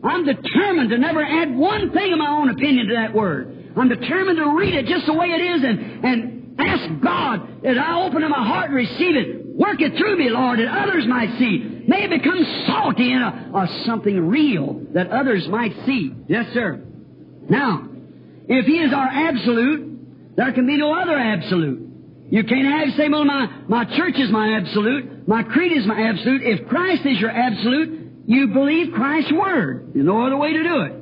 I'm 0.01 0.25
determined 0.25 0.89
to 0.91 0.97
never 0.97 1.21
add 1.21 1.53
one 1.53 1.91
thing 1.91 2.13
of 2.13 2.17
my 2.17 2.31
own 2.31 2.49
opinion 2.49 2.87
to 2.87 2.95
that 2.95 3.13
word. 3.13 3.73
I'm 3.75 3.89
determined 3.89 4.37
to 4.37 4.55
read 4.57 4.73
it 4.73 4.85
just 4.85 5.05
the 5.05 5.13
way 5.13 5.27
it 5.27 5.41
is 5.41 5.61
and, 5.61 6.05
and 6.05 6.55
ask 6.57 7.03
God 7.03 7.63
that 7.63 7.77
I 7.77 8.01
open 8.07 8.23
up 8.23 8.29
my 8.29 8.47
heart 8.47 8.67
and 8.67 8.75
receive 8.75 9.15
it. 9.17 9.45
Work 9.45 9.81
it 9.81 9.97
through 9.97 10.17
me, 10.17 10.29
Lord, 10.29 10.59
that 10.59 10.69
others 10.69 11.05
might 11.05 11.37
see. 11.37 11.83
May 11.85 12.05
it 12.05 12.09
become 12.09 12.65
salty 12.65 13.11
and 13.11 13.23
a, 13.23 13.57
a 13.57 13.83
something 13.85 14.29
real 14.29 14.81
that 14.93 15.11
others 15.11 15.45
might 15.49 15.73
see. 15.85 16.13
Yes, 16.29 16.45
sir. 16.53 16.81
Now, 17.49 17.89
if 18.47 18.65
He 18.65 18.79
is 18.79 18.93
our 18.93 19.07
absolute, 19.07 20.35
there 20.37 20.53
can 20.53 20.65
be 20.65 20.77
no 20.77 20.93
other 20.93 21.17
absolute. 21.17 21.90
You 22.31 22.45
can't 22.45 22.65
have 22.65 22.95
say, 22.95 23.09
well, 23.09 23.25
my, 23.25 23.45
my 23.67 23.83
church 23.83 24.15
is 24.15 24.31
my 24.31 24.55
absolute, 24.57 25.27
my 25.27 25.43
creed 25.43 25.77
is 25.77 25.85
my 25.85 26.01
absolute. 26.01 26.41
If 26.43 26.67
Christ 26.69 27.05
is 27.05 27.19
your 27.19 27.29
absolute, 27.29 28.23
you 28.25 28.47
believe 28.47 28.93
Christ's 28.93 29.33
word. 29.33 29.91
There's 29.93 30.05
no 30.05 30.25
other 30.25 30.37
way 30.37 30.53
to 30.53 30.63
do 30.63 30.81
it. 30.81 30.93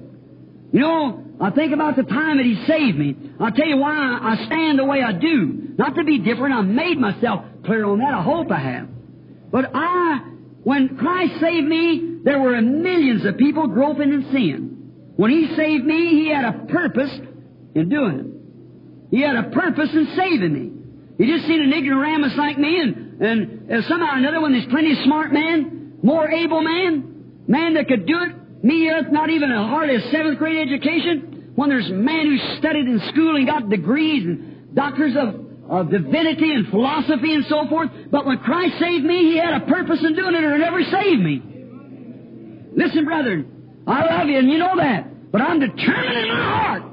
You 0.74 0.80
know, 0.80 1.24
I 1.40 1.52
think 1.52 1.72
about 1.72 1.96
the 1.96 2.04
time 2.04 2.38
that 2.38 2.46
He 2.48 2.66
saved 2.66 2.98
me. 2.98 3.16
I'll 3.40 3.52
tell 3.52 3.68
you 3.68 3.78
why 3.78 3.94
I 3.94 4.44
stand 4.48 4.80
the 4.80 4.86
way 4.86 5.04
I 5.04 5.12
do. 5.12 5.76
Not 5.78 5.96
to 5.96 6.04
be 6.04 6.18
different. 6.18 6.56
I've 6.56 6.66
made 6.66 6.98
myself 6.98 7.46
clear 7.64 7.86
on 7.86 8.00
that. 8.00 8.14
I 8.14 8.24
hope 8.24 8.52
I 8.52 8.60
have. 8.60 8.90
But 9.52 9.70
I, 9.72 10.18
when 10.64 10.98
Christ 10.98 11.40
saved 11.40 11.68
me, 11.68 12.22
there 12.24 12.42
were 12.42 12.60
millions 12.60 13.24
of 13.26 13.38
people 13.38 13.68
groping 13.68 14.12
in 14.12 14.30
sin. 14.32 15.14
When 15.16 15.30
He 15.30 15.56
saved 15.56 15.86
me, 15.86 16.24
He 16.24 16.30
had 16.30 16.46
a 16.46 16.66
purpose 16.66 17.12
in 17.76 17.88
doing 17.88 18.20
it. 18.20 19.16
He 19.16 19.22
had 19.22 19.36
a 19.36 19.52
purpose 19.52 19.90
in 19.94 20.08
saving 20.16 20.54
me. 20.54 20.79
He 21.20 21.28
just 21.28 21.46
seen 21.48 21.62
an 21.62 21.74
ignoramus 21.74 22.32
like 22.38 22.58
me, 22.58 22.80
and, 22.80 23.70
and 23.70 23.84
somehow 23.90 24.16
or 24.16 24.18
another, 24.20 24.40
when 24.40 24.54
there's 24.54 24.66
plenty 24.72 24.96
smart 25.04 25.34
man, 25.34 26.00
more 26.02 26.32
able 26.32 26.62
man, 26.62 27.44
man 27.46 27.74
that 27.74 27.90
could 27.90 28.08
do 28.08 28.18
it, 28.24 28.64
me, 28.64 28.90
not 29.12 29.30
even 29.30 29.52
a 29.52 29.68
hardly 29.68 29.96
a 29.98 30.02
seventh 30.12 30.40
grade 30.40 30.66
education, 30.66 31.52
when 31.56 31.68
there's 31.68 31.92
man 31.92 32.26
who 32.26 32.58
studied 32.60 32.88
in 32.88 33.02
school 33.12 33.36
and 33.36 33.46
got 33.46 33.70
degrees 33.70 34.24
and 34.24 34.74
doctors 34.74 35.14
of, 35.20 35.36
of 35.70 35.92
divinity 35.92 36.54
and 36.54 36.70
philosophy 36.70 37.34
and 37.34 37.44
so 37.50 37.68
forth, 37.68 37.90
but 38.10 38.26
when 38.26 38.38
Christ 38.38 38.80
saved 38.80 39.04
me, 39.04 39.34
He 39.34 39.38
had 39.38 39.62
a 39.62 39.66
purpose 39.66 40.00
in 40.02 40.16
doing 40.16 40.36
it, 40.36 40.44
or 40.46 40.58
never 40.58 40.82
saved 40.84 41.22
me. 41.22 41.44
Listen, 42.78 43.04
brethren, 43.04 43.84
I 43.86 44.06
love 44.06 44.30
you, 44.30 44.38
and 44.38 44.50
you 44.50 44.58
know 44.58 44.78
that, 44.78 45.32
but 45.34 45.42
I'm 45.42 45.60
determined 45.60 46.18
in 46.18 46.28
my 46.30 46.64
heart 46.64 46.89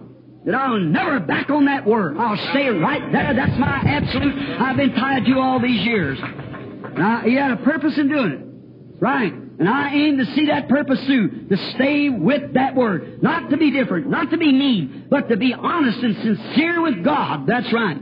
that 0.47 0.55
I'll 0.55 0.79
never 0.79 1.19
back 1.19 1.51
on 1.51 1.65
that 1.67 1.85
word. 1.85 2.17
I'll 2.17 2.37
stay 2.51 2.69
right 2.69 3.13
there. 3.13 3.35
That's 3.35 3.59
my 3.59 3.83
absolute. 3.85 4.61
I've 4.61 4.77
been 4.77 4.95
tied 4.95 5.27
to 5.27 5.39
all 5.41 5.61
these 5.61 5.85
years. 5.85 6.19
Now, 6.21 7.23
he 7.25 7.35
had 7.35 7.51
a 7.51 7.57
purpose 7.57 7.99
in 7.99 8.09
doing 8.09 8.33
it. 8.33 9.01
Right. 9.01 9.33
And 9.33 9.69
I 9.69 9.93
aim 9.93 10.19
to 10.19 10.25
see 10.35 10.47
that 10.47 10.69
purpose 10.69 11.05
through, 11.05 11.49
to 11.49 11.57
stay 11.75 12.09
with 12.11 12.55
that 12.55 12.77
word. 12.77 13.23
Not 13.23 13.51
to 13.51 13.57
be 13.57 13.73
different, 13.73 14.09
not 14.09 14.31
to 14.31 14.39
be 14.39 14.53
mean, 14.53 15.09
but 15.11 15.29
to 15.29 15.37
be 15.37 15.53
honest 15.53 15.99
and 15.99 16.17
sincere 16.17 16.81
with 16.81 17.03
God. 17.03 17.47
That's 17.47 17.73
right. 17.73 18.01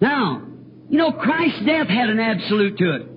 Now, 0.00 0.42
you 0.88 0.98
know, 0.98 1.12
Christ's 1.12 1.64
death 1.66 1.88
had 1.88 2.08
an 2.08 2.18
absolute 2.18 2.78
to 2.78 2.96
it. 2.96 3.08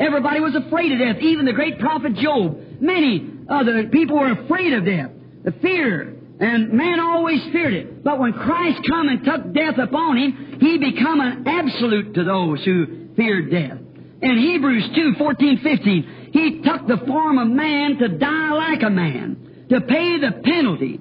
Everybody 0.00 0.40
was 0.40 0.54
afraid 0.54 0.92
of 0.92 0.98
death. 0.98 1.22
Even 1.22 1.46
the 1.46 1.52
great 1.52 1.78
prophet 1.78 2.14
Job. 2.14 2.58
Many 2.80 3.30
other 3.48 3.88
people 3.88 4.18
were 4.18 4.32
afraid 4.32 4.72
of 4.72 4.84
death. 4.84 5.10
The 5.44 5.52
fear 5.52 6.17
and 6.40 6.72
man 6.72 7.00
always 7.00 7.42
feared 7.52 7.74
it. 7.74 8.04
But 8.04 8.18
when 8.18 8.32
Christ 8.32 8.80
come 8.88 9.08
and 9.08 9.24
took 9.24 9.52
death 9.52 9.78
upon 9.78 10.16
him, 10.16 10.58
he 10.60 10.78
become 10.78 11.20
an 11.20 11.44
absolute 11.46 12.14
to 12.14 12.24
those 12.24 12.64
who 12.64 13.08
feared 13.16 13.50
death. 13.50 13.78
In 14.22 14.38
Hebrews 14.38 14.88
2, 14.94 15.14
14, 15.18 15.60
15, 15.62 16.30
he 16.32 16.62
took 16.62 16.86
the 16.86 17.04
form 17.06 17.38
of 17.38 17.48
man 17.48 17.98
to 17.98 18.08
die 18.08 18.52
like 18.52 18.82
a 18.82 18.90
man, 18.90 19.66
to 19.70 19.80
pay 19.80 20.18
the 20.18 20.40
penalty. 20.44 21.00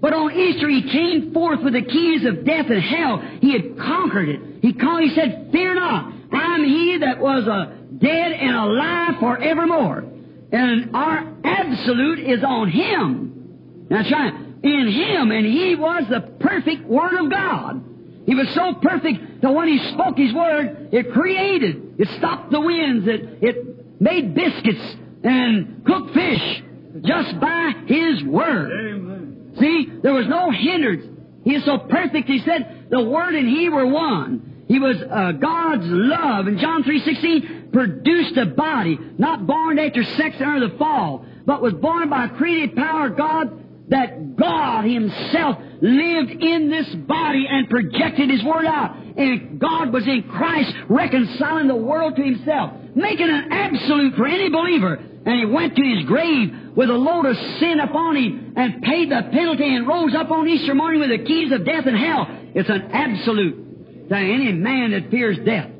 But 0.00 0.12
on 0.12 0.32
Easter 0.32 0.68
he 0.68 0.82
came 0.82 1.32
forth 1.32 1.60
with 1.62 1.72
the 1.72 1.82
keys 1.82 2.24
of 2.24 2.44
death 2.44 2.66
and 2.68 2.82
hell. 2.82 3.18
He 3.40 3.52
had 3.52 3.78
conquered 3.78 4.28
it. 4.28 4.40
He, 4.62 4.74
called, 4.74 5.02
he 5.02 5.14
said, 5.14 5.48
Fear 5.50 5.74
not, 5.74 6.12
I'm 6.32 6.64
he 6.64 6.98
that 7.00 7.18
was 7.18 7.46
a 7.48 7.74
dead 7.98 8.32
and 8.32 8.54
alive 8.54 9.14
forevermore. 9.18 10.04
And 10.52 10.94
our 10.94 11.34
absolute 11.42 12.20
is 12.20 12.44
on 12.44 12.70
him. 12.70 13.86
That's 13.90 14.10
right 14.12 14.47
in 14.62 14.88
Him, 14.88 15.30
and 15.30 15.46
He 15.46 15.74
was 15.74 16.04
the 16.08 16.20
perfect 16.40 16.84
Word 16.84 17.14
of 17.14 17.30
God. 17.30 17.84
He 18.26 18.34
was 18.34 18.48
so 18.54 18.74
perfect 18.74 19.42
that 19.42 19.50
when 19.50 19.68
He 19.68 19.78
spoke 19.92 20.16
His 20.16 20.32
Word, 20.32 20.90
it 20.92 21.12
created, 21.12 21.94
it 21.98 22.08
stopped 22.18 22.50
the 22.50 22.60
winds, 22.60 23.06
it, 23.06 23.42
it 23.42 24.00
made 24.00 24.34
biscuits 24.34 24.96
and 25.24 25.84
cooked 25.84 26.14
fish 26.14 26.62
just 27.02 27.40
by 27.40 27.72
His 27.86 28.22
Word. 28.24 28.70
Amen. 28.70 29.56
See, 29.58 29.88
there 30.02 30.14
was 30.14 30.26
no 30.28 30.50
hindrance. 30.50 31.06
He 31.44 31.54
is 31.54 31.64
so 31.64 31.78
perfect, 31.78 32.28
He 32.28 32.40
said, 32.40 32.88
the 32.90 33.02
Word 33.02 33.34
and 33.34 33.48
He 33.48 33.68
were 33.68 33.86
one. 33.86 34.64
He 34.68 34.78
was 34.78 34.96
uh, 34.96 35.32
God's 35.32 35.86
love. 35.86 36.46
In 36.46 36.58
John 36.58 36.82
3.16, 36.84 37.72
produced 37.72 38.36
a 38.36 38.44
body, 38.44 38.98
not 39.16 39.46
born 39.46 39.78
after 39.78 40.04
sex 40.04 40.36
under 40.40 40.68
the 40.68 40.76
fall, 40.76 41.24
but 41.46 41.62
was 41.62 41.72
born 41.72 42.10
by 42.10 42.26
a 42.26 42.28
creative 42.28 42.76
power 42.76 43.06
of 43.06 43.16
God 43.16 43.64
that 43.88 44.36
God 44.36 44.84
Himself 44.84 45.58
lived 45.80 46.30
in 46.30 46.70
this 46.70 46.88
body 47.06 47.46
and 47.48 47.68
projected 47.68 48.30
His 48.30 48.42
Word 48.44 48.66
out. 48.66 48.96
And 48.96 49.58
God 49.58 49.92
was 49.92 50.06
in 50.06 50.24
Christ 50.24 50.72
reconciling 50.88 51.68
the 51.68 51.76
world 51.76 52.16
to 52.16 52.22
Himself, 52.22 52.72
making 52.94 53.28
an 53.28 53.52
absolute 53.52 54.14
for 54.16 54.26
any 54.26 54.50
believer. 54.50 54.94
And 54.94 55.38
He 55.40 55.46
went 55.46 55.76
to 55.76 55.82
His 55.82 56.04
grave 56.04 56.76
with 56.76 56.90
a 56.90 56.94
load 56.94 57.26
of 57.26 57.36
sin 57.58 57.80
upon 57.80 58.16
Him 58.16 58.54
and 58.56 58.82
paid 58.82 59.10
the 59.10 59.28
penalty 59.32 59.74
and 59.74 59.86
rose 59.86 60.14
up 60.14 60.30
on 60.30 60.48
Easter 60.48 60.74
morning 60.74 61.00
with 61.00 61.10
the 61.10 61.24
keys 61.24 61.52
of 61.52 61.64
death 61.64 61.86
and 61.86 61.96
hell. 61.96 62.26
It's 62.54 62.68
an 62.68 62.90
absolute 62.92 64.08
to 64.08 64.16
any 64.16 64.52
man 64.52 64.92
that 64.92 65.10
fears 65.10 65.38
death. 65.44 65.70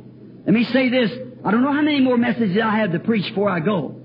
Let 0.44 0.54
me 0.54 0.64
say 0.64 0.88
this. 0.88 1.10
I 1.44 1.50
don't 1.50 1.62
know 1.62 1.72
how 1.72 1.82
many 1.82 2.00
more 2.00 2.16
messages 2.16 2.58
I 2.62 2.78
have 2.78 2.92
to 2.92 2.98
preach 2.98 3.28
before 3.28 3.48
I 3.48 3.60
go. 3.60 3.97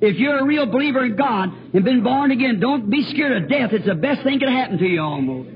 If 0.00 0.16
you're 0.16 0.38
a 0.38 0.44
real 0.44 0.66
believer 0.66 1.04
in 1.04 1.16
God 1.16 1.50
and 1.74 1.84
been 1.84 2.02
born 2.02 2.30
again, 2.30 2.60
don't 2.60 2.88
be 2.88 3.02
scared 3.10 3.42
of 3.42 3.48
death. 3.48 3.72
It's 3.72 3.86
the 3.86 3.94
best 3.94 4.22
thing 4.22 4.38
could 4.38 4.48
happen 4.48 4.78
to 4.78 4.86
you 4.86 5.00
almost. 5.00 5.50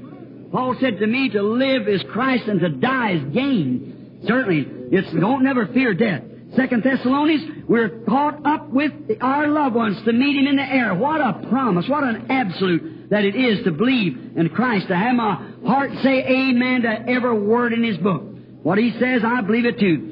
Paul 0.53 0.77
said 0.81 0.99
to 0.99 1.07
me, 1.07 1.29
to 1.31 1.43
live 1.43 1.89
is 1.89 2.03
Christ 2.11 2.49
and 2.49 2.61
to 2.61 2.69
die 2.69 3.13
is 3.13 3.35
gain. 3.35 4.21
Certainly, 4.27 4.67
it's 4.93 5.11
don't 5.13 5.45
never 5.45 5.67
fear 5.69 5.95
death. 5.95 6.23
Second 6.57 6.83
Thessalonians, 6.83 7.69
we're 7.69 8.03
caught 8.09 8.45
up 8.45 8.69
with 8.71 8.93
our 9.21 9.47
loved 9.47 9.77
ones 9.77 9.97
to 10.05 10.13
meet 10.13 10.37
Him 10.37 10.49
in 10.49 10.57
the 10.57 10.63
air. 10.63 10.95
What 10.95 11.21
a 11.21 11.47
promise, 11.49 11.89
what 11.89 12.03
an 12.03 12.27
absolute 12.29 13.11
that 13.11 13.25
it 13.25 13.37
is 13.37 13.65
to 13.65 13.71
believe 13.71 14.37
in 14.37 14.49
Christ, 14.51 14.89
to 14.89 14.97
have 14.97 15.15
my 15.15 15.51
heart 15.65 15.91
say 16.03 16.25
amen 16.25 16.83
to 16.83 17.09
every 17.09 17.41
word 17.41 17.73
in 17.73 17.85
His 17.85 17.99
book. 17.99 18.23
What 18.63 18.79
He 18.79 18.91
says, 18.99 19.23
I 19.25 19.41
believe 19.43 19.65
it 19.65 19.79
too. 19.79 20.10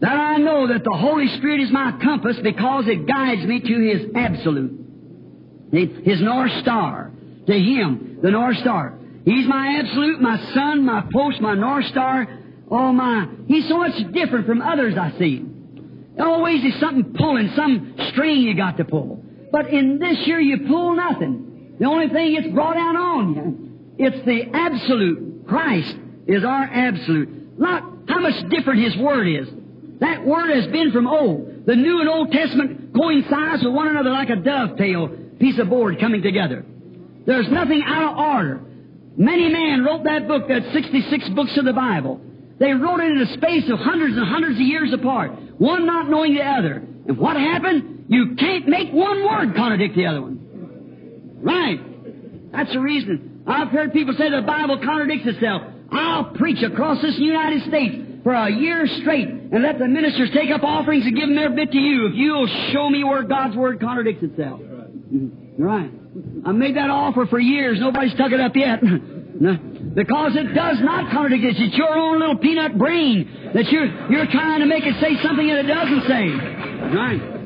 That 0.00 0.12
I 0.12 0.36
know 0.38 0.68
that 0.68 0.84
the 0.84 0.92
Holy 0.92 1.28
Spirit 1.38 1.60
is 1.60 1.70
my 1.70 1.98
compass 2.02 2.36
because 2.42 2.86
it 2.86 3.06
guides 3.06 3.44
me 3.46 3.60
to 3.60 3.80
His 3.80 4.10
absolute. 4.14 4.86
His 5.72 6.20
North 6.20 6.52
Star. 6.60 7.12
To 7.46 7.52
Him, 7.52 8.18
the 8.22 8.30
North 8.30 8.56
Star. 8.58 8.98
He's 9.24 9.46
my 9.46 9.78
absolute, 9.80 10.20
my 10.20 10.36
sun, 10.52 10.84
my 10.84 11.04
post, 11.12 11.40
my 11.40 11.54
North 11.54 11.86
Star. 11.86 12.28
Oh 12.70 12.92
my, 12.92 13.28
He's 13.46 13.68
so 13.68 13.78
much 13.78 14.12
different 14.12 14.46
from 14.46 14.60
others 14.60 14.96
I 14.98 15.12
see. 15.18 15.44
Always 16.18 16.62
there's 16.62 16.80
something 16.80 17.14
pulling, 17.14 17.50
some 17.54 17.94
string 18.10 18.40
you 18.40 18.56
got 18.56 18.78
to 18.78 18.84
pull. 18.84 19.24
But 19.52 19.68
in 19.68 19.98
this 19.98 20.26
year 20.26 20.40
you 20.40 20.66
pull 20.66 20.94
nothing. 20.96 21.76
The 21.78 21.86
only 21.86 22.08
thing 22.08 22.34
it's 22.36 22.52
brought 22.54 22.74
down 22.74 22.96
on 22.96 23.34
you, 23.34 24.06
it's 24.06 24.24
the 24.26 24.50
absolute. 24.52 25.46
Christ 25.46 25.94
is 26.26 26.44
our 26.44 26.64
absolute. 26.64 27.58
Look 27.58 28.08
how 28.08 28.20
much 28.20 28.48
different 28.50 28.82
His 28.82 28.96
Word 28.96 29.28
is. 29.28 29.48
That 30.00 30.26
word 30.26 30.54
has 30.54 30.66
been 30.70 30.92
from 30.92 31.06
old. 31.06 31.66
The 31.66 31.74
New 31.74 32.00
and 32.00 32.08
Old 32.08 32.30
Testament 32.30 32.94
coincides 32.94 33.64
with 33.64 33.72
one 33.74 33.88
another 33.88 34.10
like 34.10 34.28
a 34.28 34.36
dovetail 34.36 35.08
piece 35.38 35.58
of 35.58 35.68
board 35.68 35.98
coming 36.00 36.22
together. 36.22 36.64
There's 37.26 37.48
nothing 37.50 37.82
out 37.84 38.12
of 38.12 38.18
order. 38.18 38.60
Many 39.16 39.48
men 39.48 39.84
wrote 39.84 40.04
that 40.04 40.28
book, 40.28 40.48
that 40.48 40.62
66 40.72 41.30
books 41.30 41.56
of 41.56 41.64
the 41.64 41.72
Bible. 41.72 42.20
They 42.58 42.72
wrote 42.72 43.00
it 43.00 43.12
in 43.12 43.22
a 43.22 43.32
space 43.34 43.64
of 43.70 43.78
hundreds 43.78 44.16
and 44.16 44.26
hundreds 44.26 44.56
of 44.56 44.66
years 44.66 44.92
apart, 44.92 45.32
one 45.58 45.86
not 45.86 46.08
knowing 46.08 46.34
the 46.34 46.42
other. 46.42 46.74
And 47.08 47.18
what 47.18 47.36
happened? 47.36 48.04
You 48.08 48.36
can't 48.38 48.68
make 48.68 48.92
one 48.92 49.24
word 49.24 49.54
contradict 49.56 49.96
the 49.96 50.06
other 50.06 50.20
one. 50.22 51.40
Right. 51.42 52.52
That's 52.52 52.72
the 52.72 52.80
reason. 52.80 53.42
I've 53.46 53.68
heard 53.68 53.92
people 53.92 54.14
say 54.18 54.30
the 54.30 54.42
Bible 54.42 54.78
contradicts 54.82 55.26
itself. 55.26 55.62
I'll 55.90 56.32
preach 56.34 56.62
across 56.62 57.00
this 57.00 57.16
United 57.18 57.62
States 57.68 58.22
for 58.22 58.32
a 58.32 58.50
year 58.50 58.86
straight 59.00 59.35
and 59.52 59.62
let 59.62 59.78
the 59.78 59.86
ministers 59.86 60.30
take 60.34 60.50
up 60.50 60.62
offerings 60.62 61.04
and 61.04 61.14
give 61.14 61.28
them 61.28 61.36
their 61.36 61.50
bit 61.50 61.70
to 61.72 61.78
you 61.78 62.06
if 62.06 62.14
you'll 62.14 62.48
show 62.72 62.90
me 62.90 63.04
where 63.04 63.22
God's 63.22 63.56
Word 63.56 63.80
contradicts 63.80 64.22
itself. 64.22 64.60
Right. 65.58 65.90
I 66.44 66.52
made 66.52 66.76
that 66.76 66.90
offer 66.90 67.26
for 67.26 67.38
years. 67.38 67.78
Nobody's 67.80 68.14
took 68.14 68.32
it 68.32 68.40
up 68.40 68.56
yet. 68.56 68.82
no. 68.82 69.56
Because 69.94 70.36
it 70.36 70.54
does 70.54 70.78
not 70.80 71.12
contradict 71.12 71.44
it. 71.44 71.62
It's 71.62 71.76
your 71.76 71.94
own 71.96 72.18
little 72.20 72.38
peanut 72.38 72.76
brain 72.76 73.52
that 73.54 73.70
you're, 73.70 74.10
you're 74.10 74.26
trying 74.30 74.60
to 74.60 74.66
make 74.66 74.84
it 74.84 74.94
say 75.00 75.16
something 75.22 75.46
that 75.46 75.64
it 75.64 75.68
doesn't 75.68 76.02
say. 76.08 76.28
Right. 76.92 77.36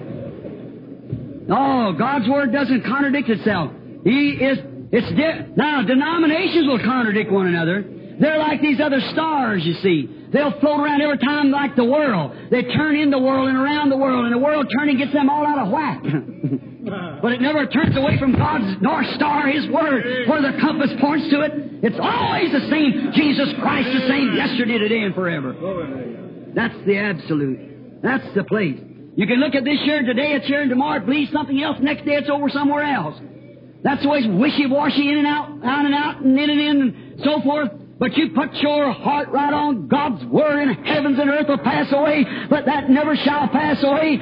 No, 1.48 1.94
God's 1.98 2.28
Word 2.28 2.52
doesn't 2.52 2.84
contradict 2.84 3.28
itself. 3.28 3.72
He 4.04 4.38
is, 4.40 4.58
it's, 4.92 5.10
di- 5.16 5.52
now 5.56 5.82
denominations 5.82 6.66
will 6.66 6.78
contradict 6.78 7.30
one 7.30 7.46
another. 7.46 7.84
They're 8.20 8.38
like 8.38 8.60
these 8.60 8.80
other 8.80 9.00
stars, 9.12 9.62
you 9.64 9.74
see. 9.82 10.19
They'll 10.32 10.58
float 10.60 10.80
around 10.80 11.02
every 11.02 11.18
time 11.18 11.50
like 11.50 11.74
the 11.74 11.84
world. 11.84 12.32
They 12.50 12.62
turn 12.62 12.96
in 12.96 13.10
the 13.10 13.18
world 13.18 13.48
and 13.48 13.56
around 13.56 13.90
the 13.90 13.96
world, 13.96 14.26
and 14.26 14.34
the 14.34 14.38
world 14.38 14.70
turning 14.78 14.98
gets 14.98 15.12
them 15.12 15.28
all 15.28 15.44
out 15.44 15.58
of 15.58 15.72
whack. 15.72 16.02
but 17.22 17.32
it 17.32 17.40
never 17.40 17.66
turns 17.66 17.96
away 17.96 18.18
from 18.18 18.32
God's 18.32 18.80
North 18.80 19.06
Star, 19.14 19.48
His 19.48 19.68
Word, 19.68 20.28
where 20.28 20.40
the 20.40 20.56
compass 20.60 20.90
points 21.00 21.28
to 21.30 21.40
it. 21.42 21.52
It's 21.82 21.98
always 22.00 22.52
the 22.52 22.70
same. 22.70 23.12
Jesus 23.14 23.52
Christ 23.60 23.88
the 23.92 24.06
same 24.08 24.36
yesterday, 24.36 24.78
today, 24.78 25.02
and 25.02 25.14
forever. 25.14 25.52
That's 26.54 26.74
the 26.86 26.96
absolute. 26.96 28.02
That's 28.02 28.26
the 28.34 28.44
place. 28.44 28.78
You 29.16 29.26
can 29.26 29.40
look 29.40 29.54
at 29.54 29.64
this 29.64 29.80
here, 29.82 30.02
today 30.02 30.32
it's 30.32 30.46
here, 30.46 30.62
and 30.62 30.70
tomorrow 30.70 31.00
it 31.02 31.06
believes 31.06 31.32
something 31.32 31.60
else, 31.60 31.78
next 31.80 32.04
day 32.04 32.14
it's 32.14 32.30
over 32.30 32.48
somewhere 32.48 32.84
else. 32.84 33.18
That's 33.82 34.02
the 34.02 34.08
way 34.08 34.18
it's 34.18 34.28
wishy-washy, 34.28 35.08
in 35.08 35.18
and 35.18 35.26
out, 35.26 35.48
out 35.64 35.84
and 35.84 35.94
out, 35.94 36.20
and 36.22 36.38
in 36.38 36.50
and 36.50 36.60
in, 36.60 36.80
and 36.80 37.20
so 37.24 37.40
forth. 37.42 37.70
But 38.00 38.16
you 38.16 38.30
put 38.30 38.54
your 38.54 38.92
heart 38.92 39.28
right 39.28 39.52
on 39.52 39.86
God's 39.86 40.24
Word, 40.24 40.58
and 40.58 40.86
heavens 40.86 41.18
and 41.18 41.28
earth 41.28 41.48
will 41.48 41.58
pass 41.58 41.92
away, 41.92 42.24
but 42.48 42.64
that 42.64 42.88
never 42.88 43.14
shall 43.14 43.46
pass 43.48 43.82
away. 43.82 44.16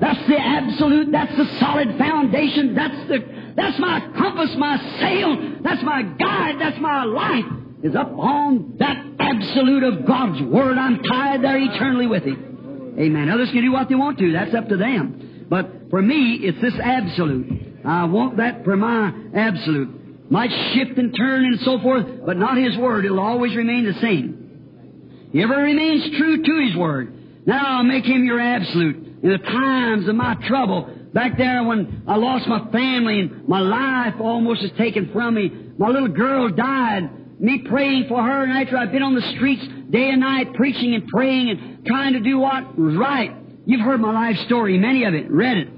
That's 0.00 0.28
the 0.28 0.36
absolute, 0.36 1.12
that's 1.12 1.36
the 1.36 1.46
solid 1.60 1.96
foundation, 1.96 2.74
that's 2.74 3.08
the, 3.08 3.52
that's 3.56 3.78
my 3.78 4.00
compass, 4.18 4.50
my 4.56 4.76
sail, 4.98 5.60
that's 5.62 5.82
my 5.84 6.02
guide, 6.02 6.60
that's 6.60 6.80
my 6.80 7.04
life, 7.04 7.44
is 7.84 7.94
up 7.94 8.10
on 8.18 8.74
that 8.78 9.06
absolute 9.20 9.84
of 9.84 10.06
God's 10.06 10.42
Word. 10.42 10.76
I'm 10.76 11.00
tied 11.00 11.44
there 11.44 11.56
eternally 11.56 12.08
with 12.08 12.24
Him. 12.24 12.96
Amen. 12.98 13.30
Others 13.30 13.52
can 13.52 13.62
do 13.62 13.70
what 13.70 13.88
they 13.88 13.94
want 13.94 14.18
to, 14.18 14.32
that's 14.32 14.54
up 14.56 14.68
to 14.70 14.76
them. 14.76 15.46
But 15.48 15.88
for 15.90 16.02
me, 16.02 16.40
it's 16.42 16.60
this 16.60 16.74
absolute. 16.82 17.78
I 17.84 18.04
want 18.06 18.38
that 18.38 18.64
for 18.64 18.76
my 18.76 19.12
absolute 19.34 19.99
might 20.30 20.50
shift 20.72 20.96
and 20.96 21.14
turn 21.14 21.44
and 21.44 21.60
so 21.60 21.80
forth, 21.80 22.06
but 22.24 22.36
not 22.36 22.56
His 22.56 22.76
Word. 22.78 23.04
It'll 23.04 23.20
always 23.20 23.54
remain 23.54 23.84
the 23.84 24.00
same. 24.00 25.28
He 25.32 25.42
ever 25.42 25.56
remains 25.56 26.16
true 26.16 26.42
to 26.42 26.66
His 26.66 26.76
Word. 26.76 27.46
Now 27.46 27.78
I'll 27.78 27.84
make 27.84 28.04
Him 28.04 28.24
your 28.24 28.40
absolute. 28.40 28.96
In 29.22 29.28
the 29.28 29.38
times 29.38 30.08
of 30.08 30.14
my 30.14 30.36
trouble, 30.46 30.88
back 31.12 31.36
there 31.36 31.64
when 31.64 32.04
I 32.06 32.16
lost 32.16 32.46
my 32.46 32.70
family 32.70 33.20
and 33.20 33.46
my 33.48 33.60
life 33.60 34.14
almost 34.20 34.62
was 34.62 34.70
taken 34.78 35.10
from 35.12 35.34
me, 35.34 35.50
my 35.76 35.88
little 35.88 36.08
girl 36.08 36.48
died, 36.48 37.10
me 37.40 37.64
praying 37.68 38.06
for 38.08 38.22
her, 38.22 38.44
and 38.44 38.52
after 38.52 38.76
I've 38.76 38.92
been 38.92 39.02
on 39.02 39.14
the 39.14 39.32
streets 39.36 39.66
day 39.90 40.10
and 40.10 40.20
night 40.20 40.54
preaching 40.54 40.94
and 40.94 41.06
praying 41.08 41.50
and 41.50 41.86
trying 41.86 42.12
to 42.12 42.20
do 42.20 42.38
what 42.38 42.78
was 42.78 42.96
right. 42.96 43.34
You've 43.66 43.80
heard 43.80 44.00
my 44.00 44.12
life 44.12 44.36
story, 44.46 44.78
many 44.78 45.04
of 45.04 45.14
it, 45.14 45.30
read 45.30 45.56
it. 45.58 45.68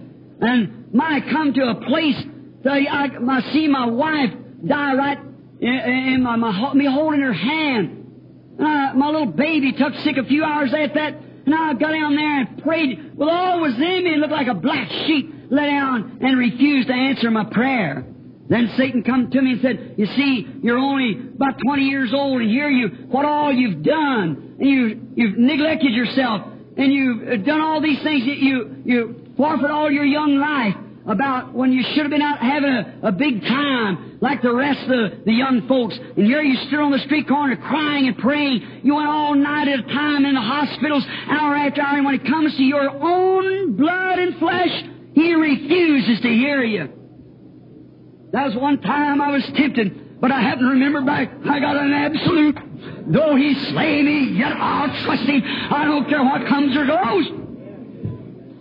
And 0.40 0.92
my 0.92 1.20
come 1.30 1.54
to 1.54 1.68
a 1.68 1.74
place 1.86 2.22
that 2.64 2.72
I, 2.72 3.06
I 3.06 3.52
see 3.52 3.66
my 3.68 3.86
wife 3.86 4.30
die 4.66 4.94
right 4.94 5.18
in, 5.60 5.72
in 6.14 6.22
my, 6.22 6.36
my, 6.36 6.74
me 6.74 6.86
holding 6.86 7.20
her 7.20 7.32
hand. 7.32 7.98
And 8.58 8.66
I, 8.66 8.92
my 8.92 9.06
little 9.06 9.26
baby 9.26 9.72
took 9.72 9.94
sick 10.04 10.16
a 10.16 10.24
few 10.24 10.44
hours 10.44 10.72
after 10.74 10.94
that, 10.94 11.14
and 11.46 11.54
I 11.54 11.72
got 11.74 11.92
down 11.92 12.16
there 12.16 12.40
and 12.40 12.62
prayed 12.62 13.16
with 13.16 13.28
all 13.28 13.60
was 13.60 13.74
in 13.74 14.04
me 14.04 14.12
and 14.12 14.20
looked 14.20 14.32
like 14.32 14.48
a 14.48 14.54
black 14.54 14.88
sheep, 15.06 15.34
lay 15.50 15.66
down 15.66 16.18
and 16.20 16.38
refused 16.38 16.88
to 16.88 16.94
answer 16.94 17.30
my 17.30 17.44
prayer. 17.44 18.04
Then 18.48 18.70
Satan 18.76 19.02
come 19.02 19.30
to 19.30 19.40
me 19.40 19.52
and 19.52 19.62
said, 19.62 19.94
You 19.96 20.06
see, 20.06 20.46
you're 20.62 20.78
only 20.78 21.12
about 21.34 21.58
20 21.64 21.84
years 21.84 22.12
old, 22.12 22.42
and 22.42 22.50
here 22.50 22.68
you, 22.68 22.88
what 23.08 23.24
all 23.24 23.52
you've 23.52 23.82
done, 23.82 24.56
and 24.58 24.68
you, 24.68 25.08
you've 25.14 25.38
neglected 25.38 25.92
yourself, 25.92 26.42
and 26.76 26.92
you've 26.92 27.44
done 27.44 27.60
all 27.60 27.80
these 27.80 28.02
things, 28.02 28.26
that 28.26 28.38
you, 28.38 28.82
you 28.84 29.32
forfeit 29.36 29.70
all 29.70 29.90
your 29.90 30.04
young 30.04 30.36
life 30.36 30.74
about 31.06 31.52
when 31.52 31.72
you 31.72 31.82
should 31.82 32.02
have 32.02 32.10
been 32.10 32.22
out 32.22 32.38
having 32.38 32.70
a, 32.70 33.08
a 33.08 33.12
big 33.12 33.42
time 33.42 34.18
like 34.20 34.40
the 34.40 34.54
rest 34.54 34.82
of 34.82 35.24
the, 35.24 35.32
young 35.32 35.66
folks. 35.66 35.98
And 35.98 36.26
here 36.26 36.42
you 36.42 36.56
stood 36.68 36.78
on 36.78 36.92
the 36.92 37.00
street 37.00 37.26
corner 37.26 37.56
crying 37.56 38.06
and 38.06 38.16
praying. 38.18 38.80
You 38.84 38.94
went 38.94 39.08
all 39.08 39.34
night 39.34 39.66
at 39.66 39.80
a 39.80 39.82
time 39.82 40.24
in 40.24 40.34
the 40.34 40.40
hospitals, 40.40 41.04
hour 41.28 41.56
after 41.56 41.82
hour. 41.82 41.96
And 41.96 42.06
when 42.06 42.14
it 42.14 42.24
comes 42.24 42.56
to 42.56 42.62
your 42.62 42.88
own 42.88 43.76
blood 43.76 44.18
and 44.18 44.38
flesh, 44.38 44.84
he 45.14 45.34
refuses 45.34 46.20
to 46.20 46.28
hear 46.28 46.62
you. 46.62 46.88
That 48.32 48.46
was 48.46 48.56
one 48.56 48.80
time 48.80 49.20
I 49.20 49.32
was 49.32 49.44
tempted, 49.56 50.20
but 50.20 50.30
I 50.30 50.40
haven't 50.40 50.66
remembered 50.66 51.04
back. 51.04 51.32
I 51.44 51.58
got 51.58 51.76
an 51.76 51.92
absolute. 51.92 52.58
Though 53.12 53.34
he 53.34 53.54
slay 53.70 54.02
me, 54.02 54.38
yet 54.38 54.52
I'll 54.52 55.04
trust 55.04 55.24
him. 55.24 55.42
I 55.44 55.84
don't 55.84 56.08
care 56.08 56.22
what 56.22 56.46
comes 56.46 56.76
or 56.76 56.86
goes. 56.86 57.26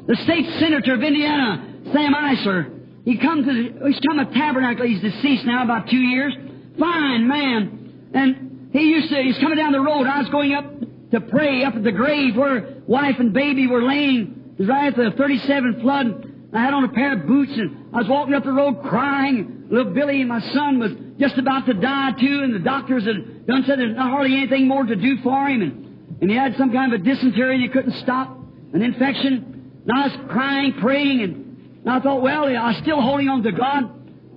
The 0.07 0.15
state 0.23 0.45
senator 0.59 0.95
of 0.95 1.03
Indiana 1.03 1.70
Sam 1.93 2.13
Eisler. 2.13 2.80
He 3.05 3.18
come 3.18 3.43
to 3.43 3.51
the, 3.53 3.88
he's 3.88 3.99
come 3.99 4.18
to 4.18 4.34
Tabernacle. 4.34 4.85
He's 4.85 5.01
deceased 5.01 5.45
now, 5.45 5.63
about 5.63 5.89
two 5.89 5.97
years. 5.97 6.34
Fine 6.80 7.27
man. 7.27 8.11
And 8.13 8.69
he 8.72 8.81
used 8.81 9.09
to, 9.09 9.22
he's 9.22 9.38
coming 9.39 9.57
down 9.57 9.72
the 9.72 9.81
road. 9.81 10.07
I 10.07 10.19
was 10.19 10.30
going 10.30 10.53
up 10.53 10.65
to 11.11 11.22
pray 11.22 11.63
up 11.63 11.76
at 11.76 11.84
the 11.84 11.91
grave 11.91 12.35
where 12.35 12.81
wife 12.88 13.15
and 13.19 13.34
baby 13.34 13.68
were 13.68 13.84
laying. 13.84 14.55
Right 14.59 14.89
after 14.89 15.09
the 15.09 15.15
37 15.15 15.81
flood. 15.81 16.31
I 16.53 16.61
had 16.61 16.73
on 16.73 16.84
a 16.84 16.89
pair 16.89 17.13
of 17.13 17.26
boots 17.26 17.51
and 17.55 17.95
I 17.95 17.99
was 17.99 18.07
walking 18.07 18.34
up 18.34 18.43
the 18.43 18.51
road 18.51 18.84
crying. 18.84 19.68
Little 19.69 19.93
Billy, 19.93 20.23
my 20.26 20.41
son, 20.53 20.80
was 20.80 20.91
just 21.18 21.38
about 21.38 21.65
to 21.68 21.73
die 21.73 22.11
too, 22.19 22.41
and 22.43 22.53
the 22.53 22.59
doctors 22.59 23.05
had 23.05 23.47
done 23.47 23.63
said 23.65 23.80
there's 23.80 23.95
not 23.95 24.09
hardly 24.09 24.35
anything 24.35 24.68
more 24.68 24.84
to 24.84 24.95
do 24.95 25.18
for 25.23 25.47
him, 25.47 25.61
and, 25.61 26.18
and 26.22 26.30
he 26.30 26.35
had 26.35 26.57
some 26.57 26.73
kind 26.73 26.93
of 26.93 26.99
a 26.99 27.03
dysentery 27.03 27.55
and 27.55 27.63
he 27.63 27.69
couldn't 27.69 27.93
stop 28.03 28.38
an 28.73 28.81
infection. 28.81 29.81
And 29.88 29.97
I 29.97 30.07
was 30.07 30.30
crying, 30.30 30.73
praying, 30.81 31.22
and 31.22 31.40
and 31.83 31.89
I 31.89 31.99
thought, 31.99 32.21
well, 32.21 32.45
I 32.45 32.67
was 32.67 32.77
still 32.77 33.01
holding 33.01 33.27
on 33.27 33.43
to 33.43 33.51
God. 33.51 33.83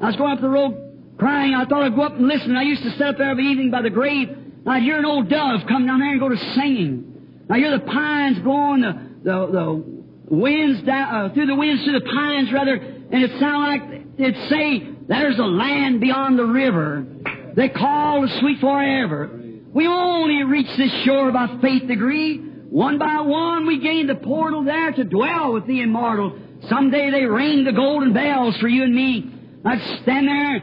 I 0.00 0.06
was 0.06 0.16
going 0.16 0.32
up 0.32 0.40
the 0.40 0.48
road 0.48 1.16
crying. 1.18 1.54
I 1.54 1.64
thought 1.66 1.82
I'd 1.82 1.94
go 1.94 2.02
up 2.02 2.14
and 2.14 2.26
listen. 2.26 2.56
I 2.56 2.62
used 2.62 2.82
to 2.82 2.90
sit 2.92 3.02
up 3.02 3.18
there 3.18 3.30
every 3.30 3.46
evening 3.46 3.70
by 3.70 3.82
the 3.82 3.90
grave. 3.90 4.28
And 4.28 4.68
I'd 4.68 4.82
hear 4.82 4.98
an 4.98 5.04
old 5.04 5.28
dove 5.28 5.60
come 5.68 5.86
down 5.86 6.00
there 6.00 6.10
and 6.10 6.20
go 6.20 6.28
to 6.28 6.54
singing. 6.54 7.44
I 7.50 7.58
hear 7.58 7.70
the 7.70 7.84
pines 7.84 8.38
blowing, 8.40 8.80
the, 8.80 8.92
the, 9.22 9.46
the 9.52 10.34
winds 10.34 10.82
down, 10.82 11.30
uh, 11.30 11.34
through 11.34 11.46
the 11.46 11.54
winds, 11.54 11.84
through 11.84 12.00
the 12.00 12.06
pines 12.06 12.50
rather, 12.52 12.74
and 12.74 13.22
it 13.22 13.30
sounded 13.38 13.58
like 13.58 14.02
it'd 14.18 14.48
say, 14.48 14.88
there's 15.06 15.38
a 15.38 15.44
land 15.44 16.00
beyond 16.00 16.38
the 16.38 16.46
river. 16.46 17.06
They 17.54 17.68
call 17.68 18.22
the 18.22 18.40
sweet 18.40 18.58
forever. 18.60 19.40
We 19.72 19.86
only 19.86 20.44
reach 20.44 20.68
this 20.78 20.92
shore 21.04 21.30
by 21.30 21.58
faith 21.60 21.86
degree. 21.86 22.38
One 22.38 22.98
by 22.98 23.20
one 23.20 23.66
we 23.66 23.80
gain 23.80 24.06
the 24.06 24.14
portal 24.14 24.64
there 24.64 24.90
to 24.92 25.04
dwell 25.04 25.52
with 25.52 25.66
the 25.66 25.82
immortal. 25.82 26.38
Someday 26.68 27.10
they 27.10 27.24
ring 27.24 27.64
the 27.64 27.72
golden 27.72 28.12
bells 28.12 28.56
for 28.58 28.68
you 28.68 28.84
and 28.84 28.94
me. 28.94 29.30
I'd 29.64 30.00
stand 30.02 30.28
there, 30.28 30.62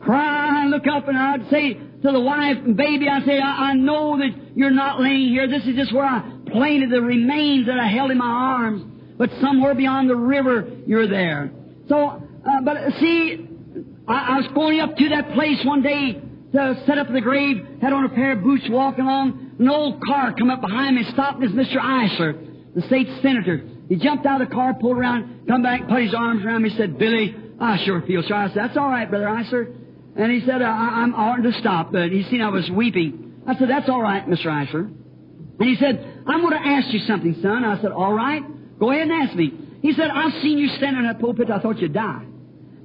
cry, 0.00 0.62
and 0.62 0.70
look 0.70 0.86
up, 0.86 1.08
and 1.08 1.16
I'd 1.16 1.48
say 1.50 1.74
to 1.74 2.12
the 2.12 2.20
wife 2.20 2.58
and 2.58 2.76
baby, 2.76 3.08
I'd 3.08 3.24
say, 3.24 3.38
I, 3.38 3.70
I 3.70 3.74
know 3.74 4.18
that 4.18 4.56
you're 4.56 4.70
not 4.70 5.00
laying 5.00 5.28
here. 5.28 5.48
This 5.48 5.64
is 5.64 5.76
just 5.76 5.92
where 5.92 6.04
I 6.04 6.22
planted 6.50 6.90
the 6.90 7.00
remains 7.00 7.66
that 7.66 7.78
I 7.78 7.88
held 7.88 8.10
in 8.10 8.18
my 8.18 8.26
arms. 8.26 8.84
But 9.16 9.30
somewhere 9.40 9.74
beyond 9.74 10.10
the 10.10 10.16
river, 10.16 10.68
you're 10.86 11.08
there. 11.08 11.50
So, 11.88 12.08
uh, 12.08 12.60
but 12.64 12.76
see, 12.98 13.46
I, 14.08 14.34
I 14.34 14.36
was 14.38 14.48
going 14.54 14.80
up 14.80 14.96
to 14.96 15.08
that 15.10 15.32
place 15.34 15.64
one 15.64 15.82
day 15.82 16.20
to 16.52 16.82
set 16.86 16.98
up 16.98 17.10
the 17.10 17.20
grave, 17.20 17.64
had 17.80 17.92
on 17.92 18.04
a 18.04 18.08
pair 18.08 18.32
of 18.32 18.42
boots 18.42 18.64
walking 18.68 19.04
along. 19.04 19.56
An 19.58 19.68
old 19.68 20.02
car 20.04 20.34
come 20.34 20.50
up 20.50 20.60
behind 20.60 20.96
me, 20.96 21.04
stopped, 21.12 21.42
it's 21.42 21.52
Mr. 21.54 21.76
Eisler, 21.76 22.74
the 22.74 22.82
state 22.82 23.08
senator. 23.22 23.64
He 23.92 23.98
jumped 23.98 24.24
out 24.24 24.40
of 24.40 24.48
the 24.48 24.54
car, 24.54 24.72
pulled 24.72 24.96
around, 24.96 25.46
come 25.46 25.62
back, 25.62 25.86
put 25.86 26.02
his 26.02 26.14
arms 26.14 26.42
around 26.46 26.62
me, 26.62 26.70
said, 26.78 26.98
Billy, 26.98 27.36
I 27.60 27.76
sure 27.84 28.00
feel 28.00 28.22
sorry. 28.22 28.46
I 28.46 28.48
said, 28.48 28.56
that's 28.56 28.76
all 28.78 28.88
right, 28.88 29.04
Brother 29.04 29.26
Eisler. 29.26 29.70
And 30.16 30.32
he 30.32 30.40
said, 30.46 30.62
I, 30.62 31.02
I'm 31.02 31.14
ought 31.14 31.42
to 31.42 31.52
stop. 31.60 31.92
But 31.92 32.10
he 32.10 32.22
seen 32.22 32.40
I 32.40 32.48
was 32.48 32.70
weeping. 32.70 33.42
I 33.46 33.54
said, 33.54 33.68
that's 33.68 33.90
all 33.90 34.00
right, 34.00 34.26
Mr. 34.26 34.46
Eisler. 34.46 34.90
And 35.60 35.68
he 35.68 35.76
said, 35.76 36.22
I'm 36.26 36.40
going 36.40 36.54
to 36.54 36.68
ask 36.70 36.90
you 36.90 37.00
something, 37.00 37.36
son. 37.42 37.66
I 37.66 37.82
said, 37.82 37.92
all 37.92 38.14
right. 38.14 38.42
Go 38.80 38.92
ahead 38.92 39.02
and 39.02 39.12
ask 39.12 39.36
me. 39.36 39.52
He 39.82 39.92
said, 39.92 40.08
I've 40.08 40.40
seen 40.40 40.56
you 40.56 40.68
standing 40.68 41.04
in 41.04 41.08
that 41.08 41.20
pulpit. 41.20 41.50
I 41.50 41.58
thought 41.58 41.78
you'd 41.78 41.92
die. 41.92 42.24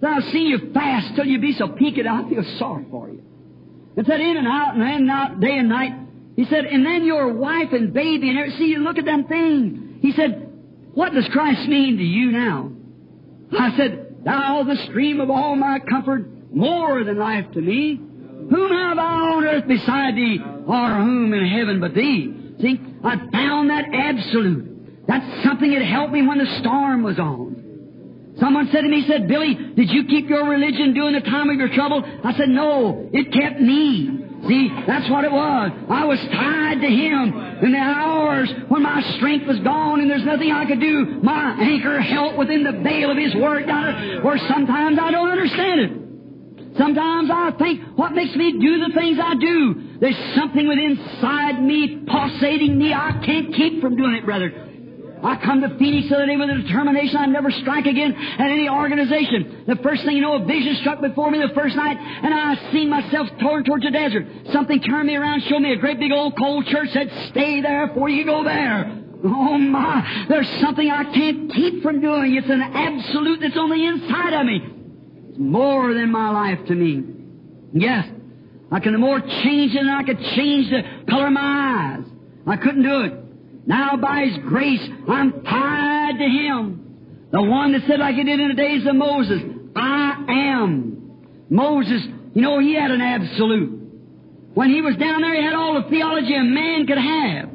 Then 0.02 0.14
I've 0.14 0.30
seen 0.34 0.48
you 0.48 0.74
fast 0.74 1.16
till 1.16 1.26
you 1.26 1.40
be 1.40 1.54
so 1.54 1.70
peaked 1.70 2.06
I 2.06 2.28
feel 2.28 2.44
sorry 2.60 2.86
for 2.92 3.08
you. 3.08 3.24
And 3.96 4.06
said, 4.06 4.20
in 4.20 4.36
and 4.36 4.46
out 4.46 4.74
and 4.74 4.84
in 4.84 4.90
and 4.90 5.10
out, 5.10 5.40
day 5.40 5.58
and 5.58 5.70
night. 5.70 5.94
He 6.36 6.44
said, 6.44 6.66
and 6.66 6.86
then 6.86 7.06
your 7.06 7.32
wife 7.32 7.72
and 7.72 7.94
baby 7.94 8.28
and 8.28 8.38
everything. 8.38 8.60
See, 8.60 8.66
you 8.66 8.80
look 8.80 8.98
at 8.98 9.06
them 9.06 9.24
things. 9.24 10.02
He 10.02 10.12
said, 10.12 10.47
what 10.98 11.14
does 11.14 11.28
Christ 11.32 11.70
mean 11.70 11.98
to 11.98 12.04
you 12.04 12.32
now? 12.32 12.72
I 13.56 13.78
said, 13.78 14.18
Thou 14.26 14.64
the 14.64 14.84
stream 14.90 15.22
of 15.22 15.30
all 15.30 15.56
my 15.56 15.78
comfort, 15.88 16.26
more 16.52 17.04
than 17.04 17.20
life 17.20 17.46
to 17.54 17.62
me. 17.62 17.98
Whom 17.98 18.72
have 18.72 18.98
I 18.98 19.14
on 19.38 19.44
earth 19.44 19.68
beside 19.68 20.16
thee, 20.16 20.40
or 20.42 20.96
whom 20.96 21.32
in 21.36 21.46
heaven 21.46 21.80
but 21.80 21.94
thee? 21.94 22.34
See, 22.60 22.82
I 23.04 23.16
found 23.32 23.70
that 23.70 23.86
absolute. 23.94 25.06
That's 25.08 25.44
something 25.44 25.72
that 25.72 25.84
helped 25.86 26.14
me 26.14 26.26
when 26.26 26.40
the 26.40 26.58
storm 26.62 27.04
was 27.04 27.20
on. 27.20 28.34
Someone 28.40 28.68
said 28.72 28.82
to 28.82 28.90
me, 28.90 29.06
said, 29.08 29.28
Billy, 29.28 29.54
did 29.54 29.92
you 29.92 30.06
keep 30.06 30.28
your 30.28 30.50
religion 30.50 30.96
during 30.96 31.14
the 31.14 31.22
time 31.22 31.52
of 31.52 31.58
your 31.58 31.70
trouble? 31.76 32.04
I 32.24 32.34
said, 32.36 32.50
no, 32.50 33.08
it 33.14 33.32
kept 33.32 33.62
me. 33.62 34.17
See, 34.46 34.70
that's 34.86 35.10
what 35.10 35.26
it 35.26 35.32
was. 35.32 35.72
I 35.90 36.06
was 36.06 36.20
tied 36.32 36.82
to 36.82 36.88
Him. 36.88 37.34
In 37.66 37.72
the 37.72 37.80
hours 37.80 38.50
when 38.70 38.84
my 38.84 39.02
strength 39.18 39.48
was 39.48 39.60
gone 39.60 40.00
and 40.00 40.10
there's 40.10 40.26
nothing 40.26 40.52
I 40.52 40.66
could 40.66 40.80
do, 40.80 41.20
my 41.24 41.58
anchor 41.60 42.00
held 42.00 42.38
within 42.38 42.64
the 42.64 42.72
veil 42.84 43.10
of 43.10 43.18
His 43.18 43.34
Word, 43.36 43.66
God, 43.66 44.24
where 44.24 44.38
sometimes 44.48 45.00
I 45.02 45.12
don't 45.12 45.30
understand 45.30 45.82
it. 45.82 45.92
Sometimes 46.78 47.32
I 47.34 47.52
think, 47.58 47.82
what 47.98 48.14
makes 48.14 48.36
me 48.36 48.60
do 48.60 48.86
the 48.88 48.94
things 48.94 49.18
I 49.22 49.34
do? 49.36 49.98
There's 50.00 50.36
something 50.36 50.68
within 50.68 50.92
inside 50.92 51.62
me, 51.64 52.04
pulsating 52.06 52.78
me. 52.78 52.94
I 52.94 53.20
can't 53.26 53.54
keep 53.56 53.82
from 53.82 53.98
doing 53.98 54.14
it, 54.14 54.26
brother. 54.26 54.52
I 55.24 55.36
come 55.44 55.62
to 55.62 55.70
Phoenix 55.78 56.10
the 56.10 56.16
other 56.16 56.26
day 56.26 56.38
with 56.38 56.50
a 56.50 56.62
determination 56.62 57.18
I'd 57.18 57.30
never 57.30 57.52
strike 57.52 57.86
again 57.86 58.14
at 58.14 58.52
any 58.52 58.70
organization. 58.70 59.64
The 59.68 59.78
first 59.78 60.06
thing 60.06 60.16
you 60.16 60.22
know, 60.22 60.42
a 60.42 60.46
vision 60.46 60.76
struck 60.82 61.02
before 61.02 61.32
me 61.32 61.40
the 61.40 61.54
first 61.54 61.76
night, 61.76 61.98
and 61.98 62.34
I 62.34 62.72
seen 62.72 62.90
myself 62.90 63.28
torn 63.42 63.64
towards 63.64 63.84
the 63.84 63.92
desert. 63.92 64.28
Something 64.54 64.82
turned 64.82 65.08
me 65.08 65.16
around, 65.16 65.42
showed 65.44 65.60
me 65.60 65.74
a 65.74 65.78
great 65.78 66.00
big 66.00 66.12
old 66.12 66.38
cold 66.38 66.66
church, 66.68 66.90
said, 66.94 67.10
stay 67.32 67.62
there 67.62 67.88
before 67.88 68.10
you 68.10 68.26
go 68.26 68.44
there. 68.44 69.04
Oh 69.24 69.58
my, 69.58 70.26
there's 70.30 70.48
something 70.62 70.90
I 70.90 71.04
can't 71.06 71.52
keep 71.52 71.82
from 71.82 72.02
doing. 72.02 72.36
It's 72.36 72.50
an 72.50 72.62
absolute 72.62 73.40
that's 73.42 73.58
on 73.58 73.70
the 73.70 73.84
inside 73.84 74.34
of 74.34 74.46
me. 74.46 74.62
It's 75.30 75.40
more 75.40 75.94
than 75.94 76.12
my 76.12 76.30
life 76.30 76.68
to 76.68 76.76
me. 76.76 77.04
Yes, 77.74 78.08
I 78.72 78.80
can 78.80 78.94
the 78.94 79.00
more 79.00 79.20
change 79.20 79.74
it 79.74 79.80
than 79.80 79.90
I 79.90 80.04
could 80.04 80.20
change 80.36 80.70
the 80.70 80.84
color 81.10 81.28
of 81.28 81.34
my 81.34 81.98
eyes. 81.98 82.06
I 82.46 82.58
couldn't 82.58 82.84
do 82.84 83.02
it. 83.02 83.27
Now 83.68 83.98
by 83.98 84.26
His 84.26 84.38
grace, 84.40 84.82
I'm 85.08 85.44
tied 85.44 86.18
to 86.18 86.26
Him. 86.26 87.28
The 87.32 87.44
one 87.44 87.74
that 87.74 87.86
said 87.86 88.00
like 88.00 88.16
He 88.16 88.24
did 88.24 88.40
in 88.40 88.48
the 88.48 88.56
days 88.56 88.88
of 88.88 88.96
Moses, 88.96 89.42
I 89.76 90.26
am. 90.30 91.46
Moses, 91.50 92.02
you 92.34 92.42
know, 92.42 92.60
he 92.60 92.74
had 92.74 92.92
an 92.92 93.02
absolute. 93.02 93.78
When 94.54 94.70
he 94.70 94.82
was 94.82 94.96
down 94.96 95.22
there, 95.22 95.36
he 95.36 95.44
had 95.44 95.54
all 95.54 95.82
the 95.82 95.90
theology 95.90 96.34
a 96.34 96.44
man 96.44 96.88
could 96.88 96.98
have. 96.98 97.50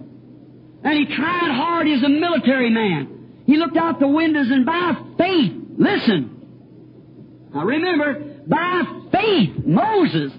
And 0.85 0.99
he 0.99 1.07
tried 1.07 1.51
hard 1.51 1.89
as 1.89 2.03
a 2.03 2.09
military 2.09 2.71
man. 2.71 3.43
He 3.47 3.57
looked 3.57 3.77
out 3.77 3.99
the 3.99 4.09
windows 4.09 4.47
and 4.51 4.65
by 4.65 4.95
faith, 5.19 5.53
listen. 5.77 7.49
Now 7.55 7.65
remember, 7.65 8.43
by 8.47 8.83
faith, 9.13 9.65
Moses 9.65 10.33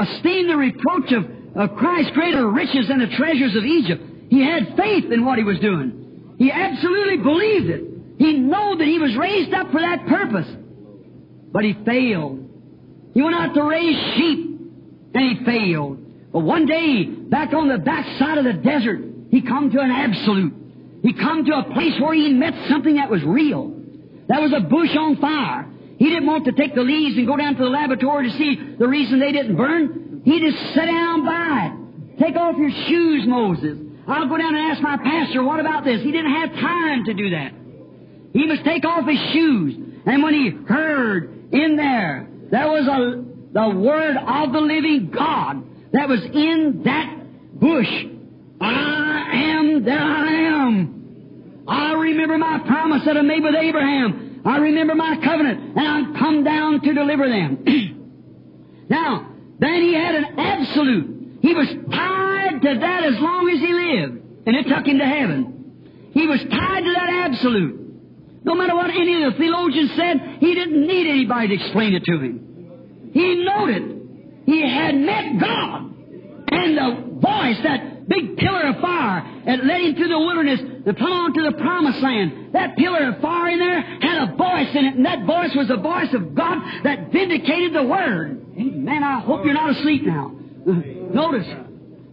esteemed 0.00 0.48
the 0.50 0.56
reproach 0.56 1.12
of, 1.12 1.26
of 1.56 1.76
Christ 1.76 2.12
greater 2.14 2.48
riches 2.48 2.88
than 2.88 3.00
the 3.00 3.14
treasures 3.16 3.54
of 3.54 3.64
Egypt. 3.64 4.02
He 4.32 4.40
had 4.42 4.78
faith 4.78 5.12
in 5.12 5.26
what 5.26 5.36
he 5.36 5.44
was 5.44 5.58
doing. 5.60 6.36
He 6.38 6.50
absolutely 6.50 7.18
believed 7.18 7.68
it. 7.68 7.84
He 8.16 8.32
knew 8.32 8.76
that 8.78 8.86
he 8.86 8.98
was 8.98 9.14
raised 9.14 9.52
up 9.52 9.70
for 9.70 9.78
that 9.78 10.06
purpose. 10.06 10.48
But 11.52 11.64
he 11.64 11.74
failed. 11.84 12.40
He 13.12 13.20
went 13.20 13.36
out 13.36 13.52
to 13.52 13.62
raise 13.62 14.16
sheep, 14.16 14.58
and 15.12 15.36
he 15.36 15.44
failed. 15.44 16.32
But 16.32 16.48
one 16.48 16.64
day, 16.64 17.04
back 17.04 17.52
on 17.52 17.68
the 17.68 17.76
backside 17.76 18.38
of 18.38 18.44
the 18.44 18.54
desert, 18.54 19.04
he 19.30 19.42
come 19.42 19.70
to 19.70 19.78
an 19.78 19.90
absolute. 19.90 20.54
He 21.02 21.12
come 21.12 21.44
to 21.44 21.52
a 21.52 21.64
place 21.64 22.00
where 22.00 22.14
he 22.14 22.32
met 22.32 22.54
something 22.70 22.96
that 22.96 23.10
was 23.10 23.22
real. 23.24 23.68
That 24.28 24.40
was 24.40 24.54
a 24.56 24.60
bush 24.60 24.96
on 24.96 25.18
fire. 25.20 25.68
He 25.98 26.08
didn't 26.08 26.26
want 26.26 26.46
to 26.46 26.52
take 26.52 26.74
the 26.74 26.80
leaves 26.80 27.18
and 27.18 27.26
go 27.26 27.36
down 27.36 27.56
to 27.56 27.64
the 27.64 27.68
laboratory 27.68 28.30
to 28.30 28.38
see 28.38 28.76
the 28.78 28.88
reason 28.88 29.20
they 29.20 29.32
didn't 29.32 29.56
burn. 29.56 30.22
He 30.24 30.40
just 30.40 30.56
sat 30.72 30.86
down 30.86 31.22
by 31.26 31.68
it. 31.68 32.18
Take 32.18 32.36
off 32.36 32.56
your 32.56 32.70
shoes, 32.88 33.24
Moses. 33.26 33.91
I'll 34.06 34.28
go 34.28 34.36
down 34.36 34.54
and 34.54 34.72
ask 34.72 34.82
my 34.82 34.96
pastor, 34.96 35.44
what 35.44 35.60
about 35.60 35.84
this? 35.84 36.02
He 36.02 36.10
didn't 36.10 36.32
have 36.32 36.52
time 36.54 37.04
to 37.04 37.14
do 37.14 37.30
that. 37.30 37.52
He 38.32 38.46
must 38.46 38.64
take 38.64 38.84
off 38.84 39.06
his 39.06 39.18
shoes. 39.32 39.74
And 40.06 40.22
when 40.22 40.34
he 40.34 40.50
heard 40.66 41.52
in 41.52 41.76
there, 41.76 42.26
there 42.50 42.68
was 42.68 42.86
a, 42.88 43.24
the 43.52 43.78
word 43.78 44.16
of 44.16 44.52
the 44.52 44.60
living 44.60 45.10
God 45.14 45.62
that 45.92 46.08
was 46.08 46.20
in 46.24 46.82
that 46.84 47.60
bush. 47.60 47.88
I 48.60 49.30
am 49.34 49.84
that 49.84 50.02
I 50.02 50.32
am. 50.32 51.64
I 51.68 51.92
remember 51.92 52.38
my 52.38 52.58
promise 52.66 53.02
that 53.04 53.16
I 53.16 53.22
made 53.22 53.42
with 53.42 53.54
Abraham. 53.54 54.42
I 54.44 54.56
remember 54.58 54.94
my 54.94 55.16
covenant, 55.22 55.76
and 55.76 55.88
I'm 55.88 56.16
come 56.16 56.42
down 56.42 56.80
to 56.80 56.94
deliver 56.94 57.28
them. 57.28 57.64
now, 58.88 59.28
then 59.60 59.82
he 59.82 59.94
had 59.94 60.16
an 60.16 60.38
absolute. 60.38 61.38
He 61.40 61.54
was 61.54 61.68
to 62.60 62.78
that 62.80 63.04
as 63.04 63.18
long 63.20 63.48
as 63.48 63.58
he 63.60 63.72
lived, 63.72 64.46
and 64.46 64.56
it 64.56 64.68
took 64.68 64.86
him 64.86 64.98
to 64.98 65.06
heaven. 65.06 66.10
He 66.12 66.26
was 66.26 66.40
tied 66.40 66.84
to 66.84 66.92
that 66.92 67.30
absolute. 67.30 67.82
No 68.44 68.54
matter 68.54 68.74
what 68.74 68.90
any 68.90 69.22
of 69.22 69.32
the 69.32 69.38
theologians 69.38 69.92
said, 69.96 70.38
he 70.40 70.54
didn't 70.54 70.86
need 70.86 71.06
anybody 71.06 71.48
to 71.48 71.54
explain 71.54 71.94
it 71.94 72.04
to 72.04 72.18
him. 72.18 73.10
He 73.12 73.44
knowed 73.44 73.70
it. 73.70 73.82
He 74.46 74.62
had 74.62 74.94
met 74.96 75.40
God. 75.40 75.94
And 76.50 76.76
the 76.76 77.20
voice, 77.20 77.56
that 77.62 78.08
big 78.08 78.36
pillar 78.36 78.66
of 78.68 78.80
fire 78.80 79.42
that 79.46 79.64
led 79.64 79.80
him 79.80 79.94
through 79.94 80.08
the 80.08 80.18
wilderness 80.18 80.60
to 80.84 80.94
come 80.94 81.12
on 81.12 81.32
to 81.34 81.42
the 81.42 81.52
promised 81.52 82.02
land, 82.02 82.52
that 82.52 82.76
pillar 82.76 83.08
of 83.10 83.20
fire 83.20 83.50
in 83.50 83.58
there 83.58 83.80
had 83.80 84.28
a 84.28 84.36
voice 84.36 84.74
in 84.74 84.84
it, 84.84 84.94
and 84.96 85.06
that 85.06 85.24
voice 85.24 85.54
was 85.54 85.68
the 85.68 85.76
voice 85.76 86.12
of 86.12 86.34
God 86.34 86.58
that 86.84 87.12
vindicated 87.12 87.74
the 87.74 87.84
Word. 87.84 88.56
Man, 88.56 89.02
I 89.02 89.20
hope 89.20 89.44
you're 89.44 89.54
not 89.54 89.70
asleep 89.70 90.02
now. 90.04 90.34
Notice, 90.66 91.46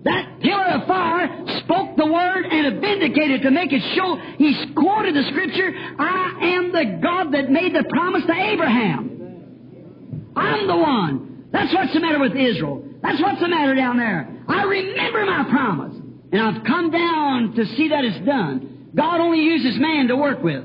that 0.03 0.39
pillar 0.41 0.79
of 0.79 0.87
fire 0.87 1.27
spoke 1.63 1.97
the 1.97 2.05
word 2.05 2.45
and 2.45 2.67
it 2.67 2.79
vindicated 2.79 3.41
to 3.43 3.51
make 3.51 3.71
it 3.73 3.81
show. 3.95 4.15
He 4.37 4.73
quoted 4.75 5.15
the 5.15 5.23
scripture, 5.29 5.71
I 5.99 6.55
am 6.55 6.71
the 6.71 6.99
God 7.01 7.33
that 7.33 7.49
made 7.51 7.75
the 7.75 7.83
promise 7.89 8.23
to 8.25 8.33
Abraham. 8.33 10.31
I'm 10.35 10.67
the 10.67 10.77
one. 10.77 11.49
That's 11.51 11.73
what's 11.73 11.93
the 11.93 11.99
matter 11.99 12.19
with 12.19 12.35
Israel. 12.35 12.85
That's 13.01 13.21
what's 13.21 13.41
the 13.41 13.49
matter 13.49 13.75
down 13.75 13.97
there. 13.97 14.43
I 14.47 14.63
remember 14.63 15.25
my 15.25 15.45
promise. 15.49 15.95
And 16.31 16.41
I've 16.41 16.63
come 16.63 16.91
down 16.91 17.55
to 17.55 17.65
see 17.75 17.89
that 17.89 18.05
it's 18.05 18.25
done. 18.25 18.91
God 18.95 19.19
only 19.19 19.39
uses 19.39 19.79
man 19.79 20.07
to 20.07 20.15
work 20.15 20.43
with. 20.43 20.63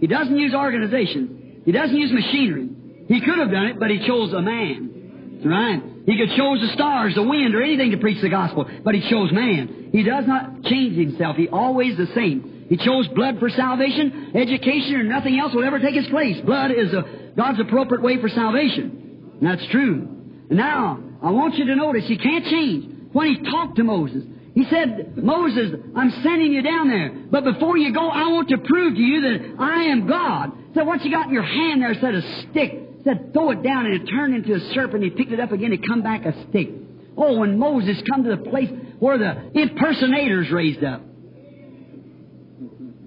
He 0.00 0.06
doesn't 0.06 0.36
use 0.36 0.54
organizations. 0.54 1.64
He 1.64 1.72
doesn't 1.72 1.96
use 1.96 2.10
machinery. 2.12 2.68
He 3.06 3.20
could 3.20 3.38
have 3.38 3.50
done 3.50 3.66
it, 3.66 3.78
but 3.78 3.90
he 3.90 4.06
chose 4.06 4.32
a 4.32 4.40
man. 4.40 5.42
Right? 5.44 5.82
He 6.10 6.16
could 6.16 6.36
chose 6.36 6.60
the 6.60 6.72
stars, 6.74 7.14
the 7.14 7.22
wind, 7.22 7.54
or 7.54 7.62
anything 7.62 7.92
to 7.92 7.96
preach 7.96 8.20
the 8.20 8.28
gospel, 8.28 8.68
but 8.82 8.96
he 8.96 9.08
chose 9.08 9.30
man. 9.30 9.90
He 9.92 10.02
does 10.02 10.26
not 10.26 10.64
change 10.64 10.98
himself. 10.98 11.36
He 11.36 11.48
always 11.48 11.96
the 11.96 12.08
same. 12.16 12.66
He 12.68 12.76
chose 12.78 13.06
blood 13.14 13.38
for 13.38 13.48
salvation. 13.48 14.32
Education 14.34 14.96
or 14.96 15.04
nothing 15.04 15.38
else 15.38 15.54
will 15.54 15.62
ever 15.62 15.78
take 15.78 15.94
his 15.94 16.08
place. 16.08 16.40
Blood 16.44 16.72
is 16.72 16.92
a, 16.92 17.32
God's 17.36 17.60
appropriate 17.60 18.02
way 18.02 18.20
for 18.20 18.28
salvation. 18.28 19.36
And 19.40 19.48
that's 19.48 19.64
true. 19.70 20.08
Now, 20.50 20.98
I 21.22 21.30
want 21.30 21.54
you 21.54 21.66
to 21.66 21.76
notice 21.76 22.02
he 22.08 22.18
can't 22.18 22.44
change. 22.44 23.12
When 23.12 23.28
he 23.28 23.48
talked 23.48 23.76
to 23.76 23.84
Moses, 23.84 24.24
he 24.56 24.64
said, 24.64 25.16
Moses, 25.16 25.78
I'm 25.94 26.10
sending 26.24 26.52
you 26.52 26.62
down 26.62 26.88
there. 26.88 27.10
But 27.30 27.44
before 27.44 27.78
you 27.78 27.94
go, 27.94 28.08
I 28.08 28.32
want 28.32 28.48
to 28.48 28.58
prove 28.58 28.96
to 28.96 29.00
you 29.00 29.20
that 29.20 29.56
I 29.60 29.84
am 29.84 30.08
God. 30.08 30.50
So 30.74 30.82
what 30.82 31.04
you 31.04 31.12
got 31.12 31.28
in 31.28 31.32
your 31.32 31.44
hand 31.44 31.82
there 31.82 31.94
said 31.94 32.16
a 32.16 32.50
stick 32.50 32.89
said, 33.04 33.32
throw 33.32 33.50
it 33.50 33.62
down, 33.62 33.86
and 33.86 34.00
it 34.00 34.06
turned 34.06 34.34
into 34.34 34.54
a 34.54 34.60
serpent. 34.74 35.02
He 35.02 35.10
picked 35.10 35.32
it 35.32 35.40
up 35.40 35.52
again, 35.52 35.72
and 35.72 35.82
it 35.82 35.86
come 35.86 36.02
back 36.02 36.24
a 36.26 36.32
stick. 36.48 36.70
Oh, 37.16 37.38
when 37.38 37.58
Moses 37.58 38.00
come 38.10 38.24
to 38.24 38.30
the 38.30 38.50
place 38.50 38.70
where 38.98 39.18
the 39.18 39.50
impersonators 39.60 40.50
raised 40.50 40.84
up, 40.84 41.02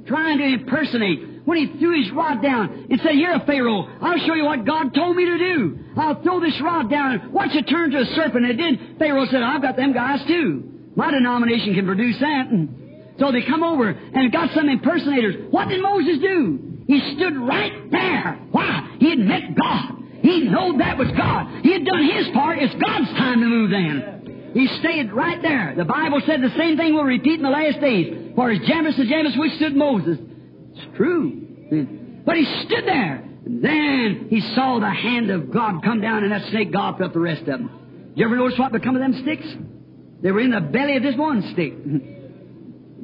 trying 0.05 0.37
to 0.39 0.45
impersonate, 0.45 1.33
when 1.45 1.57
he 1.57 1.77
threw 1.77 2.01
his 2.01 2.11
rod 2.11 2.41
down 2.41 2.87
and 2.89 2.99
said, 3.01 3.13
Here, 3.13 3.39
Pharaoh, 3.45 3.87
I'll 4.01 4.19
show 4.19 4.33
you 4.33 4.45
what 4.45 4.65
God 4.65 4.93
told 4.93 5.15
me 5.15 5.25
to 5.25 5.37
do. 5.37 5.79
I'll 5.97 6.21
throw 6.23 6.39
this 6.39 6.59
rod 6.61 6.89
down 6.89 7.19
and 7.19 7.33
watch 7.33 7.49
it 7.53 7.67
turn 7.67 7.91
to 7.91 7.99
a 7.99 8.05
serpent. 8.15 8.45
And 8.45 8.59
it 8.59 8.63
did. 8.63 8.99
Pharaoh 8.99 9.25
said, 9.29 9.43
I've 9.43 9.61
got 9.61 9.75
them 9.75 9.93
guys 9.93 10.25
too. 10.25 10.91
My 10.95 11.11
denomination 11.11 11.73
can 11.73 11.85
produce 11.85 12.17
that. 12.19 12.47
And 12.47 13.15
so 13.19 13.31
they 13.31 13.41
come 13.43 13.63
over 13.63 13.89
and 13.89 14.31
got 14.31 14.53
some 14.55 14.69
impersonators. 14.69 15.51
What 15.51 15.67
did 15.67 15.81
Moses 15.81 16.19
do? 16.19 16.72
He 16.87 17.15
stood 17.15 17.37
right 17.37 17.91
there. 17.91 18.39
Why? 18.51 18.95
He 18.99 19.09
had 19.09 19.19
met 19.19 19.55
God. 19.55 20.03
He 20.21 20.41
knew 20.41 20.77
that 20.77 20.97
was 20.97 21.09
God. 21.17 21.63
He 21.63 21.73
had 21.73 21.85
done 21.85 22.09
his 22.09 22.27
part. 22.33 22.59
It's 22.59 22.73
God's 22.75 23.09
time 23.17 23.41
to 23.41 23.45
move 23.45 23.69
then. 23.71 24.51
He 24.53 24.67
stayed 24.79 25.11
right 25.11 25.41
there. 25.41 25.73
The 25.75 25.85
Bible 25.85 26.21
said 26.25 26.41
the 26.41 26.55
same 26.57 26.77
thing 26.77 26.93
will 26.93 27.03
repeat 27.03 27.39
in 27.39 27.43
the 27.43 27.49
last 27.49 27.81
days. 27.81 28.31
For 28.35 28.51
as 28.51 28.59
Jannes 28.67 28.97
and 28.97 29.09
Jambres 29.09 29.35
withstood 29.37 29.75
Moses. 29.75 30.17
It's 30.75 30.97
true. 30.97 32.21
But 32.25 32.37
he 32.37 32.45
stood 32.65 32.85
there. 32.85 33.15
And 33.45 33.63
then 33.63 34.27
he 34.29 34.39
saw 34.55 34.79
the 34.79 34.89
hand 34.89 35.29
of 35.29 35.51
God 35.51 35.83
come 35.83 35.99
down 35.99 36.23
and 36.23 36.31
that 36.31 36.49
snake 36.51 36.71
gulped 36.71 37.01
up 37.01 37.13
the 37.13 37.19
rest 37.19 37.41
of 37.41 37.47
them. 37.47 38.13
You 38.15 38.25
ever 38.25 38.37
notice 38.37 38.57
what 38.57 38.71
become 38.71 38.95
of 38.95 39.01
them 39.01 39.21
sticks? 39.21 39.47
They 40.21 40.31
were 40.31 40.39
in 40.39 40.51
the 40.51 40.61
belly 40.61 40.95
of 40.95 41.03
this 41.03 41.17
one 41.17 41.41
stick. 41.53 41.73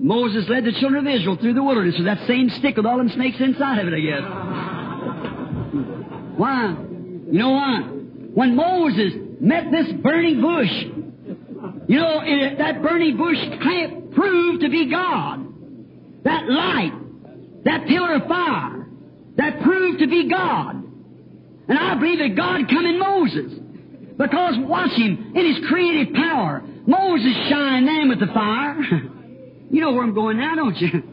Moses 0.02 0.48
led 0.48 0.64
the 0.64 0.72
children 0.80 1.06
of 1.06 1.14
Israel 1.14 1.36
through 1.36 1.56
the 1.56 1.64
wilderness 1.64 1.96
with 1.98 2.06
that 2.06 2.26
same 2.26 2.50
stick 2.60 2.78
with 2.78 2.86
all 2.86 2.98
them 2.98 3.10
snakes 3.10 3.36
inside 3.40 3.80
of 3.80 3.88
it, 3.88 3.94
I 3.94 4.00
guess. 4.00 4.22
Why? 6.38 6.70
You 7.32 7.38
know 7.38 7.50
why? 7.50 7.82
When 8.34 8.56
Moses 8.56 9.12
met 9.42 9.66
this 9.72 9.92
burning 10.02 10.40
bush, 10.40 10.72
you 11.90 12.00
know, 12.00 12.22
it, 12.24 12.60
that 12.60 12.82
burning 12.82 13.18
bush 13.18 13.38
can't 13.62 14.14
prove 14.14 14.62
to 14.62 14.70
be 14.70 14.90
God. 14.90 15.46
That 16.24 16.50
light, 16.50 16.94
that 17.66 17.86
pillar 17.88 18.14
of 18.16 18.28
fire, 18.28 18.88
that 19.36 19.62
proved 19.62 20.00
to 20.00 20.08
be 20.08 20.30
God. 20.30 20.76
And 21.68 21.78
I 21.78 21.96
believe 21.96 22.20
that 22.20 22.36
God 22.38 22.70
come 22.70 22.86
in 22.86 23.00
Moses. 23.00 23.52
Because 24.18 24.56
watch 24.60 24.92
him 24.92 25.34
in 25.36 25.46
his 25.46 25.66
creative 25.68 26.14
power. 26.14 26.64
Moses 26.88 27.34
shined 27.50 27.86
then 27.86 28.08
with 28.08 28.22
the 28.22 28.28
fire. 28.28 28.78
you 29.70 29.82
know 29.82 29.92
where 29.94 30.04
I'm 30.04 30.14
going 30.14 30.38
now, 30.38 30.56
don't 30.56 30.78
you? 30.78 31.04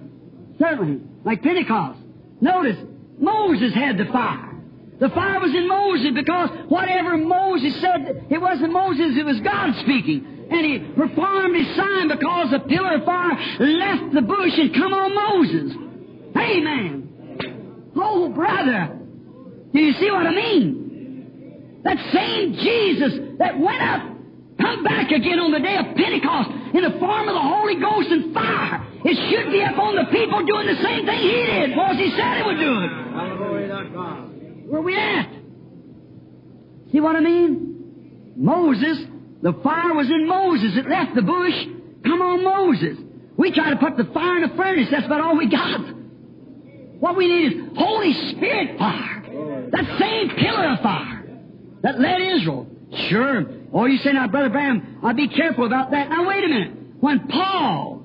Certainly. 0.59 1.01
Like 1.25 1.43
Pentecost. 1.43 2.01
Notice, 2.41 2.77
Moses 3.19 3.75
had 3.75 3.99
the 3.99 4.07
fire. 4.07 4.53
The 4.99 5.09
fire 5.11 5.41
was 5.41 5.55
in 5.55 5.69
Moses 5.69 6.13
because 6.15 6.51
whatever 6.69 7.19
Moses 7.19 7.79
said, 7.81 8.27
it 8.31 8.41
wasn't 8.41 8.73
Moses, 8.73 9.17
it 9.19 9.27
was 9.27 9.39
God 9.41 9.75
speaking. 9.83 10.49
And 10.51 10.65
he 10.65 10.79
performed 10.97 11.57
his 11.57 11.77
sign 11.77 12.09
because 12.09 12.51
the 12.51 12.61
pillar 12.61 12.95
of 12.95 13.05
fire 13.05 13.37
left 13.61 14.15
the 14.15 14.23
bush 14.23 14.53
and 14.57 14.75
come 14.75 14.95
on 14.95 15.15
Moses. 15.15 15.77
Amen. 16.37 17.93
Oh, 17.97 18.31
brother. 18.31 18.99
Do 19.73 19.81
you 19.81 19.93
see 19.95 20.11
what 20.11 20.27
I 20.27 20.35
mean? 20.35 21.81
That 21.85 21.99
same 22.13 22.55
Jesus 22.55 23.37
that 23.39 23.59
went 23.59 23.83
up, 23.83 24.03
come 24.61 24.83
back 24.83 25.11
again 25.11 25.39
on 25.39 25.53
the 25.53 25.61
day 25.61 25.77
of 25.77 25.95
Pentecost 25.97 26.51
in 26.75 26.83
the 26.83 26.99
form 26.99 27.29
of 27.29 27.35
the 27.35 27.41
Holy 27.41 27.77
Ghost 27.77 28.11
and 28.11 28.35
fire. 28.35 28.87
It 29.05 29.17
should 29.31 29.53
be 29.53 29.63
up 29.63 29.79
on 29.79 29.97
the 29.97 30.05
people 30.11 30.45
doing 30.45 30.67
the 30.67 30.83
same 30.83 31.07
thing 31.07 31.19
he 31.19 31.31
did, 31.31 31.71
because 31.71 31.97
he 31.97 32.11
said 32.11 32.37
he 32.39 32.43
would 32.43 32.59
do 32.59 32.81
it. 32.83 32.91
Where 34.69 34.83
we 34.83 34.97
at? 34.97 35.29
See 36.93 37.01
what 37.01 37.17
I 37.17 37.21
mean? 37.21 38.35
Moses, 38.37 38.99
the 39.43 39.53
fire 39.63 39.95
was 39.95 40.11
in 40.11 40.27
Moses. 40.27 40.77
It 40.77 40.89
left 40.89 41.15
the 41.15 41.23
bush. 41.23 41.67
Come 42.05 42.21
on, 42.21 42.43
Moses. 42.43 42.99
We 43.37 43.53
try 43.53 43.71
to 43.71 43.77
put 43.77 43.97
the 43.97 44.05
fire 44.13 44.37
in 44.37 44.43
the 44.49 44.57
furnace. 44.57 44.89
That's 44.91 45.07
about 45.07 45.21
all 45.21 45.37
we 45.37 45.47
got. 45.49 45.81
What 47.01 47.17
we 47.17 47.29
need 47.29 47.53
is 47.53 47.59
Holy 47.77 48.13
Spirit 48.33 48.79
fire. 48.79 49.23
That 49.73 49.99
same 49.99 50.31
pillar 50.31 50.69
of 50.71 50.81
fire 50.81 51.25
that 51.83 52.01
led 52.01 52.21
Israel. 52.21 52.67
Sure. 53.09 53.45
Oh, 53.73 53.87
you 53.87 53.99
say 53.99 54.13
now, 54.13 54.29
Brother 54.29 54.49
Branham, 54.49 55.01
I'll 55.03 55.15
be 55.15 55.29
careful 55.29 55.67
about 55.67 55.91
that. 55.91 56.09
Now, 56.09 56.27
wait 56.27 56.45
a 56.45 56.49
minute. 56.49 56.73
When 57.01 57.29
Paul, 57.29 58.03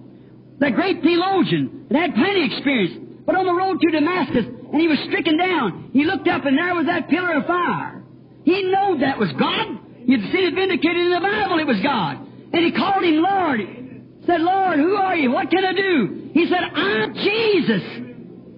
the 0.60 0.72
great 0.72 1.02
theologian, 1.02 1.88
had 1.92 2.16
plenty 2.16 2.46
of 2.46 2.52
experience, 2.52 3.22
but 3.26 3.36
on 3.36 3.46
the 3.46 3.54
road 3.54 3.80
to 3.80 3.92
Damascus, 3.92 4.46
and 4.46 4.82
he 4.82 4.88
was 4.88 5.00
stricken 5.08 5.38
down, 5.38 5.92
he 5.94 6.04
looked 6.04 6.28
up 6.28 6.46
and 6.46 6.58
there 6.58 6.74
was 6.76 6.86
that 6.88 7.10
pillar 7.10 7.38
of 7.38 7.46
fire. 7.46 8.04
He 8.44 8.64
knew 8.64 8.98
that 9.00 9.20
was 9.20 9.30
God. 9.34 9.80
You'd 10.06 10.32
seen 10.32 10.46
it 10.46 10.56
vindicated 10.56 10.98
in 10.98 11.12
the 11.12 11.20
Bible 11.20 11.60
it 11.60 11.68
was 11.68 11.80
God. 11.82 12.18
And 12.54 12.66
he 12.66 12.72
called 12.72 13.04
him 13.04 13.22
Lord. 13.22 13.60
Said, 14.26 14.42
Lord, 14.42 14.78
who 14.78 14.96
are 14.96 15.16
you? 15.16 15.32
What 15.32 15.50
can 15.50 15.64
I 15.64 15.74
do? 15.74 16.30
He 16.34 16.48
said, 16.48 16.60
I'm 16.60 17.14
Jesus. 17.14 17.82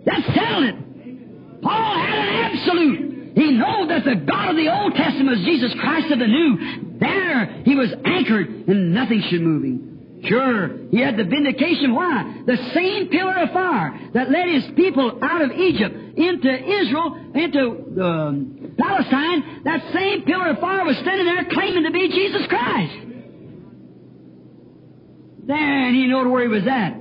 That's 0.05 0.37
telling 0.37 0.63
it. 0.63 1.61
Paul 1.61 1.97
had 1.97 2.27
an 2.27 2.57
absolute. 2.57 3.12
He 3.35 3.51
knew 3.51 3.87
that 3.87 4.05
the 4.05 4.15
God 4.15 4.51
of 4.51 4.55
the 4.55 4.71
Old 4.71 4.93
Testament 4.95 5.37
was 5.37 5.45
Jesus 5.45 5.73
Christ 5.79 6.11
of 6.11 6.19
the 6.19 6.27
New. 6.27 6.99
There 6.99 7.45
he 7.65 7.75
was 7.75 7.91
anchored 8.05 8.47
and 8.67 8.93
nothing 8.93 9.23
should 9.29 9.41
move 9.41 9.63
him. 9.63 9.89
Sure, 10.25 10.69
he 10.89 10.99
had 10.99 11.17
the 11.17 11.25
vindication. 11.25 11.93
Why? 11.93 12.43
The 12.45 12.55
same 12.73 13.09
pillar 13.09 13.39
of 13.39 13.51
fire 13.51 13.99
that 14.13 14.31
led 14.31 14.47
his 14.47 14.63
people 14.75 15.19
out 15.21 15.41
of 15.41 15.51
Egypt 15.51 15.95
into 16.17 16.49
Israel, 16.49 17.31
into 17.35 18.01
um, 18.01 18.75
Palestine, 18.77 19.63
that 19.65 19.91
same 19.93 20.23
pillar 20.23 20.51
of 20.51 20.59
fire 20.59 20.85
was 20.85 20.95
standing 20.97 21.25
there 21.25 21.45
claiming 21.51 21.83
to 21.83 21.91
be 21.91 22.07
Jesus 22.07 22.47
Christ. 22.47 22.93
Then 25.45 25.93
he 25.93 26.07
knew 26.07 26.29
where 26.29 26.43
he 26.43 26.47
was 26.47 26.65
at. 26.67 26.95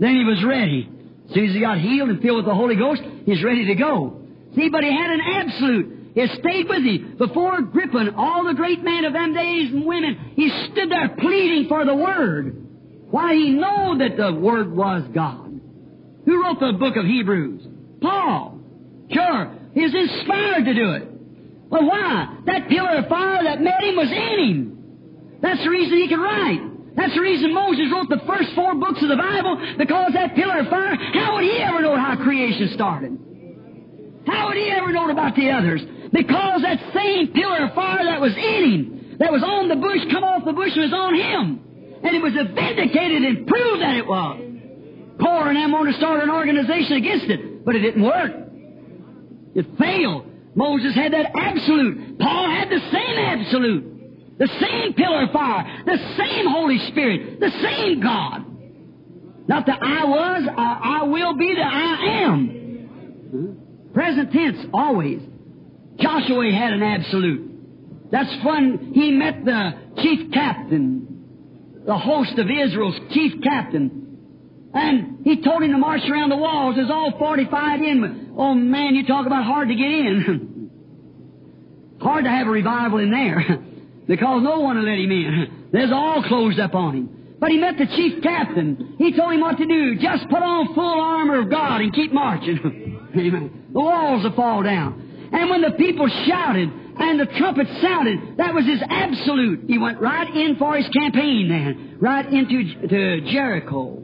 Then 0.00 0.16
he 0.16 0.24
was 0.24 0.42
ready. 0.42 0.88
As 1.28 1.34
soon 1.34 1.48
as 1.48 1.54
he 1.54 1.60
got 1.60 1.78
healed 1.78 2.08
and 2.08 2.22
filled 2.22 2.38
with 2.38 2.46
the 2.46 2.54
Holy 2.54 2.76
Ghost, 2.76 3.02
he's 3.26 3.42
ready 3.44 3.66
to 3.66 3.74
go. 3.74 4.21
See, 4.54 4.68
but 4.68 4.84
he 4.84 4.90
had 4.90 5.10
an 5.10 5.20
absolute. 5.20 5.98
It 6.14 6.30
stayed 6.40 6.68
with 6.68 6.82
him. 6.84 7.16
Before 7.16 7.58
Agrippa, 7.58 8.12
all 8.16 8.44
the 8.44 8.54
great 8.54 8.84
men 8.84 9.04
of 9.04 9.14
them 9.14 9.32
days 9.32 9.72
and 9.72 9.86
women, 9.86 10.32
he 10.36 10.50
stood 10.70 10.90
there 10.90 11.16
pleading 11.18 11.68
for 11.68 11.84
the 11.86 11.94
Word. 11.94 12.66
Why, 13.10 13.34
he 13.34 13.50
knew 13.50 13.98
that 13.98 14.16
the 14.16 14.32
Word 14.32 14.74
was 14.74 15.02
God. 15.14 15.60
Who 16.26 16.42
wrote 16.42 16.60
the 16.60 16.76
book 16.78 16.96
of 16.96 17.04
Hebrews? 17.04 17.66
Paul. 18.00 18.60
Sure, 19.10 19.52
he 19.74 19.82
was 19.82 19.94
inspired 19.94 20.64
to 20.64 20.74
do 20.74 20.92
it. 20.92 21.08
Well, 21.68 21.86
why? 21.86 22.38
That 22.46 22.68
pillar 22.68 22.98
of 22.98 23.08
fire 23.08 23.42
that 23.44 23.60
met 23.60 23.82
him 23.82 23.96
was 23.96 24.08
in 24.08 24.38
him. 24.48 25.38
That's 25.40 25.62
the 25.64 25.70
reason 25.70 25.96
he 25.96 26.08
could 26.08 26.20
write. 26.20 26.60
That's 26.94 27.14
the 27.14 27.20
reason 27.20 27.54
Moses 27.54 27.88
wrote 27.90 28.08
the 28.10 28.20
first 28.26 28.54
four 28.54 28.74
books 28.74 29.02
of 29.02 29.08
the 29.08 29.16
Bible, 29.16 29.56
because 29.78 30.12
that 30.12 30.34
pillar 30.34 30.60
of 30.60 30.68
fire, 30.68 30.94
how 31.14 31.34
would 31.34 31.44
he 31.44 31.56
ever 31.56 31.80
know 31.80 31.96
how 31.96 32.16
creation 32.16 32.70
started? 32.74 33.18
How 34.26 34.48
would 34.48 34.56
he 34.56 34.70
ever 34.70 34.92
known 34.92 35.10
about 35.10 35.36
the 35.36 35.50
others? 35.50 35.82
Because 36.12 36.62
that 36.62 36.78
same 36.94 37.32
pillar 37.32 37.66
of 37.66 37.74
fire 37.74 38.04
that 38.04 38.20
was 38.20 38.36
in 38.36 38.64
him, 38.70 39.16
that 39.18 39.32
was 39.32 39.42
on 39.42 39.68
the 39.68 39.76
bush, 39.76 40.00
come 40.10 40.24
off 40.24 40.44
the 40.44 40.52
bush, 40.52 40.72
was 40.76 40.92
on 40.92 41.14
him. 41.14 42.00
And 42.02 42.16
it 42.16 42.22
was 42.22 42.32
vindicated 42.32 43.22
and 43.22 43.46
proved 43.46 43.82
that 43.82 43.96
it 43.96 44.06
was. 44.06 44.40
Core 45.20 45.48
and 45.48 45.56
them 45.56 45.72
wanted 45.72 45.92
to 45.92 45.98
start 45.98 46.22
an 46.22 46.30
organization 46.30 46.96
against 46.96 47.26
it, 47.26 47.64
but 47.64 47.76
it 47.76 47.80
didn't 47.80 48.02
work. 48.02 48.32
It 49.54 49.66
failed. 49.78 50.26
Moses 50.54 50.94
had 50.94 51.12
that 51.12 51.30
absolute. 51.34 52.18
Paul 52.18 52.50
had 52.50 52.68
the 52.68 52.80
same 52.90 53.18
absolute. 53.18 54.38
The 54.38 54.48
same 54.60 54.94
pillar 54.94 55.24
of 55.24 55.30
fire, 55.30 55.84
the 55.86 55.98
same 56.16 56.46
Holy 56.48 56.78
Spirit, 56.88 57.38
the 57.38 57.50
same 57.62 58.00
God. 58.00 58.44
Not 59.46 59.66
the 59.66 59.72
I 59.72 60.04
was, 60.04 60.48
or 60.48 60.54
I 60.58 61.02
will 61.04 61.34
be, 61.34 61.54
the 61.54 61.62
I 61.62 62.24
am. 62.24 63.61
Present 63.94 64.32
tense, 64.32 64.58
always. 64.72 65.20
Joshua 65.98 66.50
had 66.52 66.72
an 66.72 66.82
absolute. 66.82 68.10
That's 68.10 68.44
when 68.44 68.92
he 68.94 69.12
met 69.12 69.44
the 69.44 69.72
chief 70.02 70.32
captain, 70.32 71.82
the 71.86 71.96
host 71.96 72.38
of 72.38 72.46
Israel's 72.50 72.98
chief 73.12 73.42
captain. 73.42 74.70
And 74.74 75.24
he 75.24 75.42
told 75.42 75.62
him 75.62 75.72
to 75.72 75.78
march 75.78 76.02
around 76.10 76.30
the 76.30 76.36
walls. 76.36 76.76
There's 76.76 76.90
all 76.90 77.12
fortified 77.18 77.80
in. 77.80 78.34
Oh 78.36 78.54
man, 78.54 78.94
you 78.94 79.06
talk 79.06 79.26
about 79.26 79.44
hard 79.44 79.68
to 79.68 79.74
get 79.74 79.86
in. 79.86 80.70
hard 82.00 82.24
to 82.24 82.30
have 82.30 82.46
a 82.46 82.50
revival 82.50 82.98
in 82.98 83.10
there. 83.10 83.44
because 84.06 84.42
no 84.42 84.60
one 84.60 84.76
will 84.76 84.84
let 84.84 84.98
him 84.98 85.10
in. 85.10 85.68
There's 85.72 85.92
all 85.92 86.22
closed 86.26 86.58
up 86.58 86.74
on 86.74 86.94
him. 86.94 87.36
But 87.38 87.50
he 87.50 87.58
met 87.58 87.76
the 87.76 87.86
chief 87.86 88.22
captain. 88.22 88.96
He 88.98 89.16
told 89.16 89.32
him 89.32 89.40
what 89.40 89.58
to 89.58 89.66
do. 89.66 89.96
Just 89.96 90.28
put 90.28 90.42
on 90.42 90.74
full 90.74 91.00
armor 91.00 91.40
of 91.40 91.50
God 91.50 91.80
and 91.80 91.92
keep 91.92 92.12
marching. 92.12 92.58
Amen. 93.16 93.68
The 93.72 93.80
walls 93.80 94.24
will 94.24 94.34
fall 94.34 94.62
down. 94.62 95.30
And 95.32 95.48
when 95.48 95.62
the 95.62 95.72
people 95.72 96.08
shouted 96.26 96.68
and 96.98 97.18
the 97.18 97.26
trumpet 97.38 97.66
sounded, 97.80 98.36
that 98.36 98.54
was 98.54 98.66
his 98.66 98.82
absolute. 98.88 99.64
He 99.66 99.78
went 99.78 100.00
right 100.00 100.28
in 100.28 100.56
for 100.56 100.76
his 100.76 100.88
campaign 100.88 101.48
then, 101.48 101.98
right 102.00 102.26
into 102.26 102.88
to 102.88 103.20
Jericho. 103.32 104.02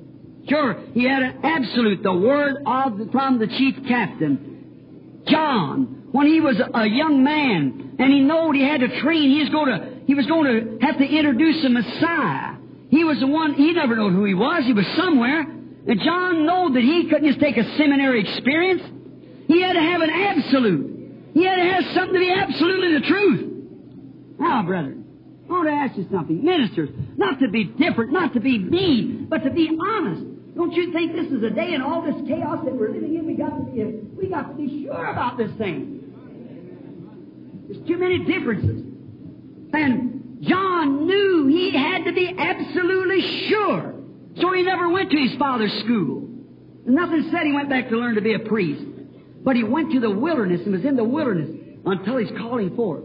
Sure, 0.48 0.80
he 0.94 1.05
had 1.05 1.22
an 1.22 1.40
absolute, 1.43 2.02
the 2.02 2.12
word 2.12 2.62
of 2.64 2.98
the, 2.98 3.09
from 3.12 3.39
the 3.39 3.47
chief 3.47 3.74
captain. 3.86 5.22
John, 5.26 6.09
when 6.12 6.26
he 6.26 6.40
was 6.40 6.56
a 6.59 6.86
young 6.86 7.22
man 7.22 7.97
and 7.98 8.12
he 8.12 8.20
knew 8.20 8.52
he 8.52 8.64
had 8.64 8.80
to 8.80 9.01
train, 9.02 9.30
he 9.30 9.40
was 9.40 9.51
going 9.51 9.68
to, 9.68 10.06
he 10.06 10.14
was 10.14 10.26
going 10.26 10.44
to 10.48 10.86
have 10.86 10.97
to 10.97 11.05
introduce 11.05 11.62
the 11.62 11.68
Messiah. 11.68 12.56
He 12.89 13.05
was 13.05 13.20
the 13.20 13.26
one, 13.26 13.52
he 13.55 13.74
never 13.74 13.94
knew 13.94 14.09
who 14.09 14.24
he 14.24 14.32
was, 14.32 14.64
he 14.64 14.72
was 14.72 14.86
somewhere. 14.97 15.40
And 15.43 16.01
John 16.01 16.47
knew 16.47 16.72
that 16.72 16.82
he 16.82 17.09
couldn't 17.10 17.28
just 17.28 17.40
take 17.40 17.59
a 17.59 17.76
seminary 17.76 18.20
experience. 18.20 18.82
He 19.48 19.62
had 19.62 19.72
to 19.72 19.80
have 19.80 20.02
an 20.02 20.10
absolute. 20.10 21.32
He 21.34 21.44
had 21.44 21.56
to 21.56 21.64
have 21.64 21.84
something 21.94 22.14
to 22.14 22.20
be 22.20 22.30
absolutely 22.30 23.00
the 23.00 23.06
truth. 23.06 23.52
Now, 24.38 24.62
brethren, 24.62 25.04
I 25.48 25.52
want 25.52 25.68
to 25.68 25.72
ask 25.72 25.96
you 25.96 26.06
something. 26.12 26.44
Ministers, 26.44 26.90
not 27.16 27.40
to 27.40 27.48
be 27.48 27.64
different, 27.64 28.12
not 28.12 28.34
to 28.34 28.40
be 28.40 28.58
mean, 28.58 29.26
but 29.28 29.42
to 29.44 29.50
be 29.50 29.70
honest. 29.80 30.22
Don't 30.54 30.72
you 30.72 30.92
think 30.92 31.14
this 31.14 31.26
is 31.26 31.42
a 31.42 31.50
day 31.50 31.72
in 31.74 31.80
all 31.80 32.02
this 32.02 32.16
chaos 32.28 32.64
that 32.64 32.74
we're 32.74 32.90
living 32.90 33.14
in? 33.16 33.26
We 33.26 33.34
got 33.34 33.56
to 33.56 33.62
be, 33.64 33.84
we 34.16 34.28
got 34.28 34.48
to 34.48 34.54
be 34.54 34.84
sure 34.84 35.06
about 35.06 35.38
this 35.38 35.50
thing. 35.56 35.94
There's 37.68 37.86
too 37.86 37.96
many 37.96 38.24
differences. 38.24 38.82
And 39.72 40.38
John 40.42 41.06
knew 41.06 41.46
he 41.46 41.70
had 41.70 42.04
to 42.04 42.12
be 42.12 42.34
absolutely 42.36 43.48
sure. 43.48 43.94
So 44.40 44.52
he 44.52 44.62
never 44.62 44.88
went 44.88 45.10
to 45.10 45.16
his 45.16 45.36
father's 45.38 45.72
school. 45.84 46.28
Nothing 46.84 47.28
said 47.30 47.44
he 47.44 47.52
went 47.52 47.68
back 47.68 47.88
to 47.90 47.96
learn 47.96 48.14
to 48.14 48.20
be 48.20 48.34
a 48.34 48.38
priest. 48.38 48.82
But 49.48 49.56
he 49.56 49.64
went 49.64 49.92
to 49.92 50.00
the 50.00 50.10
wilderness 50.10 50.60
and 50.66 50.74
was 50.74 50.84
in 50.84 50.94
the 50.94 51.08
wilderness 51.08 51.48
until 51.86 52.18
he's 52.18 52.28
calling 52.36 52.76
forth. 52.76 53.00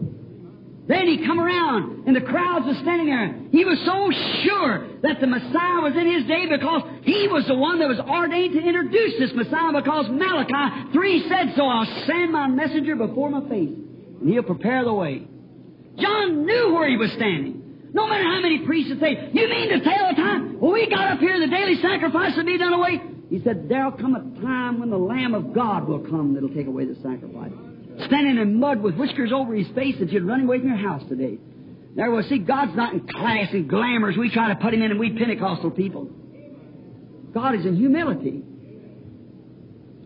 Then 0.86 1.06
he 1.06 1.24
come 1.24 1.40
around 1.40 2.06
and 2.06 2.14
the 2.14 2.20
crowds 2.20 2.66
were 2.66 2.76
standing 2.82 3.08
there. 3.08 3.32
He 3.50 3.64
was 3.64 3.80
so 3.88 4.12
sure 4.44 5.00
that 5.00 5.22
the 5.22 5.26
Messiah 5.26 5.80
was 5.80 5.96
in 5.96 6.04
his 6.04 6.28
day 6.28 6.44
because 6.44 6.82
he 7.00 7.28
was 7.32 7.46
the 7.48 7.54
one 7.54 7.78
that 7.78 7.88
was 7.88 7.96
ordained 7.98 8.52
to 8.52 8.60
introduce 8.60 9.18
this 9.18 9.32
Messiah 9.32 9.72
because 9.72 10.12
Malachi 10.12 10.92
3 10.92 11.28
said 11.30 11.56
so. 11.56 11.64
I'll 11.64 11.88
send 12.04 12.32
my 12.32 12.46
messenger 12.46 12.94
before 12.94 13.30
my 13.30 13.40
face 13.48 13.72
and 14.20 14.28
he'll 14.28 14.42
prepare 14.42 14.84
the 14.84 14.92
way. 14.92 15.24
John 15.96 16.44
knew 16.44 16.74
where 16.74 16.90
he 16.90 16.98
was 16.98 17.08
standing. 17.16 17.88
No 17.94 18.06
matter 18.06 18.24
how 18.24 18.42
many 18.42 18.66
priests 18.66 18.90
would 18.90 19.00
say, 19.00 19.30
You 19.32 19.48
mean 19.48 19.70
to 19.70 19.80
tell 19.80 20.12
the 20.12 20.16
time? 20.20 20.60
Well, 20.60 20.72
we 20.72 20.90
got 20.90 21.08
up 21.08 21.20
here, 21.20 21.40
the 21.40 21.48
daily 21.48 21.80
sacrifice 21.80 22.36
will 22.36 22.44
be 22.44 22.58
done 22.58 22.74
away. 22.74 23.13
He 23.30 23.40
said, 23.42 23.68
There'll 23.68 23.92
come 23.92 24.14
a 24.14 24.40
time 24.42 24.80
when 24.80 24.90
the 24.90 24.98
Lamb 24.98 25.34
of 25.34 25.54
God 25.54 25.88
will 25.88 26.00
come 26.00 26.34
that'll 26.34 26.54
take 26.54 26.66
away 26.66 26.84
the 26.84 26.96
sacrifice. 26.96 27.52
Standing 28.06 28.38
in 28.38 28.58
mud 28.58 28.82
with 28.82 28.96
whiskers 28.96 29.32
over 29.32 29.54
his 29.54 29.68
face 29.74 29.96
that 30.00 30.10
you'd 30.10 30.24
run 30.24 30.42
away 30.42 30.58
from 30.58 30.68
your 30.68 30.76
house 30.76 31.02
today. 31.08 31.38
There 31.94 32.10
was, 32.10 32.26
see, 32.26 32.38
God's 32.38 32.74
not 32.74 32.92
in 32.92 33.06
class 33.06 33.48
and 33.52 33.68
glamours. 33.68 34.16
We 34.16 34.30
try 34.30 34.48
to 34.48 34.56
put 34.56 34.74
him 34.74 34.82
in 34.82 34.90
and 34.90 34.98
we 34.98 35.16
Pentecostal 35.16 35.70
people. 35.70 36.10
God 37.32 37.54
is 37.54 37.64
in 37.64 37.76
humility. 37.76 38.42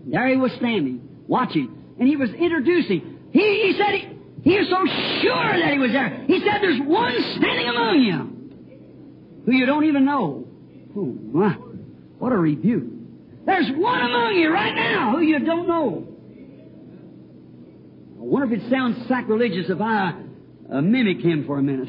There 0.06 0.28
he 0.28 0.36
was 0.36 0.52
standing, 0.52 1.24
watching, 1.26 1.94
and 1.98 2.08
he 2.08 2.16
was 2.16 2.30
introducing. 2.30 3.18
He, 3.32 3.40
he 3.40 3.74
said 3.78 3.94
he, 3.94 4.50
he 4.50 4.58
was 4.58 4.68
so 4.68 4.86
sure 5.22 5.60
that 5.60 5.72
he 5.72 5.78
was 5.78 5.92
there. 5.92 6.24
He 6.26 6.40
said, 6.40 6.62
There's 6.62 6.80
one 6.80 7.14
standing 7.36 7.68
among 7.68 8.00
you 8.00 8.38
who 9.44 9.52
you 9.52 9.66
don't 9.66 9.84
even 9.84 10.04
know. 10.04 10.46
Oh, 10.96 11.04
my. 11.04 11.52
What 12.18 12.32
a 12.32 12.36
rebuke. 12.36 12.97
There's 13.48 13.70
one 13.78 14.00
among 14.02 14.34
you 14.34 14.52
right 14.52 14.74
now 14.74 15.12
who 15.12 15.22
you 15.22 15.38
don't 15.38 15.66
know. 15.66 16.06
I 18.20 18.22
wonder 18.22 18.54
if 18.54 18.60
it 18.60 18.70
sounds 18.70 19.08
sacrilegious 19.08 19.70
if 19.70 19.80
I 19.80 20.12
uh, 20.70 20.82
mimic 20.82 21.24
him 21.24 21.46
for 21.46 21.58
a 21.58 21.62
minute. 21.62 21.88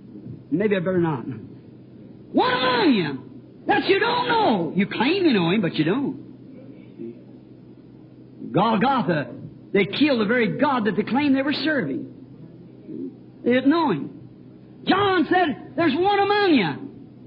Maybe 0.52 0.76
I 0.76 0.78
better 0.78 1.00
not. 1.00 1.24
One 1.24 2.52
among 2.52 2.94
you 2.94 3.18
that 3.66 3.86
you 3.86 3.98
don't 3.98 4.28
know. 4.28 4.72
You 4.76 4.86
claim 4.86 5.24
you 5.24 5.32
know 5.32 5.50
him, 5.50 5.60
but 5.62 5.74
you 5.74 5.84
don't. 5.84 6.20
Golgotha, 8.52 9.34
they 9.72 9.86
killed 9.86 10.20
the 10.20 10.26
very 10.26 10.58
God 10.58 10.84
that 10.84 10.94
they 10.94 11.02
claimed 11.02 11.34
they 11.34 11.42
were 11.42 11.52
serving. 11.52 12.06
They 13.44 13.50
didn't 13.50 13.70
know 13.70 13.90
him. 13.90 14.10
John 14.86 15.26
said, 15.28 15.72
There's 15.74 15.92
one 15.92 16.20
among 16.20 16.54
you, 16.54 16.68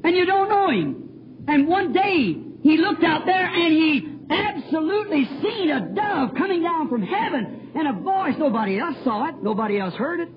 and 0.05 0.15
you 0.15 0.25
don't 0.25 0.47
know 0.47 0.69
him. 0.69 1.43
And 1.49 1.67
one 1.67 1.91
day, 1.91 2.42
he 2.63 2.77
looked 2.77 3.03
out 3.03 3.25
there 3.25 3.45
and 3.45 3.73
he 3.73 4.07
absolutely 4.29 5.25
seen 5.41 5.69
a 5.69 5.93
dove 5.93 6.33
coming 6.37 6.63
down 6.63 6.89
from 6.89 7.03
heaven 7.03 7.71
and 7.75 7.87
a 7.87 7.93
voice. 8.01 8.35
Nobody 8.39 8.79
else 8.79 8.95
saw 9.03 9.27
it, 9.27 9.35
nobody 9.43 9.79
else 9.79 9.93
heard 9.95 10.21
it. 10.21 10.29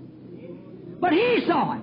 But 1.01 1.13
he 1.13 1.45
saw 1.47 1.75
it. 1.75 1.83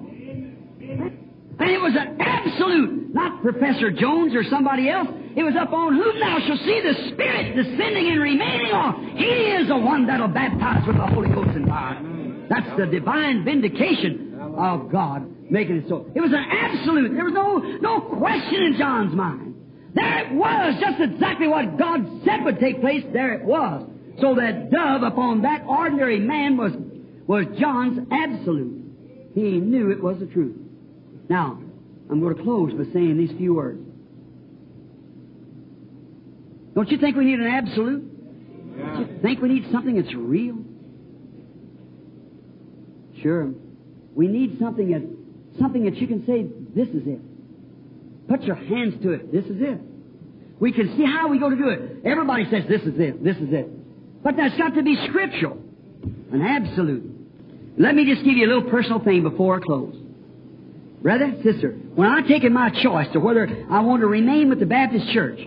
And 1.60 1.70
it 1.70 1.80
was 1.80 1.94
an 1.96 2.18
absolute, 2.20 3.14
not 3.14 3.42
Professor 3.42 3.92
Jones 3.92 4.36
or 4.36 4.44
somebody 4.50 4.90
else. 4.90 5.08
It 5.36 5.44
was 5.44 5.56
up 5.56 5.72
on 5.72 5.94
whom 5.96 6.20
thou 6.20 6.40
shalt 6.46 6.60
see 6.60 6.82
the 6.82 7.14
Spirit 7.14 7.56
descending 7.56 8.12
and 8.12 8.20
remaining 8.20 8.74
on. 8.74 9.16
He 9.18 9.26
is 9.26 9.68
the 9.68 9.78
one 9.78 10.08
that'll 10.08 10.28
baptize 10.28 10.86
with 10.86 10.98
the 10.98 11.08
Holy 11.08 11.30
Ghost 11.30 11.56
and 11.56 11.68
fire. 11.68 12.02
That's 12.50 12.78
the 12.78 12.86
divine 12.88 13.46
vindication 13.46 14.38
of 14.58 14.92
God 14.92 15.26
making 15.50 15.78
it 15.78 15.86
so. 15.88 16.06
It 16.14 16.22
was 16.22 16.34
an 16.34 16.44
absolute. 16.52 17.14
There 17.14 17.26
was 17.26 17.34
no, 17.34 17.60
no 17.80 18.02
question 18.18 18.62
in 18.64 18.76
John's 18.78 19.16
mind. 19.16 19.53
There 19.94 20.26
it 20.26 20.34
was, 20.34 20.76
just 20.80 21.00
exactly 21.00 21.48
what 21.48 21.78
God 21.78 22.22
said 22.26 22.44
would 22.44 22.60
take 22.60 22.82
place. 22.82 23.04
There 23.14 23.34
it 23.34 23.44
was. 23.44 23.88
So 24.20 24.36
that 24.36 24.72
dove 24.72 25.04
upon 25.04 25.42
that 25.44 25.64
ordinary 25.68 26.20
man 26.20 26.58
was, 26.58 26.72
was 27.28 27.46
John's 27.60 28.00
absolute. 28.12 28.84
He 29.36 29.60
knew 29.60 29.92
it 29.92 30.02
was 30.02 30.20
the 30.20 30.26
truth. 30.28 30.58
Now, 31.30 31.60
I'm 32.10 32.20
going 32.20 32.36
to 32.36 32.44
close 32.44 32.74
by 32.74 32.92
saying 32.94 33.18
these 33.18 33.32
few 33.38 33.56
words. 33.56 33.82
Don't 36.76 36.90
you 36.90 36.98
think 36.98 37.16
we 37.16 37.26
need 37.26 37.40
an 37.40 37.48
absolute? 37.48 38.78
Don't 38.78 39.00
you 39.00 39.20
think 39.22 39.42
we 39.42 39.50
need 39.50 39.72
something 39.72 39.96
that's 39.96 40.14
real? 40.16 40.58
Sure. 43.22 43.54
We 44.16 44.28
need 44.28 44.58
something 44.60 44.92
that 44.92 45.60
something 45.60 45.86
that 45.86 45.96
you 45.96 46.08
can 46.08 46.26
say, 46.26 46.48
this 46.76 46.88
is 46.90 47.08
it. 47.08 47.20
Put 48.28 48.44
your 48.44 48.56
hands 48.56 49.02
to 49.04 49.12
it. 49.12 49.32
This 49.32 49.46
is 49.46 49.62
it. 49.62 49.80
We 50.60 50.72
can 50.72 50.96
see 50.96 51.06
how 51.06 51.28
we 51.28 51.40
go 51.40 51.50
to 51.50 51.56
do 51.56 51.70
it. 51.70 52.06
Everybody 52.06 52.46
says 52.50 52.64
this 52.70 52.82
is 52.82 52.98
it. 52.98 53.24
This 53.24 53.38
is 53.38 53.50
it. 53.52 54.24
But 54.24 54.38
that's 54.38 54.58
got 54.58 54.76
to 54.76 54.84
be 54.84 54.96
scriptural. 55.08 55.58
An 56.32 56.42
absolute. 56.42 57.04
Let 57.78 57.96
me 57.96 58.06
just 58.06 58.24
give 58.24 58.36
you 58.36 58.46
a 58.46 58.52
little 58.54 58.70
personal 58.70 59.00
thing 59.00 59.24
before 59.24 59.58
I 59.58 59.60
close. 59.60 59.96
Brother, 61.02 61.34
sister, 61.44 61.72
when 61.96 62.08
I 62.08 62.22
taken 62.22 62.54
my 62.54 62.70
choice 62.82 63.08
to 63.14 63.20
whether 63.20 63.66
I 63.70 63.82
want 63.82 64.02
to 64.02 64.08
remain 64.08 64.50
with 64.50 64.60
the 64.60 64.66
Baptist 64.66 65.12
Church, 65.12 65.40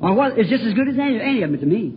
or 0.00 0.14
what 0.14 0.38
is 0.38 0.48
just 0.48 0.62
as 0.62 0.74
good 0.74 0.88
as 0.88 0.94
any, 0.98 1.20
any 1.20 1.42
of 1.42 1.50
them 1.50 1.60
to 1.60 1.66
me. 1.66 1.94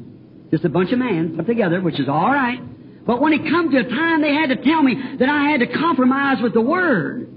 Just 0.50 0.66
a 0.66 0.70
bunch 0.70 0.92
of 0.92 0.98
men 0.98 1.36
put 1.36 1.46
together, 1.46 1.82
which 1.82 2.00
is 2.00 2.10
all 2.10 2.32
right. 2.32 2.60
But 3.06 3.22
when 3.22 3.34
it 3.34 3.44
come 3.50 3.70
to 3.70 3.78
a 3.78 3.84
time, 3.84 4.22
they 4.22 4.34
had 4.34 4.50
to 4.50 4.56
tell 4.56 4.82
me 4.82 4.96
that 5.20 5.30
I 5.30 5.50
had 5.50 5.60
to 5.60 5.68
compromise 5.68 6.42
with 6.42 6.54
the 6.54 6.62
Word. 6.62 7.30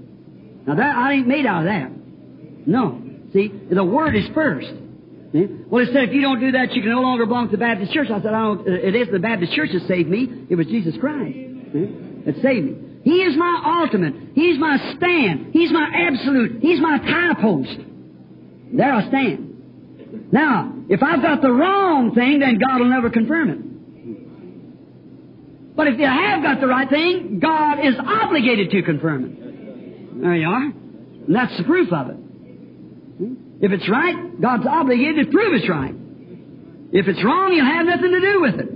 Now 0.65 0.75
that 0.75 0.95
I 0.95 1.13
ain't 1.13 1.27
made 1.27 1.45
out 1.45 1.59
of 1.59 1.65
that. 1.65 1.91
No. 2.65 3.01
See, 3.33 3.51
the 3.71 3.83
Word 3.83 4.15
is 4.15 4.25
first. 4.33 4.71
See? 5.33 5.47
Well, 5.67 5.83
it 5.83 5.89
said 5.91 6.09
if 6.09 6.13
you 6.13 6.21
don't 6.21 6.39
do 6.39 6.51
that, 6.51 6.73
you 6.73 6.81
can 6.81 6.91
no 6.91 7.01
longer 7.01 7.25
belong 7.25 7.47
to 7.47 7.51
the 7.51 7.57
Baptist 7.57 7.91
Church. 7.91 8.07
I 8.11 8.21
said, 8.21 8.33
I 8.33 8.43
don't. 8.43 8.67
Uh, 8.67 8.71
it 8.71 8.95
isn't 8.95 9.11
the 9.11 9.19
Baptist 9.19 9.53
Church 9.53 9.69
that 9.73 9.87
saved 9.87 10.09
me. 10.09 10.45
It 10.49 10.55
was 10.55 10.67
Jesus 10.67 10.95
Christ 10.99 11.53
see? 11.73 11.85
that 12.25 12.35
saved 12.41 12.65
me. 12.65 12.75
He 13.03 13.21
is 13.21 13.35
my 13.35 13.81
ultimate. 13.81 14.13
He's 14.33 14.57
my 14.57 14.77
stand. 14.95 15.49
He's 15.51 15.71
my 15.71 15.89
absolute. 16.07 16.61
He's 16.61 16.79
my 16.79 16.99
tie 16.99 17.41
post. 17.41 17.77
There 18.71 18.93
I 18.93 19.07
stand. 19.09 20.31
Now, 20.31 20.73
if 20.87 21.03
I've 21.03 21.21
got 21.21 21.41
the 21.41 21.51
wrong 21.51 22.15
thing, 22.15 22.39
then 22.39 22.59
God 22.59 22.79
will 22.79 22.89
never 22.89 23.09
confirm 23.09 23.49
it. 23.49 23.59
But 25.75 25.87
if 25.87 25.99
you 25.99 26.05
have 26.05 26.43
got 26.43 26.61
the 26.61 26.67
right 26.67 26.89
thing, 26.89 27.39
God 27.39 27.85
is 27.85 27.95
obligated 27.99 28.71
to 28.71 28.83
confirm 28.83 29.25
it. 29.25 30.21
There 30.21 30.35
you 30.35 30.47
are. 30.47 30.65
And 30.65 31.35
that's 31.35 31.57
the 31.57 31.63
proof 31.63 31.91
of 31.91 32.09
it. 32.09 32.17
If 33.61 33.71
it's 33.71 33.89
right, 33.89 34.41
God's 34.41 34.65
obligated 34.67 35.25
to 35.25 35.31
prove 35.31 35.53
it's 35.53 35.69
right. 35.69 35.95
If 36.91 37.07
it's 37.07 37.23
wrong, 37.23 37.53
He'll 37.53 37.65
have 37.65 37.85
nothing 37.85 38.11
to 38.11 38.21
do 38.21 38.41
with 38.41 38.55
it. 38.59 38.69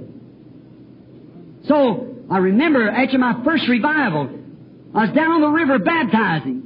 So, 1.67 2.15
I 2.29 2.37
remember 2.37 2.89
after 2.89 3.17
my 3.17 3.43
first 3.43 3.67
revival, 3.67 4.29
I 4.95 5.05
was 5.05 5.15
down 5.15 5.31
on 5.31 5.41
the 5.41 5.49
river 5.49 5.79
baptizing. 5.79 6.63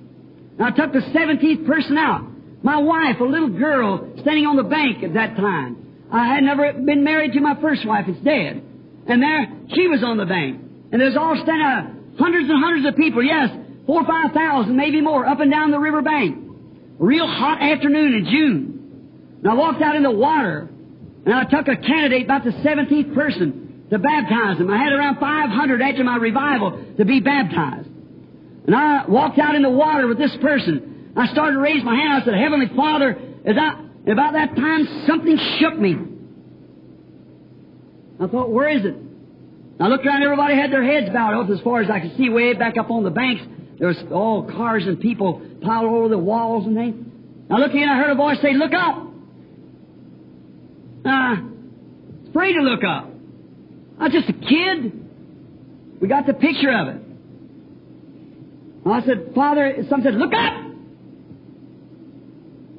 And 0.58 0.62
I 0.62 0.72
took 0.72 0.94
the 0.94 1.00
17th 1.00 1.66
person 1.66 1.98
out. 1.98 2.28
My 2.64 2.78
wife, 2.78 3.20
a 3.20 3.24
little 3.24 3.50
girl, 3.50 4.14
standing 4.22 4.46
on 4.46 4.56
the 4.56 4.64
bank 4.64 5.04
at 5.04 5.14
that 5.16 5.36
time. 5.36 6.08
I 6.12 6.36
had 6.36 6.44
never 6.44 6.74
been 6.74 7.04
married 7.04 7.34
to 7.34 7.42
my 7.42 7.60
first 7.60 7.86
wife. 7.88 8.06
It's 8.08 8.24
dead. 8.24 8.62
And 9.08 9.22
there, 9.22 9.48
she 9.74 9.88
was 9.88 10.04
on 10.04 10.18
the 10.18 10.26
bank. 10.26 10.62
And 10.92 11.02
there's 11.02 11.18
all 11.18 11.34
standing 11.42 11.66
uh, 11.66 12.22
hundreds 12.22 12.50
and 12.50 12.62
hundreds 12.62 12.86
of 12.86 12.96
people. 12.96 13.24
Yes, 13.24 13.50
four 13.88 14.02
or 14.02 14.06
five 14.06 14.34
thousand, 14.34 14.76
maybe 14.76 15.02
more, 15.02 15.26
up 15.26 15.40
and 15.40 15.50
down 15.50 15.72
the 15.72 15.80
river 15.80 16.02
bank. 16.02 16.51
Real 17.02 17.26
hot 17.26 17.60
afternoon 17.64 18.14
in 18.14 18.26
June. 18.26 19.40
And 19.42 19.52
I 19.52 19.56
walked 19.56 19.82
out 19.82 19.96
in 19.96 20.04
the 20.04 20.12
water. 20.12 20.70
And 21.26 21.34
I 21.34 21.46
took 21.46 21.68
a 21.68 21.76
candidate, 21.76 22.26
about 22.26 22.44
the 22.44 22.52
17th 22.52 23.16
person, 23.16 23.88
to 23.90 23.98
baptize 23.98 24.60
him. 24.60 24.70
I 24.70 24.78
had 24.78 24.94
around 24.94 25.20
500 25.20 25.82
after 25.82 26.04
my 26.04 26.18
revival 26.18 26.94
to 26.98 27.04
be 27.04 27.20
baptized. 27.20 27.90
And 28.68 28.76
I 28.76 29.08
walked 29.08 29.40
out 29.40 29.56
in 29.56 29.64
the 29.64 29.70
water 29.72 30.06
with 30.06 30.20
this 30.20 30.36
person. 30.42 31.12
I 31.18 31.26
started 31.34 31.54
to 31.54 31.60
raise 31.60 31.84
my 31.84 31.96
hand. 31.96 32.22
I 32.22 32.24
said, 32.24 32.36
Heavenly 32.36 32.70
Father, 32.76 33.18
as 33.46 33.56
I, 33.58 33.82
about 34.12 34.34
that 34.34 34.56
time, 34.56 35.06
something 35.08 35.38
shook 35.60 35.80
me. 35.80 35.98
I 38.20 38.28
thought, 38.28 38.52
where 38.52 38.70
is 38.70 38.86
it? 38.86 38.96
I 39.80 39.88
looked 39.88 40.06
around, 40.06 40.22
everybody 40.22 40.56
had 40.56 40.72
their 40.72 40.84
heads 40.84 41.12
bowed 41.12 41.34
up 41.34 41.50
as 41.50 41.60
far 41.62 41.82
as 41.82 41.90
I 41.90 42.00
could 42.00 42.16
see, 42.16 42.30
way 42.30 42.54
back 42.54 42.78
up 42.78 42.92
on 42.92 43.04
the 43.04 43.10
banks. 43.10 43.42
There 43.82 43.88
was 43.88 43.98
all 44.12 44.44
cars 44.44 44.84
and 44.86 45.00
people 45.00 45.42
piled 45.64 45.86
over 45.86 46.08
the 46.08 46.18
walls 46.20 46.68
and 46.68 46.76
things. 46.76 47.04
I 47.50 47.58
looked 47.58 47.74
in, 47.74 47.90
I 47.90 47.98
heard 47.98 48.12
a 48.12 48.16
voice 48.16 48.38
say, 48.40 48.54
Look 48.54 48.74
up. 48.74 49.08
Ah, 51.04 51.34
Uh, 51.34 52.30
afraid 52.30 52.54
to 52.54 52.62
look 52.62 52.82
up. 52.88 53.10
I 54.00 54.04
was 54.04 54.14
just 54.14 54.30
a 54.30 54.34
kid. 54.34 55.00
We 56.00 56.08
got 56.08 56.28
the 56.28 56.36
picture 56.36 56.72
of 56.72 56.90
it. 56.90 57.02
I 58.86 59.02
said, 59.04 59.32
Father, 59.34 59.78
some 59.90 60.04
said, 60.04 60.14
Look 60.14 60.32
up! 60.32 60.54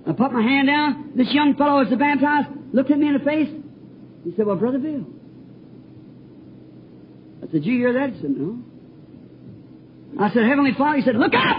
I 0.06 0.12
put 0.12 0.32
my 0.32 0.42
hand 0.42 0.68
down. 0.68 1.12
This 1.16 1.32
young 1.32 1.56
fellow 1.56 1.80
was 1.80 1.90
the 1.90 1.96
baptized, 1.96 2.46
looked 2.72 2.92
at 2.92 2.98
me 2.98 3.08
in 3.08 3.14
the 3.14 3.24
face. 3.24 3.48
He 4.22 4.32
said, 4.36 4.46
Well, 4.46 4.54
Brother 4.54 4.78
Bill. 4.78 5.04
I 7.38 7.46
said, 7.46 7.50
Did 7.50 7.64
you 7.66 7.76
hear 7.78 7.92
that? 7.94 8.10
He 8.14 8.20
said, 8.20 8.30
No. 8.30 8.62
I 10.18 10.32
said, 10.32 10.44
Heavenly 10.44 10.72
Father, 10.76 10.98
he 10.98 11.02
said, 11.04 11.16
Look 11.16 11.34
up! 11.34 11.56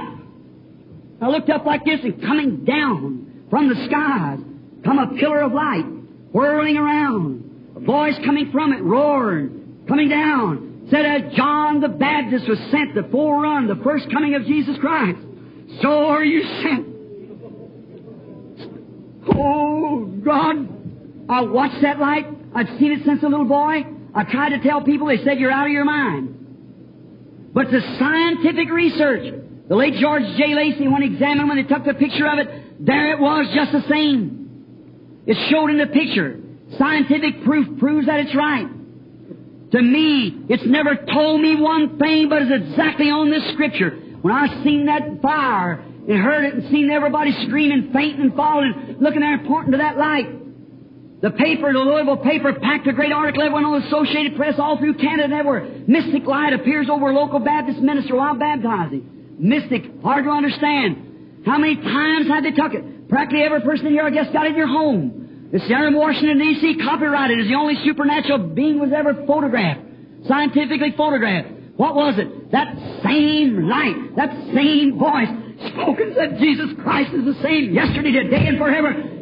I 1.21 1.27
looked 1.27 1.49
up 1.49 1.65
like 1.65 1.85
this 1.85 1.99
and 2.03 2.21
coming 2.21 2.65
down 2.65 3.45
from 3.49 3.69
the 3.69 3.75
skies, 3.85 4.39
come 4.83 4.99
a 4.99 5.15
pillar 5.17 5.41
of 5.41 5.53
light, 5.53 5.85
whirling 6.31 6.77
around, 6.77 7.73
a 7.75 7.79
voice 7.79 8.15
coming 8.25 8.51
from 8.51 8.73
it, 8.73 8.81
roaring, 8.83 9.85
coming 9.87 10.09
down, 10.09 10.87
said 10.89 11.05
as 11.05 11.33
John 11.33 11.79
the 11.79 11.87
Baptist 11.87 12.47
was 12.49 12.59
sent 12.71 12.95
to 12.95 13.03
forerun 13.03 13.67
the 13.67 13.81
first 13.83 14.11
coming 14.11 14.35
of 14.35 14.45
Jesus 14.45 14.75
Christ, 14.81 15.19
so 15.81 16.07
are 16.07 16.23
you 16.23 16.43
sent. 16.61 16.87
Oh, 19.35 20.05
God, 20.23 21.29
I 21.29 21.41
watched 21.41 21.81
that 21.81 21.99
light. 21.99 22.27
I've 22.53 22.67
seen 22.79 22.91
it 22.91 23.05
since 23.05 23.23
a 23.23 23.27
little 23.27 23.45
boy. 23.45 23.83
I 24.13 24.23
tried 24.25 24.49
to 24.49 24.59
tell 24.61 24.81
people, 24.81 25.07
they 25.07 25.23
said, 25.23 25.39
you're 25.39 25.51
out 25.51 25.65
of 25.65 25.71
your 25.71 25.85
mind. 25.85 26.42
But 27.53 27.69
the 27.71 27.81
scientific 27.99 28.69
research, 28.71 29.33
the 29.69 29.75
late 29.75 29.93
George 29.95 30.23
J. 30.37 30.55
Lacey, 30.55 30.87
when 30.87 31.03
examined, 31.03 31.47
when 31.47 31.57
they 31.57 31.63
took 31.63 31.85
the 31.85 31.93
picture 31.93 32.27
of 32.27 32.39
it, 32.39 32.85
there 32.85 33.13
it 33.13 33.19
was, 33.19 33.47
just 33.53 33.71
the 33.71 33.87
same. 33.89 35.23
It 35.25 35.37
showed 35.49 35.69
in 35.69 35.77
the 35.77 35.87
picture. 35.87 36.39
Scientific 36.77 37.43
proof 37.45 37.79
proves 37.79 38.07
that 38.07 38.19
it's 38.19 38.35
right. 38.35 38.67
To 39.71 39.81
me, 39.81 40.45
it's 40.49 40.65
never 40.65 40.95
told 40.95 41.41
me 41.41 41.55
one 41.55 41.97
thing, 41.97 42.29
but 42.29 42.41
it's 42.41 42.69
exactly 42.69 43.09
on 43.09 43.29
this 43.29 43.53
scripture. 43.53 43.91
When 44.21 44.33
I 44.33 44.63
seen 44.63 44.85
that 44.87 45.21
fire 45.21 45.73
and 45.73 46.21
heard 46.21 46.45
it 46.45 46.53
and 46.55 46.71
seen 46.71 46.89
everybody 46.89 47.31
screaming, 47.45 47.91
fainting 47.93 48.21
and 48.21 48.35
falling, 48.35 48.97
looking 48.99 49.21
there 49.21 49.33
and 49.33 49.47
pointing 49.47 49.71
to 49.71 49.77
that 49.77 49.97
light, 49.97 50.27
the 51.23 51.31
paper, 51.31 51.71
the 51.71 51.79
Louisville 51.79 52.19
paper, 52.19 52.51
packed 52.51 52.85
a 52.85 52.91
great 52.91 53.13
article. 53.13 53.47
Went 53.47 53.65
on 53.65 53.79
the 53.79 53.87
Associated 53.87 54.35
Press 54.35 54.55
all 54.59 54.77
through 54.77 54.99
Canada 54.99 55.33
everywhere. 55.33 55.63
Mystic 55.87 56.27
light 56.27 56.51
appears 56.51 56.91
over 56.91 57.11
a 57.11 57.15
local 57.15 57.39
Baptist 57.39 57.79
minister 57.79 58.19
while 58.19 58.35
baptizing. 58.35 59.39
Mystic, 59.39 59.87
hard 60.03 60.25
to 60.25 60.29
understand. 60.29 61.47
How 61.47 61.57
many 61.57 61.77
times 61.79 62.27
had 62.27 62.43
they 62.43 62.51
took 62.51 62.75
it? 62.75 63.07
Practically 63.07 63.41
every 63.41 63.61
person 63.61 63.87
in 63.87 63.93
here, 63.93 64.03
I 64.03 64.09
guess, 64.09 64.27
got 64.33 64.47
it 64.47 64.51
in 64.51 64.57
your 64.57 64.67
home. 64.67 65.47
The 65.53 65.59
center 65.59 65.87
of 65.87 65.93
Washington, 65.95 66.39
D.C., 66.39 66.83
copyrighted 66.83 67.39
as 67.39 67.47
the 67.47 67.55
only 67.55 67.79
supernatural 67.85 68.51
being 68.51 68.81
was 68.81 68.91
ever 68.91 69.23
photographed, 69.25 70.27
scientifically 70.27 70.91
photographed. 70.97 71.47
What 71.77 71.95
was 71.95 72.19
it? 72.19 72.51
That 72.51 72.75
same 72.99 73.69
light, 73.69 74.11
that 74.17 74.35
same 74.51 74.99
voice, 74.99 75.31
spoken 75.71 76.13
said 76.19 76.35
Jesus 76.43 76.75
Christ 76.83 77.15
is 77.15 77.23
the 77.23 77.39
same 77.41 77.71
yesterday, 77.73 78.11
today, 78.11 78.47
and 78.47 78.57
forever. 78.57 79.12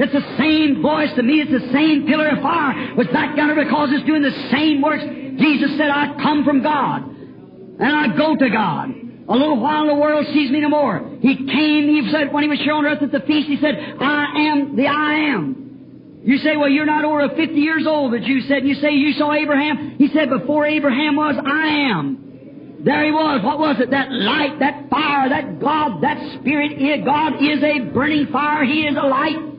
It's 0.00 0.12
the 0.12 0.36
same 0.38 0.80
voice 0.80 1.12
to 1.16 1.22
me. 1.22 1.44
It's 1.44 1.52
the 1.52 1.72
same 1.72 2.06
pillar 2.06 2.28
of 2.28 2.40
fire 2.40 2.96
back 3.12 3.36
down 3.36 3.48
there 3.48 3.64
because 3.64 3.90
it's 3.92 4.06
doing 4.06 4.22
the 4.22 4.48
same 4.50 4.80
works. 4.80 5.04
Jesus 5.04 5.76
said, 5.76 5.90
I 5.90 6.16
come 6.22 6.44
from 6.44 6.62
God 6.62 7.04
and 7.04 7.84
I 7.84 8.16
go 8.16 8.36
to 8.36 8.48
God. 8.48 8.90
A 9.28 9.36
little 9.36 9.60
while 9.60 9.86
the 9.86 9.94
world 9.94 10.26
sees 10.32 10.50
me 10.50 10.60
no 10.60 10.68
more. 10.68 11.18
He 11.20 11.36
came, 11.36 11.88
he 11.88 12.08
said, 12.10 12.32
when 12.32 12.42
he 12.42 12.48
was 12.48 12.58
on 12.60 12.86
earth 12.86 13.02
at 13.02 13.12
the 13.12 13.20
feast, 13.20 13.48
he 13.48 13.58
said, 13.60 13.76
I 14.00 14.48
am 14.50 14.74
the 14.74 14.86
I 14.86 15.36
am. 15.36 16.20
You 16.24 16.38
say, 16.38 16.56
well, 16.56 16.68
you're 16.68 16.86
not 16.86 17.04
over 17.04 17.28
50 17.28 17.54
years 17.54 17.86
old, 17.86 18.12
but 18.12 18.24
you 18.24 18.40
said, 18.42 18.58
And 18.58 18.68
you 18.68 18.74
say 18.74 18.92
you 18.92 19.12
saw 19.12 19.32
Abraham. 19.32 19.96
He 19.98 20.08
said, 20.08 20.28
before 20.28 20.66
Abraham 20.66 21.16
was, 21.16 21.36
I 21.44 21.90
am. 21.92 22.80
There 22.84 23.04
he 23.04 23.12
was. 23.12 23.44
What 23.44 23.58
was 23.58 23.76
it? 23.80 23.90
That 23.90 24.10
light, 24.10 24.58
that 24.60 24.88
fire, 24.90 25.28
that 25.28 25.60
God, 25.60 26.02
that 26.02 26.40
Spirit. 26.40 27.04
God 27.04 27.34
is 27.36 27.62
a 27.62 27.92
burning 27.92 28.28
fire. 28.32 28.64
He 28.64 28.86
is 28.86 28.96
a 28.96 29.06
light. 29.06 29.49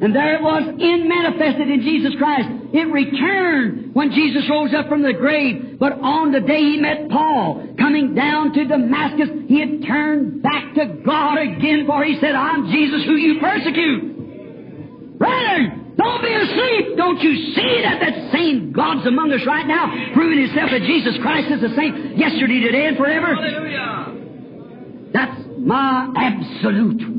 And 0.00 0.14
there 0.14 0.36
it 0.36 0.42
was, 0.42 0.76
in 0.78 1.08
manifested 1.08 1.70
in 1.70 1.80
Jesus 1.80 2.12
Christ. 2.18 2.48
It 2.72 2.84
returned 2.92 3.94
when 3.94 4.12
Jesus 4.12 4.44
rose 4.50 4.74
up 4.76 4.88
from 4.88 5.02
the 5.02 5.14
grave. 5.14 5.78
But 5.80 5.96
on 6.00 6.32
the 6.32 6.40
day 6.40 6.60
he 6.60 6.76
met 6.76 7.08
Paul, 7.08 7.74
coming 7.78 8.14
down 8.14 8.52
to 8.52 8.64
Damascus, 8.66 9.28
he 9.48 9.60
had 9.60 9.86
turned 9.86 10.42
back 10.42 10.74
to 10.74 11.00
God 11.00 11.38
again, 11.38 11.86
for 11.86 12.04
he 12.04 12.20
said, 12.20 12.34
I'm 12.34 12.68
Jesus 12.68 13.04
who 13.06 13.16
you 13.16 13.40
persecute. 13.40 15.18
Brethren, 15.18 15.94
don't 15.96 16.20
be 16.20 16.34
asleep. 16.34 16.96
Don't 16.98 17.20
you 17.20 17.54
see 17.56 17.80
that 17.88 18.00
that 18.00 18.32
same 18.36 18.72
God's 18.72 19.06
among 19.06 19.32
us 19.32 19.40
right 19.46 19.66
now, 19.66 20.12
proving 20.12 20.44
himself 20.44 20.70
that 20.76 20.82
Jesus 20.82 21.16
Christ 21.22 21.48
is 21.50 21.62
the 21.62 21.74
same 21.74 22.20
yesterday, 22.20 22.60
today, 22.60 22.86
and 22.88 22.98
forever? 22.98 23.34
Hallelujah. 23.34 24.12
That's 25.14 25.40
my 25.56 26.12
absolute. 26.14 27.15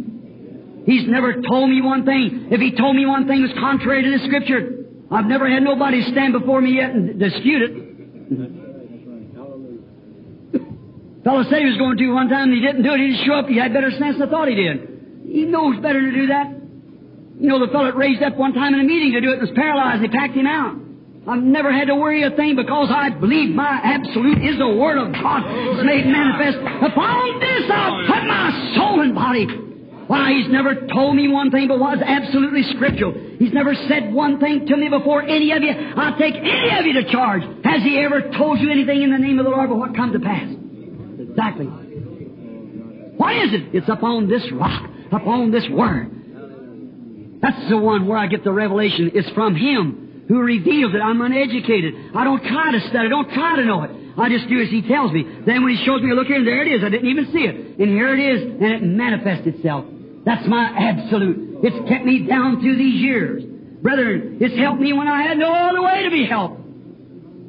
He's 0.87 1.03
never 1.05 1.41
told 1.41 1.69
me 1.69 1.81
one 1.81 2.05
thing. 2.05 2.47
If 2.49 2.61
he 2.61 2.71
told 2.71 2.95
me 2.95 3.05
one 3.05 3.27
thing 3.27 3.41
was 3.43 3.51
contrary 3.59 4.03
to 4.03 4.11
the 4.17 4.23
Scripture, 4.23 4.87
I've 5.11 5.25
never 5.25 5.49
had 5.49 5.61
nobody 5.61 6.01
stand 6.11 6.31
before 6.31 6.61
me 6.61 6.79
yet 6.79 6.95
and 6.95 7.19
dispute 7.19 7.61
it. 7.61 7.71
Fellow 11.27 11.43
said 11.51 11.59
he 11.59 11.67
was 11.67 11.75
going 11.75 11.97
to 11.97 12.13
one 12.13 12.29
time 12.29 12.47
and 12.47 12.53
he 12.53 12.61
didn't 12.63 12.83
do 12.83 12.93
it. 12.95 12.99
He 13.03 13.07
didn't 13.11 13.25
show 13.27 13.35
up. 13.35 13.47
He 13.51 13.59
had 13.59 13.73
better 13.73 13.91
sense 13.91 14.15
than 14.17 14.29
I 14.29 14.31
thought 14.31 14.47
he 14.47 14.55
did. 14.55 15.27
He 15.27 15.43
knows 15.43 15.75
better 15.83 15.99
to 15.99 16.11
do 16.15 16.27
that. 16.27 16.55
You 17.35 17.51
know, 17.51 17.59
the 17.59 17.67
fellow 17.67 17.91
that 17.91 17.97
raised 17.97 18.23
up 18.23 18.37
one 18.37 18.53
time 18.53 18.73
in 18.73 18.79
a 18.79 18.87
meeting 18.87 19.11
to 19.11 19.19
do 19.19 19.33
it 19.33 19.41
was 19.41 19.51
paralyzed. 19.55 20.01
They 20.01 20.07
packed 20.07 20.35
him 20.35 20.47
out. 20.47 20.79
I've 21.27 21.43
never 21.43 21.69
had 21.73 21.91
to 21.91 21.95
worry 21.95 22.23
a 22.23 22.31
thing 22.31 22.55
because 22.55 22.87
I 22.95 23.09
believe 23.09 23.53
my 23.53 23.81
absolute 23.83 24.39
is 24.39 24.57
the 24.57 24.69
Word 24.69 24.97
of 25.03 25.11
God. 25.11 25.43
It's 25.51 25.83
made 25.83 26.07
manifest. 26.07 26.63
Upon 26.63 27.39
this 27.43 27.67
I'll 27.75 28.07
put 28.07 28.23
my 28.23 28.73
soul 28.79 29.01
and 29.01 29.13
body. 29.13 29.67
Why, 30.07 30.31
he's 30.33 30.47
never 30.49 30.87
told 30.87 31.15
me 31.15 31.27
one 31.27 31.51
thing 31.51 31.67
but 31.67 31.79
was 31.79 31.99
absolutely 32.03 32.63
scriptural. 32.75 33.13
He's 33.39 33.51
never 33.51 33.75
said 33.75 34.13
one 34.13 34.39
thing 34.39 34.65
to 34.65 34.77
me 34.77 34.87
before 34.87 35.21
any 35.21 35.51
of 35.51 35.61
you. 35.61 35.71
I'll 35.71 36.17
take 36.17 36.35
any 36.35 36.79
of 36.79 36.85
you 36.85 36.93
to 36.93 37.11
charge. 37.11 37.43
Has 37.65 37.83
he 37.83 37.99
ever 37.99 38.31
told 38.37 38.59
you 38.59 38.71
anything 38.71 39.03
in 39.03 39.11
the 39.11 39.17
name 39.17 39.37
of 39.37 39.45
the 39.45 39.51
Lord 39.51 39.69
but 39.69 39.77
what 39.77 39.95
come 39.95 40.13
to 40.13 40.19
pass? 40.19 40.49
Exactly. 41.19 41.65
What 43.17 43.35
is 43.35 43.53
it? 43.53 43.75
It's 43.75 43.89
upon 43.89 44.29
this 44.29 44.49
rock, 44.53 44.89
upon 45.11 45.51
this 45.51 45.67
word. 45.69 47.39
That's 47.41 47.69
the 47.69 47.77
one 47.77 48.07
where 48.07 48.17
I 48.17 48.27
get 48.27 48.43
the 48.43 48.51
revelation. 48.53 49.11
It's 49.13 49.29
from 49.31 49.55
him 49.55 50.25
who 50.29 50.39
reveals 50.39 50.95
it. 50.95 50.99
I'm 50.99 51.21
uneducated. 51.21 52.15
I 52.15 52.23
don't 52.23 52.43
try 52.43 52.71
to 52.71 52.79
study. 52.79 53.07
I 53.07 53.09
don't 53.09 53.31
try 53.31 53.57
to 53.57 53.65
know 53.65 53.83
it. 53.83 53.91
I 54.17 54.29
just 54.29 54.47
do 54.47 54.61
as 54.61 54.69
he 54.69 54.81
tells 54.81 55.11
me. 55.11 55.23
Then 55.45 55.63
when 55.63 55.75
he 55.75 55.85
shows 55.85 56.01
me, 56.01 56.13
look 56.13 56.27
here, 56.27 56.37
and 56.37 56.47
there 56.47 56.61
it 56.63 56.71
is. 56.71 56.83
I 56.83 56.89
didn't 56.89 57.09
even 57.09 57.31
see 57.31 57.43
it. 57.43 57.55
And 57.77 57.89
here 57.89 58.15
it 58.15 58.19
is, 58.19 58.41
and 58.43 58.63
it 58.63 58.83
manifests 58.83 59.45
itself. 59.45 59.85
That's 60.27 60.45
my 60.45 60.75
absolute. 60.77 61.63
It's 61.63 61.89
kept 61.89 62.03
me 62.03 62.27
down 62.27 62.59
through 62.59 62.75
these 62.75 63.01
years. 63.01 63.43
Brethren, 63.81 64.39
it's 64.41 64.59
helped 64.59 64.81
me 64.81 64.91
when 64.91 65.07
I 65.07 65.23
had 65.23 65.37
no 65.37 65.49
other 65.49 65.81
way 65.81 66.03
to 66.03 66.09
be 66.09 66.25
helped. 66.25 66.59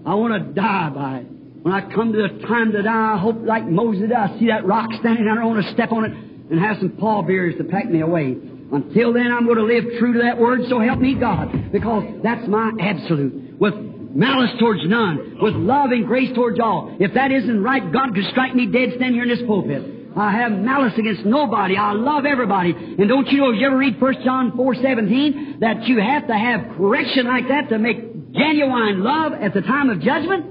I 0.06 0.14
want 0.14 0.32
to 0.34 0.52
die 0.55 0.90
by 0.94 1.18
it. 1.18 1.26
When 1.62 1.74
I 1.74 1.92
come 1.92 2.12
to 2.12 2.28
the 2.28 2.46
time 2.46 2.70
to 2.70 2.82
die, 2.82 3.14
I 3.14 3.18
hope 3.18 3.38
like 3.42 3.66
Moses, 3.66 4.02
did, 4.02 4.12
I 4.12 4.38
see 4.38 4.46
that 4.46 4.64
rock 4.64 4.90
standing 5.00 5.24
there, 5.24 5.42
I 5.42 5.44
want 5.44 5.66
to 5.66 5.72
step 5.72 5.90
on 5.90 6.05
it 6.05 6.12
and 6.12 6.60
have 6.60 6.76
some 6.78 6.90
pallbearers 6.90 7.59
to 7.59 7.64
pack 7.64 7.90
me 7.90 8.00
away. 8.00 8.36
Until 8.70 9.12
then, 9.12 9.26
I'm 9.32 9.44
going 9.44 9.59
to 9.59 9.64
live 9.64 9.98
true 9.98 10.12
to 10.12 10.20
that 10.20 10.38
word, 10.38 10.60
so 10.68 10.78
help 10.78 11.00
me 11.00 11.16
God, 11.18 11.72
because 11.72 12.05
that's 12.22 12.46
my 12.46 12.70
absolute. 12.78 13.59
With 13.59 13.74
malice 14.14 14.52
towards 14.60 14.86
none, 14.86 15.38
with 15.42 15.55
love 15.55 15.90
and 15.90 16.06
grace 16.06 16.32
towards 16.32 16.60
all. 16.60 16.96
If 17.00 17.14
that 17.14 17.32
isn't 17.32 17.60
right, 17.60 17.92
God 17.92 18.14
could 18.14 18.24
strike 18.30 18.55
me 18.55 18.66
dead 18.66 18.90
standing 18.94 19.14
here 19.14 19.24
in 19.24 19.30
this 19.30 19.42
pulpit. 19.48 19.97
I 20.16 20.32
have 20.32 20.52
malice 20.52 20.94
against 20.97 21.24
nobody. 21.24 21.76
I 21.76 21.93
love 21.93 22.24
everybody. 22.24 22.70
And 22.70 23.09
don't 23.09 23.28
you 23.28 23.39
know, 23.39 23.51
if 23.51 23.60
you 23.60 23.66
ever 23.66 23.76
read 23.76 24.01
1 24.01 24.14
John 24.24 24.56
4 24.56 24.74
17, 24.74 25.59
that 25.60 25.85
you 25.85 26.01
have 26.01 26.26
to 26.26 26.35
have 26.36 26.76
correction 26.76 27.26
like 27.26 27.48
that 27.48 27.68
to 27.68 27.78
make 27.78 28.32
genuine 28.32 29.02
love 29.02 29.32
at 29.32 29.55
the 29.55 29.60
time 29.60 29.90
of 29.90 30.01
judgment? 30.01 30.47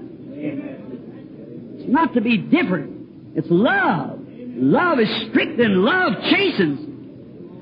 It's 1.79 1.89
not 1.89 2.13
to 2.13 2.21
be 2.21 2.37
different. 2.37 3.35
It's 3.35 3.47
love. 3.49 4.19
Love 4.27 4.99
is 4.99 5.09
strict 5.29 5.59
and 5.59 5.83
love 5.83 6.13
chastens. 6.29 6.87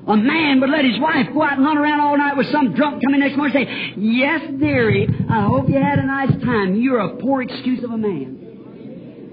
A 0.08 0.16
man 0.16 0.60
would 0.60 0.70
let 0.70 0.84
his 0.84 1.00
wife 1.00 1.26
go 1.34 1.42
out 1.42 1.58
and 1.58 1.64
run 1.64 1.76
around 1.76 2.00
all 2.00 2.16
night 2.16 2.36
with 2.36 2.46
some 2.52 2.74
drunk 2.74 3.02
coming 3.02 3.20
next 3.20 3.36
morning 3.36 3.56
and 3.56 3.66
say, 3.66 3.94
Yes, 4.00 4.40
dearie, 4.60 5.08
I 5.28 5.46
hope 5.46 5.68
you 5.68 5.74
had 5.74 5.98
a 5.98 6.06
nice 6.06 6.30
time. 6.44 6.80
You're 6.80 7.00
a 7.00 7.16
poor 7.16 7.42
excuse 7.42 7.82
of 7.82 7.90
a 7.90 7.98
man. 7.98 8.45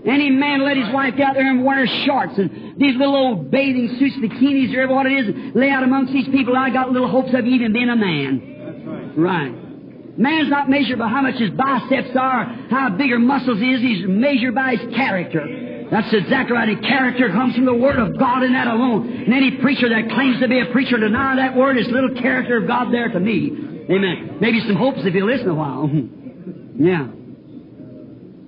Any 0.06 0.30
man 0.32 0.66
let 0.66 0.76
his 0.76 0.94
wife 0.94 1.16
go 1.18 1.24
out 1.24 1.36
there 1.36 1.50
and 1.50 1.64
wear 1.64 1.88
shorts 2.06 2.38
and 2.38 2.76
these 2.78 2.96
little 2.98 3.16
old 3.16 3.52
bathing 3.52 3.96
suits, 4.00 4.18
bikinis, 4.18 4.76
or 4.76 4.88
whatever 4.88 4.94
what 4.94 5.06
it 5.06 5.30
is, 5.30 5.56
lay 5.56 5.70
out 5.70 5.84
amongst 5.84 6.12
these 6.12 6.28
people. 6.28 6.58
I 6.58 6.70
got 6.72 6.92
little 6.92 7.10
hopes 7.10 7.34
of 7.34 7.46
even 7.46 7.72
being 7.72 7.90
a 7.90 7.96
man. 7.96 8.44
That's 8.66 9.18
right. 9.18 9.54
Right. 9.54 10.18
Man's 10.18 10.50
not 10.50 10.70
measured 10.70 11.00
by 11.00 11.08
how 11.08 11.22
much 11.22 11.36
his 11.36 11.52
biceps 11.52 12.16
are, 12.16 12.46
how 12.70 12.90
big 12.90 13.10
her 13.10 13.20
muscles 13.20 13.58
is. 13.58 13.82
He's 13.82 14.06
measured 14.08 14.54
by 14.54 14.76
his 14.76 14.94
character. 14.94 15.88
That's 15.90 16.14
exactly 16.14 16.56
right. 16.56 16.70
And 16.70 16.82
character 16.82 17.30
comes 17.30 17.56
from 17.56 17.66
the 17.66 17.74
Word 17.74 17.98
of 17.98 18.18
God 18.20 18.44
and 18.44 18.56
that 18.56 18.68
alone. 18.68 19.10
And 19.26 19.34
any 19.34 19.52
preacher 19.58 19.90
that 19.90 20.10
claims 20.14 20.40
to 20.42 20.48
be 20.48 20.60
a 20.60 20.66
preacher 20.72 20.98
deny 20.98 21.36
that 21.38 21.56
Word 21.56 21.78
is 21.78 21.88
little 21.88 22.14
character 22.22 22.58
of 22.58 22.68
God 22.68 22.94
there 22.94 23.10
to 23.10 23.20
me. 23.20 23.86
Amen. 23.90 24.38
Maybe 24.40 24.60
some 24.68 24.76
hopes 24.76 25.00
if 25.04 25.14
you 25.14 25.26
listen 25.26 25.50
a 25.50 25.54
while. 25.54 25.90
yeah. 26.78 27.08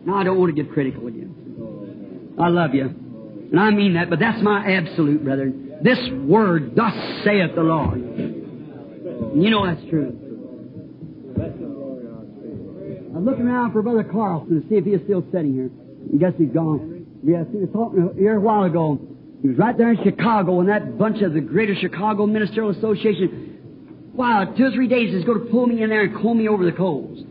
Now 0.06 0.18
I 0.18 0.23
don't 0.23 0.40
want 0.40 0.56
to 0.56 0.64
get 0.64 0.72
critical 0.72 1.03
with 1.03 1.15
you. 1.15 1.35
I 2.40 2.49
love 2.49 2.74
you. 2.74 2.86
And 3.52 3.60
I 3.60 3.70
mean 3.72 3.94
that, 3.94 4.10
but 4.10 4.20
that's 4.20 4.41
my 4.41 4.74
absolute, 4.74 5.24
brother. 5.24 5.52
This 5.82 5.99
word, 6.12 6.76
thus 6.76 6.94
saith 7.24 7.56
the 7.56 7.64
Lord. 7.64 7.99
You 7.99 9.49
know 9.49 9.66
that's 9.66 9.88
true. 9.90 10.20
I'm 13.16 13.24
looking 13.24 13.48
around 13.48 13.72
for 13.72 13.82
Brother 13.82 14.03
Carlson 14.03 14.62
to 14.62 14.68
see 14.68 14.76
if 14.76 14.84
he 14.84 14.91
is 14.91 15.02
still 15.06 15.24
sitting 15.32 15.53
here. 15.53 15.70
I 16.14 16.18
guess 16.18 16.34
he's 16.38 16.49
gone. 16.49 17.06
Yes, 17.24 17.45
he 17.52 17.57
was 17.60 17.70
talking 17.72 18.14
here 18.18 18.36
a 18.36 18.41
while 18.41 18.64
ago. 18.64 18.99
He 19.41 19.49
was 19.49 19.57
right 19.57 19.78
there 19.78 19.91
in 19.91 20.03
Chicago, 20.03 20.60
and 20.60 20.70
that 20.70 20.98
bunch 20.98 21.22
of 21.22 21.34
the 21.34 21.40
Greater 21.40 21.76
Chicago 21.80 22.26
Ministerial 22.26 22.72
Association, 22.72 24.12
wow, 24.14 24.53
two 24.57 24.66
or 24.66 24.72
three 24.72 24.88
days 24.88 25.14
is 25.14 25.24
going 25.24 25.45
to 25.45 25.52
pull 25.52 25.68
me 25.68 25.82
in 25.82 25.90
there 25.90 26.03
and 26.03 26.16
comb 26.22 26.38
me 26.38 26.49
over 26.49 26.66
the 26.66 26.72
coals. 26.72 27.24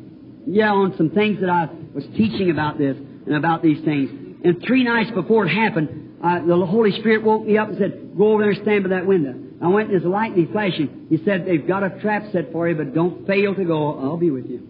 Yeah, 0.47 0.72
on 0.72 0.97
some 0.97 1.10
things 1.10 1.40
that 1.40 1.51
I 1.51 1.68
was 1.94 2.05
teaching 2.16 2.51
about 2.51 2.78
this 2.78 2.97
and 2.97 3.35
about 3.35 3.62
these 3.62 3.85
things. 3.85 4.23
And 4.44 4.62
three 4.66 4.84
nights 4.84 5.10
before 5.10 5.46
it 5.46 5.48
happened, 5.48 6.18
uh, 6.22 6.44
the 6.44 6.66
Holy 6.66 6.92
Spirit 7.00 7.24
woke 7.24 7.46
me 7.46 7.56
up 7.56 7.68
and 7.68 7.78
said, 7.78 8.16
Go 8.16 8.32
over 8.32 8.42
there 8.42 8.52
and 8.52 8.62
stand 8.62 8.84
by 8.84 8.90
that 8.90 9.06
window. 9.06 9.34
I 9.62 9.68
went 9.68 9.88
and 9.88 9.94
there's 9.94 10.04
a 10.04 10.12
lightning 10.12 10.48
flashing. 10.52 11.06
He 11.08 11.18
said, 11.24 11.46
They've 11.46 11.66
got 11.66 11.82
a 11.82 11.98
trap 12.00 12.24
set 12.32 12.52
for 12.52 12.68
you, 12.68 12.74
but 12.74 12.94
don't 12.94 13.26
fail 13.26 13.54
to 13.54 13.64
go. 13.64 13.98
I'll 13.98 14.18
be 14.18 14.30
with 14.30 14.46
you. 14.46 14.68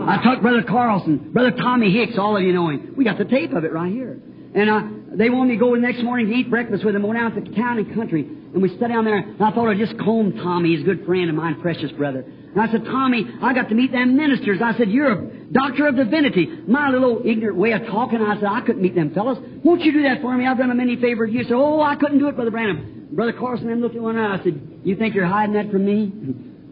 I 0.00 0.22
took 0.22 0.40
Brother 0.40 0.62
Carlson, 0.62 1.30
Brother 1.32 1.50
Tommy 1.50 1.92
Hicks, 1.92 2.16
all 2.16 2.36
of 2.36 2.42
you 2.42 2.52
know 2.52 2.70
him. 2.70 2.94
We 2.96 3.04
got 3.04 3.18
the 3.18 3.24
tape 3.24 3.52
of 3.52 3.64
it 3.64 3.72
right 3.72 3.92
here. 3.92 4.18
And 4.54 4.70
uh, 4.70 5.16
they 5.16 5.28
wanted 5.28 5.50
me 5.50 5.56
to 5.56 5.60
go 5.60 5.74
the 5.74 5.80
next 5.80 6.02
morning 6.02 6.28
to 6.28 6.32
eat 6.32 6.48
breakfast 6.48 6.84
with 6.84 6.94
them, 6.94 7.02
went 7.02 7.18
out 7.18 7.34
to 7.34 7.40
the 7.40 7.54
town 7.54 7.78
and 7.78 7.94
country. 7.94 8.22
And 8.22 8.62
we 8.62 8.70
sat 8.78 8.88
down 8.88 9.04
there, 9.04 9.18
and 9.18 9.42
I 9.42 9.50
thought 9.50 9.68
I'd 9.68 9.78
just 9.78 9.98
comb 9.98 10.32
Tommy, 10.36 10.70
he's 10.74 10.82
a 10.82 10.84
good 10.84 11.04
friend 11.04 11.28
of 11.28 11.36
mine, 11.36 11.60
precious 11.60 11.92
brother. 11.92 12.24
And 12.52 12.60
I 12.60 12.70
said, 12.70 12.84
Tommy, 12.84 13.26
I 13.40 13.54
got 13.54 13.68
to 13.68 13.74
meet 13.74 13.92
them 13.92 14.16
ministers. 14.16 14.60
I 14.62 14.76
said, 14.76 14.90
you're 14.90 15.12
a 15.12 15.26
doctor 15.52 15.86
of 15.86 15.96
divinity. 15.96 16.46
My 16.66 16.88
little 16.90 17.22
ignorant 17.24 17.56
way 17.56 17.72
of 17.72 17.86
talking, 17.86 18.20
I 18.20 18.34
said, 18.36 18.46
I 18.46 18.60
couldn't 18.62 18.82
meet 18.82 18.96
them 18.96 19.14
fellows. 19.14 19.38
Won't 19.62 19.82
you 19.82 19.92
do 19.92 20.02
that 20.02 20.20
for 20.20 20.36
me? 20.36 20.46
I've 20.46 20.58
done 20.58 20.68
them 20.68 20.80
any 20.80 20.96
favor. 20.96 21.24
You 21.24 21.44
said, 21.44 21.52
oh, 21.52 21.80
I 21.80 21.94
couldn't 21.94 22.18
do 22.18 22.28
it, 22.28 22.34
Brother 22.34 22.50
Branham. 22.50 23.08
Brother 23.12 23.32
Carson 23.32 23.68
then 23.68 23.80
looked 23.80 23.94
at 23.94 24.02
one 24.02 24.18
eye. 24.18 24.40
I 24.40 24.42
said, 24.42 24.80
you 24.84 24.96
think 24.96 25.14
you're 25.14 25.26
hiding 25.26 25.54
that 25.54 25.70
from 25.70 25.84
me? 25.84 26.12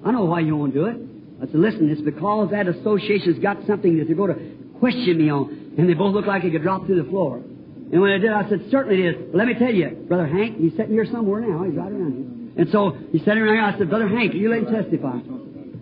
I 0.05 0.11
know 0.11 0.25
why 0.25 0.41
you 0.41 0.57
won't 0.57 0.75
do 0.75 0.87
it. 0.87 0.97
I 1.41 1.47
said, 1.47 1.55
listen, 1.55 1.89
it's 1.91 2.01
because 2.03 2.51
that 2.51 2.67
association's 2.67 3.39
got 3.39 3.59
something 3.67 3.99
that 3.99 4.07
they're 4.07 4.17
going 4.17 4.35
to 4.35 4.79
question 4.81 5.17
me 5.19 5.31
on. 5.31 5.75
And 5.79 5.89
they 5.89 5.95
both 5.95 6.15
looked 6.15 6.27
like 6.27 6.43
they 6.43 6.51
could 6.51 6.63
drop 6.63 6.87
through 6.87 7.03
the 7.03 7.09
floor. 7.09 7.37
And 7.37 8.01
when 8.01 8.11
I 8.11 8.19
did, 8.19 8.33
I 8.33 8.49
said, 8.49 8.67
certainly 8.71 9.01
it 9.07 9.15
is. 9.15 9.27
But 9.31 9.39
let 9.39 9.47
me 9.47 9.55
tell 9.55 9.73
you, 9.73 9.91
Brother 10.09 10.27
Hank, 10.27 10.59
he's 10.59 10.73
sitting 10.73 10.93
here 10.93 11.07
somewhere 11.07 11.41
now. 11.41 11.63
He's 11.63 11.75
right 11.75 11.91
around 11.91 12.13
here. 12.13 12.63
And 12.65 12.73
so 12.73 12.99
he 13.13 13.21
sat 13.21 13.39
around 13.39 13.55
here. 13.55 13.63
I 13.63 13.79
said, 13.79 13.89
Brother 13.89 14.09
Hank, 14.09 14.35
you 14.35 14.51
let 14.51 14.67
him 14.67 14.75
testify. 14.75 15.19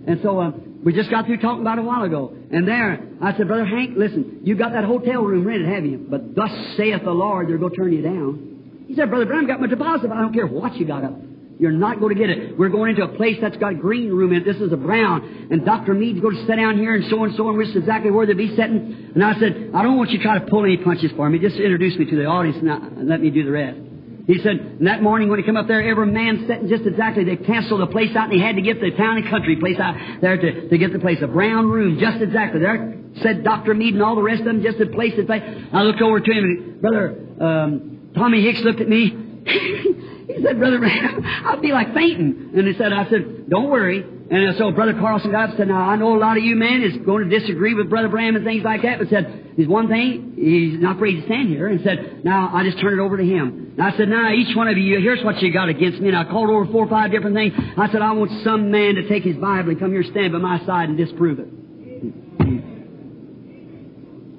And 0.06 0.20
so 0.22 0.38
uh, 0.38 0.52
we 0.84 0.92
just 0.92 1.10
got 1.10 1.26
through 1.26 1.38
talking 1.38 1.62
about 1.62 1.78
it 1.78 1.82
a 1.82 1.84
while 1.84 2.04
ago. 2.04 2.32
And 2.52 2.66
there, 2.66 3.04
I 3.20 3.36
said, 3.36 3.48
Brother 3.48 3.66
Hank, 3.66 3.94
listen, 3.96 4.40
you 4.44 4.54
got 4.54 4.72
that 4.72 4.84
hotel 4.84 5.22
room 5.22 5.44
rented, 5.44 5.68
have 5.68 5.84
you? 5.84 6.06
But 6.08 6.34
thus 6.34 6.50
saith 6.76 7.02
the 7.02 7.10
Lord, 7.10 7.48
they're 7.48 7.58
going 7.58 7.72
to 7.72 7.76
turn 7.76 7.92
you 7.92 8.02
down. 8.02 8.84
He 8.86 8.94
said, 8.94 9.10
Brother 9.10 9.26
Branham 9.26 9.48
got 9.48 9.60
my 9.60 9.66
deposit. 9.66 10.10
I 10.12 10.20
don't 10.20 10.32
care 10.32 10.46
what 10.46 10.76
you 10.76 10.86
got 10.86 11.02
up. 11.02 11.16
You're 11.58 11.72
not 11.72 12.00
going 12.00 12.14
to 12.14 12.20
get 12.20 12.30
it. 12.30 12.56
We're 12.58 12.68
going 12.68 12.90
into 12.90 13.02
a 13.02 13.16
place 13.16 13.38
that's 13.40 13.56
got 13.56 13.80
green 13.80 14.10
room 14.10 14.32
in 14.32 14.42
it. 14.42 14.44
This 14.44 14.60
is 14.60 14.72
a 14.72 14.76
brown. 14.76 15.48
And 15.50 15.64
Dr. 15.64 15.94
Mead's 15.94 16.20
going 16.20 16.36
to 16.36 16.46
sit 16.46 16.56
down 16.56 16.76
here 16.76 16.94
and 16.94 17.10
so 17.10 17.24
and 17.24 17.34
so 17.34 17.48
and 17.48 17.56
which 17.56 17.68
is 17.68 17.76
exactly 17.76 18.10
where 18.10 18.26
they'll 18.26 18.36
be 18.36 18.54
sitting. 18.54 19.12
And 19.14 19.24
I 19.24 19.38
said, 19.40 19.70
I 19.74 19.82
don't 19.82 19.96
want 19.96 20.10
you 20.10 20.18
to 20.18 20.24
try 20.24 20.38
to 20.38 20.46
pull 20.46 20.64
any 20.64 20.76
punches 20.76 21.12
for 21.16 21.28
me. 21.30 21.38
Just 21.38 21.56
introduce 21.56 21.96
me 21.98 22.04
to 22.10 22.16
the 22.16 22.26
audience 22.26 22.58
and, 22.58 22.70
I, 22.70 22.76
and 22.76 23.08
let 23.08 23.20
me 23.20 23.30
do 23.30 23.44
the 23.44 23.50
rest. 23.50 23.78
He 24.26 24.38
said, 24.38 24.56
and 24.56 24.86
that 24.88 25.02
morning 25.02 25.28
when 25.28 25.38
he 25.38 25.44
came 25.44 25.56
up 25.56 25.68
there, 25.68 25.88
every 25.88 26.06
man 26.06 26.46
sitting 26.48 26.68
just 26.68 26.84
exactly, 26.84 27.22
they 27.22 27.36
canceled 27.36 27.80
the 27.80 27.86
place 27.86 28.14
out 28.16 28.24
and 28.24 28.32
he 28.32 28.40
had 28.40 28.56
to 28.56 28.62
get 28.62 28.80
the 28.80 28.90
town 28.90 29.18
and 29.18 29.28
country 29.28 29.56
place 29.56 29.78
out 29.78 29.94
there 30.20 30.36
to, 30.36 30.68
to 30.68 30.78
get 30.78 30.92
the 30.92 30.98
place. 30.98 31.18
A 31.22 31.28
brown 31.28 31.68
room, 31.68 31.98
just 31.98 32.20
exactly. 32.20 32.60
There 32.60 32.96
said 33.22 33.44
Dr. 33.44 33.74
Mead 33.74 33.94
and 33.94 34.02
all 34.02 34.16
the 34.16 34.22
rest 34.22 34.40
of 34.40 34.46
them, 34.46 34.62
just 34.62 34.78
the 34.78 34.86
place 34.86 35.14
that 35.16 35.28
they, 35.28 35.40
I 35.72 35.82
looked 35.82 36.02
over 36.02 36.20
to 36.20 36.32
him 36.32 36.44
and 36.44 36.80
Brother, 36.80 37.26
um, 37.40 38.10
Tommy 38.14 38.42
Hicks 38.42 38.60
looked 38.60 38.80
at 38.80 38.88
me. 38.88 39.16
he 40.36 40.42
said, 40.42 40.58
Brother 40.58 40.78
Branham, 40.78 41.24
I'd 41.24 41.62
be 41.62 41.72
like 41.72 41.94
fainting. 41.94 42.50
And 42.54 42.68
he 42.68 42.74
said, 42.76 42.92
I 42.92 43.08
said, 43.08 43.48
don't 43.48 43.70
worry. 43.70 44.04
And 44.28 44.56
so 44.58 44.70
Brother 44.70 44.92
Carlson 44.92 45.30
got 45.30 45.50
up 45.50 45.56
said, 45.56 45.68
now 45.68 45.80
I 45.80 45.96
know 45.96 46.14
a 46.14 46.20
lot 46.20 46.36
of 46.36 46.44
you 46.44 46.56
men 46.56 46.82
is 46.82 46.96
going 47.06 47.30
to 47.30 47.38
disagree 47.38 47.72
with 47.74 47.88
Brother 47.88 48.08
Branham 48.08 48.36
and 48.36 48.44
things 48.44 48.62
like 48.64 48.82
that, 48.82 48.98
but 48.98 49.08
said, 49.08 49.54
there's 49.56 49.68
one 49.68 49.88
thing, 49.88 50.34
he's 50.36 50.78
not 50.78 50.96
afraid 50.96 51.20
to 51.20 51.24
stand 51.24 51.48
here, 51.48 51.68
and 51.68 51.80
said, 51.82 52.22
now 52.24 52.50
I 52.52 52.64
just 52.64 52.78
turn 52.80 52.98
it 52.98 53.02
over 53.02 53.16
to 53.16 53.24
him. 53.24 53.72
And 53.78 53.82
I 53.82 53.96
said, 53.96 54.08
now 54.08 54.30
each 54.32 54.54
one 54.54 54.68
of 54.68 54.76
you, 54.76 55.00
here's 55.00 55.24
what 55.24 55.40
you 55.40 55.52
got 55.52 55.70
against 55.70 56.00
me. 56.00 56.08
And 56.08 56.16
I 56.16 56.24
called 56.24 56.50
over 56.50 56.66
four 56.70 56.84
or 56.84 56.88
five 56.88 57.10
different 57.12 57.34
things. 57.34 57.54
I 57.78 57.90
said, 57.90 58.02
I 58.02 58.12
want 58.12 58.30
some 58.44 58.70
man 58.70 58.96
to 58.96 59.08
take 59.08 59.22
his 59.22 59.36
Bible 59.36 59.70
and 59.70 59.78
come 59.78 59.90
here 59.90 60.02
and 60.02 60.10
stand 60.10 60.32
by 60.32 60.38
my 60.38 60.58
side 60.66 60.90
and 60.90 60.98
disprove 60.98 61.38
it. 61.38 61.48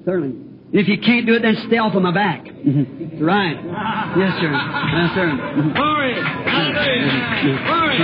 Certainly. 0.04 0.47
And 0.70 0.80
if 0.80 0.86
you 0.86 0.98
can't 1.00 1.24
do 1.26 1.32
it, 1.32 1.40
then 1.40 1.56
stay 1.66 1.78
off 1.78 1.94
of 1.94 2.02
my 2.02 2.12
back. 2.12 2.44
Mm-hmm. 2.44 3.24
right. 3.24 3.56
Yes, 4.20 4.36
sir. 4.36 4.52
Yes, 4.52 5.14
sir. 5.16 5.24
Mm-hmm. 5.32 5.72
Glory! 5.72 6.12
Hallelujah! 6.44 7.56
Glory! 7.64 7.96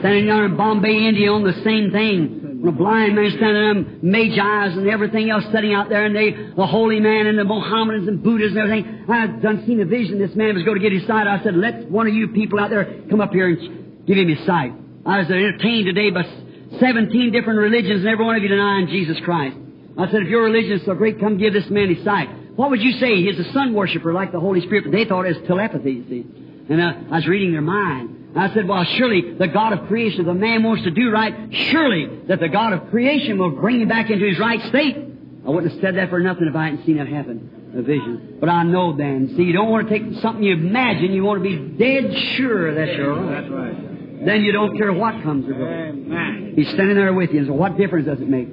Standing 0.00 0.26
there 0.26 0.44
in 0.44 0.56
Bombay, 0.56 1.06
India 1.06 1.30
on 1.30 1.44
the 1.44 1.54
same 1.62 1.92
thing. 1.92 2.58
When 2.60 2.74
a 2.74 2.76
blind 2.76 3.14
man 3.14 3.30
standing 3.36 3.62
there, 3.62 3.74
Magi's 4.02 4.76
and 4.76 4.88
everything 4.88 5.30
else 5.30 5.44
sitting 5.54 5.72
out 5.72 5.88
there, 5.88 6.04
and 6.04 6.16
they, 6.16 6.32
the 6.32 6.66
holy 6.66 6.98
man 6.98 7.26
and 7.26 7.38
the 7.38 7.44
Mohammedans 7.44 8.08
and 8.08 8.20
Buddhists 8.24 8.56
and 8.56 8.66
everything. 8.66 9.04
I 9.08 9.20
had 9.20 9.40
done 9.40 9.62
seen 9.66 9.80
a 9.80 9.84
vision. 9.84 10.18
This 10.18 10.34
man 10.34 10.56
was 10.56 10.64
going 10.64 10.80
to 10.80 10.82
get 10.82 10.90
his 10.90 11.06
sight. 11.06 11.28
I 11.28 11.40
said, 11.44 11.54
let 11.54 11.88
one 11.88 12.08
of 12.08 12.14
you 12.14 12.26
people 12.28 12.58
out 12.58 12.70
there 12.70 13.02
come 13.08 13.20
up 13.20 13.30
here 13.30 13.46
and 13.46 14.04
give 14.04 14.18
him 14.18 14.28
his 14.28 14.44
sight. 14.46 14.72
I 15.06 15.18
was 15.18 15.30
entertained 15.30 15.86
today 15.86 16.10
by 16.10 16.24
17 16.80 17.30
different 17.30 17.60
religions, 17.60 18.00
and 18.00 18.08
every 18.08 18.24
one 18.24 18.34
of 18.34 18.42
you 18.42 18.48
denying 18.48 18.88
Jesus 18.88 19.16
Christ. 19.24 19.56
I 19.98 20.10
said, 20.10 20.22
if 20.22 20.28
your 20.28 20.44
religion 20.44 20.72
is 20.72 20.84
so 20.84 20.94
great, 20.94 21.18
come 21.20 21.38
give 21.38 21.52
this 21.52 21.68
man 21.70 21.94
his 21.94 22.04
sight. 22.04 22.28
What 22.56 22.70
would 22.70 22.82
you 22.82 22.92
say? 22.98 23.22
He's 23.22 23.38
a 23.38 23.52
sun 23.52 23.74
worshiper 23.74 24.12
like 24.12 24.32
the 24.32 24.40
Holy 24.40 24.60
Spirit, 24.60 24.84
but 24.84 24.92
they 24.92 25.04
thought 25.04 25.26
it 25.26 25.36
was 25.36 25.46
telepathy, 25.46 25.92
you 25.92 26.04
see. 26.08 26.26
And 26.68 26.80
uh, 26.80 26.92
I 27.10 27.16
was 27.16 27.26
reading 27.26 27.52
their 27.52 27.62
mind. 27.62 28.32
I 28.36 28.52
said, 28.52 28.68
well, 28.68 28.84
surely 28.84 29.34
the 29.34 29.48
God 29.48 29.72
of 29.72 29.86
creation, 29.88 30.20
if 30.20 30.26
the 30.26 30.34
man 30.34 30.62
wants 30.62 30.84
to 30.84 30.90
do 30.90 31.10
right, 31.10 31.32
surely 31.70 32.26
that 32.28 32.40
the 32.40 32.48
God 32.48 32.74
of 32.74 32.90
creation 32.90 33.38
will 33.38 33.52
bring 33.52 33.80
him 33.80 33.88
back 33.88 34.10
into 34.10 34.26
his 34.26 34.38
right 34.38 34.60
state. 34.68 34.96
I 35.46 35.48
wouldn't 35.48 35.72
have 35.72 35.80
said 35.80 35.96
that 35.96 36.10
for 36.10 36.18
nothing 36.20 36.46
if 36.48 36.54
I 36.56 36.64
hadn't 36.64 36.84
seen 36.84 36.98
that 36.98 37.08
happen, 37.08 37.72
a 37.74 37.82
vision. 37.82 38.36
But 38.40 38.50
I 38.50 38.64
know 38.64 38.96
then. 38.96 39.32
See, 39.36 39.44
you 39.44 39.52
don't 39.52 39.70
want 39.70 39.88
to 39.88 39.98
take 39.98 40.20
something 40.20 40.42
you 40.42 40.54
imagine. 40.54 41.12
You 41.12 41.22
want 41.22 41.42
to 41.42 41.48
be 41.48 41.78
dead 41.78 42.12
sure 42.36 42.74
that 42.74 42.94
you're 42.94 43.14
right. 43.14 43.40
That's 43.40 43.52
right. 43.52 44.26
Then 44.26 44.42
you 44.42 44.52
don't 44.52 44.76
care 44.76 44.92
what 44.92 45.22
comes 45.22 45.46
goes. 45.46 45.56
Amen. 45.56 46.54
He's 46.56 46.68
standing 46.68 46.96
there 46.96 47.14
with 47.14 47.30
you. 47.30 47.46
So 47.46 47.52
what 47.52 47.78
difference 47.78 48.06
does 48.06 48.20
it 48.20 48.28
make? 48.28 48.48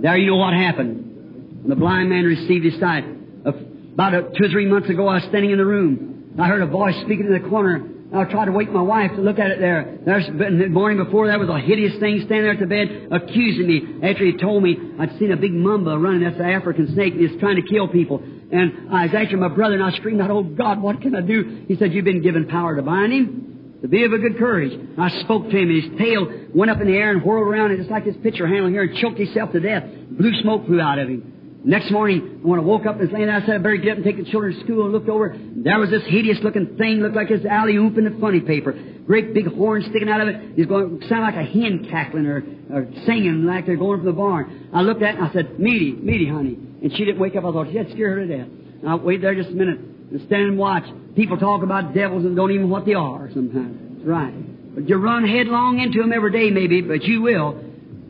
There 0.00 0.16
you 0.16 0.30
know 0.30 0.36
what 0.36 0.54
happened. 0.54 1.62
When 1.62 1.70
the 1.70 1.76
blind 1.76 2.08
man 2.08 2.24
received 2.24 2.64
his 2.64 2.78
sight. 2.78 3.04
About 3.44 4.14
a, 4.14 4.22
two 4.22 4.44
or 4.44 4.48
three 4.48 4.66
months 4.66 4.88
ago, 4.88 5.08
I 5.08 5.14
was 5.14 5.24
standing 5.24 5.50
in 5.50 5.58
the 5.58 5.66
room. 5.66 6.34
I 6.38 6.46
heard 6.46 6.62
a 6.62 6.66
voice 6.66 6.94
speaking 7.02 7.26
in 7.26 7.32
the 7.32 7.48
corner. 7.48 7.84
I 8.14 8.24
tried 8.24 8.46
to 8.46 8.52
wake 8.52 8.70
my 8.70 8.80
wife 8.80 9.10
to 9.16 9.20
look 9.20 9.38
at 9.38 9.50
it 9.50 9.58
there. 9.58 9.98
There's, 10.06 10.24
the 10.26 10.68
morning 10.68 11.04
before, 11.04 11.26
there 11.26 11.38
was 11.38 11.48
a 11.48 11.58
hideous 11.58 11.98
thing 11.98 12.22
standing 12.24 12.42
there 12.42 12.52
at 12.52 12.60
the 12.60 12.66
bed 12.66 13.08
accusing 13.10 13.66
me 13.66 14.08
after 14.08 14.24
he 14.24 14.36
told 14.36 14.62
me 14.62 14.78
I'd 14.98 15.18
seen 15.18 15.32
a 15.32 15.36
big 15.36 15.52
mamba 15.52 15.98
running. 15.98 16.22
That's 16.22 16.38
the 16.38 16.46
African 16.46 16.94
snake. 16.94 17.14
And 17.14 17.28
he's 17.28 17.38
trying 17.40 17.56
to 17.56 17.68
kill 17.68 17.88
people. 17.88 18.22
And 18.22 18.88
I 18.94 19.06
was 19.06 19.14
after 19.14 19.36
my 19.36 19.48
brother 19.48 19.74
and 19.74 19.82
I 19.82 19.90
screamed 19.96 20.20
out, 20.20 20.30
Oh 20.30 20.44
God, 20.44 20.80
what 20.80 21.02
can 21.02 21.16
I 21.16 21.20
do? 21.22 21.64
He 21.66 21.76
said, 21.76 21.92
You've 21.92 22.04
been 22.04 22.22
given 22.22 22.46
power 22.46 22.76
to 22.76 22.82
bind 22.82 23.12
him. 23.12 23.57
To 23.82 23.88
be 23.88 24.04
of 24.04 24.12
a 24.12 24.18
good 24.18 24.38
courage. 24.38 24.72
And 24.72 25.00
I 25.00 25.08
spoke 25.20 25.44
to 25.44 25.56
him, 25.56 25.70
and 25.70 25.82
his 25.82 25.98
tail 25.98 26.48
went 26.54 26.70
up 26.70 26.80
in 26.80 26.88
the 26.88 26.94
air 26.94 27.12
and 27.12 27.22
whirled 27.22 27.46
around, 27.46 27.70
and 27.70 27.78
just 27.78 27.90
like 27.90 28.04
this 28.04 28.16
pitcher 28.22 28.46
handle 28.46 28.68
here, 28.68 28.82
and 28.82 28.96
choked 28.98 29.18
himself 29.18 29.52
to 29.52 29.60
death. 29.60 29.84
Blue 30.10 30.32
smoke 30.42 30.66
flew 30.66 30.80
out 30.80 30.98
of 30.98 31.08
him. 31.08 31.60
Next 31.64 31.90
morning, 31.90 32.40
when 32.42 32.58
I 32.58 32.62
woke 32.62 32.86
up 32.86 33.00
and 33.00 33.12
laying 33.12 33.28
I 33.28 33.40
said, 33.40 33.56
I 33.56 33.58
better 33.58 33.76
get 33.76 33.92
up 33.92 33.96
and 33.98 34.04
take 34.04 34.16
the 34.16 34.30
children 34.30 34.54
to 34.54 34.64
school, 34.64 34.84
and 34.84 34.92
looked 34.92 35.08
over. 35.08 35.36
There 35.38 35.78
was 35.78 35.90
this 35.90 36.02
hideous 36.06 36.38
looking 36.42 36.76
thing, 36.76 37.00
looked 37.00 37.14
like 37.14 37.28
this 37.28 37.44
alley 37.44 37.76
oop 37.76 37.98
in 37.98 38.04
the 38.04 38.18
funny 38.20 38.40
paper. 38.40 38.72
Great 39.06 39.32
big 39.32 39.46
horn 39.46 39.82
sticking 39.88 40.08
out 40.08 40.20
of 40.20 40.28
it. 40.28 40.56
He's 40.56 40.66
going, 40.66 41.02
sound 41.08 41.22
like 41.22 41.36
a 41.36 41.44
hen 41.44 41.86
cackling 41.90 42.26
or, 42.26 42.42
or 42.72 42.88
singing 43.06 43.44
like 43.44 43.66
they're 43.66 43.76
going 43.76 44.00
from 44.00 44.06
the 44.06 44.12
barn. 44.12 44.70
I 44.72 44.82
looked 44.82 45.02
at 45.02 45.14
it 45.14 45.18
and 45.20 45.28
I 45.28 45.32
said, 45.32 45.58
Meda, 45.58 45.96
Meda, 46.02 46.32
honey. 46.32 46.58
And 46.82 46.92
she 46.92 47.04
didn't 47.04 47.20
wake 47.20 47.34
up. 47.36 47.44
I 47.44 47.52
thought, 47.52 47.68
she'd 47.72 47.90
scare 47.92 48.16
her 48.16 48.26
to 48.26 48.38
death. 48.38 48.48
And 48.80 48.88
I 48.88 48.94
wait 48.96 49.22
there 49.22 49.34
just 49.34 49.50
a 49.50 49.54
minute 49.54 49.78
and 50.10 50.20
stand 50.26 50.42
and 50.42 50.58
watch. 50.58 50.84
People 51.16 51.36
talk 51.36 51.62
about 51.62 51.94
devils 51.94 52.24
and 52.24 52.36
don't 52.36 52.50
even 52.50 52.62
know 52.62 52.72
what 52.72 52.86
they 52.86 52.94
are 52.94 53.28
sometimes. 53.32 53.96
That's 53.96 54.06
right. 54.06 54.74
But 54.74 54.88
you 54.88 54.96
run 54.96 55.26
headlong 55.26 55.80
into 55.80 56.00
them 56.00 56.12
every 56.12 56.32
day, 56.32 56.50
maybe, 56.50 56.82
but 56.82 57.02
you 57.04 57.22
will. 57.22 57.64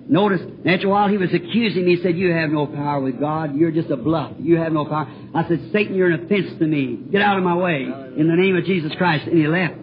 Notice, 0.08 0.40
after 0.66 0.86
a 0.86 0.90
while, 0.90 1.08
he 1.08 1.18
was 1.18 1.28
accusing 1.34 1.84
me. 1.84 1.96
He 1.96 2.02
said, 2.02 2.16
You 2.16 2.32
have 2.32 2.48
no 2.48 2.66
power 2.66 3.00
with 3.00 3.20
God. 3.20 3.54
You're 3.54 3.70
just 3.70 3.90
a 3.90 3.96
bluff. 3.96 4.32
You 4.38 4.56
have 4.56 4.72
no 4.72 4.86
power. 4.86 5.06
I 5.34 5.46
said, 5.46 5.68
Satan, 5.70 5.94
you're 5.94 6.10
an 6.10 6.24
offense 6.24 6.58
to 6.58 6.66
me. 6.66 6.96
Get 7.12 7.20
out 7.20 7.36
of 7.36 7.44
my 7.44 7.54
way 7.54 7.82
in 7.82 8.26
the 8.26 8.34
name 8.34 8.56
of 8.56 8.64
Jesus 8.64 8.92
Christ. 8.96 9.26
And 9.26 9.36
he 9.36 9.46
left. 9.46 9.74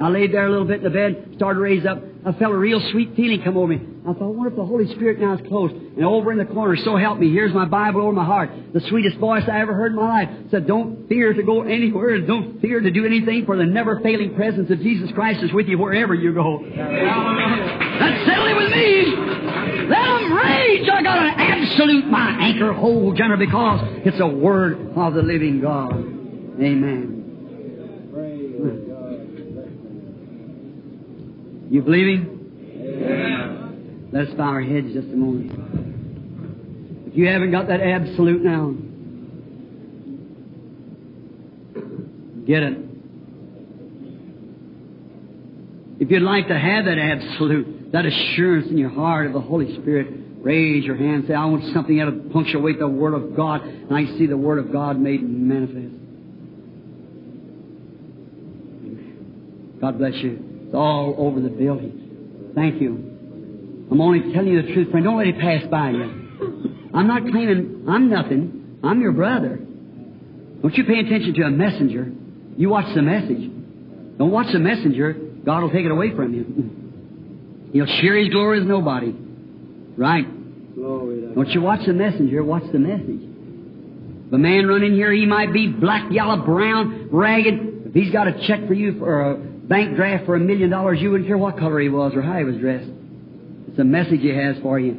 I 0.00 0.08
laid 0.08 0.32
there 0.32 0.46
a 0.46 0.50
little 0.50 0.66
bit 0.66 0.78
in 0.78 0.84
the 0.84 0.90
bed, 0.90 1.34
started 1.36 1.58
to 1.58 1.60
raise 1.60 1.86
up. 1.86 1.98
I 2.26 2.32
felt 2.32 2.52
a 2.52 2.56
real 2.56 2.80
sweet 2.90 3.14
feeling 3.16 3.42
come 3.42 3.58
over 3.58 3.66
me. 3.68 3.80
I 4.08 4.14
thought, 4.14 4.34
wonder 4.34 4.48
if 4.48 4.56
the 4.56 4.64
Holy 4.64 4.86
Spirit 4.94 5.20
now 5.20 5.34
is 5.34 5.40
close. 5.46 5.70
And 5.70 6.04
over 6.04 6.32
in 6.32 6.38
the 6.38 6.46
corner, 6.46 6.74
so 6.76 6.96
help 6.96 7.18
me, 7.18 7.30
here's 7.30 7.52
my 7.52 7.66
Bible 7.66 8.00
over 8.00 8.12
my 8.12 8.24
heart. 8.24 8.50
The 8.72 8.80
sweetest 8.88 9.18
voice 9.18 9.42
I 9.46 9.60
ever 9.60 9.74
heard 9.74 9.92
in 9.92 9.96
my 9.96 10.24
life 10.24 10.28
said, 10.50 10.66
Don't 10.66 11.06
fear 11.08 11.34
to 11.34 11.42
go 11.42 11.62
anywhere 11.62 12.18
don't 12.20 12.60
fear 12.60 12.80
to 12.80 12.90
do 12.90 13.04
anything, 13.04 13.44
for 13.44 13.56
the 13.56 13.66
never 13.66 14.00
failing 14.00 14.34
presence 14.34 14.70
of 14.70 14.78
Jesus 14.80 15.10
Christ 15.12 15.42
is 15.42 15.52
with 15.52 15.68
you 15.68 15.76
wherever 15.78 16.14
you 16.14 16.32
go. 16.32 16.64
That's 16.64 18.26
settling 18.26 18.56
with 18.56 18.70
me. 18.70 19.04
Let 19.88 20.02
them 20.02 20.32
rage. 20.32 20.88
I 20.88 21.02
got 21.02 21.14
to 21.16 21.42
absolute 21.42 22.06
my 22.06 22.38
anchor 22.40 22.72
hold, 22.72 23.16
General, 23.16 23.38
because 23.38 23.80
it's 24.06 24.20
a 24.20 24.26
word 24.26 24.92
of 24.96 25.14
the 25.14 25.22
living 25.22 25.60
God. 25.60 25.92
Amen. 25.92 27.23
You 31.74 31.82
believe 31.82 32.06
him? 32.06 34.08
Let's 34.12 34.32
bow 34.34 34.44
our 34.44 34.62
heads 34.62 34.92
just 34.92 35.08
a 35.08 35.16
moment. 35.16 35.50
If 37.08 37.16
you 37.16 37.26
haven't 37.26 37.50
got 37.50 37.66
that 37.66 37.80
absolute 37.80 38.44
now, 38.44 38.76
get 42.46 42.62
it. 42.62 42.78
If 45.98 46.12
you'd 46.12 46.22
like 46.22 46.46
to 46.46 46.56
have 46.56 46.84
that 46.84 47.00
absolute, 47.00 47.90
that 47.90 48.06
assurance 48.06 48.68
in 48.70 48.78
your 48.78 48.90
heart 48.90 49.26
of 49.26 49.32
the 49.32 49.40
Holy 49.40 49.76
Spirit, 49.80 50.06
raise 50.42 50.84
your 50.84 50.94
hand. 50.94 51.24
Say, 51.26 51.34
I 51.34 51.44
want 51.46 51.64
something 51.74 51.98
that'll 51.98 52.20
punctuate 52.32 52.78
the 52.78 52.86
Word 52.86 53.14
of 53.14 53.34
God, 53.34 53.64
and 53.64 53.92
I 53.92 54.04
see 54.16 54.26
the 54.26 54.36
Word 54.36 54.64
of 54.64 54.70
God 54.70 54.96
made 54.96 55.28
manifest. 55.28 55.92
God 59.80 59.98
bless 59.98 60.14
you. 60.22 60.53
It's 60.74 60.80
all 60.80 61.14
over 61.18 61.40
the 61.40 61.50
building. 61.50 62.50
Thank 62.52 62.82
you. 62.82 63.86
I'm 63.92 64.00
only 64.00 64.32
telling 64.32 64.48
you 64.48 64.60
the 64.60 64.74
truth, 64.74 64.90
friend. 64.90 65.04
Don't 65.04 65.16
let 65.16 65.28
it 65.28 65.38
pass 65.38 65.62
by 65.70 65.90
you. 65.90 66.90
I'm 66.92 67.06
not 67.06 67.22
claiming 67.22 67.84
I'm 67.86 68.10
nothing. 68.10 68.80
I'm 68.82 69.00
your 69.00 69.12
brother. 69.12 69.56
Don't 69.56 70.74
you 70.74 70.82
pay 70.82 70.98
attention 70.98 71.32
to 71.34 71.42
a 71.42 71.50
messenger. 71.50 72.10
You 72.56 72.70
watch 72.70 72.92
the 72.92 73.02
message. 73.02 73.52
Don't 74.18 74.32
watch 74.32 74.48
the 74.52 74.58
messenger. 74.58 75.12
God 75.12 75.62
will 75.62 75.70
take 75.70 75.84
it 75.84 75.92
away 75.92 76.12
from 76.12 76.34
you. 76.34 77.70
He'll 77.72 78.00
share 78.00 78.16
His 78.16 78.30
glory 78.30 78.58
with 78.58 78.66
nobody. 78.66 79.14
Right? 79.96 80.26
Don't 80.74 81.50
you 81.50 81.60
watch 81.60 81.86
the 81.86 81.92
messenger, 81.92 82.42
watch 82.42 82.64
the 82.72 82.80
message. 82.80 83.22
The 84.32 84.38
man 84.38 84.66
running 84.66 84.94
here, 84.94 85.12
he 85.12 85.24
might 85.24 85.52
be 85.52 85.68
black, 85.68 86.10
yellow, 86.10 86.44
brown, 86.44 87.10
ragged. 87.12 87.86
If 87.86 87.94
he's 87.94 88.12
got 88.12 88.26
a 88.26 88.44
check 88.48 88.66
for 88.66 88.74
you 88.74 88.98
for 88.98 89.30
a 89.30 89.53
bank 89.68 89.96
draft 89.96 90.26
for 90.26 90.36
a 90.36 90.40
million 90.40 90.70
dollars, 90.70 90.98
you 91.00 91.10
wouldn't 91.10 91.28
care 91.28 91.38
what 91.38 91.58
color 91.58 91.80
he 91.80 91.88
was 91.88 92.12
or 92.14 92.22
how 92.22 92.38
he 92.38 92.44
was 92.44 92.56
dressed. 92.56 92.90
It's 93.68 93.78
a 93.78 93.84
message 93.84 94.20
he 94.20 94.28
has 94.28 94.56
for 94.62 94.78
you. 94.78 94.92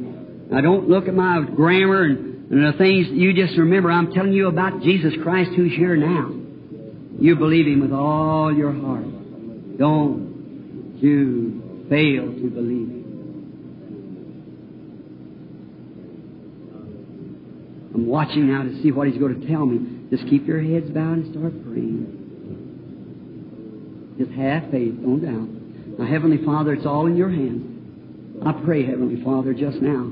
Now 0.50 0.60
don't 0.60 0.88
look 0.88 1.08
at 1.08 1.14
my 1.14 1.42
grammar 1.42 2.02
and, 2.04 2.52
and 2.52 2.74
the 2.74 2.78
things. 2.78 3.08
You 3.10 3.32
just 3.32 3.58
remember 3.58 3.90
I'm 3.90 4.12
telling 4.12 4.32
you 4.32 4.48
about 4.48 4.82
Jesus 4.82 5.14
Christ 5.22 5.50
who's 5.56 5.72
here 5.72 5.96
now. 5.96 6.30
You 7.18 7.36
believe 7.36 7.66
Him 7.66 7.80
with 7.80 7.92
all 7.92 8.52
your 8.54 8.72
heart. 8.72 9.78
Don't 9.78 10.98
you 10.98 11.86
fail 11.88 12.26
to 12.26 12.50
believe 12.50 12.88
Him. 12.88 12.96
I'm 17.94 18.06
watching 18.06 18.52
now 18.52 18.62
to 18.64 18.82
see 18.82 18.92
what 18.92 19.08
He's 19.08 19.18
going 19.18 19.40
to 19.40 19.46
tell 19.48 19.64
me. 19.64 20.06
Just 20.10 20.28
keep 20.28 20.46
your 20.46 20.60
heads 20.60 20.90
bowed 20.90 21.14
and 21.14 21.32
start 21.32 21.64
praying. 21.64 22.25
Just 24.18 24.30
have 24.32 24.70
faith, 24.70 24.94
don't 25.00 25.20
doubt. 25.20 25.98
Now, 25.98 26.06
Heavenly 26.06 26.44
Father, 26.44 26.72
it's 26.72 26.86
all 26.86 27.06
in 27.06 27.16
your 27.16 27.30
hands. 27.30 28.42
I 28.44 28.52
pray, 28.64 28.84
Heavenly 28.84 29.22
Father, 29.22 29.54
just 29.54 29.80
now, 29.80 30.10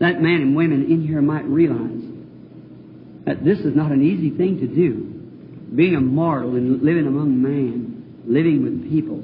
that 0.00 0.22
man 0.22 0.42
and 0.42 0.56
women 0.56 0.90
in 0.90 1.06
here 1.06 1.20
might 1.20 1.44
realize 1.44 2.04
that 3.26 3.44
this 3.44 3.58
is 3.58 3.74
not 3.74 3.92
an 3.92 4.02
easy 4.02 4.30
thing 4.30 4.60
to 4.60 4.66
do. 4.66 5.04
Being 5.74 5.96
a 5.96 6.00
mortal 6.00 6.56
and 6.56 6.82
living 6.82 7.06
among 7.06 7.42
man, 7.42 8.22
living 8.26 8.62
with 8.62 8.90
people. 8.90 9.22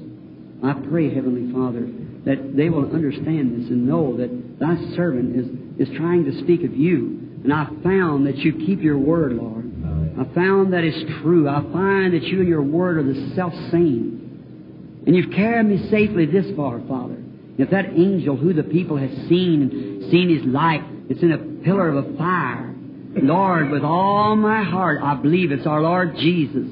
I 0.62 0.74
pray, 0.89 1.15
Heavenly 1.15 1.53
Father, 1.53 1.89
that 2.24 2.57
they 2.57 2.69
will 2.69 2.91
understand 2.93 3.61
this 3.62 3.70
and 3.70 3.86
know 3.86 4.16
that 4.16 4.59
thy 4.59 4.77
servant 4.97 5.36
is, 5.36 5.89
is 5.89 5.97
trying 5.97 6.24
to 6.24 6.39
speak 6.43 6.65
of 6.65 6.74
you. 6.74 7.20
And 7.45 7.53
I 7.53 7.66
found 7.82 8.27
that 8.27 8.39
you 8.39 8.53
keep 8.66 8.81
your 8.81 8.99
word, 8.99 9.35
Lord. 9.35 9.74
I 10.19 10.24
found 10.35 10.73
that 10.73 10.85
it's 10.85 11.12
true. 11.23 11.49
I 11.49 11.61
find 11.73 12.15
that 12.15 12.23
you 12.23 12.41
and 12.41 12.49
your 12.49 12.62
word 12.62 12.99
are 12.99 13.03
the 13.03 13.35
self 13.35 13.53
same. 13.70 15.03
And 15.07 15.15
you've 15.15 15.32
carried 15.32 15.66
me 15.66 15.91
safely 15.91 16.27
this 16.27 16.47
far, 16.57 16.81
Father. 16.89 17.16
If 17.59 17.70
that 17.70 17.86
angel 17.91 18.36
who 18.36 18.53
the 18.53 18.62
people 18.62 18.97
has 18.97 19.11
seen 19.28 19.62
and 19.62 20.11
seen 20.11 20.28
his 20.28 20.45
light, 20.47 20.82
it's 21.09 21.23
in 21.23 21.32
a 21.32 21.39
pillar 21.65 21.89
of 21.91 22.05
a 22.05 22.16
fire. 22.16 22.74
Lord, 23.16 23.70
with 23.70 23.85
all 23.85 24.35
my 24.35 24.65
heart, 24.65 25.01
I 25.03 25.15
believe 25.15 25.53
it's 25.53 25.66
our 25.66 25.81
Lord 25.81 26.16
Jesus. 26.16 26.66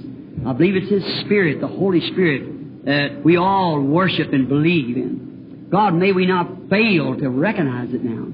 I 0.47 0.53
believe 0.53 0.75
it's 0.75 0.91
His 0.91 1.21
Spirit, 1.25 1.61
the 1.61 1.69
Holy 1.69 2.01
Spirit, 2.11 2.85
that 2.85 3.25
we 3.25 3.37
all 3.37 3.81
worship 3.81 4.33
and 4.33 4.49
believe 4.49 4.97
in. 4.97 5.69
God, 5.71 5.95
may 5.95 6.13
we 6.13 6.27
not 6.27 6.69
fail 6.69 7.17
to 7.17 7.29
recognize 7.29 7.95
it 7.95 8.03
now. 8.03 8.27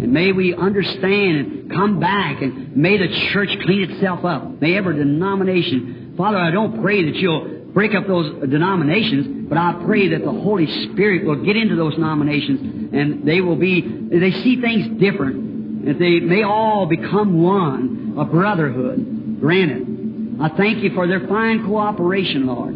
And 0.00 0.12
may 0.12 0.32
we 0.32 0.54
understand 0.54 1.36
and 1.36 1.70
come 1.70 2.00
back 2.00 2.42
and 2.42 2.76
may 2.76 2.98
the 2.98 3.08
church 3.32 3.50
clean 3.64 3.90
itself 3.90 4.24
up. 4.24 4.60
May 4.60 4.76
every 4.76 4.96
denomination, 4.96 6.14
Father, 6.16 6.38
I 6.38 6.50
don't 6.50 6.82
pray 6.82 7.04
that 7.04 7.16
you'll 7.16 7.64
break 7.72 7.94
up 7.94 8.06
those 8.06 8.48
denominations, 8.48 9.48
but 9.48 9.58
I 9.58 9.82
pray 9.84 10.08
that 10.10 10.24
the 10.24 10.30
Holy 10.30 10.66
Spirit 10.90 11.24
will 11.24 11.44
get 11.44 11.56
into 11.56 11.76
those 11.76 11.94
denominations 11.94 12.92
and 12.94 13.26
they 13.26 13.40
will 13.40 13.56
be, 13.56 13.82
they 13.82 14.30
see 14.42 14.60
things 14.60 15.00
different. 15.00 15.86
That 15.86 15.98
they 15.98 16.20
may 16.20 16.42
all 16.42 16.86
become 16.86 17.42
one, 17.42 18.14
a 18.18 18.24
brotherhood. 18.24 19.40
Granted. 19.40 20.38
I 20.40 20.48
thank 20.56 20.82
you 20.82 20.94
for 20.94 21.06
their 21.06 21.28
fine 21.28 21.64
cooperation, 21.64 22.46
Lord. 22.46 22.74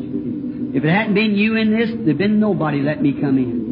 If 0.74 0.84
it 0.84 0.90
hadn't 0.90 1.14
been 1.14 1.34
you 1.34 1.56
in 1.56 1.76
this, 1.76 1.90
there'd 2.04 2.18
been 2.18 2.38
nobody 2.38 2.80
let 2.82 3.02
me 3.02 3.12
come 3.20 3.38
in. 3.38 3.67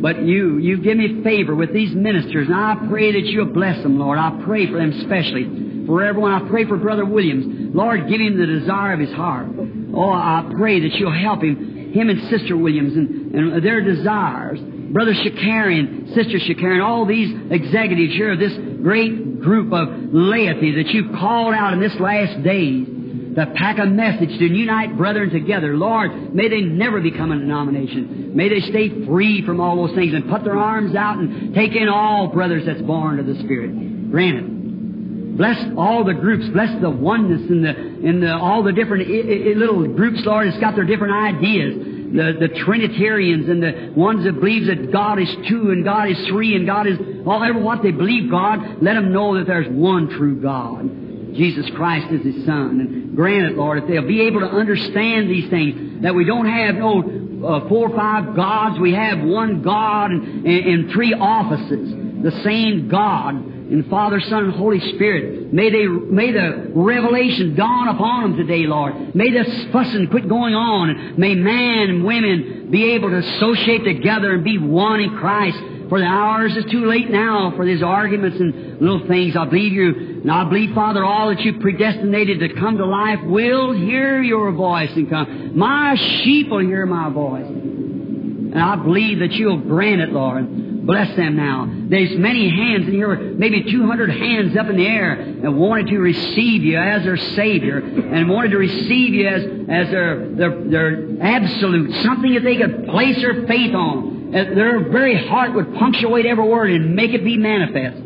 But 0.00 0.22
you, 0.22 0.58
you 0.58 0.78
give 0.78 0.96
me 0.96 1.22
favor 1.22 1.54
with 1.54 1.72
these 1.72 1.94
ministers, 1.94 2.48
and 2.48 2.56
I 2.56 2.76
pray 2.88 3.12
that 3.12 3.24
you'll 3.24 3.52
bless 3.52 3.82
them, 3.82 3.98
Lord. 3.98 4.18
I 4.18 4.40
pray 4.44 4.66
for 4.66 4.78
them 4.78 4.92
especially. 4.92 5.86
For 5.86 6.02
everyone, 6.04 6.32
I 6.32 6.48
pray 6.48 6.66
for 6.66 6.76
Brother 6.76 7.04
Williams. 7.04 7.74
Lord, 7.74 8.08
give 8.08 8.20
him 8.20 8.38
the 8.38 8.46
desire 8.46 8.94
of 8.94 9.00
his 9.00 9.12
heart. 9.12 9.48
Oh, 9.94 10.12
I 10.12 10.50
pray 10.56 10.80
that 10.80 10.94
you'll 10.94 11.12
help 11.12 11.42
him, 11.42 11.92
him 11.92 12.08
and 12.08 12.30
Sister 12.30 12.56
Williams, 12.56 12.94
and, 12.96 13.34
and 13.34 13.64
their 13.64 13.82
desires. 13.82 14.58
Brother 14.60 15.12
Shakarian, 15.12 16.14
Sister 16.14 16.38
Shakarian, 16.38 16.84
all 16.84 17.06
these 17.06 17.34
executives 17.50 18.12
here 18.14 18.32
of 18.32 18.38
this 18.38 18.52
great 18.82 19.40
group 19.40 19.72
of 19.72 20.12
laity 20.12 20.82
that 20.82 20.88
you've 20.92 21.12
called 21.12 21.54
out 21.54 21.72
in 21.72 21.80
this 21.80 21.94
last 22.00 22.42
days 22.42 22.86
to 23.34 23.46
pack 23.54 23.78
a 23.78 23.86
message 23.86 24.38
to 24.38 24.44
unite 24.46 24.96
brethren 24.96 25.30
together. 25.30 25.76
Lord, 25.76 26.34
may 26.34 26.48
they 26.48 26.62
never 26.62 27.00
become 27.00 27.32
a 27.32 27.38
denomination. 27.38 28.34
May 28.34 28.48
they 28.48 28.60
stay 28.60 29.04
free 29.06 29.44
from 29.44 29.60
all 29.60 29.86
those 29.86 29.94
things 29.94 30.14
and 30.14 30.28
put 30.28 30.44
their 30.44 30.58
arms 30.58 30.94
out 30.94 31.18
and 31.18 31.54
take 31.54 31.74
in 31.74 31.88
all 31.88 32.28
brothers 32.28 32.66
that's 32.66 32.82
born 32.82 33.18
of 33.20 33.26
the 33.26 33.36
Spirit. 33.36 34.10
Granted. 34.10 35.36
Bless 35.36 35.72
all 35.78 36.04
the 36.04 36.12
groups. 36.12 36.48
Bless 36.48 36.80
the 36.80 36.90
oneness 36.90 37.48
and 37.48 37.64
the, 37.64 37.70
and 37.70 38.22
the, 38.22 38.36
all 38.36 38.62
the 38.62 38.72
different 38.72 39.08
I- 39.08 39.50
I- 39.50 39.54
little 39.54 39.86
groups, 39.86 40.24
Lord, 40.26 40.48
that's 40.48 40.58
got 40.60 40.74
their 40.74 40.84
different 40.84 41.14
ideas. 41.14 41.86
The, 42.12 42.48
the 42.48 42.48
Trinitarians 42.64 43.48
and 43.48 43.62
the 43.62 43.92
ones 43.94 44.24
that 44.24 44.34
believe 44.34 44.66
that 44.66 44.90
God 44.90 45.20
is 45.20 45.28
two 45.48 45.70
and 45.70 45.84
God 45.84 46.10
is 46.10 46.18
three 46.26 46.56
and 46.56 46.66
God 46.66 46.88
is 46.88 46.98
all 47.24 47.42
ever 47.44 47.58
what 47.58 47.82
they 47.82 47.92
believe 47.92 48.28
God, 48.30 48.82
let 48.82 48.94
them 48.94 49.12
know 49.12 49.38
that 49.38 49.46
there's 49.46 49.68
one 49.68 50.08
true 50.10 50.40
God. 50.42 51.09
Jesus 51.34 51.68
Christ 51.70 52.12
is 52.12 52.34
His 52.34 52.44
Son. 52.44 52.80
And 52.80 53.16
grant 53.16 53.52
it, 53.52 53.56
Lord, 53.56 53.82
if 53.82 53.88
they'll 53.88 54.06
be 54.06 54.22
able 54.22 54.40
to 54.40 54.48
understand 54.48 55.30
these 55.30 55.48
things, 55.50 56.02
that 56.02 56.14
we 56.14 56.24
don't 56.24 56.46
have 56.46 56.74
no 56.76 57.00
uh, 57.46 57.68
four 57.68 57.90
or 57.90 57.96
five 57.96 58.36
gods, 58.36 58.78
we 58.78 58.92
have 58.92 59.20
one 59.20 59.62
God 59.62 60.10
and, 60.10 60.46
and, 60.46 60.66
and 60.66 60.90
three 60.92 61.14
offices, 61.14 62.22
the 62.22 62.32
same 62.42 62.88
God 62.88 63.50
in 63.70 63.86
Father, 63.88 64.20
Son, 64.20 64.44
and 64.44 64.52
Holy 64.52 64.80
Spirit. 64.94 65.52
May 65.52 65.70
they, 65.70 65.86
may 65.86 66.32
the 66.32 66.72
revelation 66.74 67.54
dawn 67.54 67.88
upon 67.88 68.22
them 68.22 68.36
today, 68.36 68.66
Lord. 68.66 69.14
May 69.14 69.30
this 69.30 69.66
fussing 69.72 70.08
quit 70.08 70.28
going 70.28 70.54
on. 70.54 71.14
May 71.18 71.34
man 71.34 71.88
and 71.88 72.04
women 72.04 72.68
be 72.70 72.92
able 72.92 73.10
to 73.10 73.18
associate 73.18 73.84
together 73.84 74.32
and 74.32 74.42
be 74.42 74.58
one 74.58 75.00
in 75.00 75.16
Christ. 75.16 75.58
For 75.90 75.98
the 75.98 76.06
hours 76.06 76.56
is 76.56 76.64
too 76.70 76.86
late 76.86 77.10
now 77.10 77.52
for 77.56 77.66
these 77.66 77.82
arguments 77.82 78.38
and 78.38 78.80
little 78.80 79.08
things. 79.08 79.36
I 79.36 79.44
believe 79.44 79.72
you, 79.72 80.20
and 80.22 80.30
I 80.30 80.44
believe, 80.44 80.72
Father, 80.72 81.04
all 81.04 81.30
that 81.30 81.40
you 81.40 81.58
predestinated 81.58 82.38
to 82.38 82.54
come 82.60 82.78
to 82.78 82.86
life 82.86 83.18
will 83.24 83.72
hear 83.72 84.22
your 84.22 84.52
voice 84.52 84.92
and 84.94 85.10
come. 85.10 85.58
My 85.58 85.96
sheep 85.96 86.48
will 86.48 86.60
hear 86.60 86.86
my 86.86 87.10
voice. 87.10 87.44
And 87.44 88.58
I 88.58 88.76
believe 88.76 89.18
that 89.18 89.32
you'll 89.32 89.58
grant 89.58 90.00
it, 90.00 90.12
Lord. 90.12 90.86
Bless 90.86 91.16
them 91.16 91.36
now. 91.36 91.68
There's 91.88 92.16
many 92.16 92.48
hands 92.48 92.86
in 92.86 92.94
here, 92.94 93.16
maybe 93.16 93.64
200 93.64 94.10
hands 94.10 94.56
up 94.56 94.68
in 94.68 94.76
the 94.76 94.86
air, 94.86 95.14
and 95.14 95.58
wanted 95.58 95.88
to 95.88 95.98
receive 95.98 96.62
you 96.62 96.78
as 96.78 97.02
their 97.02 97.16
Savior, 97.16 97.78
and 97.78 98.30
wanted 98.30 98.52
to 98.52 98.58
receive 98.58 99.12
you 99.12 99.26
as, 99.26 99.42
as 99.42 99.90
their, 99.90 100.28
their, 100.36 100.64
their 100.64 101.06
absolute, 101.20 101.92
something 102.04 102.34
that 102.34 102.44
they 102.44 102.56
could 102.58 102.86
place 102.86 103.16
their 103.16 103.44
faith 103.48 103.74
on. 103.74 104.19
Uh, 104.30 104.32
that 104.32 104.54
their 104.54 104.88
very 104.90 105.26
heart 105.28 105.54
would 105.54 105.74
punctuate 105.74 106.24
every 106.24 106.48
word 106.48 106.70
and 106.70 106.94
make 106.94 107.12
it 107.12 107.24
be 107.24 107.36
manifest. 107.36 108.00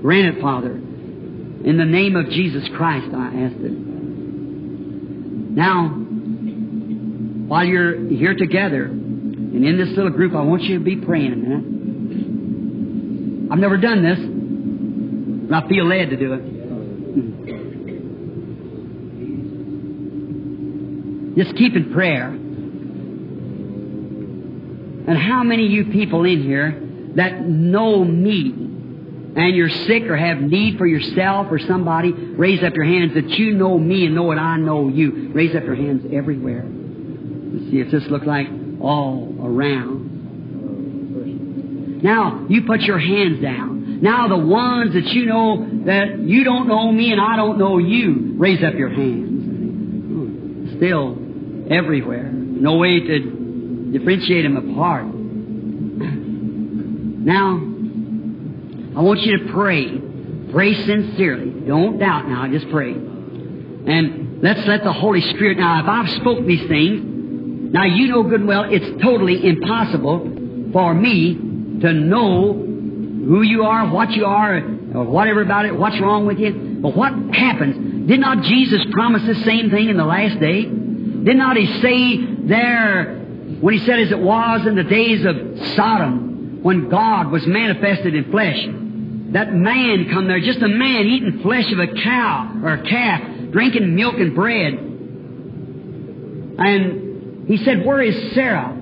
Grant 0.00 0.36
it, 0.36 0.40
Father. 0.40 0.70
In 0.70 1.76
the 1.76 1.84
name 1.84 2.14
of 2.14 2.30
Jesus 2.30 2.68
Christ, 2.76 3.12
I 3.12 3.26
ask 3.26 3.56
it. 3.56 3.72
Now, 5.58 5.88
while 7.48 7.64
you're 7.64 7.98
here 8.08 8.36
together, 8.36 8.84
and 8.84 9.64
in 9.64 9.76
this 9.76 9.88
little 9.96 10.12
group, 10.12 10.34
I 10.34 10.42
want 10.42 10.62
you 10.62 10.78
to 10.78 10.84
be 10.84 10.94
praying 10.96 11.32
a 11.32 11.36
minute. 11.36 11.64
I've 13.50 13.58
never 13.58 13.76
done 13.78 14.04
this, 14.04 14.20
but 15.48 15.64
I 15.64 15.68
feel 15.68 15.84
led 15.86 16.10
to 16.10 16.16
do 16.16 16.34
it. 16.34 16.40
Hmm. 16.40 17.48
Just 21.36 21.56
keep 21.56 21.74
in 21.74 21.92
prayer. 21.92 22.38
And 25.08 25.16
how 25.16 25.42
many 25.42 25.64
of 25.64 25.72
you 25.72 25.86
people 25.86 26.26
in 26.26 26.42
here 26.42 26.82
that 27.14 27.40
know 27.40 28.04
me 28.04 28.50
and 28.50 29.56
you're 29.56 29.70
sick 29.70 30.02
or 30.02 30.16
have 30.16 30.38
need 30.38 30.76
for 30.76 30.86
yourself 30.86 31.46
or 31.50 31.58
somebody, 31.58 32.12
raise 32.12 32.62
up 32.62 32.74
your 32.74 32.84
hands 32.84 33.14
that 33.14 33.30
you 33.30 33.54
know 33.54 33.78
me 33.78 34.04
and 34.04 34.14
know 34.14 34.24
what 34.24 34.36
I 34.36 34.58
know 34.58 34.88
you. 34.88 35.30
Raise 35.32 35.56
up 35.56 35.64
your 35.64 35.76
hands 35.76 36.04
everywhere. 36.12 36.62
See 37.70 37.80
if 37.80 37.90
this 37.90 38.04
looks 38.08 38.26
like 38.26 38.48
all 38.80 39.34
around. 39.40 40.08
Now, 42.02 42.44
you 42.50 42.66
put 42.66 42.82
your 42.82 42.98
hands 42.98 43.40
down. 43.40 44.02
Now, 44.02 44.28
the 44.28 44.36
ones 44.36 44.92
that 44.92 45.06
you 45.06 45.24
know 45.24 45.84
that 45.86 46.18
you 46.18 46.44
don't 46.44 46.68
know 46.68 46.92
me 46.92 47.12
and 47.12 47.20
I 47.20 47.36
don't 47.36 47.58
know 47.58 47.78
you, 47.78 48.34
raise 48.36 48.62
up 48.62 48.74
your 48.74 48.90
hands. 48.90 49.44
Hmm. 50.68 50.76
Still 50.76 51.16
everywhere. 51.70 52.30
No 52.30 52.76
way 52.76 53.00
to 53.00 53.37
differentiate 53.92 54.44
them 54.44 54.56
apart. 54.56 55.06
Now, 57.24 57.56
I 58.98 59.02
want 59.02 59.20
you 59.20 59.38
to 59.38 59.52
pray. 59.52 60.00
Pray 60.50 60.74
sincerely. 60.74 61.50
Don't 61.66 61.98
doubt 61.98 62.28
now, 62.28 62.46
just 62.48 62.70
pray. 62.70 62.92
And 62.92 64.42
let's 64.42 64.66
let 64.66 64.82
the 64.82 64.92
Holy 64.92 65.20
Spirit, 65.20 65.58
now 65.58 65.80
if 65.80 65.86
I've 65.86 66.10
spoke 66.20 66.44
these 66.46 66.66
things, 66.68 67.72
Now 67.72 67.84
you 67.84 68.08
know 68.08 68.22
good 68.22 68.40
and 68.40 68.48
well 68.48 68.64
it's 68.64 69.02
totally 69.02 69.46
impossible 69.46 70.70
for 70.72 70.94
me 70.94 71.34
to 71.34 71.92
know 71.92 72.54
who 72.54 73.42
you 73.42 73.64
are, 73.64 73.86
what 73.88 74.10
you 74.12 74.24
are, 74.24 74.56
or 74.94 75.04
whatever 75.04 75.42
about 75.42 75.66
it, 75.66 75.76
what's 75.76 76.00
wrong 76.00 76.24
with 76.24 76.38
you. 76.38 76.78
But 76.80 76.96
what 76.96 77.12
happens? 77.34 78.08
Did 78.08 78.20
not 78.20 78.42
Jesus 78.42 78.80
promise 78.90 79.22
the 79.26 79.34
same 79.44 79.70
thing 79.70 79.90
in 79.90 79.98
the 79.98 80.04
last 80.06 80.40
day? 80.40 80.62
Did 80.62 81.36
not 81.36 81.58
he 81.58 81.66
say 81.82 82.16
there 82.46 83.17
when 83.60 83.74
he 83.74 83.84
said 83.84 83.98
as 84.00 84.10
it 84.12 84.18
was 84.18 84.66
in 84.66 84.76
the 84.76 84.84
days 84.84 85.24
of 85.24 85.36
Sodom, 85.74 86.62
when 86.62 86.88
God 86.88 87.30
was 87.30 87.46
manifested 87.46 88.14
in 88.14 88.30
flesh, 88.30 88.64
that 89.32 89.52
man 89.52 90.08
come 90.10 90.26
there, 90.26 90.40
just 90.40 90.60
a 90.62 90.68
man 90.68 91.06
eating 91.06 91.40
flesh 91.42 91.70
of 91.72 91.78
a 91.78 91.88
cow 92.02 92.60
or 92.62 92.74
a 92.74 92.82
calf, 92.82 93.20
drinking 93.50 93.94
milk 93.94 94.14
and 94.14 94.34
bread. 94.34 94.74
And 96.58 97.48
he 97.48 97.58
said, 97.58 97.84
Where 97.84 98.00
is 98.00 98.34
Sarah? 98.34 98.74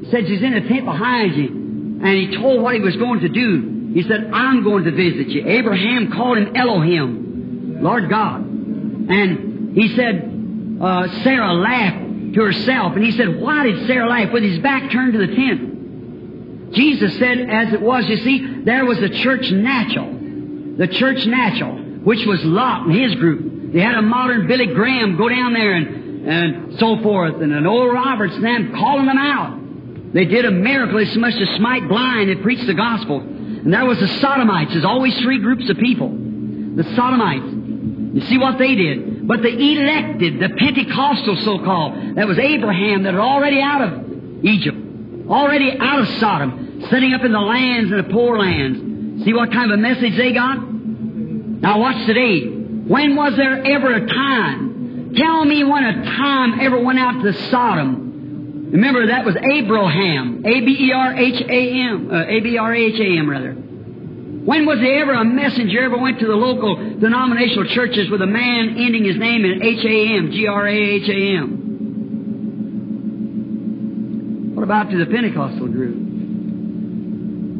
He 0.00 0.10
said, 0.10 0.26
She's 0.26 0.42
in 0.42 0.54
the 0.54 0.60
tent 0.68 0.84
behind 0.84 1.36
you. 1.36 1.48
And 1.48 2.08
he 2.08 2.36
told 2.36 2.62
what 2.62 2.74
he 2.74 2.80
was 2.80 2.96
going 2.96 3.20
to 3.20 3.28
do. 3.28 3.92
He 3.94 4.02
said, 4.02 4.30
I'm 4.32 4.64
going 4.64 4.84
to 4.84 4.90
visit 4.90 5.28
you. 5.28 5.46
Abraham 5.46 6.12
called 6.12 6.38
him 6.38 6.56
Elohim, 6.56 7.82
Lord 7.82 8.10
God. 8.10 8.40
And 8.40 9.76
he 9.76 9.94
said, 9.94 10.78
uh, 10.80 11.22
Sarah 11.22 11.52
laughed 11.52 12.03
to 12.34 12.42
herself. 12.42 12.94
And 12.94 13.04
he 13.04 13.12
said, 13.12 13.40
Why 13.40 13.64
did 13.64 13.86
Sarah 13.86 14.08
laugh? 14.08 14.32
With 14.32 14.42
his 14.42 14.58
back 14.60 14.90
turned 14.90 15.12
to 15.12 15.18
the 15.18 15.34
tent. 15.34 15.74
Jesus 16.74 17.16
said, 17.18 17.38
as 17.48 17.72
it 17.72 17.80
was, 17.80 18.06
you 18.08 18.16
see, 18.18 18.62
there 18.64 18.84
was 18.84 18.98
a 18.98 19.08
church 19.08 19.50
natural. 19.50 20.12
The 20.76 20.88
church 20.88 21.24
natural, 21.24 21.76
which 22.02 22.26
was 22.26 22.42
Lot 22.44 22.86
and 22.86 22.94
his 22.94 23.14
group. 23.14 23.72
They 23.72 23.80
had 23.80 23.94
a 23.94 24.02
modern 24.02 24.48
Billy 24.48 24.66
Graham 24.66 25.16
go 25.16 25.28
down 25.28 25.52
there 25.52 25.74
and, 25.74 26.28
and 26.28 26.78
so 26.78 27.00
forth, 27.00 27.40
and 27.40 27.52
an 27.52 27.66
Oral 27.66 27.92
Roberts 27.92 28.34
and 28.34 28.44
them 28.44 28.72
calling 28.72 29.06
them 29.06 29.18
out. 29.18 30.12
They 30.12 30.24
did 30.24 30.44
a 30.44 30.50
miracle 30.50 30.98
as 30.98 31.16
much 31.16 31.34
as 31.34 31.56
smite 31.56 31.88
blind 31.88 32.30
and 32.30 32.42
preach 32.42 32.64
the 32.66 32.74
gospel. 32.74 33.20
And 33.20 33.72
there 33.72 33.84
was 33.84 33.98
the 33.98 34.08
Sodomites. 34.20 34.72
There's 34.72 34.84
always 34.84 35.16
three 35.20 35.38
groups 35.38 35.68
of 35.70 35.76
people. 35.78 36.08
The 36.08 36.84
Sodomites. 36.94 37.46
You 38.14 38.20
see 38.28 38.38
what 38.38 38.58
they 38.58 38.74
did. 38.74 39.13
But 39.26 39.40
the 39.42 39.48
elected, 39.48 40.38
the 40.38 40.50
Pentecostal 40.56 41.36
so-called, 41.36 42.16
that 42.16 42.26
was 42.26 42.38
Abraham 42.38 43.04
that 43.04 43.14
had 43.14 43.20
already 43.20 43.60
out 43.60 43.80
of 43.80 44.44
Egypt, 44.44 44.76
already 45.28 45.78
out 45.78 46.00
of 46.00 46.08
Sodom, 46.20 46.84
setting 46.90 47.14
up 47.14 47.24
in 47.24 47.32
the 47.32 47.40
lands 47.40 47.90
and 47.90 48.04
the 48.04 48.12
poor 48.12 48.38
lands. 48.38 49.24
See 49.24 49.32
what 49.32 49.50
kind 49.50 49.72
of 49.72 49.78
a 49.78 49.80
message 49.80 50.16
they 50.18 50.32
got? 50.32 50.58
Now 50.62 51.80
watch 51.80 52.04
today. 52.06 52.40
When 52.48 53.16
was 53.16 53.34
there 53.36 53.64
ever 53.64 53.94
a 53.94 54.06
time? 54.06 55.14
Tell 55.16 55.44
me 55.44 55.64
when 55.64 55.84
a 55.84 56.04
time 56.04 56.60
ever 56.60 56.78
went 56.78 56.98
out 56.98 57.22
to 57.22 57.32
Sodom. 57.50 58.68
Remember 58.72 59.06
that 59.06 59.24
was 59.24 59.36
Abraham. 59.36 60.44
A-B-E-R-H-A-M. 60.44 62.10
Uh, 62.12 62.24
A-B-R-A-H-A-M 62.26 63.30
rather. 63.30 63.56
When 64.44 64.66
was 64.66 64.78
there 64.78 65.02
ever 65.02 65.12
a 65.14 65.24
messenger 65.24 65.84
ever 65.84 65.96
went 65.96 66.18
to 66.20 66.26
the 66.26 66.34
local 66.34 66.76
denominational 66.98 67.64
churches 67.74 68.10
with 68.10 68.20
a 68.20 68.26
man 68.26 68.76
ending 68.78 69.04
his 69.04 69.16
name 69.16 69.42
in 69.42 69.62
H-A-M, 69.62 70.32
G-R-A-H-A-M? 70.32 71.64
What 74.54 74.62
about 74.64 74.90
to 74.90 74.98
the 74.98 75.06
Pentecostal 75.06 75.66
group? 75.68 75.96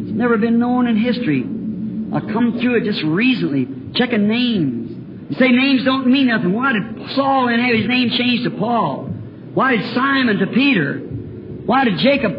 It's 0.03 0.13
never 0.15 0.37
been 0.37 0.59
known 0.59 0.87
in 0.87 0.99
history. 0.99 1.43
I 1.43 2.21
come 2.21 2.59
through 2.61 2.83
it 2.83 2.85
just 2.85 3.03
recently, 3.03 3.67
checking 3.95 4.29
names. 4.29 5.31
You 5.31 5.37
say 5.37 5.49
names 5.49 5.85
don't 5.87 6.07
mean 6.07 6.27
nothing. 6.27 6.53
Why 6.53 6.75
did 6.75 7.13
Saul 7.13 7.49
have 7.49 7.75
his 7.75 7.89
name 7.89 8.11
changed 8.11 8.45
to 8.45 8.51
Paul? 8.51 9.07
Why 9.55 9.77
did 9.77 9.95
Simon 9.95 10.37
to 10.39 10.47
Peter? 10.49 10.99
Why 10.99 11.85
did 11.85 11.97
Jacob 11.99 12.35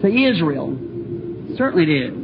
to 0.00 0.08
Israel? 0.08 0.78
Certainly 1.58 1.92
is. 1.92 2.21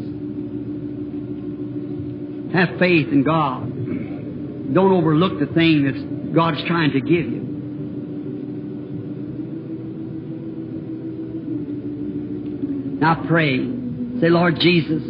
Have 2.53 2.79
faith 2.79 3.09
in 3.09 3.23
God. 3.25 4.75
Don't 4.75 4.93
overlook 4.93 5.39
the 5.39 5.47
thing 5.47 5.85
that 5.85 6.35
God's 6.35 6.62
trying 6.66 6.93
to 6.93 7.01
give 7.01 7.27
you. 7.27 7.49
Now 13.01 13.25
pray. 13.29 13.59
Say, 14.20 14.29
Lord 14.29 14.59
Jesus, 14.61 15.03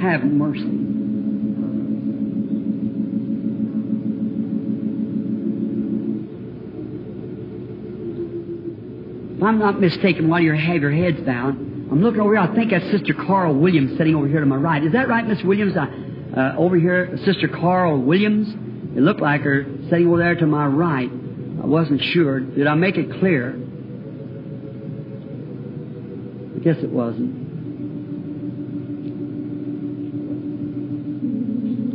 have 0.00 0.22
mercy. 0.24 0.83
I'm 9.44 9.58
not 9.58 9.80
mistaken, 9.80 10.28
while 10.28 10.40
you 10.40 10.52
have 10.52 10.80
your 10.82 10.92
heads 10.92 11.20
down, 11.24 11.88
I'm 11.90 12.02
looking 12.02 12.20
over 12.20 12.34
here. 12.34 12.42
I 12.42 12.54
think 12.54 12.70
that's 12.70 12.90
Sister 12.90 13.14
Carl 13.14 13.54
Williams 13.54 13.96
sitting 13.98 14.14
over 14.14 14.26
here 14.26 14.40
to 14.40 14.46
my 14.46 14.56
right. 14.56 14.82
Is 14.82 14.92
that 14.92 15.08
right, 15.08 15.26
Miss 15.26 15.42
Williams? 15.42 15.76
Uh, 15.76 16.54
over 16.56 16.76
here, 16.76 17.16
Sister 17.24 17.48
Carl 17.48 18.00
Williams. 18.00 18.48
It 18.96 19.00
looked 19.00 19.20
like 19.20 19.42
her 19.42 19.64
sitting 19.90 20.08
over 20.08 20.18
there 20.18 20.34
to 20.34 20.46
my 20.46 20.66
right. 20.66 21.10
I 21.10 21.66
wasn't 21.66 22.02
sure. 22.02 22.40
Did 22.40 22.66
I 22.66 22.74
make 22.74 22.96
it 22.96 23.10
clear? 23.18 23.50
I 26.56 26.58
guess 26.60 26.76
it 26.82 26.90
wasn't. 26.90 27.42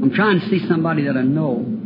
I'm 0.03 0.11
trying 0.13 0.39
to 0.39 0.49
see 0.49 0.65
somebody 0.67 1.03
that 1.03 1.17
I 1.17 1.23
know. 1.23 1.78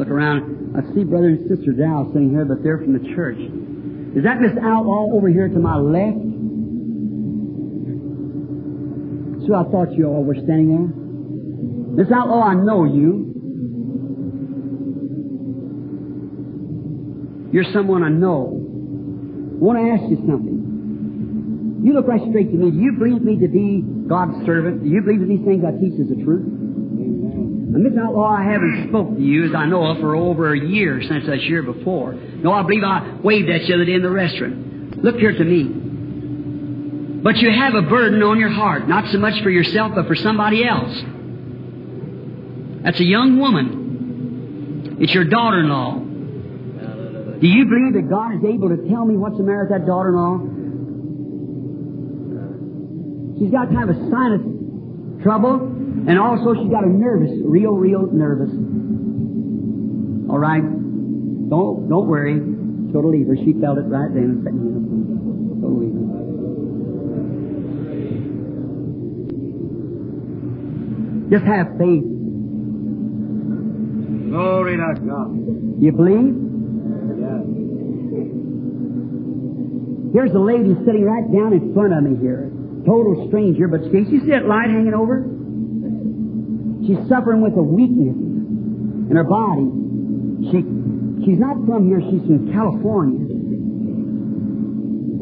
Look 0.00 0.08
around. 0.08 0.72
I 0.72 0.94
see 0.94 1.04
brother 1.04 1.28
and 1.28 1.46
sister 1.46 1.72
Dow 1.72 2.08
sitting 2.14 2.30
here, 2.30 2.46
but 2.46 2.64
they're 2.64 2.78
from 2.78 2.96
the 2.96 3.04
church. 3.12 3.36
Is 4.16 4.24
that 4.24 4.40
Miss 4.40 4.56
Outlaw 4.56 5.12
over 5.12 5.28
here 5.28 5.46
to 5.46 5.58
my 5.60 5.76
left? 5.76 6.24
So 9.44 9.52
I 9.52 9.68
thought 9.68 9.92
you 9.92 10.08
all 10.08 10.24
were 10.24 10.40
standing 10.40 10.72
there. 10.72 10.88
Miss 12.00 12.10
Outlaw, 12.10 12.40
oh, 12.40 12.48
I 12.48 12.54
know 12.54 12.84
you. 12.88 13.28
You're 17.52 17.70
someone 17.74 18.02
I 18.02 18.08
know. 18.08 18.56
I 18.56 19.60
want 19.60 19.84
to 19.84 19.84
ask 19.84 20.08
you 20.08 20.16
something. 20.24 21.84
You 21.84 21.92
look 21.92 22.08
right 22.08 22.22
straight 22.30 22.50
to 22.50 22.56
me. 22.56 22.70
Do 22.70 22.78
you 22.78 22.92
believe 22.96 23.20
me 23.20 23.36
to 23.36 23.48
be 23.48 23.84
God's 24.08 24.46
servant? 24.46 24.82
Do 24.82 24.88
you 24.88 25.02
believe 25.02 25.20
that 25.20 25.28
these 25.28 25.44
things 25.44 25.60
I 25.60 25.76
teach 25.76 26.00
is 26.00 26.08
the 26.08 26.24
truth? 26.24 26.59
And 27.72 27.84
Miss 27.84 27.92
Outlaw, 27.96 28.36
I 28.36 28.42
haven't 28.42 28.88
spoke 28.88 29.14
to 29.14 29.22
you, 29.22 29.44
as 29.44 29.54
I 29.54 29.64
know 29.66 29.84
of, 29.84 29.98
for 29.98 30.16
over 30.16 30.52
a 30.52 30.58
year 30.58 31.00
since 31.02 31.26
that 31.26 31.40
year 31.42 31.62
before. 31.62 32.14
No, 32.14 32.52
I 32.52 32.62
believe 32.62 32.82
I 32.82 33.18
waved 33.22 33.48
at 33.48 33.60
you 33.62 33.68
the 33.68 33.74
other 33.74 33.84
day 33.84 33.94
in 33.94 34.02
the 34.02 34.10
restaurant. 34.10 35.04
Look 35.04 35.16
here 35.16 35.32
to 35.32 35.44
me. 35.44 35.62
But 37.22 37.36
you 37.36 37.50
have 37.52 37.74
a 37.74 37.82
burden 37.82 38.22
on 38.24 38.40
your 38.40 38.48
heart, 38.48 38.88
not 38.88 39.12
so 39.12 39.18
much 39.18 39.40
for 39.42 39.50
yourself, 39.50 39.92
but 39.94 40.08
for 40.08 40.16
somebody 40.16 40.64
else. 40.66 41.00
That's 42.82 42.98
a 42.98 43.04
young 43.04 43.38
woman. 43.38 44.98
It's 45.00 45.14
your 45.14 45.24
daughter-in-law. 45.24 45.98
Do 47.40 47.46
you 47.46 47.64
believe 47.66 47.94
that 47.94 48.08
God 48.10 48.34
is 48.34 48.44
able 48.44 48.68
to 48.70 48.88
tell 48.88 49.04
me 49.04 49.16
what's 49.16 49.36
the 49.36 49.44
matter 49.44 49.68
with 49.70 49.78
that 49.78 49.86
daughter-in-law? 49.86 50.58
She's 53.38 53.50
got 53.52 53.70
kind 53.72 53.88
of 53.88 53.96
a 53.96 54.10
sinus 54.10 54.42
trouble, 55.22 55.79
and 56.08 56.18
also 56.18 56.54
she's 56.54 56.70
got 56.70 56.84
a 56.84 56.88
nervous, 56.88 57.30
real, 57.44 57.72
real 57.72 58.08
nervous. 58.12 58.50
All 60.30 60.38
right, 60.38 60.62
don't 60.62 61.88
don't 61.88 62.06
worry. 62.08 62.38
Go 62.92 63.02
to 63.02 63.08
leave 63.08 63.26
her. 63.26 63.36
She 63.36 63.52
felt 63.60 63.78
it 63.78 63.86
right 63.86 64.12
then. 64.12 64.42
Go 65.60 65.68
to 65.68 65.74
leave 65.74 65.94
her. 65.94 66.10
Just 71.30 71.44
have 71.46 71.78
faith. 71.78 72.02
Glory 74.30 74.76
to 74.76 74.94
God. 75.06 75.30
You 75.82 75.92
believe? 75.94 76.34
Yes. 77.22 77.46
Here's 80.12 80.34
a 80.34 80.38
lady 80.42 80.74
sitting 80.84 81.04
right 81.04 81.30
down 81.30 81.52
in 81.52 81.72
front 81.72 81.94
of 81.94 82.02
me 82.02 82.18
here. 82.18 82.50
Total 82.84 83.28
stranger, 83.28 83.68
but 83.68 83.82
see, 83.92 84.10
you 84.10 84.20
see 84.20 84.30
that 84.30 84.46
light 84.46 84.70
hanging 84.70 84.94
over? 84.94 85.29
She's 86.90 86.98
suffering 87.06 87.38
with 87.38 87.54
a 87.54 87.62
weakness 87.62 88.18
in 88.18 89.14
her 89.14 89.22
body. 89.22 89.62
She, 90.50 90.58
she's 91.22 91.38
not 91.38 91.54
from 91.62 91.86
here, 91.86 92.02
she's 92.02 92.26
from 92.26 92.50
California. 92.50 93.30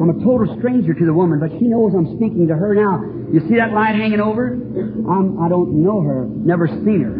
I'm 0.01 0.09
a 0.09 0.17
total 0.25 0.49
stranger 0.57 0.97
to 0.97 1.05
the 1.05 1.13
woman, 1.13 1.37
but 1.37 1.53
she 1.61 1.69
knows 1.69 1.93
I'm 1.93 2.17
speaking 2.17 2.49
to 2.49 2.57
her 2.57 2.73
now. 2.73 3.05
You 3.29 3.45
see 3.45 3.61
that 3.61 3.69
light 3.69 3.93
hanging 3.93 4.17
over? 4.17 4.57
I'm, 4.57 5.37
I 5.37 5.45
don't 5.45 5.85
know 5.85 6.01
her, 6.01 6.25
never 6.25 6.65
seen 6.65 7.05
her. 7.05 7.13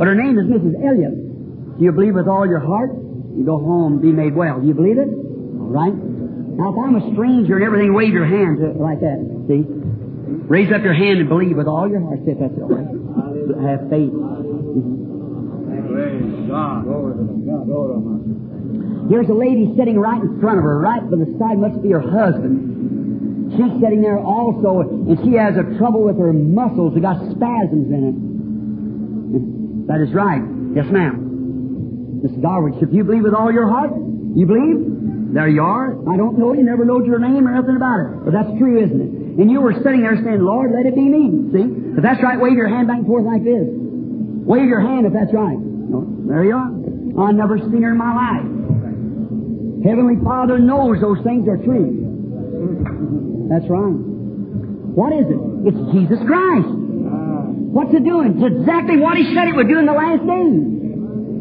But 0.00 0.08
her 0.08 0.16
name 0.16 0.40
is 0.40 0.48
Mrs. 0.48 0.80
Elliott. 0.80 1.76
Do 1.76 1.84
you 1.84 1.92
believe 1.92 2.14
with 2.14 2.28
all 2.28 2.48
your 2.48 2.64
heart? 2.64 2.96
You 3.36 3.44
go 3.44 3.60
home, 3.60 4.00
be 4.00 4.12
made 4.16 4.32
well. 4.34 4.60
Do 4.60 4.66
you 4.66 4.72
believe 4.72 4.96
it? 4.96 5.12
All 5.12 5.68
right. 5.68 5.92
Now, 5.92 6.72
if 6.72 6.76
I'm 6.80 6.96
a 6.96 7.04
stranger 7.12 7.56
and 7.60 7.64
everything, 7.68 7.92
wave 7.92 8.14
your 8.16 8.24
hand 8.24 8.64
to- 8.64 8.80
like 8.80 9.00
that. 9.00 9.20
See? 9.44 9.68
Raise 10.48 10.72
up 10.72 10.80
your 10.82 10.94
hand 10.94 11.20
and 11.20 11.28
believe 11.28 11.56
with 11.58 11.68
all 11.68 11.84
your 11.84 12.00
heart. 12.00 12.20
If 12.24 12.38
that's 12.38 12.56
all 12.64 12.72
right. 12.72 12.99
Have 13.58 13.90
faith. 13.90 14.14
Praise 15.90 16.22
God. 16.46 16.84
Glory 16.84 17.18
to 17.18 17.24
God. 17.46 17.66
Glory 17.66 17.94
to 17.94 18.00
God. 18.06 19.10
Here's 19.10 19.28
a 19.28 19.34
lady 19.34 19.74
sitting 19.76 19.98
right 19.98 20.22
in 20.22 20.38
front 20.40 20.58
of 20.58 20.64
her, 20.64 20.78
right 20.78 21.02
by 21.02 21.16
the 21.18 21.26
side 21.38 21.58
must 21.58 21.82
be 21.82 21.90
her 21.90 22.00
husband. 22.00 23.50
She's 23.58 23.74
sitting 23.82 24.02
there 24.02 24.18
also, 24.18 24.86
and 24.86 25.18
she 25.26 25.34
has 25.34 25.58
a 25.58 25.66
trouble 25.78 26.06
with 26.06 26.16
her 26.18 26.32
muscles. 26.32 26.94
They 26.94 27.00
got 27.00 27.18
spasms 27.34 27.90
in 27.90 28.02
it. 28.06 28.14
That 29.90 29.98
is 30.00 30.14
right. 30.14 30.42
Yes, 30.78 30.86
ma'am. 30.86 32.22
Mrs. 32.22 32.40
Darwin, 32.40 32.78
if 32.78 32.94
you 32.94 33.02
believe 33.02 33.24
with 33.24 33.34
all 33.34 33.50
your 33.50 33.66
heart, 33.66 33.90
you 34.36 34.46
believe? 34.46 35.34
There 35.34 35.48
you 35.48 35.62
are. 35.62 35.98
I 36.06 36.16
don't 36.16 36.38
know 36.38 36.52
you, 36.54 36.62
never 36.62 36.84
know 36.84 37.02
your 37.02 37.18
name 37.18 37.46
or 37.46 37.50
nothing 37.50 37.74
about 37.74 37.98
it. 37.98 38.24
But 38.24 38.32
that's 38.32 38.54
true, 38.58 38.78
isn't 38.78 39.00
it? 39.00 39.19
And 39.38 39.50
you 39.50 39.60
were 39.60 39.74
sitting 39.82 40.02
there 40.02 40.16
saying, 40.16 40.40
Lord, 40.40 40.72
let 40.72 40.86
it 40.86 40.94
be 40.94 41.06
me. 41.06 41.50
See? 41.54 41.66
If 41.96 42.02
that's 42.02 42.22
right, 42.22 42.38
wave 42.38 42.56
your 42.56 42.68
hand 42.68 42.88
back 42.88 42.98
and 42.98 43.06
forth 43.06 43.24
like 43.24 43.44
this. 43.44 43.66
Wave 43.66 44.66
your 44.66 44.80
hand 44.80 45.06
if 45.06 45.12
that's 45.12 45.32
right. 45.32 45.58
There 46.26 46.44
you 46.44 46.56
are. 46.56 46.70
I've 47.26 47.34
never 47.34 47.58
seen 47.58 47.82
her 47.82 47.92
in 47.92 47.98
my 47.98 48.14
life. 48.14 48.48
Heavenly 49.86 50.18
Father 50.22 50.58
knows 50.58 51.00
those 51.00 51.18
things 51.24 51.48
are 51.48 51.58
true. 51.58 53.48
That's 53.50 53.66
right. 53.66 53.96
What 54.94 55.12
is 55.14 55.26
it? 55.26 55.40
It's 55.70 55.80
Jesus 55.94 56.18
Christ. 56.26 56.70
What's 57.70 57.94
it 57.94 58.02
doing? 58.02 58.34
It's 58.34 58.46
exactly 58.46 58.98
what 58.98 59.16
He 59.16 59.30
said 59.34 59.46
it 59.46 59.54
would 59.54 59.70
do 59.70 59.78
in 59.78 59.86
the 59.86 59.94
last 59.94 60.26
days. 60.26 60.58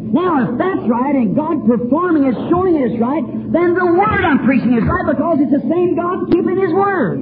Now, 0.10 0.42
if 0.46 0.58
that's 0.58 0.86
right, 0.90 1.14
and 1.14 1.38
God 1.38 1.66
performing 1.70 2.26
is 2.26 2.38
showing 2.50 2.78
it 2.78 2.94
is 2.94 2.96
right, 2.98 3.22
then 3.54 3.78
the 3.78 3.86
Word 3.86 4.22
I'm 4.26 4.46
preaching 4.46 4.74
is 4.74 4.86
right 4.86 5.06
because 5.06 5.38
it's 5.42 5.54
the 5.54 5.66
same 5.70 5.94
God 5.94 6.30
keeping 6.34 6.58
His 6.58 6.74
Word. 6.74 7.22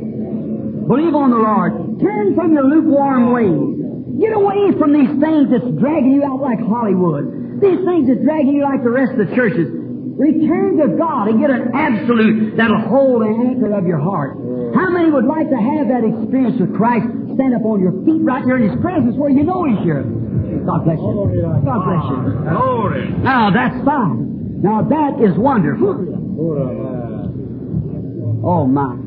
Believe 0.87 1.13
on 1.15 1.29
the 1.31 1.41
Lord. 1.43 1.99
Turn 1.99 2.35
from 2.35 2.53
your 2.53 2.63
lukewarm 2.63 3.31
ways. 3.35 3.75
Get 4.23 4.33
away 4.33 4.71
from 4.79 4.95
these 4.95 5.11
things 5.19 5.51
that's 5.51 5.67
dragging 5.77 6.15
you 6.15 6.23
out 6.23 6.39
like 6.41 6.57
Hollywood. 6.63 7.59
These 7.61 7.83
things 7.85 8.07
that's 8.07 8.23
dragging 8.23 8.55
you 8.55 8.63
like 8.63 8.81
the 8.81 8.89
rest 8.89 9.13
of 9.13 9.21
the 9.27 9.29
churches. 9.35 9.67
Return 10.17 10.81
to 10.81 10.97
God 10.97 11.29
and 11.29 11.37
get 11.39 11.51
an 11.51 11.69
absolute 11.75 12.57
that'll 12.57 12.81
hold 12.89 13.21
an 13.21 13.35
anchor 13.51 13.69
of 13.77 13.85
your 13.85 13.99
heart. 14.01 14.33
How 14.73 14.89
many 14.89 15.11
would 15.11 15.25
like 15.29 15.49
to 15.51 15.59
have 15.61 15.91
that 15.93 16.01
experience 16.01 16.57
with 16.57 16.73
Christ? 16.73 17.05
Stand 17.37 17.53
up 17.53 17.61
on 17.67 17.77
your 17.83 17.93
feet 18.01 18.25
right 18.25 18.41
here 18.43 18.57
in 18.57 18.65
His 18.71 18.79
presence 18.81 19.13
where 19.15 19.29
you 19.29 19.43
know 19.43 19.67
He's 19.69 19.77
here. 19.85 20.01
God 20.65 20.81
bless 20.87 20.97
you. 20.97 21.13
God 21.67 21.81
bless 21.85 22.03
you. 22.09 22.17
Glory. 22.49 23.09
Now 23.21 23.51
that's 23.53 23.77
fine. 23.85 24.63
Now 24.63 24.81
that 24.81 25.21
is 25.21 25.37
wonderful. 25.37 25.93
Glory 25.93 26.65
to 26.65 26.73
God. 26.81 27.29
Oh 28.41 28.65
my. 28.65 28.97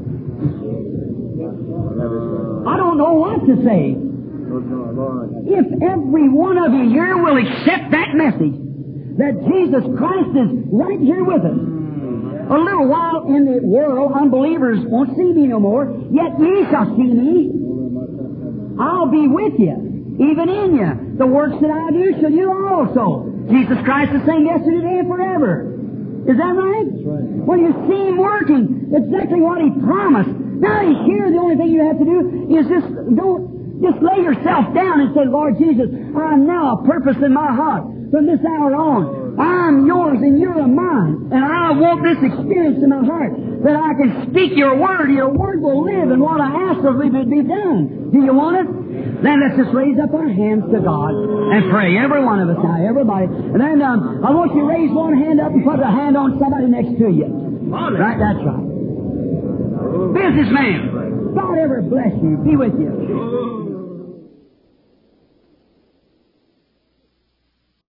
I 2.01 2.77
don't 2.77 2.97
know 2.97 3.13
what 3.15 3.45
to 3.47 3.57
say. 3.65 3.97
If 5.47 5.67
every 5.83 6.29
one 6.29 6.59
of 6.59 6.73
you 6.73 6.91
here 6.91 7.17
will 7.17 7.37
accept 7.37 7.91
that 7.93 8.15
message, 8.15 8.57
that 9.19 9.37
Jesus 9.47 9.85
Christ 9.99 10.33
is 10.33 10.51
right 10.73 10.99
here 10.99 11.25
with 11.25 11.45
us. 11.45 11.61
A 12.51 12.59
little 12.59 12.89
while 12.89 13.27
in 13.29 13.47
the 13.47 13.61
world, 13.63 14.13
unbelievers 14.13 14.81
won't 14.87 15.15
see 15.17 15.33
me 15.33 15.47
no 15.47 15.61
more, 15.61 15.87
yet 16.11 16.35
ye 16.41 16.67
shall 16.71 16.89
see 16.97 17.11
me. 17.15 17.53
I'll 18.81 19.11
be 19.11 19.29
with 19.29 19.55
you, 19.59 20.17
even 20.19 20.49
in 20.49 20.75
you. 20.75 21.17
The 21.19 21.27
works 21.27 21.61
that 21.61 21.71
I 21.71 21.91
do 21.93 22.21
shall 22.21 22.33
you 22.33 22.51
also. 22.67 23.47
Jesus 23.51 23.79
Christ 23.85 24.13
the 24.13 24.25
same 24.27 24.47
yesterday, 24.47 24.99
and 24.99 25.09
forever. 25.09 25.80
Is 26.31 26.39
that 26.39 26.55
right? 26.55 26.87
Well, 27.43 27.59
you 27.59 27.75
see 27.91 28.07
Him 28.07 28.19
working, 28.23 28.95
exactly 28.95 29.43
what 29.43 29.59
He 29.59 29.75
promised. 29.83 30.31
Now 30.31 30.87
He's 30.87 31.03
here. 31.03 31.27
The 31.27 31.43
only 31.43 31.57
thing 31.59 31.75
you 31.75 31.83
have 31.83 31.99
to 31.99 32.07
do 32.07 32.47
is 32.55 32.71
just 32.71 32.87
don't 33.19 33.83
just 33.83 33.99
lay 33.99 34.23
yourself 34.23 34.71
down 34.71 35.01
and 35.01 35.11
say, 35.11 35.27
Lord 35.27 35.59
Jesus, 35.59 35.91
I 35.91 36.37
now 36.37 36.79
a 36.79 36.87
purpose 36.87 37.17
in 37.19 37.33
my 37.33 37.51
heart 37.51 37.83
from 38.13 38.27
this 38.27 38.39
hour 38.47 38.77
on. 38.77 39.20
I'm 39.39 39.87
yours 39.87 40.19
and 40.19 40.41
you're 40.41 40.67
mine. 40.67 41.31
And 41.31 41.43
I 41.45 41.71
want 41.77 42.03
this 42.03 42.19
experience 42.19 42.83
in 42.83 42.91
my 42.91 43.05
heart 43.05 43.33
that 43.63 43.77
I 43.77 43.95
can 43.95 44.33
speak 44.33 44.57
your 44.57 44.75
word. 44.77 45.13
Your 45.13 45.31
word 45.31 45.63
will 45.63 45.85
live 45.85 46.11
and 46.11 46.21
what 46.21 46.41
I 46.41 46.75
ask 46.75 46.81
of 46.83 46.99
it 46.99 47.13
will 47.13 47.29
be 47.29 47.43
done. 47.45 48.11
Do 48.11 48.19
you 48.25 48.35
want 48.35 48.57
it? 48.59 48.69
Then 49.23 49.45
let's 49.45 49.57
just 49.61 49.73
raise 49.77 50.01
up 50.01 50.13
our 50.17 50.29
hands 50.29 50.65
to 50.73 50.81
God 50.81 51.13
and 51.13 51.71
pray. 51.71 51.95
Every 52.01 52.25
one 52.25 52.41
of 52.41 52.49
us 52.49 52.59
now, 52.65 52.81
everybody. 52.81 53.29
And 53.29 53.61
then 53.61 53.83
um, 53.85 54.25
I 54.25 54.33
want 54.33 54.57
you 54.57 54.65
to 54.65 54.69
raise 54.69 54.91
one 54.91 55.13
hand 55.13 55.41
up 55.41 55.53
and 55.53 55.63
put 55.63 55.79
a 55.79 55.93
hand 55.93 56.17
on 56.17 56.41
somebody 56.41 56.67
next 56.73 56.97
to 56.99 57.09
you. 57.13 57.29
Right, 57.69 58.17
that's 58.19 58.41
right. 58.41 58.67
Businessman, 60.17 61.37
God 61.37 61.59
ever 61.61 61.83
bless 61.83 62.13
you. 62.25 62.41
Be 62.43 62.57
with 62.57 62.75
you. 62.81 63.60